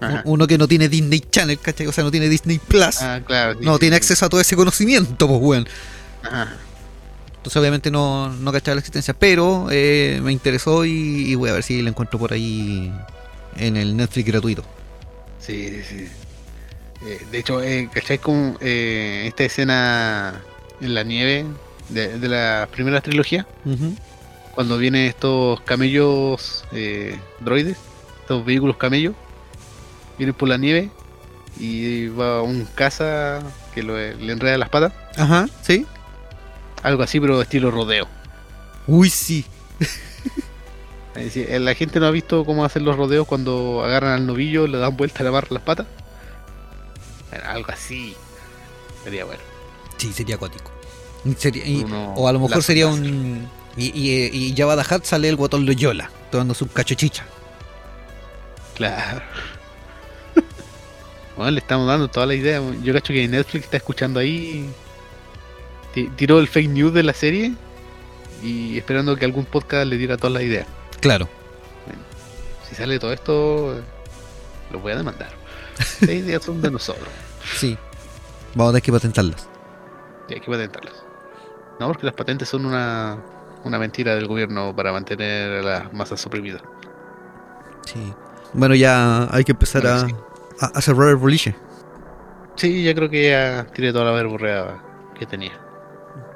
Ajá. 0.00 0.22
Uno 0.26 0.46
que 0.46 0.58
no 0.58 0.68
tiene 0.68 0.88
Disney 0.88 1.20
Channel, 1.20 1.58
¿cachai? 1.58 1.86
O 1.86 1.92
sea, 1.92 2.04
no 2.04 2.10
tiene 2.10 2.28
Disney 2.28 2.58
Plus. 2.58 3.00
Ah, 3.00 3.20
claro. 3.26 3.58
sí, 3.58 3.64
no 3.64 3.74
sí, 3.74 3.80
tiene 3.80 3.96
sí. 3.96 3.98
acceso 3.98 4.26
a 4.26 4.28
todo 4.28 4.40
ese 4.40 4.54
conocimiento, 4.54 5.26
pues, 5.26 5.40
weón. 5.40 5.68
Ajá. 6.22 6.56
Entonces, 7.36 7.56
obviamente, 7.56 7.90
no, 7.90 8.30
no 8.30 8.52
cachaba 8.52 8.74
la 8.74 8.80
existencia. 8.80 9.14
Pero 9.14 9.68
eh, 9.70 10.20
me 10.22 10.32
interesó 10.32 10.84
y, 10.84 11.30
y 11.30 11.34
voy 11.34 11.50
a 11.50 11.54
ver 11.54 11.62
si 11.62 11.80
la 11.80 11.90
encuentro 11.90 12.18
por 12.18 12.32
ahí 12.32 12.92
en 13.56 13.76
el 13.76 13.96
Netflix 13.96 14.26
gratuito. 14.26 14.64
Sí, 15.40 15.80
sí. 15.88 16.08
Eh, 17.06 17.20
de 17.30 17.38
hecho, 17.38 17.62
eh, 17.62 17.88
¿cachai? 17.92 18.18
Como 18.18 18.56
eh, 18.60 19.24
esta 19.26 19.44
escena 19.44 20.42
en 20.80 20.94
la 20.94 21.02
nieve 21.04 21.46
de, 21.88 22.18
de 22.18 22.28
la 22.28 22.68
primera 22.70 23.00
trilogía, 23.00 23.46
Ujú. 23.64 23.94
cuando 24.54 24.78
vienen 24.78 25.06
estos 25.06 25.60
camellos 25.62 26.64
eh, 26.72 27.18
droides, 27.40 27.76
estos 28.22 28.44
vehículos 28.44 28.76
camellos, 28.76 29.14
vienen 30.18 30.34
por 30.34 30.48
la 30.48 30.56
nieve 30.56 30.90
y 31.58 32.08
va 32.08 32.42
un 32.42 32.64
caza 32.74 33.40
que 33.74 33.82
lo- 33.82 33.96
le 33.96 34.32
enreda 34.32 34.58
las 34.58 34.68
patas, 34.68 34.92
Ajá, 35.16 35.46
sí. 35.62 35.86
algo 36.82 37.02
así, 37.02 37.20
pero 37.20 37.40
estilo 37.42 37.70
rodeo. 37.70 38.08
Uy, 38.86 39.10
sí. 39.10 39.44
Eh, 41.14 41.58
la 41.60 41.74
gente 41.74 41.98
no 41.98 42.06
ha 42.06 42.10
visto 42.10 42.44
cómo 42.44 42.64
hacen 42.64 42.84
los 42.84 42.94
rodeos 42.96 43.26
cuando 43.26 43.82
agarran 43.82 44.12
al 44.12 44.26
novillo, 44.26 44.66
le 44.66 44.76
dan 44.76 44.96
vuelta, 44.98 45.22
le 45.22 45.30
amarran 45.30 45.54
las 45.54 45.62
patas. 45.62 45.86
Algo 47.46 47.72
así. 47.72 48.14
Sería 49.02 49.24
bueno. 49.24 49.40
Sí, 49.96 50.12
sería 50.12 50.34
acuático. 50.34 50.70
Sería- 51.38 51.66
y- 51.66 51.84
o 52.14 52.28
a 52.28 52.32
lo 52.32 52.40
mejor 52.40 52.62
sería 52.62 52.86
un. 52.88 53.48
Y, 53.76 53.86
y, 53.86 54.26
y 54.32 54.54
Jabba 54.56 54.82
the 54.82 54.94
Hutt 54.94 55.04
sale 55.04 55.28
el 55.28 55.36
guatón 55.36 55.66
Loyola, 55.66 56.10
tomando 56.30 56.54
su 56.54 56.66
cachochicha. 56.68 57.24
Claro. 58.74 59.22
bueno, 61.36 61.50
le 61.52 61.58
estamos 61.60 61.86
dando 61.86 62.08
toda 62.08 62.26
la 62.26 62.34
idea. 62.34 62.60
Yo 62.82 62.92
cacho 62.92 63.12
que 63.12 63.26
Netflix 63.28 63.64
está 63.64 63.76
escuchando 63.78 64.20
ahí. 64.20 64.68
ti- 65.94 66.10
Tiró 66.16 66.38
el 66.38 66.48
fake 66.48 66.68
news 66.70 66.94
de 66.94 67.02
la 67.02 67.12
serie. 67.12 67.52
Y 68.42 68.76
esperando 68.78 69.16
que 69.16 69.24
algún 69.24 69.44
podcast 69.46 69.86
le 69.86 69.96
diera 69.96 70.16
toda 70.16 70.30
la 70.30 70.42
idea. 70.42 70.66
Claro. 71.00 71.28
Si 72.68 72.74
sale 72.74 72.98
todo 72.98 73.12
esto, 73.12 73.80
lo 74.70 74.80
voy 74.80 74.92
a 74.92 74.96
demandar. 74.96 75.30
Las 76.00 76.10
ideas 76.10 76.44
son 76.44 76.60
de 76.60 76.70
nosotros. 76.70 77.08
Sí. 77.56 77.76
Vamos 78.54 78.70
a 78.70 78.72
tener 78.72 78.82
que 78.82 78.92
patentarlas. 78.92 79.48
Y 80.28 80.34
hay 80.34 80.40
que 80.40 80.50
patentarlas. 80.50 80.94
No, 81.78 81.88
porque 81.88 82.06
las 82.06 82.14
patentes 82.14 82.48
son 82.48 82.64
una, 82.66 83.18
una 83.64 83.78
mentira 83.78 84.14
del 84.14 84.26
gobierno 84.26 84.74
para 84.74 84.92
mantener 84.92 85.60
a 85.60 85.62
las 85.62 85.92
masas 85.92 86.24
oprimidas. 86.26 86.62
Sí. 87.84 88.12
Bueno, 88.52 88.74
ya 88.74 89.28
hay 89.34 89.44
que 89.44 89.52
empezar 89.52 89.82
Bueno, 89.82 89.96
a, 89.96 90.06
sí. 90.06 90.14
a, 90.60 90.66
a 90.78 90.80
cerrar 90.80 91.08
el 91.10 91.16
boliche. 91.16 91.54
Sí, 92.56 92.82
ya 92.84 92.94
creo 92.94 93.10
que 93.10 93.28
ya 93.30 93.66
tiré 93.74 93.92
toda 93.92 94.06
la 94.06 94.12
verborrea 94.12 94.82
que 95.18 95.26
tenía. 95.26 95.52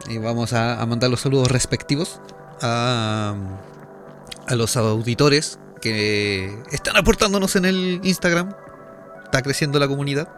Y 0.09 0.19
vamos 0.19 0.53
a, 0.53 0.81
a 0.81 0.87
mandar 0.87 1.11
los 1.11 1.21
saludos 1.21 1.51
respectivos 1.51 2.21
a, 2.61 3.35
a 4.47 4.55
los 4.55 4.77
auditores 4.77 5.59
que 5.81 6.63
están 6.71 6.97
aportándonos 6.97 7.57
en 7.57 7.65
el 7.65 8.01
Instagram. 8.03 8.55
Está 9.25 9.41
creciendo 9.43 9.79
la 9.79 9.89
comunidad. 9.89 10.29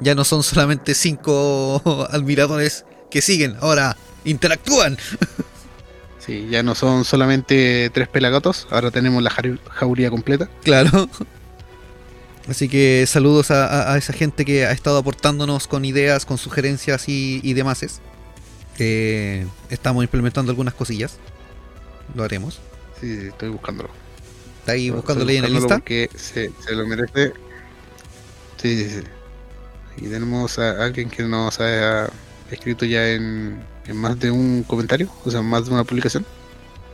Ya 0.00 0.14
no 0.14 0.24
son 0.24 0.42
solamente 0.44 0.94
cinco 0.94 1.80
admiradores 2.10 2.84
que 3.12 3.20
siguen, 3.22 3.56
ahora 3.60 3.96
interactúan. 4.24 4.96
Sí, 6.24 6.46
ya 6.48 6.62
no 6.62 6.76
son 6.76 7.04
solamente 7.04 7.90
tres 7.92 8.06
pelagatos, 8.06 8.68
ahora 8.70 8.92
tenemos 8.92 9.24
la 9.24 9.30
jauría 9.70 10.08
completa. 10.08 10.48
Claro. 10.62 11.08
Así 12.48 12.68
que 12.68 13.04
saludos 13.08 13.50
a, 13.50 13.98
esa 13.98 14.12
gente 14.12 14.44
que 14.44 14.64
ha 14.64 14.70
estado 14.70 14.98
aportándonos 14.98 15.66
con 15.66 15.84
ideas, 15.84 16.24
con 16.24 16.38
sugerencias 16.38 17.08
y, 17.08 17.40
y 17.42 17.54
demás. 17.54 18.00
Eh, 18.78 19.48
estamos 19.68 20.04
implementando 20.04 20.52
algunas 20.52 20.74
cosillas. 20.74 21.18
Lo 22.14 22.22
haremos. 22.22 22.60
Sí, 23.00 23.18
sí, 23.18 23.26
estoy 23.26 23.48
buscándolo. 23.48 23.90
Está 24.60 24.72
ahí 24.72 24.90
buscándole 24.90 25.32
ahí 25.32 25.38
en 25.38 25.44
el 25.46 25.54
Insta. 25.54 25.78
Porque 25.78 26.08
se, 26.14 26.52
se 26.64 26.72
lo 26.76 26.86
merece. 26.86 27.32
Sí, 28.62 28.84
sí, 28.84 28.90
sí. 28.90 29.02
Y 30.04 30.08
tenemos 30.08 30.56
a 30.60 30.84
alguien 30.84 31.10
que 31.10 31.24
nos 31.24 31.58
ha 31.58 32.08
escrito 32.52 32.84
ya 32.84 33.08
en, 33.10 33.62
en 33.86 33.96
más 33.96 34.18
de 34.20 34.30
un 34.30 34.62
comentario, 34.62 35.08
o 35.24 35.30
sea, 35.30 35.42
más 35.42 35.66
de 35.66 35.72
una 35.72 35.84
publicación, 35.84 36.24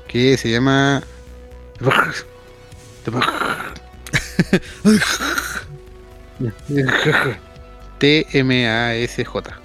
que 0.06 0.36
se 0.36 0.50
llama... 0.50 1.02
T-M-A-S-J. 7.98 9.60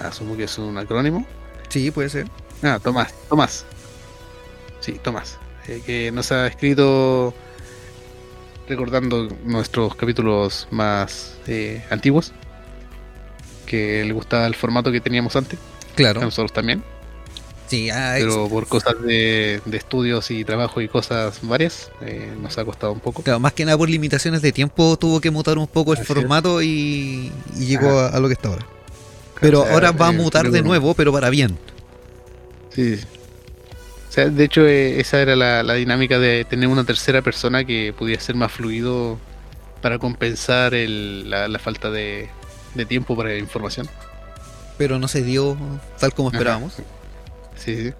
Asumo 0.00 0.36
que 0.36 0.44
es 0.44 0.58
un 0.58 0.76
acrónimo. 0.78 1.26
Sí, 1.68 1.90
puede 1.90 2.08
ser. 2.08 2.26
Ah, 2.62 2.78
Tomás, 2.82 3.14
Tomás. 3.28 3.64
Sí, 4.80 4.98
Tomás. 5.02 5.38
eh, 5.68 5.82
que 5.84 6.10
nos 6.12 6.32
ha 6.32 6.46
escrito 6.46 7.34
recordando 8.68 9.28
nuestros 9.44 9.94
capítulos 9.94 10.66
más 10.70 11.36
eh, 11.46 11.84
antiguos. 11.90 12.32
Que 13.66 14.04
le 14.04 14.12
gustaba 14.12 14.46
el 14.46 14.54
formato 14.54 14.90
que 14.92 15.00
teníamos 15.00 15.34
antes. 15.36 15.58
A 15.58 15.94
Claro. 15.96 16.20
nosotros 16.20 16.52
también. 16.52 16.82
Sí, 17.66 17.90
ah, 17.90 18.14
Pero 18.18 18.48
por 18.48 18.68
cosas 18.68 18.94
de, 19.02 19.60
de 19.64 19.76
estudios 19.76 20.30
y 20.30 20.44
trabajo 20.44 20.80
y 20.80 20.86
cosas 20.88 21.40
varias, 21.42 21.90
eh, 22.00 22.32
nos 22.40 22.56
ha 22.58 22.64
costado 22.64 22.92
un 22.92 23.00
poco. 23.00 23.22
claro, 23.22 23.40
más 23.40 23.54
que 23.54 23.64
nada 23.64 23.76
por 23.76 23.90
limitaciones 23.90 24.40
de 24.40 24.52
tiempo 24.52 24.96
tuvo 24.96 25.20
que 25.20 25.32
mutar 25.32 25.58
un 25.58 25.66
poco 25.66 25.92
el 25.92 25.98
Así 25.98 26.06
formato 26.06 26.62
y, 26.62 27.32
y 27.56 27.66
llegó 27.66 27.98
a, 27.98 28.08
a 28.10 28.20
lo 28.20 28.28
que 28.28 28.34
está 28.34 28.50
ahora. 28.50 28.64
Pero 29.40 29.62
O 29.62 29.64
sea, 29.64 29.72
ahora 29.74 29.90
va 29.90 30.08
a 30.08 30.12
eh, 30.12 30.16
mutar 30.16 30.48
de 30.50 30.62
nuevo, 30.62 30.94
pero 30.94 31.12
para 31.12 31.28
bien. 31.28 31.58
Sí. 32.72 32.96
sí. 32.98 33.04
O 34.08 34.12
sea, 34.12 34.28
de 34.28 34.44
hecho, 34.44 34.64
eh, 34.66 35.00
esa 35.00 35.20
era 35.20 35.34
la, 35.34 35.62
la 35.64 35.74
dinámica 35.74 36.18
de 36.20 36.44
tener 36.44 36.68
una 36.68 36.84
tercera 36.84 37.20
persona 37.20 37.64
que 37.64 37.92
pudiera 37.98 38.20
ser 38.22 38.34
más 38.36 38.52
fluido 38.52 39.18
para 39.82 39.98
compensar 39.98 40.72
el- 40.72 41.28
la, 41.28 41.48
la 41.48 41.58
falta 41.58 41.90
de, 41.90 42.28
de 42.76 42.86
tiempo 42.86 43.16
para 43.16 43.30
la 43.30 43.38
información. 43.38 43.88
Pero 44.78 44.98
no 44.98 45.08
se 45.08 45.22
dio 45.22 45.56
tal 45.98 46.12
como 46.14 46.28
Ajá. 46.28 46.36
esperábamos. 46.38 46.74
Sí, 47.56 47.76
sí. 47.76 47.92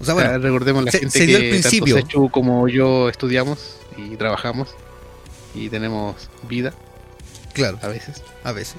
O 0.00 0.04
sea, 0.04 0.14
O 0.14 0.18
sea, 0.18 0.30
bueno, 0.30 0.38
recordemos 0.38 0.84
la 0.84 0.92
se- 0.92 1.00
gente 1.00 1.18
se 1.18 1.26
dio 1.26 1.36
al 1.36 1.42
que 1.42 1.50
principio. 1.50 1.94
tanto 1.96 2.06
Sechu 2.08 2.30
como 2.30 2.68
yo 2.68 3.08
estudiamos 3.08 3.76
y 3.96 4.16
trabajamos 4.16 4.68
y 5.54 5.68
tenemos 5.70 6.28
vida 6.48 6.72
claro, 7.52 7.78
a 7.82 7.88
veces. 7.88 8.22
a 8.44 8.52
veces. 8.52 8.76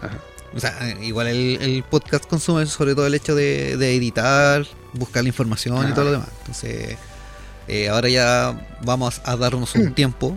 Ajá. 0.00 0.16
O 0.54 0.58
sea, 0.58 0.96
igual 1.02 1.26
el, 1.28 1.58
el 1.60 1.82
podcast 1.84 2.24
consume 2.24 2.64
sobre 2.66 2.94
todo 2.94 3.06
el 3.06 3.14
hecho 3.14 3.34
de, 3.34 3.76
de 3.76 3.94
editar 3.94 4.66
buscar 4.94 5.22
la 5.22 5.28
información 5.28 5.88
y 5.88 5.92
todo 5.92 6.06
lo 6.06 6.10
demás. 6.12 6.28
Entonces, 6.40 6.96
eh, 7.68 7.88
ahora 7.90 8.08
ya 8.08 8.68
vamos 8.82 9.20
a 9.24 9.36
darnos 9.36 9.74
un 9.74 9.92
tiempo. 9.94 10.34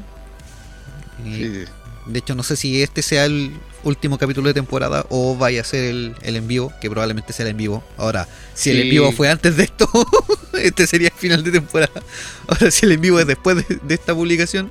Y. 1.26 1.35
Sí, 1.35 1.56
sí. 1.56 1.72
De 2.06 2.20
hecho, 2.20 2.36
no 2.36 2.44
sé 2.44 2.56
si 2.58 2.82
este 2.84 3.02
sea 3.02 3.26
el 3.26 3.52
último 3.84 4.18
capítulo 4.18 4.48
de 4.50 4.54
temporada 4.54 5.06
o 5.10 5.36
vaya 5.38 5.62
a 5.62 5.64
ser 5.64 5.86
el, 5.86 6.16
el 6.22 6.36
en 6.36 6.48
vivo, 6.48 6.74
que 6.82 6.90
probablemente 6.90 7.32
será 7.34 7.50
en 7.50 7.58
vivo. 7.58 7.84
Ahora, 7.98 8.28
si 8.54 8.72
el 8.72 8.82
en 8.82 8.90
vivo 8.90 9.12
fue 9.12 9.30
antes 9.30 9.56
de 9.58 9.64
esto, 9.64 9.88
este 10.54 10.86
sería 10.88 11.08
el 11.10 11.14
final 11.14 11.44
de 11.44 11.52
temporada. 11.52 12.02
Ahora, 12.48 12.72
si 12.72 12.86
el 12.86 12.92
en 12.94 13.02
vivo 13.02 13.20
es 13.20 13.28
después 13.28 13.56
de, 13.68 13.80
de 13.82 13.94
esta 13.94 14.14
publicación, 14.14 14.70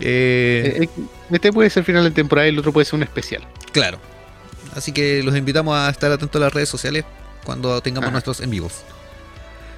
eh, 0.00 0.78
Eh, 0.80 0.84
eh, 0.84 0.88
Este 1.30 1.52
puede 1.52 1.68
ser 1.70 1.84
final 1.84 2.04
de 2.04 2.10
temporada 2.10 2.46
y 2.48 2.50
el 2.50 2.58
otro 2.58 2.72
puede 2.72 2.84
ser 2.86 2.94
un 2.94 3.02
especial. 3.02 3.46
claro. 3.72 3.98
Así 4.74 4.92
que 4.92 5.22
los 5.24 5.36
invitamos 5.36 5.76
a 5.76 5.90
estar 5.90 6.12
atentos 6.12 6.40
a 6.40 6.44
las 6.44 6.54
redes 6.54 6.68
sociales 6.68 7.04
cuando 7.44 7.80
tengamos 7.80 8.06
Ajá. 8.06 8.12
nuestros 8.12 8.38
en 8.40 8.50
vivos. 8.50 8.72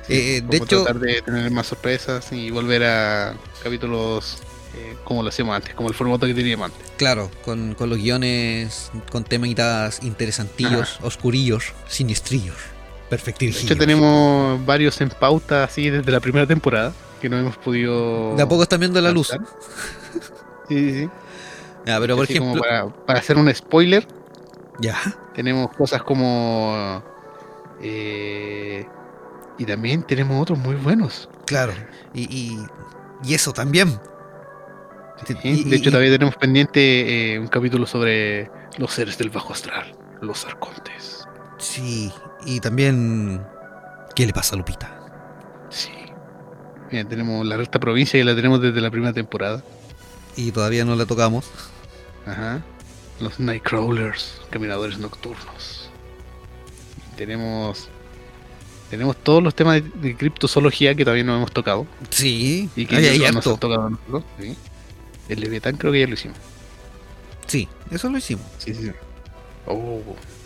Sí, 0.07 0.13
Eh, 0.13 0.43
de 0.47 0.57
hecho- 0.59 0.83
tratar 0.85 1.01
de 1.01 1.23
tener 1.23 1.51
más 1.51 1.67
sorpresas 1.69 2.31
y 2.31 2.51
volver 2.51 2.85
a 2.85 3.35
capítulos 3.63 4.39
eh, 4.75 4.97
como 5.05 5.23
lo 5.23 5.29
hacíamos 5.29 5.55
antes, 5.57 5.75
como 5.75 5.89
el 5.89 5.95
formato 5.95 6.27
que 6.27 6.35
teníamos 6.35 6.67
antes. 6.71 6.91
Claro, 6.97 7.31
con, 7.45 7.75
con 7.75 7.89
los 7.91 7.99
guiones, 7.99 8.91
con 9.11 9.25
temitas 9.25 10.03
interesantillos, 10.03 10.99
oscurillos, 11.03 11.73
sinistrillos, 11.89 12.57
De 12.57 13.09
perfectillos. 13.11 13.63
hecho, 13.63 13.77
tenemos 13.77 14.65
varios 14.65 15.01
en 15.01 15.11
pauta 15.11 15.65
así 15.65 15.91
desde 15.91 16.11
la 16.11 16.21
primera 16.21 16.47
temporada 16.47 16.93
que 17.21 17.29
no 17.29 17.39
hemos 17.39 17.57
podido. 17.57 18.35
De 18.37 18.43
a 18.43 18.49
poco 18.49 18.63
están 18.65 18.81
viendo 18.81 19.01
la 19.01 19.11
luz. 19.13 19.29
Sí, 20.69 20.91
sí, 20.91 20.93
sí. 21.03 21.11
Ya, 21.87 21.99
pero 22.01 22.17
por 22.17 22.25
Así 22.25 22.39
como 22.39 22.53
ejemplo. 22.57 22.63
para, 22.69 22.89
para 23.07 23.19
hacer 23.19 23.37
un 23.39 23.53
spoiler, 23.55 24.07
Ya. 24.81 24.97
tenemos 25.35 25.71
cosas 25.77 26.03
como. 26.03 27.03
eh, 27.81 28.87
y 29.59 29.65
también 29.67 30.03
tenemos 30.05 30.41
otros 30.41 30.59
muy 30.59 30.77
buenos. 30.77 31.29
Claro, 31.47 31.73
y, 32.15 32.23
y, 32.23 32.67
y 33.25 33.35
eso 33.35 33.53
también. 33.53 34.01
Sí, 35.27 35.35
Y- 35.43 35.65
de 35.65 35.77
hecho, 35.77 35.89
y- 35.89 35.93
todavía 35.93 36.11
tenemos 36.13 36.37
pendiente 36.37 37.35
eh, 37.35 37.39
un 37.39 37.49
capítulo 37.49 37.87
sobre 37.87 38.51
los 38.79 38.93
seres 38.93 39.19
del 39.19 39.31
bajo 39.31 39.53
astral, 39.53 39.95
los 40.21 40.45
arcontes. 40.45 41.27
Sí, 41.59 42.11
y 42.45 42.61
también. 42.61 43.43
¿Qué 44.15 44.27
le 44.27 44.33
pasa 44.33 44.55
a 44.55 44.59
Lupita? 44.59 44.99
Sí. 45.71 45.91
Mira, 46.91 47.09
tenemos 47.09 47.47
la 47.47 47.57
recta 47.57 47.79
provincia 47.81 48.19
que 48.21 48.25
la 48.25 48.35
tenemos 48.35 48.61
desde 48.61 48.81
la 48.81 48.91
primera 48.91 49.13
temporada. 49.13 49.63
Y 50.37 50.51
todavía 50.53 50.85
no 50.85 50.95
la 50.97 51.07
tocamos. 51.07 51.51
Ajá. 52.27 52.63
Los 53.21 53.39
Nightcrawlers, 53.41 54.41
caminadores 54.51 54.99
nocturnos. 54.99 55.89
Tenemos. 57.17 57.89
Tenemos 58.91 59.17
todos 59.17 59.43
los 59.43 59.55
temas 59.55 59.81
de, 60.03 60.17
criptozoología 60.17 60.95
que 60.95 61.05
todavía 61.05 61.25
no 61.25 61.37
hemos 61.37 61.53
tocado. 61.53 61.87
Sí, 62.11 62.69
Y 62.77 62.85
que 62.85 62.97
hay, 62.97 63.07
hay 63.07 63.19
no 63.21 63.27
nos 63.33 63.37
harto. 63.37 63.51
han 63.53 63.59
tocado 63.61 63.91
nosotros. 63.91 64.25
¿sí? 64.39 64.57
El 65.29 65.41
Leviatán 65.41 65.77
creo 65.77 65.93
que 65.93 66.01
ya 66.01 66.07
lo 66.07 66.15
hicimos. 66.15 66.39
Sí, 67.47 67.69
eso 67.91 68.09
lo 68.11 68.19
hicimos. 68.19 68.47
Sí, 68.59 68.75
sí. 68.75 68.87
sí. 68.87 68.93
Oh, 69.67 70.01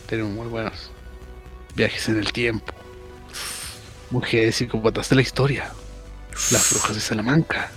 tenemos 0.07 0.33
muy 0.33 0.47
buenos. 0.47 0.91
Viajes 1.75 2.09
en 2.09 2.19
el 2.19 2.33
tiempo. 2.33 2.73
Mujeres 4.11 4.57
psicópatas 4.57 5.09
de 5.09 5.17
la 5.17 5.23
historia. 5.23 5.71
Las 6.51 6.71
brujas 6.71 6.95
de 6.95 7.01
Salamanca. 7.01 7.71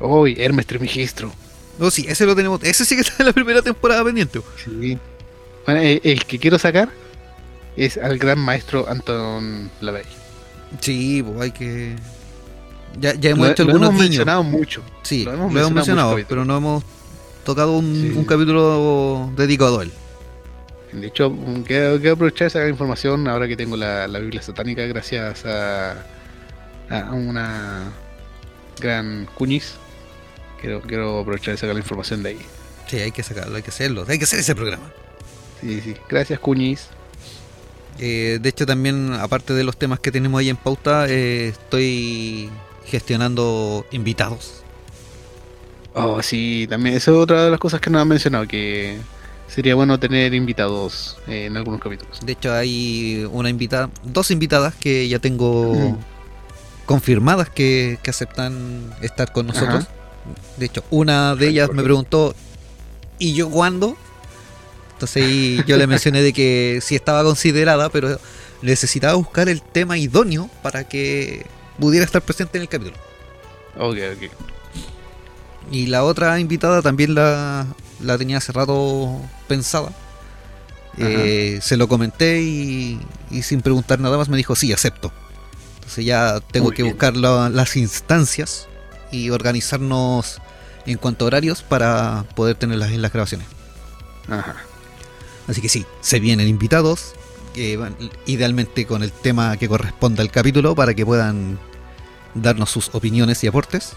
Oh, 0.00 0.26
y 0.26 0.40
Hermes 0.40 0.66
Trismegistro. 0.66 1.32
No, 1.78 1.90
sí, 1.90 2.06
ese 2.08 2.26
lo 2.26 2.34
tenemos. 2.34 2.62
Ese 2.62 2.84
sí 2.84 2.94
que 2.94 3.00
está 3.02 3.14
en 3.20 3.26
la 3.26 3.32
primera 3.32 3.62
temporada 3.62 4.04
pendiente. 4.04 4.40
Sí. 4.64 4.98
Bueno, 5.66 5.80
el, 5.80 6.00
el 6.02 6.24
que 6.24 6.38
quiero 6.38 6.58
sacar 6.58 6.88
es 7.76 7.96
al 7.96 8.18
gran 8.18 8.38
maestro 8.38 8.88
Anton 8.88 9.70
Lavey. 9.80 10.04
Sí, 10.80 11.22
pues 11.22 11.40
hay 11.40 11.50
que. 11.52 11.96
Ya, 13.00 13.14
ya 13.14 13.30
hemos 13.30 13.46
Lo, 13.46 13.52
hecho 13.52 13.64
lo 13.64 13.70
algunos 13.70 13.88
hemos 13.90 14.00
guiños. 14.02 14.10
mencionado 14.10 14.42
mucho. 14.42 14.82
Sí, 15.02 15.24
lo 15.24 15.32
lo 15.32 15.36
hemos 15.38 15.56
hemos, 15.56 15.72
mencionado 15.72 16.16
pero 16.28 16.44
no 16.44 16.56
hemos 16.56 16.84
tocado 17.44 17.72
un, 17.78 17.94
Sí. 17.94 18.12
un 18.16 18.24
capítulo 18.24 19.30
dedicado 19.36 19.80
a 19.80 19.82
él. 19.84 19.92
De 20.92 21.06
hecho, 21.06 21.32
quiero, 21.66 21.98
quiero 21.98 22.14
aprovechar 22.14 22.46
esa 22.46 22.66
información 22.68 23.28
ahora 23.28 23.46
que 23.46 23.56
tengo 23.56 23.76
la, 23.76 24.08
la 24.08 24.18
Biblia 24.20 24.40
satánica 24.40 24.86
gracias 24.86 25.44
a, 25.44 25.92
a 26.88 27.12
una 27.12 27.92
gran 28.80 29.28
cuñiz. 29.34 29.74
Quiero, 30.60 30.80
quiero 30.80 31.20
aprovechar 31.20 31.54
de 31.54 31.58
sacar 31.58 31.74
la 31.74 31.80
información 31.80 32.22
de 32.22 32.30
ahí. 32.30 32.38
Sí, 32.88 32.96
hay 32.98 33.12
que 33.12 33.22
sacarlo, 33.22 33.54
hay 33.56 33.62
que 33.62 33.68
hacerlo. 33.70 34.04
Hay 34.08 34.18
que 34.18 34.24
hacer 34.24 34.40
ese 34.40 34.54
programa. 34.54 34.90
Sí, 35.60 35.80
sí. 35.82 35.94
Gracias, 36.08 36.40
cuñiz. 36.40 36.86
Eh, 37.98 38.38
de 38.40 38.48
hecho, 38.48 38.64
también, 38.64 39.12
aparte 39.12 39.52
de 39.52 39.64
los 39.64 39.76
temas 39.76 40.00
que 40.00 40.10
tenemos 40.10 40.38
ahí 40.40 40.48
en 40.48 40.56
pauta, 40.56 41.06
eh, 41.08 41.48
estoy 41.48 42.48
gestionando 42.88 43.86
invitados. 43.90 44.62
Oh, 45.94 46.22
sí, 46.22 46.66
también. 46.68 46.96
Esa 46.96 47.10
es 47.10 47.16
otra 47.16 47.44
de 47.44 47.50
las 47.50 47.60
cosas 47.60 47.80
que 47.80 47.90
nos 47.90 48.02
han 48.02 48.08
mencionado, 48.08 48.46
que 48.46 48.98
sería 49.48 49.74
bueno 49.74 49.98
tener 49.98 50.34
invitados 50.34 51.18
eh, 51.26 51.46
en 51.46 51.56
algunos 51.56 51.80
capítulos. 51.80 52.20
De 52.24 52.32
hecho, 52.32 52.52
hay 52.52 53.28
una 53.32 53.48
invitada, 53.50 53.90
dos 54.04 54.30
invitadas 54.30 54.74
que 54.74 55.08
ya 55.08 55.18
tengo 55.18 55.98
confirmadas 56.86 57.50
que, 57.50 57.98
que 58.02 58.10
aceptan 58.10 58.94
estar 59.02 59.32
con 59.32 59.46
nosotros. 59.46 59.84
Ajá. 59.84 59.98
De 60.56 60.66
hecho, 60.66 60.84
una 60.90 61.34
de 61.34 61.48
ellas 61.48 61.70
me 61.72 61.82
preguntó, 61.82 62.34
¿y 63.18 63.34
yo 63.34 63.50
cuándo? 63.50 63.96
Entonces 64.92 65.24
ahí 65.24 65.62
yo 65.66 65.76
le 65.76 65.86
mencioné 65.88 66.22
de 66.22 66.32
que 66.32 66.80
sí 66.82 66.94
estaba 66.94 67.22
considerada, 67.22 67.88
pero 67.88 68.18
necesitaba 68.62 69.14
buscar 69.14 69.48
el 69.48 69.62
tema 69.62 69.98
idóneo 69.98 70.50
para 70.62 70.84
que 70.84 71.46
pudiera 71.78 72.04
estar 72.04 72.22
presente 72.22 72.58
en 72.58 72.62
el 72.62 72.68
capítulo. 72.68 72.96
Ok, 73.76 73.96
ok. 74.16 74.32
Y 75.70 75.86
la 75.86 76.04
otra 76.04 76.38
invitada 76.40 76.80
también 76.82 77.14
la, 77.14 77.66
la 78.00 78.16
tenía 78.18 78.38
hace 78.38 78.52
rato 78.52 79.20
pensada. 79.46 79.90
Eh, 80.96 81.60
se 81.62 81.76
lo 81.76 81.86
comenté 81.86 82.40
y, 82.42 82.98
y 83.30 83.42
sin 83.42 83.60
preguntar 83.60 84.00
nada 84.00 84.16
más 84.16 84.28
me 84.28 84.36
dijo, 84.36 84.56
sí, 84.56 84.72
acepto. 84.72 85.12
Entonces 85.76 86.04
ya 86.04 86.40
tengo 86.50 86.66
Muy 86.68 86.76
que 86.76 86.82
bien. 86.82 86.94
buscar 86.94 87.16
la- 87.16 87.48
las 87.50 87.76
instancias 87.76 88.66
y 89.12 89.30
organizarnos 89.30 90.40
en 90.86 90.98
cuanto 90.98 91.24
a 91.24 91.28
horarios 91.28 91.62
para 91.62 92.24
poder 92.34 92.56
tenerlas 92.56 92.90
en 92.90 93.02
las 93.02 93.12
grabaciones. 93.12 93.46
Ajá. 94.28 94.56
Así 95.46 95.60
que 95.60 95.68
sí, 95.68 95.86
se 96.00 96.18
vienen 96.18 96.48
invitados, 96.48 97.12
que 97.54 97.76
van- 97.76 97.96
idealmente 98.26 98.84
con 98.86 99.02
el 99.02 99.12
tema 99.12 99.56
que 99.56 99.68
corresponda 99.68 100.22
al 100.22 100.30
capítulo 100.30 100.74
para 100.74 100.94
que 100.94 101.06
puedan 101.06 101.58
darnos 102.34 102.70
sus 102.70 102.90
opiniones 102.94 103.42
y 103.44 103.46
aportes. 103.46 103.92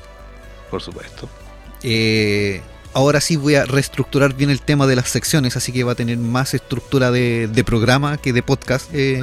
Por 0.69 0.81
supuesto. 0.81 1.27
Eh, 1.83 2.61
ahora 2.93 3.19
sí 3.21 3.35
voy 3.35 3.55
a 3.55 3.65
reestructurar 3.65 4.33
bien 4.33 4.49
el 4.49 4.61
tema 4.61 4.87
de 4.87 4.95
las 4.95 5.09
secciones, 5.09 5.55
así 5.57 5.71
que 5.71 5.83
va 5.83 5.93
a 5.93 5.95
tener 5.95 6.17
más 6.17 6.53
estructura 6.53 7.11
de, 7.11 7.47
de 7.47 7.63
programa 7.63 8.17
que 8.17 8.33
de 8.33 8.43
podcast. 8.43 8.89
eh, 8.93 9.19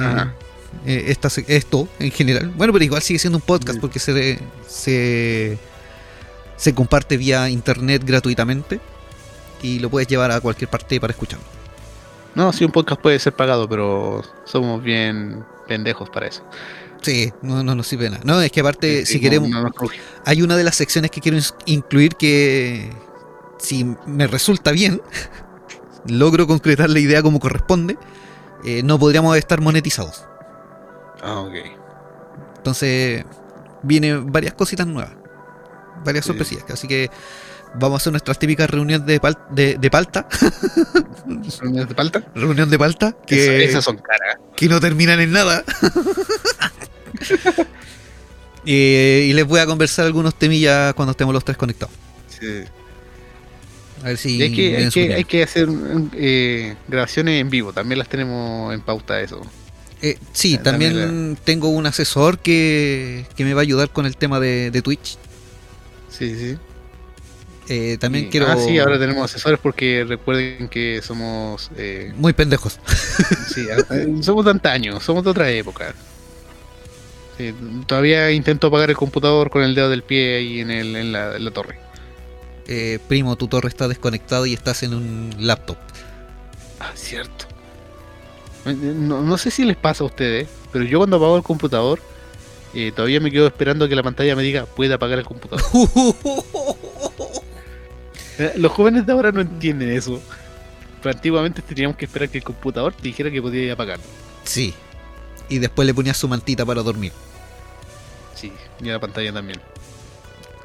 eh, 0.85 1.05
esta 1.07 1.29
esto 1.47 1.87
en 1.97 2.11
general. 2.11 2.51
Bueno, 2.55 2.71
pero 2.73 2.85
igual 2.85 3.01
sigue 3.01 3.17
siendo 3.17 3.37
un 3.37 3.41
podcast 3.41 3.79
Mm. 3.79 3.81
porque 3.81 3.97
se, 3.97 4.39
se, 4.67 5.57
se 6.57 6.75
comparte 6.75 7.17
vía 7.17 7.49
internet 7.49 8.03
gratuitamente 8.05 8.79
y 9.63 9.79
lo 9.79 9.89
puedes 9.89 10.07
llevar 10.07 10.29
a 10.31 10.39
cualquier 10.39 10.69
parte 10.69 10.99
para 10.99 11.11
escucharlo. 11.11 11.45
No, 12.35 12.53
sí, 12.53 12.63
un 12.63 12.71
podcast 12.71 13.01
puede 13.01 13.17
ser 13.17 13.33
pagado, 13.33 13.67
pero 13.67 14.21
somos 14.45 14.83
bien 14.83 15.43
pendejos 15.67 16.09
para 16.11 16.27
eso. 16.27 16.43
Sí, 17.01 17.31
no, 17.41 17.63
no 17.63 17.75
nos 17.75 17.87
sirve 17.87 18.09
nada. 18.09 18.21
No, 18.25 18.41
es 18.41 18.51
que 18.51 18.59
aparte, 18.59 19.05
Sí, 19.05 19.13
si 19.13 19.17
no- 19.19 19.21
queremos, 19.21 19.49
no 19.49 19.71
hay 20.25 20.41
una 20.41 20.57
de 20.57 20.63
las 20.63 20.75
secciones 20.75 21.11
que 21.11 21.21
quiero 21.21 21.37
incluir 21.65 22.15
que 22.15 22.91
si 23.57 23.85
me 24.05 24.27
resulta 24.27 24.71
bien, 24.71 25.01
logro 26.07 26.47
concretar 26.47 26.89
la 26.89 26.99
idea 26.99 27.21
como 27.21 27.39
corresponde, 27.39 27.97
eh, 28.65 28.83
no 28.83 28.99
podríamos 28.99 29.37
estar 29.37 29.61
monetizados. 29.61 30.25
Ah, 31.21 31.39
ok. 31.39 31.53
Entonces, 32.57 33.23
vienen 33.83 34.31
varias 34.31 34.53
cositas 34.53 34.85
nuevas, 34.87 35.11
varias 36.03 36.25
Sí. 36.25 36.29
sorpresillas. 36.29 36.65
Así 36.69 36.87
que 36.87 37.09
vamos 37.75 37.95
a 37.95 37.97
hacer 38.01 38.11
nuestras 38.11 38.37
típicas 38.39 38.69
reuniones 38.69 39.05
de, 39.05 39.21
pal- 39.21 39.37
de, 39.51 39.77
de 39.77 39.89
palta, 39.91 40.27
¿Reuniones 41.61 41.87
de 41.89 41.95
palta? 41.95 42.23
reunión 42.35 42.69
de 42.69 42.77
palta, 42.79 43.11
Que 43.25 43.35
que, 43.35 43.63
esas 43.65 43.83
son 43.85 43.97
caras. 43.97 44.37
que 44.55 44.67
no 44.67 44.79
terminan 44.81 45.19
en 45.21 45.31
nada. 45.31 45.63
Y 48.65 49.31
les 49.33 49.47
voy 49.47 49.59
a 49.59 49.65
conversar 49.65 50.05
algunos 50.05 50.35
temillas 50.35 50.93
cuando 50.93 51.11
estemos 51.11 51.33
los 51.33 51.43
tres 51.45 51.57
conectados. 51.57 51.95
Sí. 52.27 52.63
A 54.03 54.07
ver 54.07 54.17
si 54.17 54.41
hay 54.41 54.53
que, 54.53 54.77
hay 54.77 55.25
hay 55.33 55.41
hacer 55.41 55.67
eh, 56.13 56.75
grabaciones 56.87 57.41
en 57.41 57.49
vivo, 57.49 57.73
también 57.73 57.99
las 57.99 58.07
tenemos 58.09 58.73
en 58.73 58.81
pauta 58.81 59.19
eso. 59.21 59.41
Eh, 60.01 60.17
sí, 60.31 60.53
Eh, 60.53 60.57
también 60.59 61.37
tengo 61.43 61.69
un 61.69 61.85
asesor 61.85 62.39
que, 62.39 63.25
que 63.35 63.43
me 63.43 63.53
va 63.53 63.61
a 63.61 63.63
ayudar 63.63 63.89
con 63.91 64.05
el 64.05 64.15
tema 64.15 64.39
de, 64.39 64.71
de 64.71 64.81
Twitch. 64.81 65.17
Sí, 66.09 66.35
sí. 66.35 66.57
Eh, 67.67 67.97
también 67.99 68.29
quiero... 68.29 68.47
Ah, 68.47 68.57
sí, 68.57 68.79
ahora 68.79 68.97
tenemos 68.97 69.29
asesores 69.29 69.59
porque 69.61 70.03
recuerden 70.07 70.69
que 70.69 71.01
somos... 71.03 71.69
eh, 71.77 72.13
Muy 72.15 72.33
pendejos. 72.33 72.79
sí, 73.53 73.67
somos 74.21 74.45
de 74.45 74.51
antaño, 74.51 74.99
somos 74.99 75.23
de 75.23 75.29
otra 75.29 75.51
época. 75.51 75.93
Eh, 77.39 77.53
todavía 77.87 78.31
intento 78.31 78.67
apagar 78.67 78.89
el 78.89 78.97
computador 78.97 79.49
con 79.49 79.63
el 79.63 79.73
dedo 79.73 79.89
del 79.89 80.03
pie 80.03 80.37
ahí 80.37 80.59
en, 80.59 80.71
el, 80.71 80.95
en, 80.95 81.11
la, 81.11 81.35
en 81.37 81.45
la 81.45 81.51
torre. 81.51 81.79
Eh, 82.67 82.99
primo, 83.07 83.35
tu 83.35 83.47
torre 83.47 83.69
está 83.69 83.87
desconectada 83.87 84.47
y 84.47 84.53
estás 84.53 84.83
en 84.83 84.93
un 84.93 85.33
laptop. 85.39 85.77
Ah, 86.79 86.91
cierto. 86.95 87.45
Eh, 88.65 88.73
No, 88.75 89.21
no 89.21 89.37
sé 89.37 89.51
si 89.51 89.63
les 89.63 89.77
pasa 89.77 90.03
a 90.03 90.07
ustedes, 90.07 90.47
pero 90.71 90.85
yo 90.85 90.99
cuando 90.99 91.15
apago 91.17 91.37
el 91.37 91.43
computador, 91.43 91.99
eh, 92.73 92.91
todavía 92.95 93.19
me 93.19 93.31
quedo 93.31 93.47
esperando 93.47 93.87
que 93.89 93.95
la 93.95 94.03
pantalla 94.03 94.35
me 94.35 94.43
diga 94.43 94.65
puede 94.65 94.93
apagar 94.93 95.17
el 95.19 95.25
computador. 95.25 95.63
Los 98.55 98.71
jóvenes 98.71 99.05
de 99.05 99.11
ahora 99.11 99.31
no 99.31 99.41
entienden 99.41 99.89
eso. 99.91 100.21
Pero 101.01 101.15
antiguamente 101.15 101.61
teníamos 101.61 101.97
que 101.97 102.05
esperar 102.05 102.29
que 102.29 102.37
el 102.39 102.43
computador 102.43 102.93
te 102.93 103.03
dijera 103.03 103.31
que 103.31 103.41
podía 103.41 103.73
apagar. 103.73 103.99
sí. 104.43 104.73
Y 105.51 105.57
después 105.57 105.87
le 105.87 105.95
ponías 105.95 106.15
su 106.15 106.27
mantita 106.27 106.63
para 106.63 106.83
dormir. 106.83 107.11
Sí, 108.39 108.51
y 108.81 108.89
a 108.89 108.93
la 108.93 108.99
pantalla 108.99 109.33
también. 109.33 109.59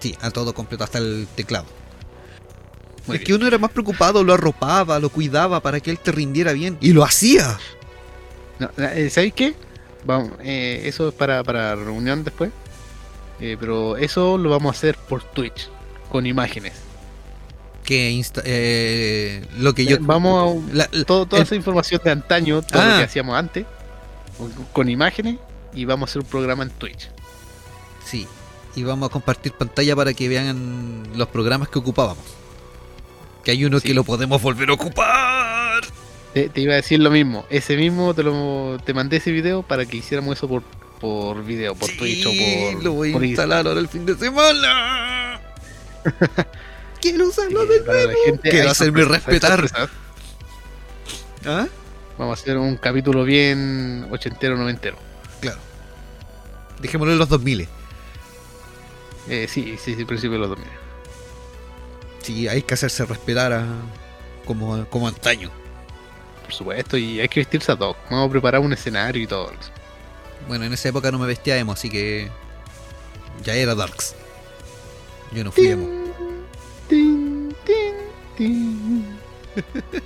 Sí, 0.01 0.17
a 0.21 0.31
todo 0.31 0.55
completo, 0.55 0.85
hasta 0.85 0.99
el 0.99 1.27
teclado. 1.35 1.65
Muy 3.07 3.17
es 3.17 3.21
bien. 3.21 3.27
que 3.27 3.35
uno 3.35 3.47
era 3.47 3.59
más 3.59 3.71
preocupado, 3.71 4.23
lo 4.23 4.33
arropaba, 4.35 4.99
lo 4.99 5.09
cuidaba 5.11 5.61
para 5.61 5.81
que 5.81 5.91
él 5.91 5.99
te 5.99 6.13
rindiera 6.13 6.53
bien. 6.53 6.79
Y 6.81 6.93
lo 6.93 7.05
hacía. 7.05 7.59
No, 8.59 8.71
eh, 8.79 9.11
¿Sabéis 9.11 9.35
qué? 9.35 9.55
Vamos, 10.05 10.33
eh, 10.43 10.83
eso 10.85 11.09
es 11.09 11.15
para, 11.15 11.43
para 11.43 11.75
reunión 11.75 12.23
después. 12.25 12.51
Eh, 13.41 13.57
pero 13.59 13.97
eso 13.97 14.39
lo 14.39 14.51
vamos 14.51 14.75
a 14.75 14.79
hacer 14.79 14.97
por 14.97 15.23
Twitch, 15.25 15.69
con 16.11 16.25
imágenes. 16.27 16.73
Que 17.85 18.11
insta- 18.13 18.43
eh, 18.45 19.45
lo 19.59 19.75
que 19.75 19.85
yo. 19.85 19.97
Eh, 19.97 20.01
vamos 20.01 20.63
a, 20.71 20.75
la- 20.75 20.89
la- 20.93 21.05
todo, 21.05 21.27
toda 21.27 21.41
el- 21.43 21.47
esa 21.47 21.55
información 21.57 22.01
de 22.05 22.11
antaño, 22.11 22.63
todo 22.63 22.83
lo 22.83 22.91
Ah. 22.95 22.99
que 22.99 23.05
hacíamos 23.05 23.37
antes, 23.37 23.67
con, 24.39 24.51
con 24.73 24.89
imágenes, 24.89 25.37
y 25.75 25.85
vamos 25.85 26.09
a 26.09 26.11
hacer 26.13 26.23
un 26.23 26.29
programa 26.29 26.63
en 26.63 26.71
Twitch. 26.71 27.11
Sí. 28.05 28.27
Y 28.77 28.83
vamos 28.83 29.09
a 29.09 29.13
compartir 29.13 29.53
pantalla 29.53 29.95
para 29.95 30.13
que 30.15 30.29
vean 30.29 31.03
los 31.15 31.29
programas 31.29 31.69
que 31.69 31.79
ocupábamos. 31.79 32.25
Que 33.45 33.53
hay 33.53 33.65
uno 33.65 33.79
Sí. 33.81 33.89
que 33.89 33.95
lo 33.95 34.05
podemos 34.05 34.41
volver 34.43 34.71
a 34.71 34.73
ocupar. 34.73 35.85
Te, 36.33 36.49
te 36.49 36.61
iba 36.61 36.73
a 36.73 36.77
decir 36.77 36.99
lo 36.99 37.11
mismo, 37.11 37.47
ese 37.49 37.77
mismo 37.77 38.13
te 38.15 38.25
lo 38.25 38.79
te 38.85 38.93
mandé 38.93 39.19
ese 39.19 39.31
video 39.31 39.63
para 39.63 39.87
que 39.87 39.99
hiciéramos 39.99 40.37
eso 40.37 40.49
por, 40.49 40.63
por 41.01 41.45
video, 41.45 41.77
por 41.77 41.89
Sí, 41.91 41.97
Twitch 41.97 42.27
o 42.27 42.31
por. 42.75 42.83
lo 42.83 42.93
voy 42.95 43.13
por 43.13 43.23
a 43.23 43.27
Instagram. 43.27 43.59
instalar 43.59 43.67
ahora 43.69 43.79
el 43.81 43.89
fin 43.89 44.05
de 44.05 44.17
semana. 44.17 45.41
Quiero 47.01 47.29
usarlo 47.29 47.63
Eh, 47.63 47.67
de 47.67 47.81
nuevo. 47.85 48.13
gente, 48.27 48.51
Quiero 48.51 48.71
hacerme 48.71 49.05
respetar. 49.05 49.71
¿Ah? 51.47 51.67
Vamos 52.19 52.39
a 52.39 52.43
hacer 52.43 52.57
un 52.59 52.77
capítulo 52.79 53.23
bien 53.25 54.07
ochentero, 54.11 54.57
noventero. 54.57 54.97
Claro. 55.41 55.59
Dejémoslo 56.81 57.13
en 57.13 57.19
los 57.19 57.29
2000. 57.29 57.69
Eh, 59.29 59.47
sí, 59.49 59.77
sí, 59.79 59.95
sí, 59.95 60.05
principio 60.05 60.33
de 60.35 60.39
los 60.41 60.49
2000. 60.51 60.69
Sí, 62.23 62.49
hay 62.49 62.63
que 62.63 62.75
hacerse 62.75 63.05
respetar 63.07 63.53
a- 63.53 63.67
como, 64.45 64.87
como 64.89 65.09
antaño. 65.09 65.51
Por 66.43 66.53
supuesto, 66.53 66.97
y 66.97 67.21
hay 67.21 67.29
que 67.29 67.41
vestirse 67.41 67.73
a 67.73 67.77
todo. 67.77 67.97
Vamos 68.11 68.29
a 68.29 68.31
preparar 68.33 68.61
un 68.61 68.73
escenario 68.73 69.23
y 69.23 69.27
todo. 69.27 69.51
Bueno, 70.47 70.65
en 70.67 70.73
esa 70.75 70.89
época 70.91 71.11
no 71.11 71.19
me 71.19 71.27
vestía 71.27 71.57
emo, 71.57 71.73
así 71.73 71.89
que 71.89 72.29
ya 73.43 73.55
era 73.55 73.75
Darks. 73.75 74.15
Yo 75.33 75.43
no 75.43 75.51
fui 75.53 75.69
emo. 75.69 75.89
Tin, 76.89 77.55
tin, 77.65 77.95
tin. 78.37 79.19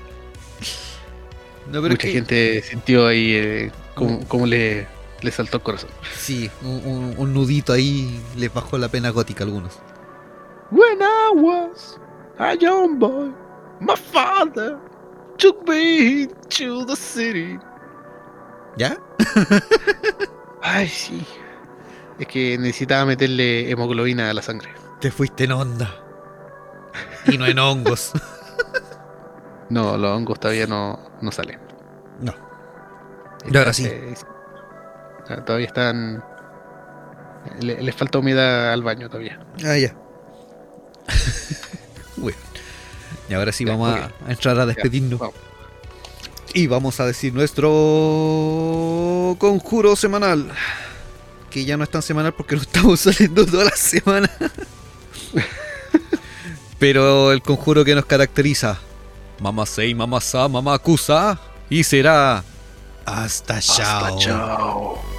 No, 1.67 1.83
pero 1.83 1.93
Mucha 1.93 2.07
que- 2.07 2.13
gente 2.13 2.63
sintió 2.63 3.07
ahí 3.07 3.33
eh, 3.35 3.73
como, 3.95 4.27
como 4.27 4.47
le, 4.47 4.87
le 5.23 5.31
saltó 5.31 5.57
el 5.59 5.63
corazón. 5.63 5.91
Sí, 6.15 6.51
un, 6.63 6.83
un- 6.85 7.15
un 7.19 7.35
nudito 7.35 7.73
ahí 7.73 8.23
les 8.37 8.53
bajó 8.53 8.79
la 8.79 8.89
pena 8.89 9.11
gótica 9.11 9.45
a 9.45 9.47
algunos. 9.47 9.79
When 10.71 11.01
I 11.01 11.31
was 11.35 11.99
a 12.39 12.55
young 12.55 12.99
boy, 12.99 13.33
my 13.81 13.95
father 13.97 14.77
took 15.39 15.67
me 15.69 16.27
to 16.59 16.85
the 16.87 16.95
city. 16.97 17.59
¿Ya? 18.77 18.97
Ay, 20.63 20.89
sí. 20.89 21.25
Es 22.19 22.27
que 22.27 22.59
necesitaba 22.59 23.05
meterle 23.07 23.71
hemoglobina 23.71 24.31
a 24.31 24.35
la 24.35 24.43
sangre. 24.43 24.71
Te 25.01 25.11
fuiste 25.11 25.45
en 25.45 25.53
onda. 25.53 25.95
Y 27.27 27.39
no 27.39 27.47
en 27.47 27.59
hongos. 27.59 28.13
No, 29.71 29.99
los 29.99 30.11
hongos 30.17 30.41
todavía 30.41 30.67
no, 30.67 30.99
no 31.21 31.31
salen. 31.31 31.61
No. 32.23 32.33
Y 33.53 33.55
ahora 33.55 33.75
sí. 33.75 33.85
Eh, 33.85 34.15
todavía 35.45 35.67
están. 35.67 36.23
Le- 37.61 37.81
les 37.83 37.95
falta 37.95 38.19
humedad 38.19 38.73
al 38.73 38.83
baño 38.83 39.09
todavía. 39.09 39.39
Ah, 39.65 39.77
ya. 39.79 39.95
bueno. 42.17 42.39
Y 43.29 43.35
ahora 43.35 43.53
sí 43.53 43.65
Ya, 43.65 43.73
vamos 43.73 43.95
a, 43.99 44.11
a 44.27 44.31
entrar 44.31 44.59
a 44.59 44.67
despedirnos. 44.67 45.21
vamos. 45.21 45.35
Y 46.55 46.67
vamos 46.67 46.99
a 46.99 47.05
decir 47.07 47.33
nuestro 47.35 47.69
conjuro 49.39 49.95
semanal. 49.97 50.51
Que 51.51 51.65
ya 51.65 51.77
no 51.77 51.85
es 51.85 51.91
tan 51.91 52.03
semanal 52.03 52.33
porque 52.35 52.57
no 52.57 52.63
estamos 52.69 53.01
saliendo 53.01 53.45
toda 53.47 53.65
la 53.67 53.77
semana. 53.77 54.31
Pero 56.79 57.33
el 57.33 57.43
conjuro 57.43 57.85
que 57.85 57.95
nos 57.95 58.07
caracteriza. 58.07 58.79
Mamá 59.41 59.67
sei, 59.67 59.95
mamá 59.95 60.21
sa, 60.21 60.49
mamá 60.49 60.75
acusa. 60.75 61.39
Y 61.71 61.85
será. 61.85 62.43
Hasta 63.05 63.61
chao. 63.61 64.19
chao. 64.19 65.18